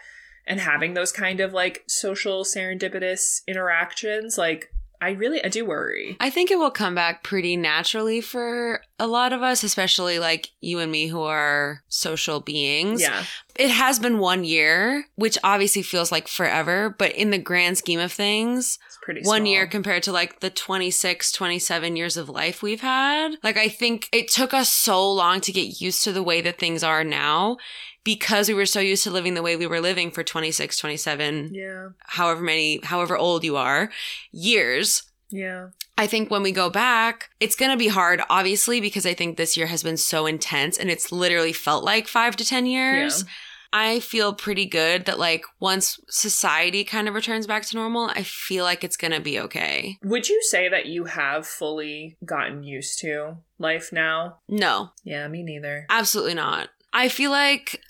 and 0.46 0.60
having 0.60 0.92
those 0.92 1.12
kind 1.12 1.40
of 1.40 1.54
like 1.54 1.82
social 1.88 2.44
serendipitous 2.44 3.40
interactions. 3.48 4.36
Like, 4.36 4.70
I 5.02 5.12
really, 5.12 5.42
I 5.42 5.48
do 5.48 5.64
worry. 5.64 6.16
I 6.20 6.28
think 6.30 6.50
it 6.50 6.58
will 6.58 6.70
come 6.70 6.94
back 6.94 7.22
pretty 7.22 7.56
naturally 7.56 8.20
for 8.20 8.82
a 8.98 9.06
lot 9.06 9.32
of 9.32 9.42
us, 9.42 9.64
especially 9.64 10.18
like 10.18 10.50
you 10.60 10.78
and 10.78 10.92
me 10.92 11.06
who 11.06 11.22
are 11.22 11.82
social 11.88 12.40
beings. 12.40 13.00
Yeah. 13.00 13.24
It 13.56 13.70
has 13.70 13.98
been 13.98 14.18
one 14.18 14.44
year, 14.44 15.06
which 15.16 15.38
obviously 15.42 15.82
feels 15.82 16.12
like 16.12 16.28
forever, 16.28 16.94
but 16.98 17.12
in 17.12 17.30
the 17.30 17.38
grand 17.38 17.78
scheme 17.78 17.98
of 18.00 18.12
things, 18.12 18.78
It's 18.86 18.98
pretty 19.02 19.20
one 19.22 19.40
small. 19.42 19.52
year 19.52 19.66
compared 19.66 20.02
to 20.04 20.12
like 20.12 20.40
the 20.40 20.50
26, 20.50 21.32
27 21.32 21.96
years 21.96 22.16
of 22.16 22.28
life 22.28 22.62
we've 22.62 22.80
had. 22.82 23.32
Like, 23.42 23.56
I 23.56 23.68
think 23.68 24.08
it 24.12 24.30
took 24.30 24.52
us 24.54 24.70
so 24.70 25.10
long 25.10 25.40
to 25.42 25.52
get 25.52 25.80
used 25.80 26.04
to 26.04 26.12
the 26.12 26.22
way 26.22 26.40
that 26.42 26.58
things 26.58 26.82
are 26.84 27.04
now 27.04 27.56
because 28.04 28.48
we 28.48 28.54
were 28.54 28.66
so 28.66 28.80
used 28.80 29.04
to 29.04 29.10
living 29.10 29.34
the 29.34 29.42
way 29.42 29.56
we 29.56 29.66
were 29.66 29.80
living 29.80 30.10
for 30.10 30.22
26, 30.22 30.76
27, 30.78 31.50
Yeah. 31.52 31.88
however 32.00 32.40
many, 32.42 32.80
however 32.82 33.16
old 33.16 33.44
you 33.44 33.56
are, 33.56 33.90
years. 34.32 35.02
Yeah. 35.30 35.68
I 35.96 36.06
think 36.06 36.30
when 36.30 36.42
we 36.42 36.50
go 36.52 36.70
back, 36.70 37.30
it's 37.40 37.54
going 37.54 37.70
to 37.70 37.76
be 37.76 37.88
hard, 37.88 38.22
obviously, 38.30 38.80
because 38.80 39.04
I 39.06 39.14
think 39.14 39.36
this 39.36 39.56
year 39.56 39.66
has 39.66 39.82
been 39.82 39.96
so 39.98 40.26
intense 40.26 40.78
and 40.78 40.90
it's 40.90 41.12
literally 41.12 41.52
felt 41.52 41.84
like 41.84 42.08
five 42.08 42.36
to 42.36 42.44
10 42.44 42.66
years. 42.66 43.24
I 43.72 44.00
feel 44.00 44.32
pretty 44.32 44.66
good 44.66 45.04
that, 45.04 45.20
like, 45.20 45.44
once 45.60 46.00
society 46.08 46.82
kind 46.82 47.06
of 47.06 47.14
returns 47.14 47.46
back 47.46 47.64
to 47.66 47.76
normal, 47.76 48.06
I 48.12 48.24
feel 48.24 48.64
like 48.64 48.82
it's 48.82 48.96
going 48.96 49.12
to 49.12 49.20
be 49.20 49.38
okay. 49.38 49.98
Would 50.02 50.28
you 50.28 50.42
say 50.42 50.68
that 50.68 50.86
you 50.86 51.04
have 51.04 51.46
fully 51.46 52.16
gotten 52.24 52.64
used 52.64 52.98
to 53.00 53.36
life 53.60 53.92
now? 53.92 54.38
No, 54.48 54.90
Yeah, 55.04 55.28
me 55.28 55.44
neither. 55.44 55.86
absolutely 55.88 56.34
not. 56.34 56.70
I 56.92 57.08
feel 57.08 57.30
like 57.30 57.80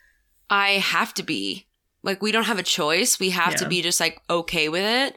I 0.50 0.72
have 0.72 1.14
to 1.14 1.22
be. 1.22 1.66
Like, 2.02 2.20
we 2.20 2.32
don't 2.32 2.44
have 2.44 2.58
a 2.58 2.62
choice. 2.64 3.20
We 3.20 3.30
have 3.30 3.54
to 3.56 3.68
be 3.68 3.82
just, 3.82 4.00
like, 4.00 4.20
okay 4.28 4.68
with 4.68 4.84
it. 4.84 5.14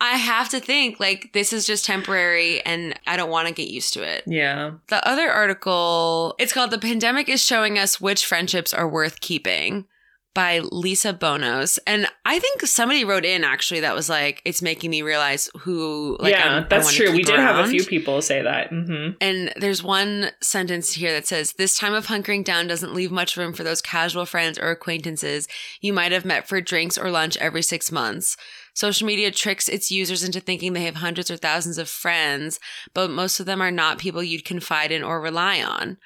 I 0.00 0.16
have 0.16 0.48
to 0.50 0.60
think, 0.60 0.98
like, 0.98 1.32
this 1.32 1.52
is 1.52 1.66
just 1.66 1.84
temporary 1.84 2.60
and 2.66 2.98
I 3.06 3.16
don't 3.16 3.30
want 3.30 3.46
to 3.48 3.54
get 3.54 3.70
used 3.70 3.94
to 3.94 4.02
it. 4.02 4.24
Yeah. 4.26 4.72
The 4.88 5.06
other 5.08 5.30
article, 5.30 6.34
it's 6.38 6.52
called 6.52 6.72
The 6.72 6.78
Pandemic 6.78 7.28
is 7.28 7.42
Showing 7.42 7.78
Us 7.78 8.00
Which 8.00 8.26
Friendships 8.26 8.74
Are 8.74 8.88
Worth 8.88 9.20
Keeping 9.20 9.86
by 10.34 10.58
Lisa 10.58 11.12
Bonos. 11.12 11.78
And 11.86 12.06
I 12.24 12.38
think 12.40 12.62
somebody 12.62 13.04
wrote 13.04 13.24
in 13.24 13.44
actually 13.44 13.80
that 13.80 13.94
was 13.94 14.08
like, 14.08 14.42
it's 14.44 14.60
making 14.60 14.90
me 14.90 15.00
realize 15.02 15.48
who, 15.60 16.16
like, 16.20 16.32
yeah, 16.32 16.54
I'm- 16.54 16.66
that's 16.68 16.92
true. 16.92 17.12
We 17.12 17.22
did 17.22 17.38
have 17.38 17.64
a 17.64 17.68
few 17.68 17.84
people 17.84 18.20
say 18.20 18.42
that. 18.42 18.68
hmm 18.70 19.10
And 19.20 19.52
there's 19.56 19.82
one 19.82 20.30
sentence 20.42 20.92
here 20.94 21.12
that 21.12 21.26
says, 21.28 21.52
This 21.52 21.78
time 21.78 21.94
of 21.94 22.06
hunkering 22.08 22.44
down 22.44 22.66
doesn't 22.66 22.94
leave 22.94 23.12
much 23.12 23.36
room 23.36 23.52
for 23.52 23.62
those 23.62 23.80
casual 23.80 24.26
friends 24.26 24.58
or 24.58 24.70
acquaintances 24.70 25.46
you 25.80 25.92
might 25.92 26.10
have 26.12 26.24
met 26.24 26.48
for 26.48 26.60
drinks 26.60 26.98
or 26.98 27.10
lunch 27.10 27.36
every 27.36 27.62
six 27.62 27.92
months. 27.92 28.36
Social 28.74 29.06
media 29.06 29.30
tricks 29.30 29.68
its 29.68 29.92
users 29.92 30.24
into 30.24 30.40
thinking 30.40 30.72
they 30.72 30.84
have 30.84 30.96
hundreds 30.96 31.30
or 31.30 31.36
thousands 31.36 31.78
of 31.78 31.88
friends, 31.88 32.58
but 32.92 33.08
most 33.08 33.38
of 33.38 33.46
them 33.46 33.60
are 33.62 33.70
not 33.70 33.98
people 33.98 34.20
you'd 34.22 34.44
confide 34.44 34.90
in 34.90 35.04
or 35.04 35.20
rely 35.20 35.62
on. 35.62 35.96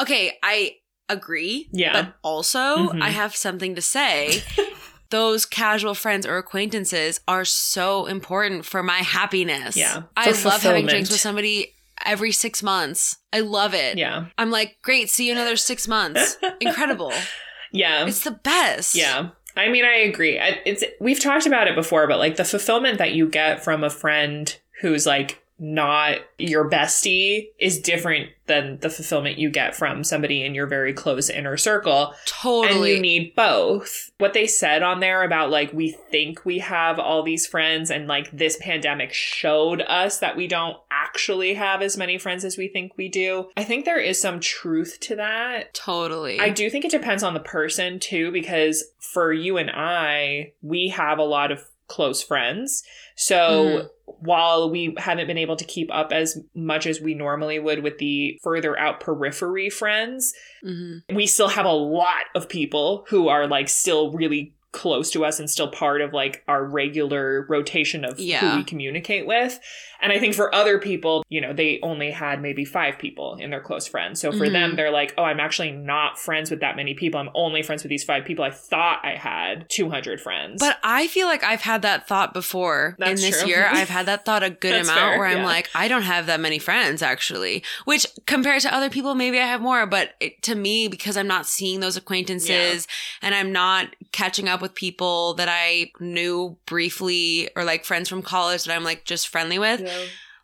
Okay, 0.00 0.38
I 0.42 0.76
agree. 1.12 1.68
Yeah. 1.72 1.92
But 1.92 2.14
also, 2.22 2.90
Mhm. 2.92 3.02
I 3.02 3.10
have 3.10 3.36
something 3.36 3.74
to 3.74 3.82
say. 3.82 4.42
Those 5.10 5.44
casual 5.44 5.94
friends 5.94 6.26
or 6.26 6.38
acquaintances 6.38 7.20
are 7.28 7.44
so 7.44 8.06
important 8.06 8.64
for 8.64 8.82
my 8.82 8.98
happiness. 8.98 9.76
Yeah, 9.76 10.04
I 10.16 10.30
love 10.30 10.62
having 10.62 10.86
drinks 10.86 11.10
with 11.10 11.20
somebody 11.20 11.74
every 12.06 12.32
six 12.32 12.62
months. 12.62 13.18
I 13.30 13.40
love 13.40 13.74
it. 13.74 13.98
Yeah. 13.98 14.26
I'm 14.38 14.50
like, 14.50 14.78
great, 14.82 15.10
see 15.10 15.26
you 15.26 15.32
another 15.32 15.56
six 15.56 15.86
months. 15.86 16.38
Incredible. 16.60 17.12
Yeah. 17.72 18.06
It's 18.06 18.24
the 18.24 18.30
best. 18.30 18.94
Yeah. 18.94 19.28
I 19.54 19.68
mean, 19.68 19.84
I 19.84 19.96
agree. 19.96 20.38
It's 20.64 20.82
we've 20.98 21.20
talked 21.20 21.44
about 21.46 21.68
it 21.68 21.74
before, 21.74 22.06
but 22.06 22.18
like 22.18 22.36
the 22.36 22.44
fulfillment 22.44 22.96
that 22.96 23.12
you 23.12 23.28
get 23.28 23.62
from 23.62 23.84
a 23.84 23.90
friend 23.90 24.56
who's 24.80 25.04
like 25.04 25.41
not 25.58 26.18
your 26.38 26.68
bestie 26.68 27.48
is 27.58 27.80
different 27.80 28.30
than 28.46 28.78
the 28.80 28.90
fulfillment 28.90 29.38
you 29.38 29.48
get 29.48 29.76
from 29.76 30.02
somebody 30.02 30.42
in 30.42 30.54
your 30.54 30.66
very 30.66 30.92
close 30.92 31.30
inner 31.30 31.56
circle. 31.56 32.14
Totally. 32.26 32.68
And 32.70 32.86
you 32.96 33.00
need 33.00 33.34
both. 33.36 34.10
What 34.18 34.32
they 34.32 34.46
said 34.48 34.82
on 34.82 34.98
there 35.00 35.22
about 35.22 35.50
like 35.50 35.72
we 35.72 35.92
think 36.10 36.44
we 36.44 36.58
have 36.58 36.98
all 36.98 37.22
these 37.22 37.46
friends 37.46 37.90
and 37.90 38.08
like 38.08 38.30
this 38.32 38.56
pandemic 38.60 39.12
showed 39.12 39.82
us 39.82 40.18
that 40.18 40.36
we 40.36 40.48
don't 40.48 40.76
actually 40.90 41.54
have 41.54 41.80
as 41.82 41.96
many 41.96 42.18
friends 42.18 42.44
as 42.44 42.56
we 42.58 42.66
think 42.68 42.92
we 42.96 43.08
do. 43.08 43.48
I 43.56 43.62
think 43.64 43.84
there 43.84 44.00
is 44.00 44.20
some 44.20 44.40
truth 44.40 44.98
to 45.02 45.16
that. 45.16 45.74
totally. 45.74 46.40
I 46.40 46.48
do 46.48 46.68
think 46.70 46.84
it 46.84 46.90
depends 46.90 47.22
on 47.22 47.34
the 47.34 47.40
person 47.40 48.00
too, 48.00 48.32
because 48.32 48.84
for 48.98 49.32
you 49.32 49.58
and 49.58 49.70
I, 49.70 50.52
we 50.62 50.88
have 50.88 51.18
a 51.18 51.24
lot 51.24 51.52
of 51.52 51.64
close 51.86 52.22
friends. 52.22 52.82
So 53.14 53.36
Mhm. 53.36 53.88
While 54.20 54.70
we 54.70 54.94
haven't 54.98 55.26
been 55.26 55.38
able 55.38 55.56
to 55.56 55.64
keep 55.64 55.92
up 55.92 56.12
as 56.12 56.38
much 56.54 56.86
as 56.86 57.00
we 57.00 57.14
normally 57.14 57.58
would 57.58 57.82
with 57.82 57.98
the 57.98 58.38
further 58.42 58.78
out 58.78 59.00
periphery 59.00 59.70
friends, 59.70 60.34
hmm 60.62 60.98
we 61.12 61.26
still 61.26 61.48
have 61.48 61.66
a 61.66 61.72
lot 61.72 62.24
of 62.34 62.48
people 62.48 63.04
who 63.08 63.28
are 63.28 63.46
like 63.46 63.68
still 63.68 64.12
really 64.12 64.54
close 64.72 65.10
to 65.10 65.22
us 65.24 65.38
and 65.38 65.50
still 65.50 65.68
part 65.70 66.00
of 66.00 66.14
like 66.14 66.42
our 66.48 66.64
regular 66.64 67.46
rotation 67.48 68.04
of 68.04 68.18
who 68.40 68.56
we 68.56 68.64
communicate 68.64 69.26
with. 69.26 69.60
And 70.02 70.12
I 70.12 70.18
think 70.18 70.34
for 70.34 70.52
other 70.54 70.78
people, 70.78 71.24
you 71.28 71.40
know, 71.40 71.52
they 71.52 71.78
only 71.82 72.10
had 72.10 72.42
maybe 72.42 72.64
five 72.64 72.98
people 72.98 73.36
in 73.36 73.50
their 73.50 73.60
close 73.60 73.86
friends. 73.86 74.20
So 74.20 74.32
for 74.32 74.46
Mhm. 74.46 74.52
them, 74.52 74.76
they're 74.76 74.90
like, 74.90 75.14
oh, 75.16 75.22
I'm 75.22 75.38
actually 75.40 75.70
not 75.70 76.18
friends 76.18 76.50
with 76.50 76.58
that 76.60 76.74
many 76.76 76.92
people. 76.94 77.20
I'm 77.20 77.30
only 77.34 77.62
friends 77.62 77.82
with 77.84 77.90
these 77.90 78.02
five 78.02 78.24
people. 78.24 78.44
I 78.44 78.50
thought 78.50 79.00
I 79.04 79.12
had 79.16 79.66
200 79.70 80.20
friends. 80.20 80.60
But 80.60 80.78
I 80.82 81.06
feel 81.06 81.28
like 81.28 81.44
I've 81.44 81.60
had 81.62 81.82
that 81.82 82.08
thought 82.08 82.34
before 82.34 82.96
That's 82.98 83.22
in 83.22 83.30
this 83.30 83.40
true. 83.42 83.50
year. 83.50 83.68
I've 83.70 83.88
had 83.98 84.06
that 84.06 84.24
thought 84.24 84.42
a 84.42 84.50
good 84.50 84.72
amount 84.74 84.98
fair, 84.98 85.18
where 85.18 85.28
I'm 85.28 85.38
yeah. 85.38 85.44
like, 85.46 85.70
I 85.74 85.86
don't 85.86 86.02
have 86.02 86.26
that 86.26 86.40
many 86.40 86.58
friends 86.58 87.00
actually. 87.00 87.62
Which 87.84 88.06
compared 88.26 88.62
to 88.62 88.74
other 88.74 88.90
people, 88.90 89.14
maybe 89.14 89.38
I 89.38 89.46
have 89.46 89.60
more. 89.60 89.86
But 89.86 90.14
it, 90.18 90.42
to 90.42 90.56
me, 90.56 90.88
because 90.88 91.16
I'm 91.16 91.28
not 91.28 91.46
seeing 91.46 91.78
those 91.80 91.96
acquaintances 91.96 92.88
and 93.22 93.34
I'm 93.36 93.52
not 93.52 93.94
catching 94.10 94.48
up 94.48 94.60
with 94.60 94.74
people 94.74 95.34
that 95.34 95.48
I 95.48 95.92
knew 96.00 96.56
briefly 96.66 97.48
or 97.54 97.62
like 97.64 97.84
friends 97.84 98.08
from 98.08 98.22
college 98.22 98.64
that 98.64 98.74
I'm 98.74 98.84
like 98.84 99.04
just 99.04 99.28
friendly 99.28 99.58
with, 99.60 99.80
Yeah. 99.80 99.91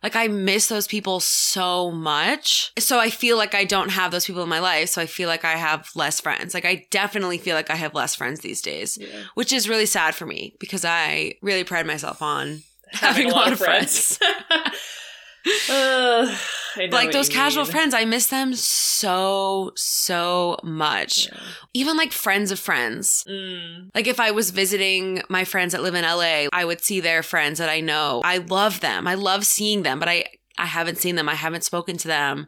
Like 0.01 0.15
I 0.15 0.27
miss 0.29 0.67
those 0.67 0.87
people 0.87 1.19
so 1.19 1.91
much. 1.91 2.71
So 2.79 2.99
I 2.99 3.09
feel 3.09 3.35
like 3.37 3.53
I 3.53 3.65
don't 3.65 3.89
have 3.89 4.11
those 4.11 4.25
people 4.25 4.43
in 4.43 4.49
my 4.49 4.59
life. 4.59 4.89
So 4.89 5.01
I 5.01 5.05
feel 5.05 5.27
like 5.27 5.43
I 5.43 5.53
have 5.57 5.89
less 5.95 6.21
friends. 6.21 6.53
Like 6.53 6.65
I 6.65 6.85
definitely 6.89 7.37
feel 7.37 7.55
like 7.55 7.69
I 7.69 7.75
have 7.75 7.93
less 7.93 8.15
friends 8.15 8.39
these 8.39 8.61
days 8.61 8.97
Yeah. 8.99 9.07
which 9.35 9.51
is 9.51 9.67
really 9.67 9.85
sad 9.85 10.15
for 10.15 10.25
me 10.25 10.55
because 10.59 10.85
I 10.85 11.35
really 11.41 11.63
pride 11.65 11.85
myself 11.85 12.21
on 12.21 12.61
having, 12.93 13.29
a 13.29 13.33
lot, 13.33 13.51
of 13.51 13.59
friends. 13.59 14.17
uh, 14.21 14.31
I 15.67 15.69
know 15.69 16.35
like 16.87 17.11
those 17.11 17.29
casual 17.29 17.63
mean. 17.63 17.71
friends, 17.71 17.93
I 17.93 18.05
miss 18.05 18.27
them 18.27 18.53
so, 18.53 19.71
so 19.75 20.57
much. 20.63 21.27
Yeah. 21.27 21.39
Even 21.73 21.97
like 21.97 22.11
friends 22.11 22.51
of 22.51 22.59
friends. 22.59 23.23
Mm. 23.29 23.89
Like 23.93 24.07
if 24.07 24.19
I 24.19 24.31
was 24.31 24.51
visiting 24.51 25.21
my 25.29 25.43
friends 25.43 25.73
that 25.73 25.83
live 25.83 25.95
in 25.95 26.03
LA, 26.03 26.47
I 26.51 26.65
would 26.65 26.81
see 26.81 26.99
their 26.99 27.23
friends 27.23 27.59
that 27.59 27.69
I 27.69 27.79
know. 27.81 28.21
I 28.23 28.37
love 28.37 28.79
them. 28.79 29.07
I 29.07 29.13
love 29.15 29.45
seeing 29.45 29.83
them, 29.83 29.99
but 29.99 30.09
I 30.09 30.25
I 30.57 30.65
haven't 30.65 30.97
seen 30.97 31.15
them. 31.15 31.29
I 31.29 31.35
haven't 31.35 31.63
spoken 31.63 31.97
to 31.97 32.07
them. 32.07 32.47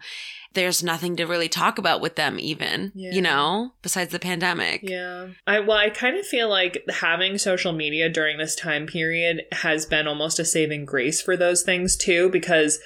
There's 0.53 0.83
nothing 0.83 1.15
to 1.15 1.23
really 1.25 1.47
talk 1.47 1.77
about 1.77 2.01
with 2.01 2.17
them 2.17 2.37
even, 2.37 2.91
Yeah. 2.93 3.11
you 3.13 3.21
know, 3.21 3.71
besides 3.81 4.11
the 4.11 4.19
pandemic. 4.19 4.81
Yeah. 4.83 5.27
I 5.47 5.61
well, 5.61 5.77
I 5.77 5.89
kind 5.89 6.17
of 6.17 6.25
feel 6.25 6.49
like 6.49 6.83
having 6.89 7.37
social 7.37 7.71
media 7.71 8.09
during 8.09 8.37
this 8.37 8.53
time 8.53 8.85
period 8.85 9.43
has 9.53 9.85
been 9.85 10.07
almost 10.07 10.39
a 10.39 10.45
saving 10.45 10.83
grace 10.83 11.21
for 11.21 11.37
those 11.37 11.63
things 11.63 11.95
too, 11.95 12.29
because 12.29 12.79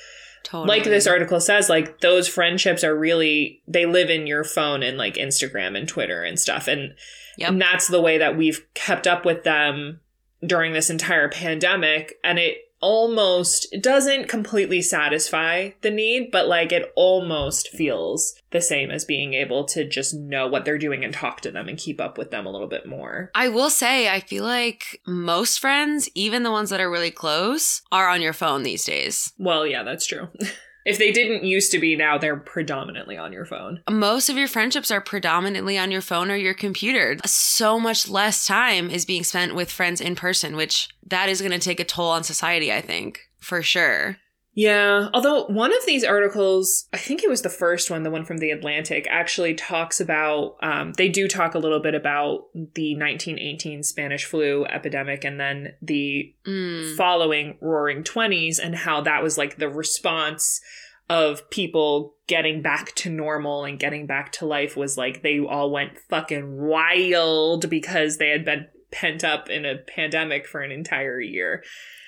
Totally. 0.46 0.68
like 0.68 0.84
this 0.86 1.08
article 1.08 1.40
says, 1.42 1.70
like 1.70 2.02
those 2.02 2.28
friendships 2.28 2.84
are 2.84 2.96
really 2.96 3.62
they 3.68 3.86
live 3.86 4.10
in 4.10 4.28
your 4.28 4.44
phone 4.44 4.84
and 4.84 4.98
like 4.98 5.16
Instagram 5.16 5.78
and 5.78 5.88
Twitter 5.88 6.24
and 6.24 6.40
stuff. 6.40 6.68
And, 6.68 6.94
Yep. 7.38 7.50
and 7.50 7.62
that's 7.62 7.88
the 7.90 8.00
way 8.00 8.18
that 8.20 8.38
we've 8.38 8.66
kept 8.76 9.08
up 9.08 9.26
with 9.26 9.44
them 9.44 10.00
during 10.46 10.72
this 10.72 10.90
entire 10.90 11.28
pandemic. 11.28 12.14
And 12.24 12.40
it 12.40 12.60
almost 12.86 13.68
it 13.72 13.82
doesn't 13.82 14.30
completely 14.30 14.80
satisfy 14.80 15.72
the 15.82 15.90
need, 15.90 16.30
but 16.32 16.48
like 16.48 16.72
it 16.72 16.94
almost 16.96 17.70
feels 17.70 18.36
the 18.52 18.62
same 18.62 18.92
as 18.92 19.04
being 19.04 19.34
able 19.34 19.66
to 19.66 19.90
just 19.90 20.14
know 20.14 20.48
what 20.48 20.66
they're 20.66 20.78
doing 20.78 21.04
and 21.04 21.12
talk 21.12 21.42
to 21.42 21.50
them 21.50 21.68
and 21.68 21.80
keep 21.80 22.00
up 22.00 22.16
with 22.16 22.30
them 22.30 22.46
a 22.46 22.52
little 22.52 22.68
bit 22.68 22.86
more. 22.86 23.32
I 23.34 23.50
will 23.50 23.72
say, 23.72 24.08
I 24.08 24.20
feel 24.20 24.44
like 24.44 25.02
most 25.08 25.60
friends, 25.60 26.08
even 26.14 26.44
the 26.44 26.52
ones 26.52 26.70
that 26.70 26.80
are 26.80 26.92
really 26.92 27.10
close, 27.10 27.82
are 27.92 28.08
on 28.08 28.22
your 28.22 28.34
phone 28.34 28.62
these 28.62 28.86
days. 28.86 29.34
Well, 29.40 29.66
yeah, 29.66 29.82
that's 29.82 30.06
true. 30.06 30.28
if 30.86 30.98
they 30.98 31.12
didn't 31.12 31.44
used 31.44 31.72
to 31.72 31.80
be, 31.80 31.96
now 31.96 32.18
they're 32.18 32.38
predominantly 32.38 33.18
on 33.18 33.34
your 33.34 33.46
phone. 33.46 33.82
Most 33.90 34.30
of 34.30 34.38
your 34.38 34.48
friendships 34.48 34.92
are 34.92 35.02
predominantly 35.02 35.78
on 35.78 35.92
your 35.92 36.02
phone 36.02 36.30
or 36.30 36.36
your 36.36 36.54
computer. 36.54 37.18
So 37.26 37.80
much 37.80 38.08
less 38.08 38.46
time 38.46 38.90
is 38.90 39.06
being 39.06 39.24
spent 39.24 39.56
with 39.56 39.72
friends 39.72 40.00
in 40.00 40.16
person, 40.16 40.56
which 40.56 40.90
that 41.08 41.28
is 41.28 41.42
going 41.42 41.52
to 41.52 41.60
take 41.60 41.80
a 41.80 41.86
toll 41.86 42.12
on 42.12 42.24
society, 42.24 42.72
I 42.72 42.82
think, 42.82 43.22
for 43.40 43.64
sure. 43.64 44.18
Yeah, 44.58 45.10
although 45.14 45.46
one 45.48 45.74
of 45.76 45.86
these 45.86 46.06
articles, 46.06 46.88
I 46.94 46.98
think 46.98 47.22
it 47.24 47.30
was 47.30 47.42
the 47.42 47.50
first 47.50 47.92
one, 47.92 48.04
the 48.04 48.10
one 48.10 48.24
from 48.24 48.38
The 48.38 48.52
Atlantic, 48.52 49.06
actually 49.10 49.54
talks 49.54 50.00
about, 50.00 50.56
um, 50.64 50.94
they 50.94 51.10
do 51.10 51.28
talk 51.28 51.56
a 51.56 51.60
little 51.60 51.82
bit 51.82 51.94
about 51.94 52.46
the 52.54 52.96
1918 52.96 53.84
Spanish 53.84 54.24
flu 54.24 54.66
epidemic 54.66 55.26
and 55.26 55.38
then 55.38 55.74
the 55.82 56.34
Mm. 56.48 56.96
following 56.96 57.58
Roaring 57.60 58.04
Twenties 58.06 58.58
and 58.58 58.76
how 58.76 59.02
that 59.02 59.22
was 59.22 59.38
like 59.38 59.58
the 59.58 59.68
response 59.70 60.62
of 61.10 61.50
people 61.50 62.16
getting 62.28 62.62
back 62.62 62.96
to 62.96 63.10
normal 63.10 63.66
and 63.66 63.78
getting 63.78 64.08
back 64.08 64.32
to 64.32 64.46
life 64.46 64.78
was 64.78 64.98
like 64.98 65.22
they 65.22 65.38
all 65.40 65.70
went 65.70 66.00
fucking 66.10 66.58
wild 66.66 67.70
because 67.70 68.18
they 68.18 68.30
had 68.30 68.46
been 68.46 68.68
pent 68.92 69.24
up 69.24 69.50
in 69.50 69.66
a 69.66 69.76
pandemic 69.78 70.48
for 70.48 70.62
an 70.62 70.72
entire 70.72 71.20
year. 71.20 71.62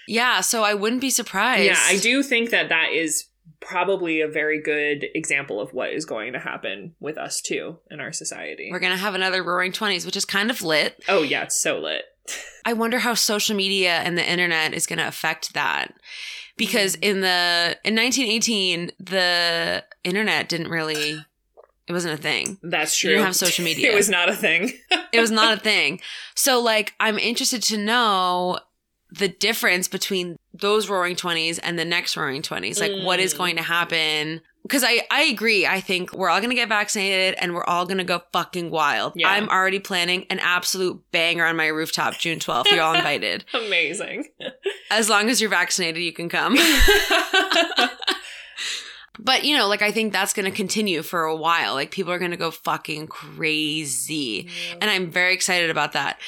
Yeah, 0.08 0.42
so 0.42 0.64
I 0.64 0.74
wouldn't 0.74 1.02
be 1.02 1.10
surprised. 1.10 1.66
Yeah, 1.66 1.80
I 1.86 1.98
do 1.98 2.24
think 2.24 2.50
that 2.52 2.70
that 2.70 2.92
is 2.94 3.26
probably 3.60 4.22
a 4.22 4.28
very 4.28 4.62
good 4.62 5.06
example 5.16 5.60
of 5.60 5.74
what 5.74 5.90
is 5.92 6.06
going 6.06 6.34
to 6.34 6.40
happen 6.40 6.94
with 7.00 7.18
us 7.18 7.42
too 7.42 7.78
in 7.92 8.00
our 8.00 8.14
society. 8.14 8.70
We're 8.72 8.80
going 8.80 8.92
to 8.94 8.98
have 8.98 9.16
another 9.16 9.44
Roaring 9.44 9.72
Twenties, 9.72 10.06
which 10.06 10.16
is 10.16 10.26
kind 10.26 10.50
of 10.50 10.62
lit. 10.62 11.04
oh 11.10 11.24
yeah, 11.24 11.44
it's 11.44 11.62
so 11.62 11.80
lit. 11.80 12.04
I 12.66 12.74
wonder 12.74 13.00
how 13.00 13.14
social 13.14 13.56
media 13.56 13.98
and 14.00 14.18
the 14.18 14.30
internet 14.30 14.74
is 14.74 14.86
going 14.86 15.00
to 15.00 15.08
affect 15.08 15.54
that. 15.54 15.94
Because 16.58 16.96
Mm. 16.98 17.04
in 17.04 17.22
the 17.22 17.78
in 17.84 17.96
1918, 17.96 18.92
the 19.00 19.84
internet 20.04 20.50
didn't 20.50 20.70
really 20.70 21.24
it 21.88 21.94
wasn't 21.94 22.14
a 22.14 22.22
thing. 22.22 22.58
That's 22.62 23.02
You 23.02 23.08
true. 23.10 23.16
didn't 23.16 23.26
have 23.28 23.36
social 23.36 23.64
media. 23.70 23.92
it 23.92 23.96
was 23.96 24.10
not 24.10 24.30
a 24.30 24.36
thing. 24.36 24.74
It 25.14 25.22
was 25.22 25.32
not 25.32 25.58
a 25.58 25.60
thing. 25.60 26.02
So 26.36 26.60
like 26.62 26.94
I'm 27.00 27.18
interested 27.18 27.64
to 27.64 27.78
know 27.78 28.60
the 29.12 29.28
difference 29.30 29.88
between 29.88 30.36
those 30.54 30.90
roaring 30.90 31.16
20s 31.16 31.60
and 31.64 31.78
the 31.80 31.86
next 31.86 32.18
roaring 32.18 32.42
20s. 32.42 32.80
Like 32.80 32.92
what 33.06 33.20
is 33.20 33.34
Mm. 33.34 33.38
going 33.38 33.56
to 33.58 33.62
happen? 33.64 34.42
Because 34.64 34.84
I, 34.84 35.02
I 35.10 35.24
agree. 35.24 35.66
I 35.66 35.80
think 35.80 36.12
we're 36.12 36.28
all 36.30 36.40
going 36.40 36.50
to 36.50 36.56
get 36.56 36.68
vaccinated 36.68 37.36
and 37.40 37.56
we're 37.56 37.64
all 37.64 37.86
going 37.86 38.00
to 38.00 38.04
go 38.04 38.22
fucking 38.34 38.70
wild. 38.70 39.14
Yeah. 39.16 39.30
I'm 39.30 39.48
already 39.48 39.80
planning 39.80 40.26
an 40.30 40.40
absolute 40.40 41.02
banger 41.14 41.46
on 41.46 41.56
my 41.56 41.68
rooftop 41.68 42.16
June 42.18 42.40
12th. 42.40 42.66
You're 42.72 42.82
all 42.82 42.96
invited. 42.96 43.46
Amazing. 43.54 44.26
As 44.92 45.10
long 45.10 45.30
as 45.30 45.40
you're 45.40 45.50
vaccinated, 45.50 46.04
you 46.04 46.12
can 46.12 46.28
come. 46.28 46.58
But, 49.20 49.44
you 49.46 49.58
know, 49.58 49.68
like 49.68 49.82
I 49.82 49.92
think 49.92 50.14
that's 50.14 50.32
going 50.32 50.46
to 50.46 50.52
continue 50.56 51.02
for 51.02 51.24
a 51.24 51.36
while. 51.36 51.74
Like 51.74 51.90
people 51.90 52.14
are 52.14 52.20
going 52.20 52.32
to 52.32 52.38
go 52.38 52.52
fucking 52.52 53.08
crazy. 53.08 54.48
And 54.80 54.92
I'm 54.92 55.10
very 55.10 55.34
excited 55.34 55.72
about 55.72 55.94
that. 55.94 56.20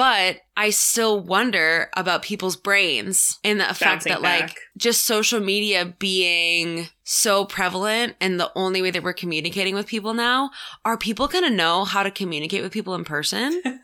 But 0.00 0.38
I 0.56 0.70
still 0.70 1.20
wonder 1.20 1.90
about 1.94 2.22
people's 2.22 2.56
brains 2.56 3.38
and 3.44 3.60
the 3.60 3.68
effect 3.68 4.06
Bouncing 4.06 4.12
that, 4.12 4.22
like, 4.22 4.56
just 4.78 5.04
social 5.04 5.40
media 5.40 5.94
being 5.98 6.88
so 7.04 7.44
prevalent 7.44 8.16
and 8.18 8.40
the 8.40 8.50
only 8.56 8.80
way 8.80 8.90
that 8.92 9.02
we're 9.02 9.12
communicating 9.12 9.74
with 9.74 9.86
people 9.86 10.14
now, 10.14 10.52
are 10.86 10.96
people 10.96 11.28
going 11.28 11.44
to 11.44 11.50
know 11.50 11.84
how 11.84 12.02
to 12.02 12.10
communicate 12.10 12.62
with 12.62 12.72
people 12.72 12.94
in 12.94 13.04
person? 13.04 13.60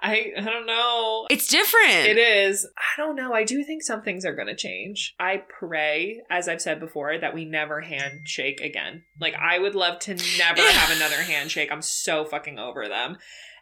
I 0.00 0.32
I 0.38 0.40
don't 0.40 0.66
know. 0.66 1.26
it's 1.30 1.48
different. 1.48 2.06
It 2.06 2.16
is. 2.16 2.66
I 2.78 3.00
don't 3.00 3.14
know. 3.14 3.34
I 3.34 3.44
do 3.44 3.62
think 3.62 3.82
some 3.82 4.00
things 4.00 4.24
are 4.24 4.34
going 4.34 4.48
to 4.48 4.56
change. 4.56 5.14
I 5.20 5.42
pray, 5.58 6.22
as 6.30 6.48
I've 6.48 6.62
said 6.62 6.80
before, 6.80 7.18
that 7.18 7.34
we 7.34 7.44
never 7.44 7.82
handshake 7.82 8.62
again. 8.62 9.04
Like, 9.20 9.34
I 9.34 9.58
would 9.58 9.74
love 9.74 9.98
to 10.00 10.14
never 10.38 10.62
have 10.62 10.96
another 10.96 11.22
handshake. 11.22 11.70
I'm 11.70 11.82
so 11.82 12.24
fucking 12.24 12.58
over 12.58 12.88
them. 12.88 13.18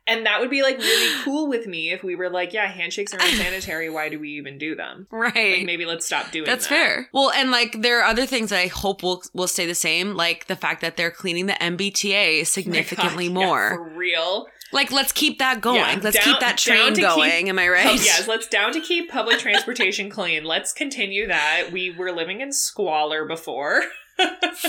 And 0.06 0.26
that 0.26 0.40
would 0.40 0.50
be 0.50 0.62
like 0.62 0.78
really 0.78 1.14
cool 1.24 1.48
with 1.48 1.66
me 1.66 1.90
if 1.92 2.02
we 2.02 2.16
were 2.16 2.28
like, 2.28 2.52
yeah, 2.52 2.66
handshakes 2.66 3.14
are 3.14 3.18
unsanitary. 3.22 3.88
Why 3.88 4.08
do 4.08 4.18
we 4.18 4.30
even 4.30 4.58
do 4.58 4.74
them? 4.74 5.06
Right. 5.10 5.58
Like, 5.58 5.66
maybe 5.66 5.84
let's 5.84 6.04
stop 6.04 6.30
doing 6.32 6.44
that. 6.44 6.50
That's 6.50 6.66
that. 6.66 6.74
fair. 6.74 7.08
Well, 7.12 7.30
and 7.30 7.50
like 7.52 7.82
there 7.82 8.00
are 8.00 8.04
other 8.04 8.26
things 8.26 8.50
that 8.50 8.58
I 8.58 8.66
hope 8.66 9.02
will 9.02 9.22
will 9.32 9.46
stay 9.48 9.64
the 9.66 9.74
same, 9.76 10.14
like 10.16 10.46
the 10.48 10.56
fact 10.56 10.80
that 10.80 10.96
they're 10.96 11.10
cleaning 11.12 11.46
the 11.46 11.52
MBTA 11.54 12.46
significantly 12.46 13.26
Oh 13.30 13.34
God, 13.34 13.34
more. 13.34 13.62
Yeah, 13.70 13.76
for 13.76 13.88
real. 13.96 14.46
like 14.72 14.90
let's 14.90 15.12
keep 15.12 15.38
that 15.38 15.60
going. 15.60 15.76
Yeah, 15.76 16.00
let's 16.02 16.16
down- 16.16 16.24
keep 16.24 16.40
that 16.40 16.58
train 16.58 16.94
to 16.94 17.00
keep- 17.00 17.08
going. 17.08 17.48
Am 17.48 17.58
I 17.60 17.68
right? 17.68 17.86
Oh, 17.86 17.92
yes, 17.92 18.26
let's 18.26 18.48
down 18.48 18.72
to 18.72 18.80
keep 18.80 19.08
public 19.10 19.38
transportation 19.46 20.10
clean. 20.10 20.42
Let's 20.44 20.72
continue 20.72 21.28
that. 21.28 21.68
We 21.72 21.90
were 21.94 22.10
living 22.10 22.40
in 22.40 22.50
squalor 22.52 23.24
before. 23.24 23.82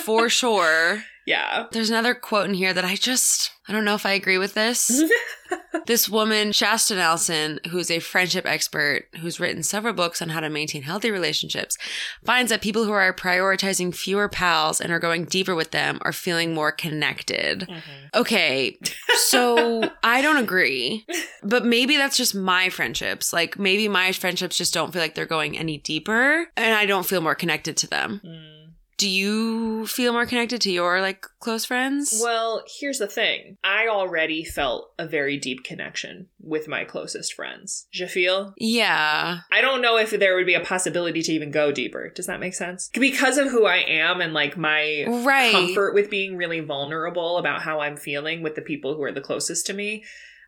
For 0.04 0.30
sure. 0.30 1.04
Yeah. 1.26 1.68
There's 1.72 1.90
another 1.90 2.14
quote 2.14 2.50
in 2.50 2.54
here 2.54 2.74
that 2.74 2.86
I 2.86 2.96
just 2.96 3.52
I 3.68 3.72
don't 3.72 3.86
know 3.86 3.96
if 3.96 4.06
I 4.06 4.12
agree 4.12 4.38
with 4.38 4.56
this. 4.56 5.04
this 5.86 6.10
woman, 6.10 6.52
Shasta 6.52 6.96
Nelson, 6.96 7.62
who's 7.70 7.90
a 7.90 8.00
friendship 8.00 8.46
expert 8.46 9.08
who's 9.22 9.40
written 9.40 9.64
several 9.64 9.94
books 9.94 10.22
on 10.22 10.30
how 10.30 10.42
to 10.42 10.50
maintain 10.50 10.84
healthy 10.84 11.12
relationships, 11.12 11.78
finds 12.26 12.50
that 12.50 12.62
people 12.62 12.84
who 12.84 12.92
are 12.92 13.14
prioritizing 13.14 13.96
fewer 13.96 14.28
pals 14.28 14.82
and 14.82 14.92
are 14.92 15.00
going 15.00 15.24
deeper 15.24 15.56
with 15.56 15.72
them 15.72 16.00
are 16.02 16.12
feeling 16.12 16.54
more 16.54 16.74
connected. 16.74 17.70
Okay, 18.14 18.78
so 19.16 19.90
I 20.04 20.22
don't 20.22 20.38
agree, 20.38 21.06
but 21.42 21.66
maybe 21.66 21.96
that's 21.96 22.18
just 22.18 22.36
my 22.36 22.70
friendships. 22.70 23.32
Like 23.32 23.58
maybe 23.58 23.88
my 23.88 24.12
friendships 24.12 24.58
just 24.58 24.74
don't 24.74 24.92
feel 24.92 25.02
like 25.02 25.16
they're 25.16 25.26
going 25.26 25.58
any 25.58 25.78
deeper 25.78 26.48
and 26.58 26.76
I 26.76 26.86
don't 26.86 27.06
feel 27.06 27.22
more 27.22 27.36
connected 27.36 27.78
to 27.78 27.88
them. 27.88 28.22
Mm. 28.26 28.63
Do 28.98 29.10
you 29.10 29.88
feel 29.88 30.14
more 30.14 30.26
connected 30.26 30.62
to 30.62 30.72
your 30.72 31.02
like 31.02 31.26
close 31.40 31.66
friends? 31.66 32.20
Well, 32.24 32.64
here's 32.80 33.00
the 33.00 33.08
thing. 33.08 33.58
I 33.64 33.88
already 33.88 34.44
felt 34.44 34.92
a 35.00 35.08
very 35.08 35.38
deep 35.38 35.64
connection 35.64 36.28
with 36.40 36.68
my 36.68 36.84
closest 36.86 37.34
friends. 37.34 37.88
Je 37.92 38.08
feel? 38.08 38.54
yeah. 38.58 39.40
I 39.52 39.62
don't 39.62 39.82
know 39.82 39.98
if 39.98 40.12
there 40.12 40.36
would 40.36 40.46
be 40.46 40.54
a 40.54 40.60
possibility 40.60 41.22
to 41.24 41.32
even 41.32 41.52
go 41.52 41.72
deeper. 41.72 42.10
Does 42.10 42.28
that 42.28 42.40
make 42.40 42.54
sense? 42.54 42.90
Because 42.94 43.38
of 43.38 43.50
who 43.50 43.66
I 43.66 43.78
am 43.78 44.22
and 44.22 44.34
like 44.34 44.58
my 44.58 45.06
Right. 45.08 45.52
comfort 45.52 45.94
with 45.94 46.10
being 46.10 46.38
really 46.38 46.60
vulnerable 46.60 47.38
about 47.38 47.62
how 47.64 47.80
I'm 47.82 47.98
feeling 47.98 48.42
with 48.42 48.56
the 48.56 48.62
people 48.62 48.96
who 48.96 49.04
are 49.04 49.12
the 49.12 49.22
closest 49.22 49.66
to 49.68 49.74
me. 49.74 50.04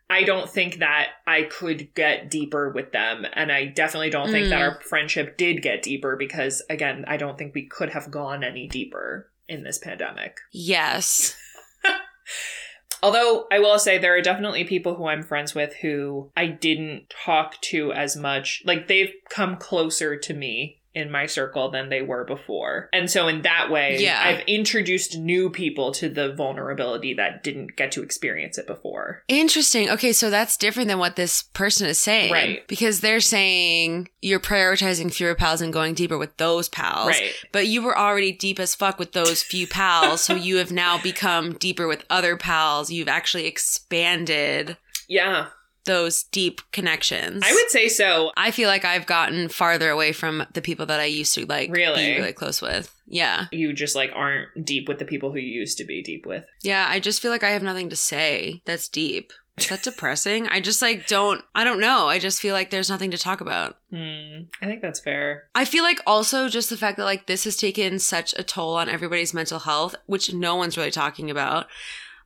I 0.09 0.23
don't 0.23 0.49
think 0.49 0.77
that 0.79 1.07
I 1.25 1.43
could 1.43 1.93
get 1.95 2.29
deeper 2.29 2.69
with 2.69 2.91
them. 2.91 3.25
And 3.33 3.51
I 3.51 3.65
definitely 3.65 4.11
don't 4.11 4.29
think 4.31 4.49
that 4.49 4.59
Mm. 4.59 4.61
our 4.75 4.81
friendship 4.81 5.35
did 5.37 5.61
get 5.63 5.81
deeper 5.81 6.15
because, 6.15 6.61
again, 6.69 7.05
I 7.07 7.17
don't 7.17 7.37
think 7.37 7.55
we 7.55 7.65
could 7.65 7.89
have 7.89 8.11
gone 8.11 8.43
any 8.43 8.67
deeper 8.67 9.31
in 9.47 9.63
this 9.63 9.79
pandemic. 9.79 10.37
Yes. 10.51 11.35
Although 13.03 13.45
I 13.51 13.59
will 13.59 13.77
say 13.77 13.97
there 13.97 14.15
are 14.15 14.21
definitely 14.21 14.63
people 14.63 14.95
who 14.95 15.07
I'm 15.07 15.21
friends 15.21 15.53
with 15.53 15.75
who 15.75 16.31
I 16.35 16.47
didn't 16.47 17.09
talk 17.25 17.59
to 17.63 17.91
as 17.93 18.15
much. 18.15 18.63
Like 18.65 18.87
they've 18.87 19.13
come 19.29 19.57
closer 19.57 20.17
to 20.17 20.33
me 20.33 20.81
in 20.95 21.11
my 21.11 21.25
circle 21.25 21.69
than 21.69 21.89
they 21.89 22.01
were 22.01 22.23
before. 22.23 22.89
And 22.93 23.11
so 23.11 23.27
in 23.27 23.41
that 23.41 23.69
way, 23.69 23.97
Yeah. 23.99 24.21
I've 24.23 24.43
introduced 24.47 25.17
new 25.17 25.49
people 25.49 25.91
to 25.93 26.07
the 26.09 26.33
vulnerability 26.33 27.13
that 27.15 27.43
didn't 27.43 27.75
get 27.75 27.91
to 27.91 28.01
experience 28.01 28.57
it 28.57 28.65
before. 28.65 29.23
Interesting. 29.27 29.89
Okay, 29.89 30.13
so 30.13 30.29
that's 30.29 30.57
different 30.57 30.87
than 30.87 30.97
what 30.97 31.17
this 31.17 31.43
person 31.43 31.87
is 31.87 31.99
saying. 31.99 32.31
Right. 32.31 32.67
Because 32.67 33.01
they're 33.01 33.19
saying 33.19 34.07
you're 34.21 34.39
prioritizing 34.39 35.13
fewer 35.13 35.35
pals 35.35 35.61
and 35.61 35.73
going 35.73 35.93
deeper 35.93 36.17
with 36.17 36.35
those 36.37 36.69
pals. 36.69 37.09
Right. 37.09 37.33
But 37.51 37.67
you 37.67 37.81
were 37.81 37.97
already 37.97 38.31
deep 38.31 38.59
as 38.59 38.73
fuck 38.73 38.97
with 38.97 39.11
those 39.11 39.43
few 39.43 39.67
pals, 39.67 40.23
so 40.23 40.33
you 40.33 40.57
have 40.57 40.71
now 40.71 40.97
become 40.97 41.53
deeper 41.53 41.87
with 41.87 42.05
other 42.09 42.37
pals. 42.37 42.89
You've 42.89 43.09
actually 43.09 43.45
expanded 43.47 44.77
Yeah. 45.07 45.47
Those 45.85 46.23
deep 46.23 46.61
connections. 46.71 47.43
I 47.45 47.53
would 47.53 47.69
say 47.69 47.87
so. 47.87 48.31
I 48.37 48.51
feel 48.51 48.67
like 48.69 48.85
I've 48.85 49.05
gotten 49.05 49.47
farther 49.49 49.89
away 49.89 50.11
from 50.11 50.45
the 50.53 50.61
people 50.61 50.85
that 50.87 50.99
I 50.99 51.05
used 51.05 51.33
to 51.35 51.45
like 51.45 51.69
Really? 51.71 52.05
be 52.13 52.17
really 52.19 52.33
close 52.33 52.61
with. 52.61 52.91
Yeah. 53.07 53.45
You 53.51 53.71
just 53.73 53.95
like 53.95 54.11
aren't 54.15 54.65
deep 54.65 54.87
with 54.87 54.99
the 54.99 55.05
people 55.05 55.31
who 55.31 55.37
you 55.39 55.59
used 55.59 55.77
to 55.77 55.85
be 55.85 56.01
deep 56.01 56.25
with. 56.25 56.45
Yeah, 56.63 56.85
I 56.89 56.99
just 56.99 57.21
feel 57.21 57.31
like 57.31 57.43
I 57.43 57.51
have 57.51 57.63
nothing 57.63 57.89
to 57.89 57.95
say 57.95 58.61
that's 58.65 58.89
deep. 58.89 59.31
Is 59.57 59.69
that 59.69 59.83
depressing? 59.83 60.47
I 60.49 60.59
just 60.59 60.81
like 60.81 61.07
don't 61.07 61.41
I 61.53 61.63
don't 61.63 61.79
know. 61.79 62.07
I 62.09 62.19
just 62.19 62.41
feel 62.41 62.53
like 62.53 62.71
there's 62.71 62.89
nothing 62.89 63.11
to 63.11 63.17
talk 63.17 63.39
about. 63.39 63.77
Hmm. 63.89 64.41
I 64.61 64.65
think 64.65 64.81
that's 64.81 64.99
fair. 64.99 65.43
I 65.55 65.63
feel 65.63 65.83
like 65.83 66.01
also 66.05 66.49
just 66.49 66.69
the 66.69 66.75
fact 66.77 66.97
that 66.97 67.05
like 67.05 67.27
this 67.27 67.45
has 67.45 67.55
taken 67.55 67.99
such 67.99 68.33
a 68.37 68.43
toll 68.43 68.75
on 68.75 68.89
everybody's 68.89 69.33
mental 69.33 69.59
health, 69.59 69.95
which 70.07 70.33
no 70.33 70.55
one's 70.57 70.75
really 70.77 70.91
talking 70.91 71.31
about. 71.31 71.67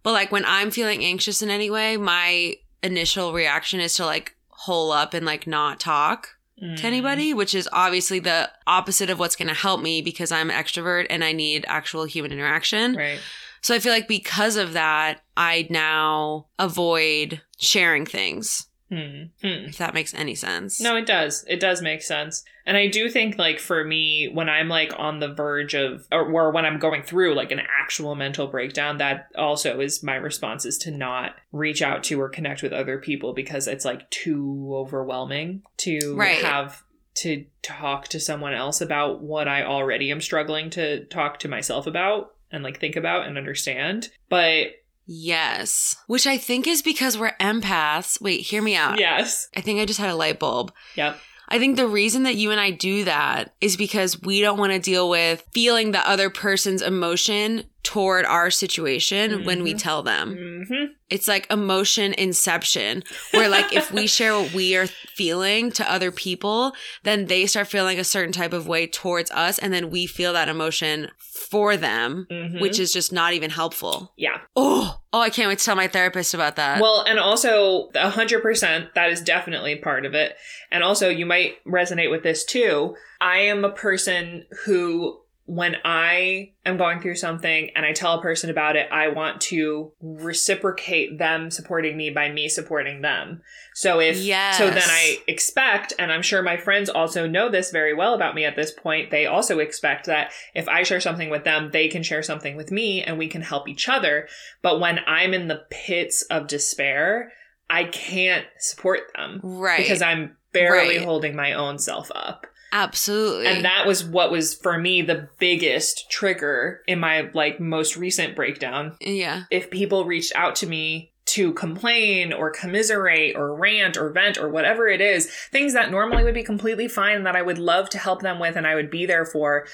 But 0.01 0.13
like 0.13 0.31
when 0.31 0.45
I'm 0.45 0.71
feeling 0.71 1.03
anxious 1.03 1.41
in 1.43 1.49
any 1.51 1.69
way, 1.69 1.97
my 1.97 2.55
initial 2.83 3.33
reaction 3.33 3.79
is 3.79 3.95
to 3.95 4.05
like 4.05 4.35
hole 4.49 4.91
up 4.91 5.13
and 5.13 5.25
like 5.25 5.47
not 5.47 5.79
talk 5.79 6.35
Mm. 6.61 6.75
to 6.75 6.85
anybody, 6.85 7.33
which 7.33 7.55
is 7.55 7.69
obviously 7.71 8.19
the 8.19 8.51
opposite 8.67 9.09
of 9.09 9.17
what's 9.17 9.37
going 9.37 9.47
to 9.47 9.53
help 9.53 9.79
me 9.81 10.01
because 10.01 10.29
I'm 10.29 10.49
an 10.49 10.61
extrovert 10.61 11.07
and 11.09 11.23
I 11.23 11.31
need 11.31 11.63
actual 11.69 12.03
human 12.03 12.33
interaction. 12.33 12.97
Right. 12.97 13.21
So 13.61 13.73
I 13.73 13.79
feel 13.79 13.93
like 13.93 14.09
because 14.09 14.57
of 14.57 14.73
that, 14.73 15.21
I 15.37 15.67
now 15.69 16.47
avoid 16.57 17.41
sharing 17.59 18.05
things, 18.05 18.65
Hmm. 18.89 19.25
Hmm. 19.41 19.65
if 19.67 19.77
that 19.77 19.93
makes 19.93 20.13
any 20.15 20.33
sense. 20.33 20.81
No, 20.81 20.95
it 20.95 21.05
does. 21.05 21.45
It 21.47 21.59
does 21.59 21.81
make 21.81 22.01
sense. 22.01 22.43
And 22.65 22.75
I 22.75 22.87
do 22.87 23.07
think, 23.09 23.37
like, 23.37 23.59
for 23.59 23.83
me, 23.83 24.29
when 24.33 24.49
I'm 24.49 24.67
like 24.67 24.93
on 24.97 25.19
the 25.19 25.27
verge 25.33 25.75
of, 25.75 26.07
or, 26.11 26.31
or 26.31 26.51
when 26.51 26.65
I'm 26.65 26.79
going 26.79 27.03
through 27.03 27.35
like 27.35 27.51
an 27.51 27.61
actual 27.81 28.15
mental 28.15 28.47
breakdown, 28.47 28.97
that 28.97 29.27
also 29.37 29.79
is 29.79 30.01
my 30.03 30.15
response 30.15 30.65
is 30.65 30.77
to 30.79 30.91
not 30.91 31.35
reach 31.51 31.81
out 31.81 32.03
to 32.05 32.19
or 32.19 32.29
connect 32.29 32.63
with 32.63 32.73
other 32.73 32.97
people 32.97 33.33
because 33.33 33.67
it's 33.67 33.85
like 33.85 34.09
too 34.09 34.71
overwhelming 34.73 35.61
to 35.77 36.15
Right. 36.15 36.43
have 36.43 36.83
to 37.15 37.45
talk 37.61 38.07
to 38.07 38.19
someone 38.19 38.53
else 38.53 38.81
about 38.81 39.21
what 39.21 39.47
I 39.47 39.63
already 39.63 40.09
am 40.11 40.21
struggling 40.21 40.69
to 40.71 41.05
talk 41.05 41.39
to 41.39 41.47
myself 41.47 41.85
about 41.85 42.33
and 42.51 42.63
like 42.63 42.79
think 42.79 42.95
about 42.95 43.27
and 43.27 43.37
understand. 43.37 44.09
But 44.29 44.67
Yes. 45.11 45.95
Which 46.05 46.27
I 46.27 46.37
think 46.37 46.67
is 46.67 46.83
because 46.83 47.17
we're 47.17 47.35
empaths. 47.41 48.21
Wait, 48.21 48.41
hear 48.41 48.61
me 48.61 48.75
out. 48.75 48.99
yes. 48.99 49.47
I 49.55 49.61
think 49.61 49.79
I 49.79 49.85
just 49.85 49.99
had 49.99 50.09
a 50.09 50.15
light 50.15 50.37
bulb. 50.37 50.71
Yep. 50.95 51.17
I 51.51 51.57
think 51.57 51.77
the 51.77 51.87
reason 51.87 52.23
that 52.23 52.35
you 52.35 52.51
and 52.51 52.59
I 52.59 52.69
do 52.69 53.03
that 53.05 53.55
is 53.59 53.75
because 53.75 54.21
we 54.21 54.39
don't 54.39 54.59
want 54.59 54.71
to 54.71 54.77
deal 54.77 55.09
with 55.09 55.43
feeling 55.51 55.91
the 55.91 56.07
other 56.07 56.29
person's 56.29 56.83
emotion 56.83 57.63
toward 57.83 58.25
our 58.25 58.51
situation 58.51 59.45
when 59.45 59.63
we 59.63 59.73
Mhm. 59.73 59.79
tell 59.81 60.03
them. 60.03 60.65
hmm 60.67 60.85
It's 61.09 61.27
like 61.27 61.49
emotion 61.51 62.13
inception, 62.13 63.03
where 63.31 63.49
like 63.49 63.73
if 63.73 63.91
we 63.91 64.05
share 64.05 64.39
what 64.39 64.51
we 64.53 64.75
are 64.75 64.85
feeling 65.15 65.71
to 65.71 65.91
other 65.91 66.11
people, 66.11 66.73
then 67.03 67.25
they 67.25 67.47
start 67.47 67.67
feeling 67.67 67.97
a 67.99 68.03
certain 68.03 68.31
type 68.31 68.53
of 68.53 68.67
way 68.67 68.85
towards 68.85 69.31
us, 69.31 69.57
and 69.57 69.73
then 69.73 69.89
we 69.89 70.05
feel 70.05 70.33
that 70.33 70.49
emotion 70.49 71.09
for 71.49 71.75
them, 71.77 72.27
hmm 72.29 72.59
which 72.59 72.77
is 72.79 72.93
just 72.93 73.11
not 73.11 73.33
even 73.33 73.49
helpful. 73.49 74.13
yeah. 74.17 74.37
Oh, 74.55 74.99
oh, 75.13 75.19
I 75.21 75.29
can't 75.31 75.47
wait 75.47 75.57
to 75.59 75.65
tell 75.65 75.75
my 75.75 75.87
therapist 75.87 76.33
about 76.35 76.57
that. 76.57 76.79
Well, 76.81 77.01
and 77.07 77.17
also, 77.17 77.89
100%, 77.95 78.93
that 78.93 79.09
is 79.09 79.21
definitely 79.21 79.77
part 79.77 80.05
of 80.05 80.13
it. 80.13 80.35
And 80.71 80.83
also, 80.83 81.09
you 81.09 81.25
might 81.25 81.53
resonate 81.65 82.11
with 82.11 82.21
this 82.23 82.45
too. 82.45 82.95
I 83.19 83.37
am 83.39 83.65
a 83.65 83.71
person 83.71 84.45
who, 84.65 85.21
when 85.49 85.77
I 85.83 86.51
am 86.63 86.77
going 86.77 87.01
through 87.01 87.15
something 87.15 87.71
and 87.75 87.83
I 87.83 87.91
tell 87.91 88.19
a 88.19 88.21
person 88.21 88.51
about 88.51 88.75
it, 88.75 88.87
I 88.91 89.07
want 89.07 89.41
to 89.41 89.91
reciprocate 89.99 91.17
them 91.17 91.49
supporting 91.49 91.97
me 91.97 92.11
by 92.11 92.29
me 92.29 92.47
supporting 92.47 93.01
them. 93.01 93.41
So 93.73 93.99
if, 93.99 94.17
Yes. 94.17 94.59
so 94.59 94.69
then 94.69 94.83
I 94.85 95.17
expect, 95.27 95.93
and 95.97 96.11
I'm 96.11 96.21
sure 96.21 96.43
my 96.43 96.57
friends 96.57 96.87
also 96.87 97.25
know 97.27 97.49
this 97.49 97.71
very 97.71 97.95
well 97.95 98.13
about 98.13 98.35
me 98.35 98.45
at 98.45 98.55
this 98.55 98.71
point, 98.71 99.09
they 99.09 99.25
also 99.25 99.57
expect 99.57 100.05
that 100.05 100.31
if 100.53 100.67
I 100.69 100.83
share 100.83 100.99
something 101.01 101.31
with 101.31 101.45
them, 101.45 101.71
they 101.73 101.87
can 101.87 102.03
share 102.03 102.21
something 102.21 102.55
with 102.55 102.71
me 102.71 103.01
and 103.03 103.17
we 103.17 103.27
can 103.27 103.41
help 103.41 103.67
each 103.67 103.89
other. 103.89 104.27
But 104.61 104.79
when 104.79 104.99
I'm 105.07 105.33
in 105.33 105.47
the 105.47 105.63
pits 105.71 106.21
of 106.29 106.45
despair, 106.45 107.31
I 107.71 107.85
can't 107.85 108.45
support 108.59 109.01
them 109.15 109.39
right. 109.43 109.77
because 109.79 110.03
I'm 110.03 110.35
barely 110.53 110.97
Right. 110.97 111.05
holding 111.05 111.35
my 111.35 111.53
own 111.53 111.79
self 111.79 112.11
up. 112.13 112.45
Absolutely. 112.71 113.47
And 113.47 113.65
that 113.65 113.85
was 113.87 114.03
what 114.03 114.31
was 114.31 114.53
for 114.53 114.77
me 114.77 115.01
the 115.01 115.27
biggest 115.39 116.09
trigger 116.09 116.81
in 116.87 116.99
my 116.99 117.29
like 117.33 117.59
most 117.59 117.97
recent 117.97 118.35
breakdown. 118.35 118.95
yeah. 119.01 119.43
If 119.51 119.69
people 119.71 120.05
reached 120.05 120.33
out 120.35 120.55
to 120.57 120.67
me 120.67 121.11
to 121.27 121.53
complain 121.53 122.33
or 122.33 122.49
commiserate 122.49 123.35
or 123.35 123.55
rant 123.55 123.97
or 123.97 124.09
vent 124.11 124.37
or 124.37 124.49
whatever 124.49 124.87
it 124.87 124.99
is, 125.01 125.27
things 125.51 125.73
that 125.73 125.91
normally 125.91 126.23
would 126.23 126.33
be 126.33 126.43
completely 126.43 126.87
fine 126.87 127.15
and 127.17 127.25
that 127.25 127.35
I 127.35 127.41
would 127.41 127.59
love 127.59 127.89
to 127.91 127.97
help 127.99 128.21
them 128.21 128.39
with 128.39 128.55
and 128.55 128.65
I 128.65 128.73
would 128.75 128.89
be 128.89 129.05
there 129.05 129.25
for, 129.25 129.67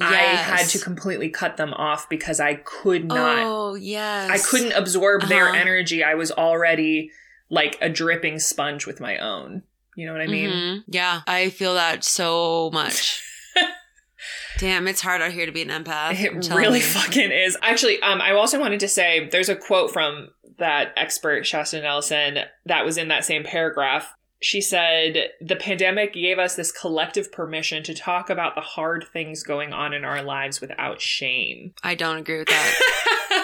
I 0.00 0.06
had 0.14 0.66
to 0.70 0.78
completely 0.78 1.28
cut 1.28 1.56
them 1.58 1.74
off 1.74 2.08
because 2.08 2.40
I 2.40 2.54
could 2.54 3.04
not 3.04 3.38
Oh, 3.38 3.74
yes. 3.74 4.30
I 4.30 4.38
couldn't 4.50 4.72
absorb 4.72 5.22
their 5.28 5.48
Uh-huh. 5.50 5.56
energy. 5.58 6.02
I 6.02 6.14
was 6.14 6.32
already 6.32 7.10
like 7.50 7.76
a 7.82 7.90
dripping 7.90 8.38
sponge 8.38 8.86
with 8.86 8.98
my 8.98 9.18
own. 9.18 9.62
You 9.96 10.06
know 10.06 10.12
what 10.12 10.22
I 10.22 10.26
mean? 10.26 10.50
Mhm. 10.50 10.84
Yeah, 10.86 11.22
I 11.26 11.50
feel 11.50 11.74
that 11.74 12.04
so 12.04 12.70
much. 12.72 13.22
Damn, 14.58 14.86
it's 14.88 15.00
hard 15.00 15.20
out 15.20 15.32
here 15.32 15.46
to 15.46 15.52
be 15.52 15.62
an 15.62 15.68
empath. 15.68 16.20
It 16.20 16.54
really 16.54 16.78
you. 16.78 16.84
fucking 16.84 17.30
is. 17.32 17.56
Actually, 17.62 18.00
um, 18.02 18.20
I 18.20 18.32
also 18.32 18.58
wanted 18.60 18.80
to 18.80 18.88
say 18.88 19.28
there's 19.30 19.48
a 19.48 19.56
quote 19.56 19.92
from 19.92 20.28
that 20.58 20.92
expert 20.96 21.44
Shasta 21.46 21.80
Nelson 21.80 22.38
that 22.66 22.84
was 22.84 22.96
in 22.96 23.08
that 23.08 23.24
same 23.24 23.42
paragraph. 23.44 24.14
She 24.40 24.60
said, 24.60 25.30
The 25.40 25.56
pandemic 25.56 26.12
gave 26.12 26.38
us 26.38 26.54
this 26.54 26.70
collective 26.70 27.32
permission 27.32 27.82
to 27.84 27.94
talk 27.94 28.30
about 28.30 28.54
the 28.54 28.60
hard 28.60 29.06
things 29.12 29.42
going 29.42 29.72
on 29.72 29.92
in 29.92 30.04
our 30.04 30.22
lives 30.22 30.60
without 30.60 31.00
shame. 31.00 31.72
I 31.82 31.94
don't 31.94 32.18
agree 32.18 32.38
with 32.38 32.48
that. 32.48 33.43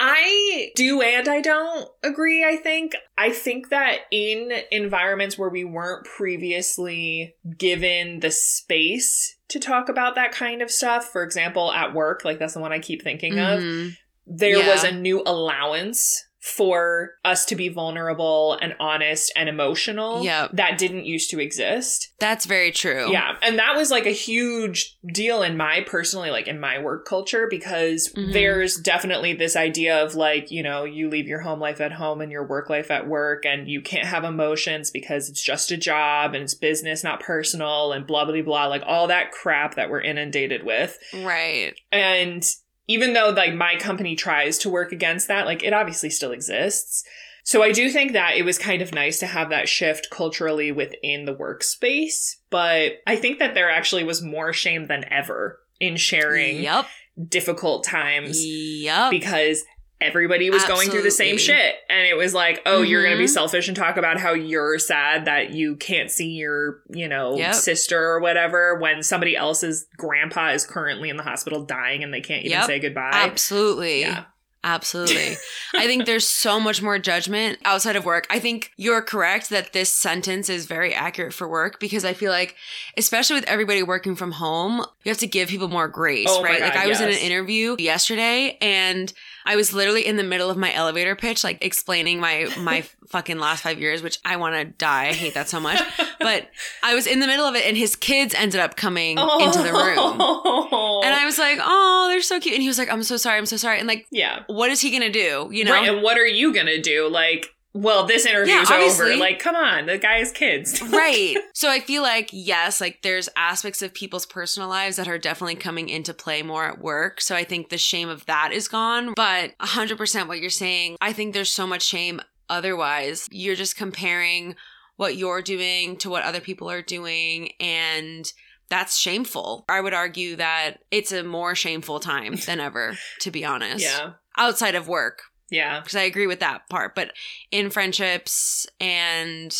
I 0.00 0.70
do 0.74 1.00
and 1.02 1.28
I 1.28 1.40
don't 1.40 1.88
agree, 2.02 2.44
I 2.44 2.56
think. 2.56 2.94
I 3.16 3.30
think 3.30 3.70
that 3.70 3.98
in 4.10 4.50
environments 4.70 5.38
where 5.38 5.50
we 5.50 5.64
weren't 5.64 6.06
previously 6.06 7.34
given 7.58 8.20
the 8.20 8.30
space 8.30 9.36
to 9.48 9.58
talk 9.58 9.88
about 9.88 10.14
that 10.14 10.32
kind 10.32 10.62
of 10.62 10.70
stuff, 10.70 11.06
for 11.12 11.22
example, 11.22 11.72
at 11.72 11.94
work, 11.94 12.24
like 12.24 12.38
that's 12.38 12.54
the 12.54 12.60
one 12.60 12.72
I 12.72 12.78
keep 12.78 13.02
thinking 13.02 13.38
of, 13.38 13.60
Mhm. 13.60 13.96
there 14.26 14.58
Yeah. 14.58 14.68
was 14.68 14.84
a 14.84 14.92
new 14.92 15.22
allowance 15.24 16.26
for 16.44 17.12
us 17.24 17.46
to 17.46 17.56
be 17.56 17.70
vulnerable 17.70 18.58
and 18.60 18.76
honest 18.78 19.32
and 19.34 19.48
emotional 19.48 20.22
Yep. 20.22 20.50
that 20.52 20.76
didn't 20.76 21.06
used 21.06 21.30
to 21.30 21.40
exist. 21.40 22.12
That's 22.20 22.44
very 22.44 22.70
true. 22.70 23.10
Yeah. 23.10 23.36
And 23.40 23.58
that 23.58 23.74
was 23.74 23.90
like 23.90 24.04
a 24.04 24.10
huge 24.10 24.98
deal 25.10 25.42
in 25.42 25.56
my 25.56 25.80
personally, 25.86 26.30
like 26.30 26.46
in 26.46 26.60
my 26.60 26.78
work 26.78 27.06
culture, 27.06 27.46
because 27.48 28.12
Mhm. 28.14 28.34
there's 28.34 28.76
definitely 28.76 29.32
this 29.32 29.56
idea 29.56 30.02
of 30.04 30.16
like, 30.16 30.50
you 30.50 30.62
know, 30.62 30.84
you 30.84 31.08
leave 31.08 31.26
your 31.26 31.40
home 31.40 31.60
life 31.60 31.80
at 31.80 31.92
home 31.92 32.20
and 32.20 32.30
your 32.30 32.46
work 32.46 32.68
life 32.68 32.90
at 32.90 33.06
work, 33.08 33.46
and 33.46 33.66
you 33.66 33.80
can't 33.80 34.06
have 34.06 34.24
emotions 34.24 34.90
because 34.90 35.30
it's 35.30 35.42
just 35.42 35.70
a 35.70 35.78
job 35.78 36.34
and 36.34 36.42
it's 36.44 36.52
business, 36.54 37.02
not 37.02 37.20
personal, 37.20 37.92
and 37.92 38.06
blah, 38.06 38.26
blah, 38.26 38.42
blah. 38.42 38.66
Like 38.66 38.82
all 38.86 39.06
that 39.06 39.32
crap 39.32 39.76
that 39.76 39.88
we're 39.88 40.02
inundated 40.02 40.62
with. 40.62 40.98
Right. 41.14 41.72
And 41.90 42.44
even 42.86 43.12
though 43.14 43.30
like 43.30 43.54
my 43.54 43.76
company 43.76 44.14
tries 44.16 44.58
to 44.58 44.68
work 44.70 44.92
against 44.92 45.28
that, 45.28 45.46
like 45.46 45.62
it 45.62 45.72
obviously 45.72 46.10
still 46.10 46.32
exists. 46.32 47.04
So 47.46 47.62
I 47.62 47.72
do 47.72 47.90
think 47.90 48.12
that 48.12 48.36
it 48.36 48.42
was 48.44 48.56
kind 48.56 48.80
of 48.80 48.94
nice 48.94 49.18
to 49.18 49.26
have 49.26 49.50
that 49.50 49.68
shift 49.68 50.08
culturally 50.10 50.72
within 50.72 51.26
the 51.26 51.34
workspace, 51.34 52.36
but 52.48 52.92
I 53.06 53.16
think 53.16 53.38
that 53.38 53.52
there 53.54 53.70
actually 53.70 54.04
was 54.04 54.22
more 54.22 54.52
shame 54.54 54.86
than 54.86 55.04
ever 55.12 55.60
in 55.78 55.96
sharing 55.96 56.62
Yep. 56.62 56.86
difficult 57.28 57.84
times 57.84 58.42
Yep. 58.44 59.10
because 59.10 59.62
everybody 60.04 60.50
was 60.50 60.64
going 60.64 60.90
through 60.90 61.02
the 61.02 61.10
same 61.10 61.38
shit 61.38 61.76
and 61.88 62.06
it 62.06 62.16
was 62.16 62.34
like, 62.34 62.60
"Oh, 62.66 62.82
you're 62.82 63.02
going 63.02 63.14
to 63.14 63.18
be 63.18 63.24
mm-hmm. 63.24 63.32
selfish 63.32 63.68
and 63.68 63.76
talk 63.76 63.96
about 63.96 64.18
how 64.20 64.32
you're 64.32 64.78
sad 64.78 65.24
that 65.24 65.52
you 65.52 65.76
can't 65.76 66.10
see 66.10 66.30
your, 66.30 66.82
you 66.90 67.08
know, 67.08 67.36
Yep. 67.36 67.54
sister 67.54 68.02
or 68.02 68.20
whatever 68.20 68.78
when 68.78 69.02
somebody 69.02 69.36
else's 69.36 69.86
grandpa 69.96 70.50
is 70.50 70.66
currently 70.66 71.10
in 71.10 71.16
the 71.16 71.22
hospital 71.22 71.64
dying 71.64 72.02
and 72.04 72.12
they 72.12 72.20
can't 72.20 72.44
even 72.44 72.58
Yep. 72.58 72.66
say 72.66 72.78
goodbye." 72.78 73.10
Absolutely. 73.12 74.00
Yeah. 74.00 74.24
Absolutely. 74.64 75.36
I 75.74 75.86
think 75.86 76.06
there's 76.06 76.26
so 76.26 76.58
much 76.58 76.80
more 76.80 76.98
judgment 76.98 77.58
outside 77.66 77.96
of 77.96 78.06
work. 78.06 78.26
I 78.30 78.38
think 78.38 78.72
you're 78.78 79.02
correct 79.02 79.50
that 79.50 79.74
this 79.74 79.90
sentence 79.94 80.48
is 80.48 80.64
very 80.64 80.94
accurate 80.94 81.34
for 81.34 81.46
work 81.46 81.78
because 81.78 82.04
I 82.04 82.14
feel 82.14 82.32
like, 82.32 82.56
especially 82.96 83.36
with 83.36 83.44
everybody 83.44 83.82
working 83.82 84.16
from 84.16 84.32
home, 84.32 84.78
you 85.04 85.10
have 85.10 85.18
to 85.18 85.26
give 85.26 85.50
people 85.50 85.68
more 85.68 85.86
grace, 85.86 86.28
Oh 86.30 86.42
right? 86.42 86.58
God, 86.60 86.64
like 86.64 86.76
I 86.78 86.86
was 86.86 87.00
in 87.02 87.10
an 87.10 87.14
interview 87.14 87.76
yesterday 87.78 88.56
and 88.62 89.12
I 89.46 89.56
was 89.56 89.72
literally 89.72 90.06
in 90.06 90.16
the 90.16 90.22
middle 90.22 90.48
of 90.48 90.56
my 90.56 90.72
elevator 90.72 91.14
pitch, 91.14 91.44
like 91.44 91.64
explaining 91.64 92.20
my 92.20 92.48
my 92.58 92.82
fucking 93.08 93.38
last 93.38 93.62
five 93.62 93.78
years, 93.78 94.02
which 94.02 94.18
I 94.24 94.36
want 94.36 94.54
to 94.54 94.64
die. 94.64 95.08
I 95.08 95.12
hate 95.12 95.34
that 95.34 95.48
so 95.48 95.60
much. 95.60 95.80
But 96.18 96.48
I 96.82 96.94
was 96.94 97.06
in 97.06 97.20
the 97.20 97.26
middle 97.26 97.44
of 97.44 97.54
it, 97.54 97.66
and 97.66 97.76
his 97.76 97.96
kids 97.96 98.34
ended 98.34 98.60
up 98.60 98.76
coming 98.76 99.18
into 99.18 99.58
the 99.62 99.72
room, 99.72 99.98
oh. 99.98 101.02
and 101.04 101.14
I 101.14 101.24
was 101.24 101.38
like, 101.38 101.58
"Oh, 101.60 102.06
they're 102.08 102.22
so 102.22 102.40
cute." 102.40 102.54
And 102.54 102.62
he 102.62 102.68
was 102.68 102.78
like, 102.78 102.90
"I'm 102.90 103.02
so 103.02 103.16
sorry, 103.16 103.38
I'm 103.38 103.46
so 103.46 103.56
sorry." 103.56 103.78
And 103.78 103.86
like, 103.86 104.06
yeah. 104.10 104.44
what 104.46 104.70
is 104.70 104.80
he 104.80 104.90
gonna 104.90 105.12
do? 105.12 105.48
You 105.52 105.64
know? 105.64 105.72
Right, 105.72 105.88
and 105.88 106.02
what 106.02 106.18
are 106.18 106.26
you 106.26 106.54
gonna 106.54 106.80
do? 106.80 107.08
Like, 107.08 107.53
well, 107.74 108.06
this 108.06 108.24
interview's 108.24 108.70
Yeah, 108.70 108.76
over. 108.78 109.16
Like, 109.16 109.40
come 109.40 109.56
on, 109.56 109.86
the 109.86 109.98
guy 109.98 110.18
has 110.18 110.30
kids. 110.30 110.80
right. 110.90 111.36
So 111.54 111.68
I 111.68 111.80
feel 111.80 112.02
like 112.02 112.30
yes, 112.32 112.80
like 112.80 113.02
there's 113.02 113.28
aspects 113.36 113.82
of 113.82 113.92
people's 113.92 114.26
personal 114.26 114.68
lives 114.68 114.96
that 114.96 115.08
are 115.08 115.18
definitely 115.18 115.56
coming 115.56 115.88
into 115.88 116.14
play 116.14 116.42
more 116.42 116.64
at 116.64 116.80
work. 116.80 117.20
So 117.20 117.34
I 117.34 117.42
think 117.42 117.68
the 117.68 117.78
shame 117.78 118.08
of 118.08 118.24
that 118.26 118.52
is 118.52 118.68
gone. 118.68 119.12
But 119.16 119.58
100% 119.58 120.28
what 120.28 120.40
you're 120.40 120.50
saying, 120.50 120.96
I 121.00 121.12
think 121.12 121.34
there's 121.34 121.50
so 121.50 121.66
much 121.66 121.82
shame 121.82 122.20
otherwise. 122.48 123.28
You're 123.32 123.56
just 123.56 123.76
comparing 123.76 124.54
what 124.96 125.16
you're 125.16 125.42
doing 125.42 125.96
to 125.96 126.08
what 126.08 126.22
other 126.22 126.40
people 126.40 126.70
are 126.70 126.82
doing 126.82 127.50
and 127.58 128.32
that's 128.70 128.96
shameful. 128.96 129.64
I 129.68 129.80
would 129.80 129.92
argue 129.94 130.36
that 130.36 130.78
it's 130.90 131.12
a 131.12 131.22
more 131.22 131.54
shameful 131.54 132.00
time 132.00 132.36
than 132.46 132.60
ever, 132.60 132.96
to 133.20 133.30
be 133.30 133.44
honest. 133.44 133.84
yeah, 133.84 134.12
Outside 134.38 134.74
of 134.74 134.88
work, 134.88 135.22
yeah, 135.50 135.80
because 135.80 135.96
I 135.96 136.02
agree 136.02 136.26
with 136.26 136.40
that 136.40 136.68
part. 136.68 136.94
But 136.94 137.12
in 137.50 137.70
friendships 137.70 138.66
and 138.80 139.54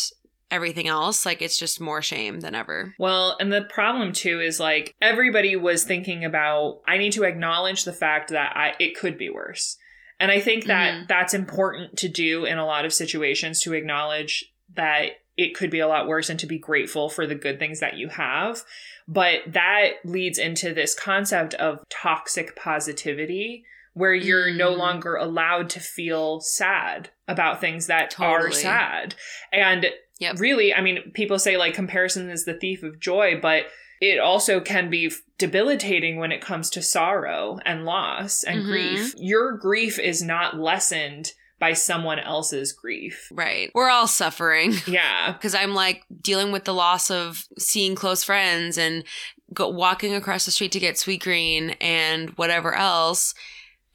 everything 0.51 0.87
else, 0.87 1.25
like 1.25 1.41
it's 1.41 1.57
just 1.57 1.81
more 1.81 2.01
shame 2.01 2.39
than 2.41 2.55
ever. 2.55 2.93
Well, 2.99 3.35
and 3.39 3.51
the 3.51 3.63
problem 3.63 4.13
too 4.13 4.39
is 4.39 4.59
like 4.59 4.93
everybody 5.01 5.55
was 5.55 5.83
thinking 5.83 6.23
about 6.23 6.81
I 6.87 6.97
need 6.97 7.13
to 7.13 7.23
acknowledge 7.23 7.83
the 7.83 7.93
fact 7.93 8.29
that 8.29 8.55
I 8.55 8.73
it 8.79 8.95
could 8.97 9.17
be 9.17 9.29
worse. 9.29 9.77
And 10.19 10.31
I 10.31 10.39
think 10.39 10.65
that 10.65 10.93
Mhm. 10.93 11.07
that's 11.07 11.33
important 11.33 11.97
to 11.97 12.07
do 12.07 12.45
in 12.45 12.57
a 12.57 12.65
lot 12.65 12.85
of 12.85 12.93
situations 12.93 13.61
to 13.61 13.73
acknowledge 13.73 14.45
that 14.73 15.19
it 15.35 15.53
could 15.53 15.69
be 15.69 15.79
a 15.79 15.87
lot 15.87 16.07
worse 16.07 16.29
and 16.29 16.39
to 16.39 16.47
be 16.47 16.57
grateful 16.57 17.09
for 17.09 17.27
the 17.27 17.35
good 17.35 17.59
things 17.59 17.81
that 17.81 17.97
you 17.97 18.07
have. 18.07 18.61
But 19.07 19.41
that 19.47 19.95
leads 20.05 20.39
into 20.39 20.73
this 20.73 20.95
concept 20.95 21.53
of 21.55 21.83
toxic 21.89 22.55
positivity 22.55 23.65
where 23.95 24.13
you're 24.13 24.51
no 24.53 24.73
Mm. 24.73 24.77
longer 24.77 25.15
allowed 25.15 25.69
to 25.71 25.79
feel 25.79 26.39
sad 26.41 27.09
about 27.27 27.59
things 27.59 27.87
that 27.87 28.19
are 28.19 28.51
sad. 28.51 29.15
And 29.51 29.87
Yep. 30.19 30.35
really, 30.39 30.73
I 30.73 30.81
mean, 30.81 31.11
people 31.13 31.39
say 31.39 31.57
like 31.57 31.73
comparison 31.73 32.29
is 32.29 32.45
the 32.45 32.53
thief 32.53 32.83
of 32.83 32.99
joy, 32.99 33.39
but 33.41 33.65
it 34.01 34.19
also 34.19 34.59
can 34.59 34.89
be 34.89 35.11
debilitating 35.37 36.17
when 36.17 36.31
it 36.33 36.41
comes 36.41 36.69
to 36.71 36.81
sorrow 36.81 37.59
and 37.65 37.85
loss 37.85 38.43
and 38.43 38.63
Mhm. 38.63 38.65
grief. 38.67 39.13
Your 39.17 39.53
grief 39.53 39.97
is 39.97 40.21
not 40.21 40.57
lessened 40.59 41.31
by 41.59 41.71
someone 41.71 42.19
else's 42.19 42.73
grief. 42.73 43.29
Right. 43.31 43.71
We're 43.73 43.89
all 43.89 44.07
suffering. 44.07 44.73
Yeah. 44.87 45.31
because 45.31 45.55
I'm 45.55 45.73
like 45.73 46.03
dealing 46.21 46.51
with 46.51 46.65
the 46.65 46.73
loss 46.73 47.09
of 47.09 47.45
seeing 47.57 47.95
close 47.95 48.25
friends 48.25 48.77
and 48.77 49.05
go, 49.53 49.69
walking 49.69 50.13
across 50.13 50.43
the 50.45 50.51
street 50.51 50.73
to 50.73 50.79
get 50.81 50.95
Sweetgreen 50.95 51.77
and 51.79 52.31
whatever 52.31 52.75
else. 52.75 53.33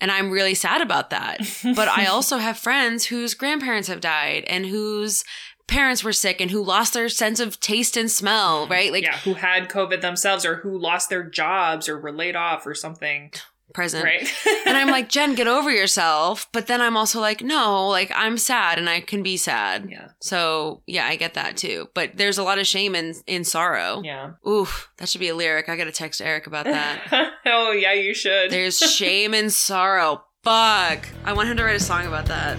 And 0.01 0.11
I'm 0.11 0.31
really 0.31 0.55
sad 0.55 0.81
about 0.81 1.11
that. 1.11 1.41
But 1.75 1.89
I 1.89 2.07
also 2.07 2.39
have 2.39 2.59
friends 2.59 3.07
whose 3.07 3.35
grandparents 3.35 3.89
have 3.89 4.01
died 4.01 4.45
and 4.47 4.67
whose 4.67 5.25
parents 5.67 6.03
were 6.03 6.13
sick 6.13 6.41
and 6.41 6.51
who 6.51 6.63
lost 6.63 6.95
their 6.95 7.09
sense 7.09 7.39
of 7.39 7.61
taste 7.61 7.97
and 7.97 8.11
smell, 8.11 8.67
right? 8.67 8.93
Like 8.93 9.05
yeah, 9.05 9.19
who 9.19 9.35
had 9.35 9.69
COVID 9.69 10.01
themselves 10.01 10.45
or 10.45 10.57
who 10.57 10.77
lost 10.77 11.09
their 11.09 11.23
jobs 11.23 11.89
or 11.89 11.99
were 11.99 12.13
laid 12.13 12.37
off 12.37 12.67
or 12.67 12.75
something. 12.75 13.33
Present. 13.73 14.05
Right. 14.05 14.29
And 14.67 14.77
I'm 14.77 14.89
like, 14.89 15.09
Jen, 15.09 15.35
get 15.35 15.49
over 15.49 15.69
yourself. 15.71 16.47
But 16.53 16.69
then 16.69 16.81
I'm 16.81 16.97
also 16.97 17.19
like, 17.21 17.43
no, 17.43 17.89
like 17.89 18.13
I'm 18.15 18.39
sad 18.39 18.79
and 18.79 18.89
I 18.89 19.01
can 19.01 19.21
be 19.23 19.37
sad. 19.37 19.89
yeah. 19.91 20.09
So 20.21 20.83
yeah, 20.87 21.07
I 21.07 21.17
get 21.17 21.35
that 21.35 21.57
too. 21.57 21.89
But 21.93 22.17
there's 22.17 22.39
a 22.39 22.45
lot 22.45 22.61
of 22.61 22.67
shame 22.69 22.95
in 22.95 23.15
in 23.27 23.43
sorrow. 23.43 24.01
Yeah. 24.05 24.33
Oof, 24.47 24.91
that 24.99 25.09
should 25.09 25.21
be 25.21 25.29
a 25.29 25.35
lyric. 25.35 25.69
I 25.69 25.77
gotta 25.77 25.91
text 25.91 26.21
Eric 26.21 26.47
about 26.47 26.67
that. 26.67 27.33
oh, 27.47 27.73
yeah, 27.73 27.95
you 27.95 28.15
should. 28.15 28.51
There's 28.53 28.79
shame 28.79 29.35
and 29.35 29.53
sorrow. 29.53 30.23
Fuck. 30.45 31.09
I 31.25 31.33
want 31.35 31.49
him 31.49 31.57
to 31.57 31.65
write 31.65 31.77
a 31.77 31.81
song 31.81 32.07
about 32.07 32.27
that. 32.27 32.57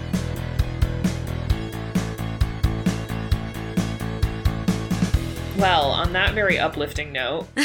Well, 5.62 5.92
on 5.92 6.12
that 6.12 6.34
very 6.34 6.58
uplifting 6.58 7.12
note, 7.12 7.46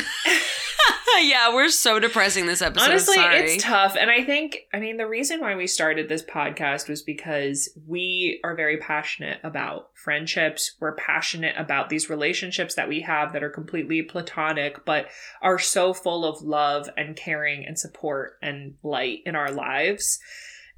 yeah, 1.23 1.51
we're 1.51 1.69
so 1.69 1.97
depressing 1.97 2.45
this 2.45 2.61
episode. 2.61 2.91
Honestly, 2.91 3.15
Sorry. 3.15 3.39
it's 3.39 3.63
tough. 3.63 3.95
And 3.99 4.11
I 4.11 4.23
think, 4.23 4.59
I 4.71 4.79
mean, 4.79 4.97
the 4.97 5.07
reason 5.07 5.41
why 5.41 5.55
we 5.55 5.65
started 5.65 6.07
this 6.07 6.21
podcast 6.21 6.87
was 6.87 7.01
because 7.01 7.69
we 7.87 8.39
are 8.43 8.55
very 8.55 8.77
passionate 8.77 9.39
about 9.43 9.89
friendships. 9.95 10.75
We're 10.79 10.93
passionate 10.93 11.55
about 11.57 11.89
these 11.89 12.07
relationships 12.07 12.75
that 12.75 12.87
we 12.87 13.01
have 13.01 13.33
that 13.33 13.41
are 13.41 13.49
completely 13.49 14.03
platonic, 14.03 14.85
but 14.85 15.07
are 15.41 15.57
so 15.57 15.91
full 15.91 16.23
of 16.23 16.43
love 16.43 16.87
and 16.97 17.15
caring 17.15 17.65
and 17.65 17.79
support 17.79 18.37
and 18.43 18.75
light 18.83 19.21
in 19.25 19.35
our 19.35 19.49
lives. 19.49 20.19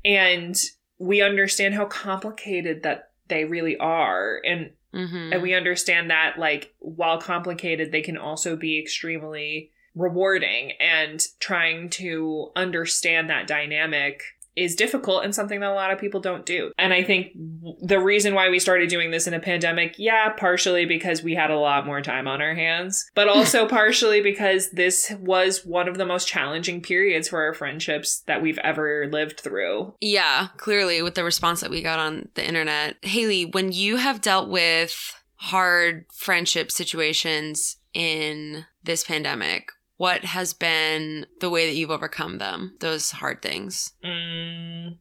And 0.05 0.55
we 0.99 1.21
understand 1.21 1.73
how 1.73 1.83
complicated 1.83 2.83
that 2.83 3.11
they 3.27 3.43
really 3.43 3.75
are. 3.77 4.39
And 4.45 4.71
Mhm. 4.93 5.33
and 5.33 5.41
we 5.41 5.53
understand 5.53 6.09
that 6.09 6.39
like 6.39 6.73
while 6.79 7.19
complicated 7.19 7.91
they 7.91 8.01
can 8.01 8.17
also 8.17 8.55
be 8.55 8.79
extremely 8.79 9.71
rewarding 9.95 10.71
and 10.73 11.27
trying 11.39 11.89
to 11.89 12.51
understand 12.55 13.29
that 13.29 13.47
dynamic 13.47 14.23
is 14.55 14.75
difficult 14.75 15.23
and 15.23 15.33
something 15.33 15.59
that 15.59 15.71
a 15.71 15.73
lot 15.73 15.91
of 15.91 15.99
people 15.99 16.19
don't 16.19 16.45
do. 16.45 16.71
And 16.77 16.93
I 16.93 17.03
think 17.03 17.33
the 17.81 17.99
reason 17.99 18.33
why 18.33 18.49
we 18.49 18.59
started 18.59 18.89
doing 18.89 19.11
this 19.11 19.27
in 19.27 19.33
a 19.33 19.39
pandemic, 19.39 19.95
yeah, 19.97 20.29
partially 20.29 20.85
because 20.85 21.23
we 21.23 21.35
had 21.35 21.51
a 21.51 21.57
lot 21.57 21.85
more 21.85 22.01
time 22.01 22.27
on 22.27 22.41
our 22.41 22.55
hands, 22.55 23.09
but 23.15 23.27
also 23.29 23.67
partially 23.67 24.21
because 24.21 24.71
this 24.71 25.11
was 25.19 25.65
one 25.65 25.87
of 25.87 25.97
the 25.97 26.05
most 26.05 26.27
challenging 26.27 26.81
periods 26.81 27.29
for 27.29 27.41
our 27.41 27.53
friendships 27.53 28.21
that 28.27 28.41
we've 28.41 28.59
ever 28.59 29.07
lived 29.11 29.39
through. 29.39 29.93
Yeah, 30.01 30.47
clearly 30.57 31.01
with 31.01 31.15
the 31.15 31.23
response 31.23 31.61
that 31.61 31.71
we 31.71 31.81
got 31.81 31.99
on 31.99 32.29
the 32.35 32.47
internet. 32.47 32.97
Haley, 33.01 33.45
when 33.45 33.71
you 33.71 33.97
have 33.97 34.21
dealt 34.21 34.49
with 34.49 35.13
hard 35.35 36.05
friendship 36.13 36.71
situations 36.71 37.77
in 37.93 38.65
this 38.83 39.03
pandemic, 39.03 39.71
what 39.99 40.23
has 40.23 40.53
been 40.53 41.25
the 41.41 41.49
way 41.49 41.65
that 41.67 41.75
you've 41.75 41.91
overcome 41.91 42.37
them, 42.37 42.73
those 42.79 43.11
hard 43.11 43.41
things? 43.41 43.91
Mm, 44.01 44.97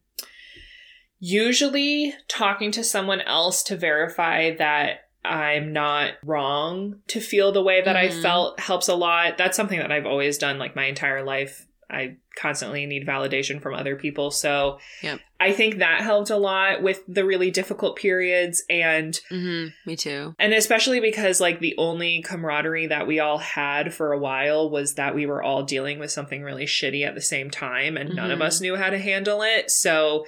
usually 1.19 2.13
talking 2.27 2.69
to 2.71 2.83
someone 2.83 3.21
else 3.21 3.63
to 3.63 3.77
verify 3.77 4.53
that 4.57 5.05
I'm 5.23 5.71
not 5.71 6.15
wrong 6.21 6.99
to 7.07 7.21
feel 7.21 7.53
the 7.53 7.63
way 7.63 7.81
that 7.81 7.95
I 7.95 8.09
Mhm. 8.09 8.21
felt 8.21 8.59
helps 8.59 8.89
a 8.89 8.93
lot. 8.93 9.37
That's 9.37 9.55
something 9.55 9.79
that 9.79 9.89
I've 9.91 10.05
always 10.05 10.37
done 10.37 10.59
like 10.59 10.75
my 10.75 10.87
entire 10.87 11.23
life. 11.23 11.65
I 11.89 12.17
constantly 12.39 12.85
need 12.85 13.05
validation 13.05 13.61
from 13.61 13.73
other 13.73 13.95
people. 13.95 14.31
So 14.31 14.79
Yep. 15.03 15.19
I 15.41 15.51
think 15.51 15.77
that 15.77 16.01
helped 16.01 16.29
a 16.29 16.37
lot 16.37 16.81
with 16.81 17.01
the 17.07 17.23
really 17.25 17.49
difficult 17.51 17.95
periods 17.97 18.63
and 18.69 19.19
hmm 19.29 19.67
Me 19.85 19.95
too. 19.95 20.35
and 20.39 20.53
especially 20.53 20.99
because 20.99 21.39
like 21.41 21.59
the 21.59 21.75
only 21.77 22.21
camaraderie 22.21 22.87
that 22.87 23.07
we 23.07 23.19
all 23.19 23.37
had 23.37 23.93
for 23.93 24.11
a 24.13 24.19
while 24.19 24.69
was 24.69 24.95
that 24.95 25.15
we 25.15 25.25
were 25.25 25.41
all 25.43 25.63
dealing 25.63 25.99
with 25.99 26.11
something 26.11 26.41
really 26.43 26.65
shitty 26.65 27.05
at 27.07 27.15
the 27.15 27.21
same 27.21 27.49
time 27.49 27.95
and 27.97 28.15
none 28.15 28.31
of 28.31 28.39
Mhm. 28.39 28.43
us 28.43 28.61
knew 28.61 28.75
how 28.75 28.89
to 28.89 28.97
handle 28.99 29.41
it. 29.41 29.69
So 29.71 30.25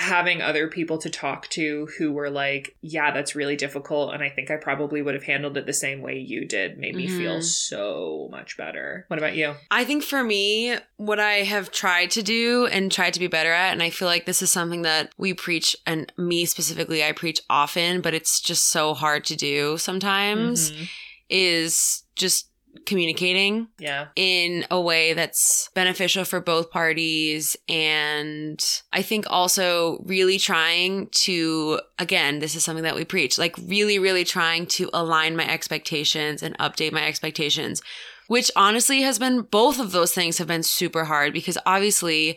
having 0.00 0.40
other 0.40 0.66
people 0.68 0.98
to 0.98 1.10
talk 1.10 1.48
to 1.50 1.86
who 1.98 2.10
were 2.12 2.30
like, 2.30 2.74
yeah, 2.80 3.10
that's 3.12 3.34
really 3.34 3.56
difficult 3.56 4.14
and 4.14 4.22
I 4.22 4.30
think 4.30 4.50
I 4.50 4.56
probably 4.56 5.02
would 5.02 5.14
have 5.14 5.24
handled 5.24 5.56
it 5.56 5.66
the 5.66 5.72
same 5.72 6.00
way 6.00 6.18
you 6.18 6.46
did 6.46 6.78
made 6.78 6.94
me 6.96 7.06
feel 7.06 7.38
Mhm. 7.38 7.44
so 7.44 8.28
much 8.30 8.56
better. 8.56 9.04
What 9.08 9.18
about 9.18 9.34
you? 9.34 9.54
I 9.70 9.84
think 9.84 10.02
for 10.02 10.24
me, 10.24 10.76
what 10.96 11.20
I 11.20 11.42
have 11.42 11.70
tried 11.70 12.10
to 12.12 12.22
do 12.22 12.66
and 12.66 12.90
tried 12.90 13.14
to 13.14 13.20
be 13.20 13.26
better 13.26 13.52
at, 13.52 13.72
and 13.72 13.82
I 13.82 13.90
feel 13.90 14.08
like 14.08 14.26
this 14.26 14.42
is 14.42 14.50
something 14.50 14.82
that 14.82 15.12
we 15.18 15.34
preach, 15.34 15.76
and 15.86 16.12
me 16.16 16.46
specifically, 16.46 17.04
I 17.04 17.12
preach 17.12 17.40
often, 17.50 18.00
but 18.00 18.14
it's 18.14 18.40
just 18.40 18.68
so 18.68 18.94
hard 18.94 19.24
to 19.26 19.36
do 19.36 19.76
sometimes, 19.78 20.72
Mhm. 20.72 20.88
is 21.28 22.02
just 22.16 22.49
communicating 22.86 23.68
Yeah. 23.78 24.08
in 24.16 24.66
a 24.70 24.80
way 24.80 25.12
that's 25.12 25.70
beneficial 25.74 26.24
for 26.24 26.40
both 26.40 26.70
parties. 26.70 27.56
And 27.68 28.64
I 28.92 29.02
think 29.02 29.26
also 29.28 30.02
really 30.04 30.38
trying 30.38 31.08
to, 31.24 31.80
again, 31.98 32.38
this 32.40 32.54
is 32.54 32.64
something 32.64 32.84
that 32.84 32.96
we 32.96 33.04
preach, 33.04 33.38
like 33.38 33.54
really, 33.58 33.98
really 33.98 34.24
trying 34.24 34.66
to 34.66 34.90
align 34.92 35.36
my 35.36 35.48
expectations 35.48 36.42
and 36.42 36.56
update 36.58 36.92
my 36.92 37.06
expectations, 37.06 37.82
which 38.26 38.50
honestly 38.56 39.02
has 39.02 39.18
been 39.18 39.42
both 39.42 39.78
of 39.78 39.92
those 39.92 40.12
things 40.12 40.38
have 40.38 40.48
been 40.48 40.62
super 40.62 41.04
hard 41.04 41.32
because 41.32 41.58
obviously 41.66 42.36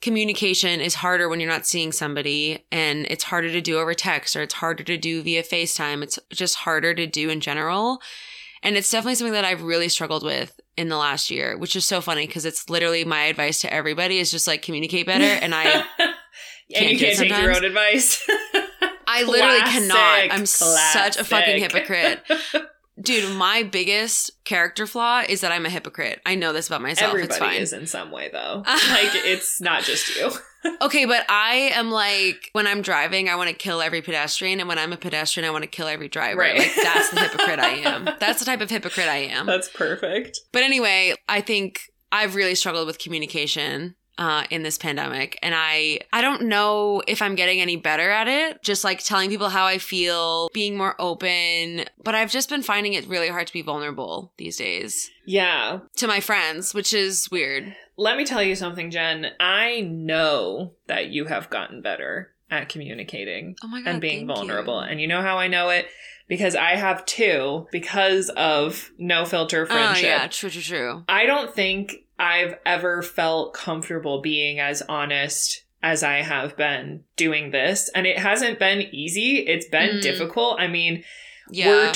communication 0.00 0.80
is 0.80 0.94
harder 0.96 1.28
when 1.28 1.40
you're 1.40 1.50
not 1.50 1.66
seeing 1.66 1.92
somebody 1.92 2.64
and 2.72 3.06
it's 3.10 3.24
harder 3.24 3.50
to 3.50 3.60
do 3.60 3.78
over 3.78 3.92
text 3.92 4.34
or 4.34 4.40
it's 4.42 4.54
harder 4.54 4.82
to 4.82 4.96
do 4.96 5.22
via 5.22 5.42
FaceTime. 5.42 6.02
It's 6.02 6.18
just 6.30 6.56
harder 6.56 6.94
to 6.94 7.06
do 7.06 7.28
in 7.28 7.40
general. 7.40 8.00
And 8.62 8.76
it's 8.76 8.90
definitely 8.90 9.14
something 9.14 9.32
that 9.32 9.44
I've 9.44 9.62
really 9.62 9.88
struggled 9.88 10.22
with 10.22 10.60
in 10.76 10.88
the 10.88 10.96
last 10.96 11.30
year, 11.30 11.56
which 11.56 11.76
is 11.76 11.84
so 11.84 12.00
funny 12.00 12.26
because 12.26 12.44
it's 12.44 12.68
literally 12.68 13.04
my 13.04 13.24
advice 13.24 13.60
to 13.62 13.72
everybody 13.72 14.18
is 14.18 14.30
just 14.30 14.46
like 14.46 14.62
communicate 14.62 15.06
better. 15.06 15.24
And 15.24 15.54
I 15.54 15.64
and 16.74 16.90
you 16.90 16.98
can't 16.98 17.18
take 17.18 17.30
your 17.30 17.56
own 17.56 17.64
advice. 17.64 18.26
I 19.06 19.22
literally 19.24 19.60
cannot. 19.70 20.34
I'm 20.34 20.46
such 20.46 21.16
a 21.16 21.24
fucking 21.24 21.58
hypocrite. 21.60 22.20
Dude, 23.00 23.34
my 23.36 23.62
biggest 23.62 24.44
character 24.44 24.86
flaw 24.86 25.22
is 25.26 25.40
that 25.40 25.52
I'm 25.52 25.64
a 25.64 25.70
hypocrite. 25.70 26.20
I 26.26 26.34
know 26.34 26.52
this 26.52 26.66
about 26.66 26.82
myself. 26.82 27.14
Everybody 27.14 27.32
it's 27.32 27.38
fine. 27.38 27.62
is 27.62 27.72
in 27.72 27.86
some 27.86 28.10
way, 28.10 28.28
though. 28.30 28.62
like 28.66 29.14
it's 29.24 29.58
not 29.58 29.84
just 29.84 30.14
you. 30.16 30.30
Okay, 30.82 31.04
but 31.04 31.24
I 31.28 31.72
am 31.74 31.90
like 31.90 32.50
when 32.52 32.66
I'm 32.66 32.82
driving, 32.82 33.28
I 33.28 33.36
want 33.36 33.48
to 33.48 33.54
kill 33.54 33.80
every 33.80 34.02
pedestrian, 34.02 34.60
and 34.60 34.68
when 34.68 34.78
I'm 34.78 34.92
a 34.92 34.96
pedestrian, 34.96 35.48
I 35.48 35.52
want 35.52 35.62
to 35.62 35.68
kill 35.68 35.86
every 35.86 36.08
driver. 36.08 36.40
Right. 36.40 36.58
Like 36.58 36.72
that's 36.74 37.10
the 37.10 37.20
hypocrite 37.20 37.58
I 37.58 37.68
am. 37.68 38.04
That's 38.20 38.38
the 38.38 38.44
type 38.44 38.60
of 38.60 38.70
hypocrite 38.70 39.08
I 39.08 39.16
am. 39.16 39.46
That's 39.46 39.68
perfect. 39.68 40.40
But 40.52 40.62
anyway, 40.62 41.14
I 41.28 41.40
think 41.40 41.90
I've 42.12 42.34
really 42.34 42.54
struggled 42.54 42.86
with 42.86 42.98
communication 42.98 43.94
uh, 44.20 44.44
in 44.50 44.62
this 44.62 44.78
pandemic 44.78 45.36
and 45.42 45.54
i 45.56 45.98
i 46.12 46.20
don't 46.20 46.42
know 46.42 47.02
if 47.08 47.20
i'm 47.22 47.34
getting 47.34 47.60
any 47.60 47.74
better 47.74 48.10
at 48.10 48.28
it 48.28 48.62
just 48.62 48.84
like 48.84 49.02
telling 49.02 49.28
people 49.30 49.48
how 49.48 49.64
i 49.64 49.78
feel 49.78 50.48
being 50.52 50.76
more 50.76 50.94
open 51.00 51.84
but 52.04 52.14
i've 52.14 52.30
just 52.30 52.48
been 52.48 52.62
finding 52.62 52.92
it 52.92 53.04
really 53.08 53.28
hard 53.28 53.46
to 53.46 53.52
be 53.52 53.62
vulnerable 53.62 54.32
these 54.36 54.56
days 54.58 55.10
Yeah. 55.26 55.80
to 55.96 56.06
my 56.06 56.20
friends 56.20 56.72
which 56.74 56.92
is 56.92 57.28
weird 57.32 57.74
Let 57.96 58.16
me 58.16 58.24
tell 58.24 58.42
you 58.42 58.54
something, 58.56 58.90
Jen. 58.90 59.26
I 59.40 59.80
know 59.82 60.72
that 60.86 61.08
you 61.08 61.26
have 61.26 61.50
gotten 61.50 61.82
better 61.82 62.32
at 62.50 62.68
communicating 62.68 63.56
oh 63.62 63.68
god 63.68 63.86
and 63.86 64.00
being 64.00 64.26
vulnerable. 64.26 64.80
you. 64.82 64.88
And 64.88 65.00
you 65.00 65.06
know 65.06 65.20
how 65.22 65.38
I 65.38 65.48
know 65.48 65.68
it? 65.68 65.86
Because 66.26 66.54
I 66.54 66.76
have 66.76 67.04
too, 67.06 67.66
because 67.72 68.28
of 68.30 68.90
no 68.98 69.24
filter 69.24 69.62
oh 69.64 69.66
friendship. 69.66 70.04
yeah 70.04 70.26
true 70.28 70.48
true 70.50 70.62
true 70.62 71.04
I 71.08 71.26
don't 71.26 71.54
think 71.54 71.96
I've 72.20 72.58
ever 72.66 73.02
felt 73.02 73.54
comfortable 73.54 74.20
being 74.20 74.60
as 74.60 74.82
honest 74.88 75.64
as 75.82 76.02
I 76.02 76.16
have 76.22 76.56
been 76.56 77.04
doing 77.16 77.50
this. 77.50 77.88
And 77.94 78.06
it 78.06 78.18
hasn't 78.18 78.58
been 78.58 78.82
easy. 78.92 79.38
It's 79.38 79.66
been 79.66 79.96
Mm. 79.96 80.02
difficult. 80.02 80.60
I 80.60 80.66
mean, 80.68 81.02
yeah 81.50 81.68
we're 81.68 81.92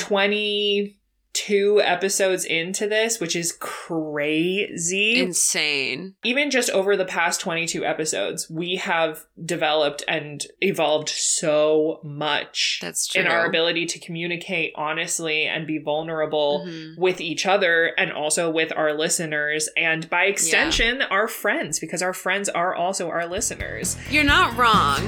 22 1.34 1.80
episodes 1.82 2.44
into 2.44 2.86
this, 2.86 3.18
which 3.20 3.34
is 3.36 3.52
crazy. 3.60 5.18
insane 5.18 6.14
Even 6.24 6.50
just 6.50 6.70
over 6.70 6.96
the 6.96 7.04
past 7.04 7.40
22 7.40 7.84
episodes, 7.84 8.48
we 8.48 8.76
have 8.76 9.24
developed 9.44 10.02
and 10.08 10.46
evolved 10.60 11.08
so 11.08 12.00
much 12.04 12.78
that's 12.80 13.06
true 13.08 13.22
in 13.22 13.26
our 13.26 13.46
ability 13.46 13.84
to 13.86 13.98
communicate 13.98 14.72
honestly 14.76 15.44
and 15.44 15.66
be 15.66 15.78
vulnerable 15.78 16.64
Mhm. 16.66 16.96
with 16.98 17.20
each 17.20 17.46
other 17.46 17.86
and 17.98 18.12
also 18.12 18.48
with 18.50 18.72
our 18.76 18.92
listeners 18.94 19.68
and 19.76 20.08
by 20.08 20.24
extension 20.24 21.02
our 21.02 21.26
friends 21.28 21.78
because 21.80 22.02
our 22.02 22.14
friends 22.14 22.48
are 22.48 22.74
also 22.74 23.08
our 23.08 23.26
listeners. 23.26 23.96
you're 24.10 24.24
not 24.24 24.56
wrong 24.56 25.00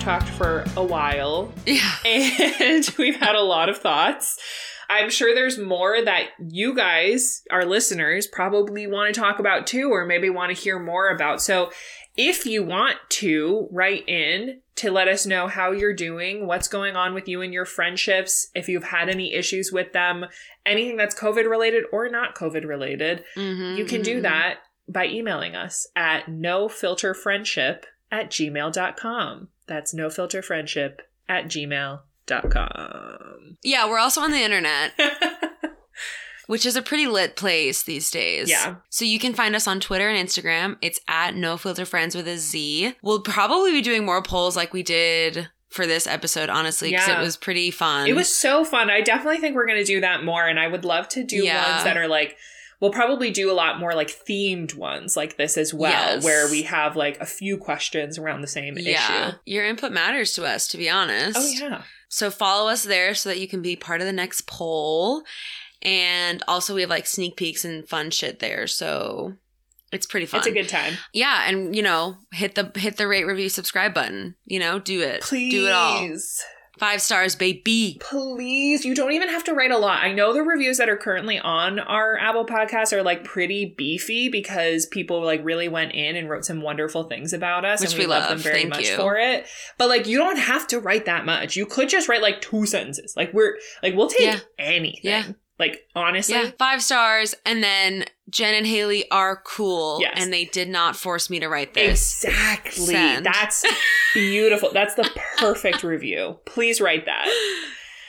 talked 0.00 0.28
for 0.30 0.64
a 0.76 0.82
while 0.82 1.52
yeah 1.66 1.94
and 2.06 2.88
we've 2.98 3.16
had 3.16 3.34
a 3.34 3.42
lot 3.42 3.68
of 3.68 3.78
thoughts. 3.78 4.38
I'm 4.88 5.08
sure 5.08 5.32
there's 5.34 5.56
more 5.56 6.02
that 6.04 6.30
you 6.40 6.74
guys, 6.74 7.42
our 7.48 7.64
listeners, 7.64 8.26
probably 8.26 8.88
want 8.88 9.14
to 9.14 9.20
talk 9.20 9.38
about 9.38 9.68
too, 9.68 9.90
or 9.92 10.04
maybe 10.04 10.28
want 10.30 10.54
to 10.54 10.60
hear 10.60 10.80
more 10.80 11.10
about. 11.10 11.40
So 11.40 11.70
if 12.16 12.44
you 12.44 12.64
want 12.64 12.96
to 13.10 13.68
write 13.70 14.08
in 14.08 14.62
to 14.76 14.90
let 14.90 15.06
us 15.06 15.26
know 15.26 15.46
how 15.46 15.70
you're 15.70 15.94
doing, 15.94 16.44
what's 16.48 16.66
going 16.66 16.96
on 16.96 17.14
with 17.14 17.28
you 17.28 17.40
and 17.40 17.52
your 17.52 17.66
friendships, 17.66 18.48
if 18.52 18.68
you've 18.68 18.82
had 18.82 19.08
any 19.08 19.32
issues 19.32 19.70
with 19.70 19.92
them, 19.92 20.24
anything 20.66 20.96
that's 20.96 21.14
COVID 21.14 21.48
related 21.48 21.84
or 21.92 22.08
not 22.08 22.34
COVID 22.34 22.66
related, 22.66 23.22
Mhm, 23.36 23.76
you 23.76 23.84
can 23.84 24.02
do 24.02 24.18
mhm. 24.18 24.22
that 24.22 24.58
by 24.88 25.06
emailing 25.06 25.54
us 25.54 25.86
at 25.94 26.26
nofilterfriendship 26.26 27.84
at 28.10 28.28
gmail.com. 28.30 29.48
That's 29.70 29.94
nofilterfriendship 29.94 30.98
at 31.28 31.44
gmail.com. 31.46 33.56
yeah 33.62 33.88
we're 33.88 33.98
also 33.98 34.20
on 34.20 34.32
the 34.32 34.42
internet 34.42 34.92
which 36.46 36.66
is 36.66 36.74
a 36.74 36.82
pretty 36.82 37.06
lit 37.06 37.36
place 37.36 37.84
these 37.84 38.10
days. 38.10 38.50
Yeah. 38.50 38.76
So 38.88 39.04
you 39.04 39.20
can 39.20 39.34
find 39.34 39.54
us 39.54 39.68
on 39.68 39.78
Twitter 39.78 40.08
and 40.08 40.28
Instagram. 40.28 40.78
It's 40.82 40.98
at 41.06 41.36
No 41.36 41.56
Filter 41.56 41.84
Friends 41.84 42.16
with 42.16 42.26
a 42.26 42.36
Z. 42.38 42.94
We'll 43.02 43.20
probably 43.20 43.70
be 43.70 43.80
doing 43.80 44.04
more 44.04 44.20
polls 44.20 44.56
like 44.56 44.72
we 44.72 44.82
did 44.82 45.48
for 45.68 45.86
this 45.86 46.08
episode, 46.08 46.48
honestly, 46.48 46.90
because 46.90 47.06
Yeah. 47.06 47.20
it 47.20 47.22
was 47.22 47.36
pretty 47.36 47.70
fun. 47.70 48.08
it 48.08 48.16
was 48.16 48.34
so 48.34 48.64
fun. 48.64 48.90
I 48.90 49.00
definitely 49.00 49.38
think 49.38 49.54
we're 49.54 49.66
going 49.66 49.78
to 49.78 49.84
do 49.84 50.00
that 50.00 50.24
more. 50.24 50.44
And 50.44 50.58
I 50.58 50.66
would 50.66 50.84
love 50.84 51.06
to 51.10 51.22
do 51.22 51.36
Yeah. 51.36 51.70
ones 51.74 51.84
that 51.84 51.96
are 51.96 52.08
like, 52.08 52.36
we'll 52.80 52.90
probably 52.92 53.30
do 53.30 53.50
a 53.50 53.54
lot 53.54 53.78
more 53.78 53.94
like 53.94 54.08
themed 54.08 54.74
ones 54.74 55.16
like 55.16 55.36
this 55.36 55.56
as 55.58 55.72
well, 55.74 55.90
Yes. 55.92 56.24
where 56.24 56.50
we 56.50 56.62
have 56.62 56.96
like 56.96 57.20
a 57.20 57.26
few 57.26 57.56
questions 57.58 58.18
around 58.18 58.40
the 58.40 58.46
same 58.48 58.76
yeah. 58.78 59.28
issue. 59.28 59.36
Your 59.44 59.64
input 59.66 59.92
matters 59.92 60.32
to 60.34 60.44
us, 60.44 60.66
to 60.68 60.76
be 60.78 60.88
honest. 60.88 61.38
Oh, 61.38 61.46
yeah. 61.68 61.82
So 62.08 62.30
follow 62.30 62.68
us 62.70 62.82
there 62.84 63.14
so 63.14 63.28
that 63.28 63.38
you 63.38 63.46
can 63.46 63.62
be 63.62 63.76
part 63.76 64.00
of 64.00 64.06
the 64.06 64.12
next 64.12 64.46
poll. 64.46 65.22
And 65.82 66.42
also 66.48 66.74
we 66.74 66.80
have 66.80 66.90
like 66.90 67.06
sneak 67.06 67.36
peeks 67.36 67.64
and 67.64 67.88
fun 67.88 68.10
shit 68.10 68.40
there. 68.40 68.66
So 68.66 69.34
it's 69.92 70.06
pretty 70.06 70.26
fun. 70.26 70.38
It's 70.38 70.46
a 70.46 70.52
good 70.52 70.68
time. 70.68 70.94
yeah, 71.12 71.48
and 71.48 71.74
you 71.74 71.82
know, 71.82 72.16
hit 72.32 72.54
the 72.54 72.70
hit 72.76 72.96
the 72.96 73.08
rate 73.08 73.24
review 73.26 73.48
subscribe 73.48 73.94
button. 73.94 74.34
You 74.44 74.58
know, 74.58 74.78
do 74.78 75.00
it. 75.02 75.22
Please. 75.22 75.52
Do 75.52 75.66
it 75.66 75.72
all. 75.72 76.16
Five 76.80 77.02
stars, 77.02 77.36
baby. 77.36 77.98
Please, 78.00 78.86
you 78.86 78.94
don't 78.94 79.12
even 79.12 79.28
have 79.28 79.44
to 79.44 79.52
write 79.52 79.70
a 79.70 79.76
lot. 79.76 80.02
I 80.02 80.12
know 80.14 80.32
the 80.32 80.42
reviews 80.42 80.78
that 80.78 80.88
are 80.88 80.96
currently 80.96 81.38
on 81.38 81.78
our 81.78 82.16
Apple 82.16 82.46
podcast 82.46 82.94
are 82.94 83.02
like 83.02 83.22
pretty 83.22 83.74
beefy 83.76 84.30
because 84.30 84.86
people 84.86 85.22
like 85.22 85.44
really 85.44 85.68
went 85.68 85.92
in 85.92 86.16
and 86.16 86.30
wrote 86.30 86.46
some 86.46 86.62
wonderful 86.62 87.04
things 87.04 87.34
about 87.34 87.66
us, 87.66 87.82
Which 87.82 87.90
and 87.90 87.98
we, 87.98 88.04
we 88.06 88.10
love, 88.10 88.22
love. 88.22 88.30
them 88.30 88.38
very 88.38 88.60
Thank 88.60 88.70
much 88.70 88.88
you. 88.88 88.96
for 88.96 89.16
it. 89.18 89.46
But 89.76 89.90
like, 89.90 90.06
you 90.06 90.16
don't 90.16 90.38
have 90.38 90.66
to 90.68 90.80
write 90.80 91.04
that 91.04 91.26
much. 91.26 91.54
You 91.54 91.66
could 91.66 91.90
just 91.90 92.08
write 92.08 92.22
like 92.22 92.40
two 92.40 92.64
sentences. 92.64 93.12
Like 93.14 93.34
we're 93.34 93.58
like 93.82 93.94
we'll 93.94 94.08
take 94.08 94.20
Yeah. 94.20 94.38
anything. 94.58 95.00
Yeah. 95.02 95.24
Like 95.60 95.82
honestly, 95.94 96.34
Yeah, 96.34 96.50
five 96.58 96.82
stars. 96.82 97.34
And 97.46 97.62
then 97.62 98.06
Jen 98.30 98.54
and 98.54 98.66
Haley 98.66 99.08
are 99.10 99.40
cool. 99.44 100.00
Yes. 100.00 100.14
And 100.16 100.32
they 100.32 100.46
did 100.46 100.68
not 100.68 100.96
force 100.96 101.30
me 101.30 101.38
to 101.38 101.48
write 101.48 101.74
this. 101.74 102.24
exactly. 102.24 102.86
Send. 102.86 103.26
That's 103.26 103.64
beautiful. 104.14 104.70
That's 104.72 104.94
the 104.94 105.08
perfect 105.38 105.84
review. 105.84 106.38
Please 106.46 106.80
write 106.80 107.04
that. 107.06 107.28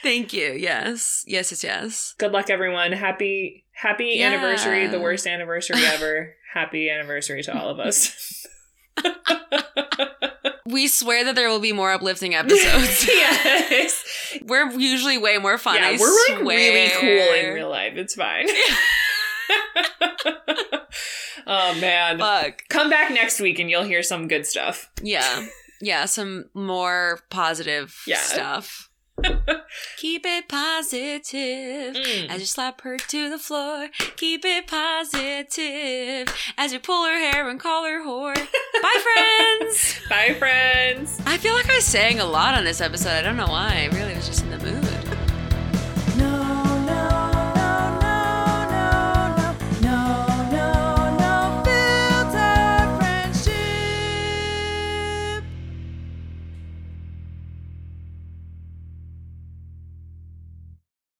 Thank 0.02 0.32
you. 0.32 0.52
Yes. 0.54 1.22
Yes, 1.28 1.52
yes, 1.52 1.62
yes. 1.62 2.14
Good 2.18 2.32
luck, 2.32 2.50
everyone. 2.50 2.90
Happy 2.92 3.66
happy 3.74 4.14
Yeah. 4.16 4.28
anniversary, 4.32 4.86
the 4.88 4.98
worst 5.00 5.26
anniversary 5.26 5.84
ever. 5.84 6.34
happy 6.54 6.90
anniversary 6.90 7.42
to 7.42 7.56
all 7.56 7.68
of 7.70 7.78
us. 7.80 8.41
We 10.64 10.88
swear 10.88 11.24
that 11.26 11.34
there 11.34 11.50
will 11.50 11.60
be 11.60 11.72
more 11.72 11.92
uplifting 11.92 12.34
episodes. 12.34 13.06
yes. 13.08 14.38
we're 14.46 14.70
usually 14.70 15.18
way 15.18 15.36
more 15.36 15.58
fun. 15.58 15.74
yeah, 15.76 15.88
I 15.88 15.98
we're 15.98 16.34
like 16.36 16.48
really 16.48 16.88
swear. 16.88 17.00
cool 17.00 17.34
in 17.48 17.54
real 17.54 17.68
life. 17.68 17.92
It's 17.96 18.14
fine. 18.14 18.46
oh 21.46 21.74
man. 21.80 22.18
Fuck. 22.18 22.62
Come 22.70 22.88
back 22.88 23.10
next 23.12 23.38
week 23.40 23.58
and 23.58 23.68
you'll 23.68 23.82
hear 23.82 24.02
some 24.02 24.28
good 24.28 24.46
stuff. 24.46 24.90
Yeah. 25.02 25.46
Yeah, 25.82 26.06
some 26.06 26.46
more 26.54 27.20
positive 27.28 27.94
Yeah. 28.06 28.20
stuff. 28.20 28.88
Keep 29.98 30.26
it 30.26 30.48
positive. 30.48 31.94
Mm. 31.94 32.28
As 32.28 32.40
you 32.40 32.46
slap 32.46 32.80
her 32.82 32.96
to 32.96 33.30
the 33.30 33.38
floor, 33.38 33.88
keep 34.16 34.44
it 34.44 34.66
positive. 34.66 36.34
As 36.58 36.72
you 36.72 36.80
pull 36.80 37.06
her 37.06 37.18
hair 37.18 37.48
and 37.48 37.60
call 37.60 37.84
her 37.84 38.04
whore. 38.04 38.34
Bye, 38.82 39.02
friends. 39.02 40.00
Bye, 40.08 40.34
friends. 40.38 41.20
I 41.26 41.38
feel 41.38 41.54
like 41.54 41.70
I 41.70 41.78
sang 41.78 42.20
a 42.20 42.26
lot 42.26 42.54
on 42.54 42.64
this 42.64 42.80
episode. 42.80 43.10
I 43.10 43.22
don't 43.22 43.36
know 43.36 43.46
why. 43.46 43.88
I 43.90 43.96
really 43.96 44.14
was 44.14 44.26
just 44.26 44.42
in 44.42 44.50
the 44.50 44.58
mood. 44.58 44.91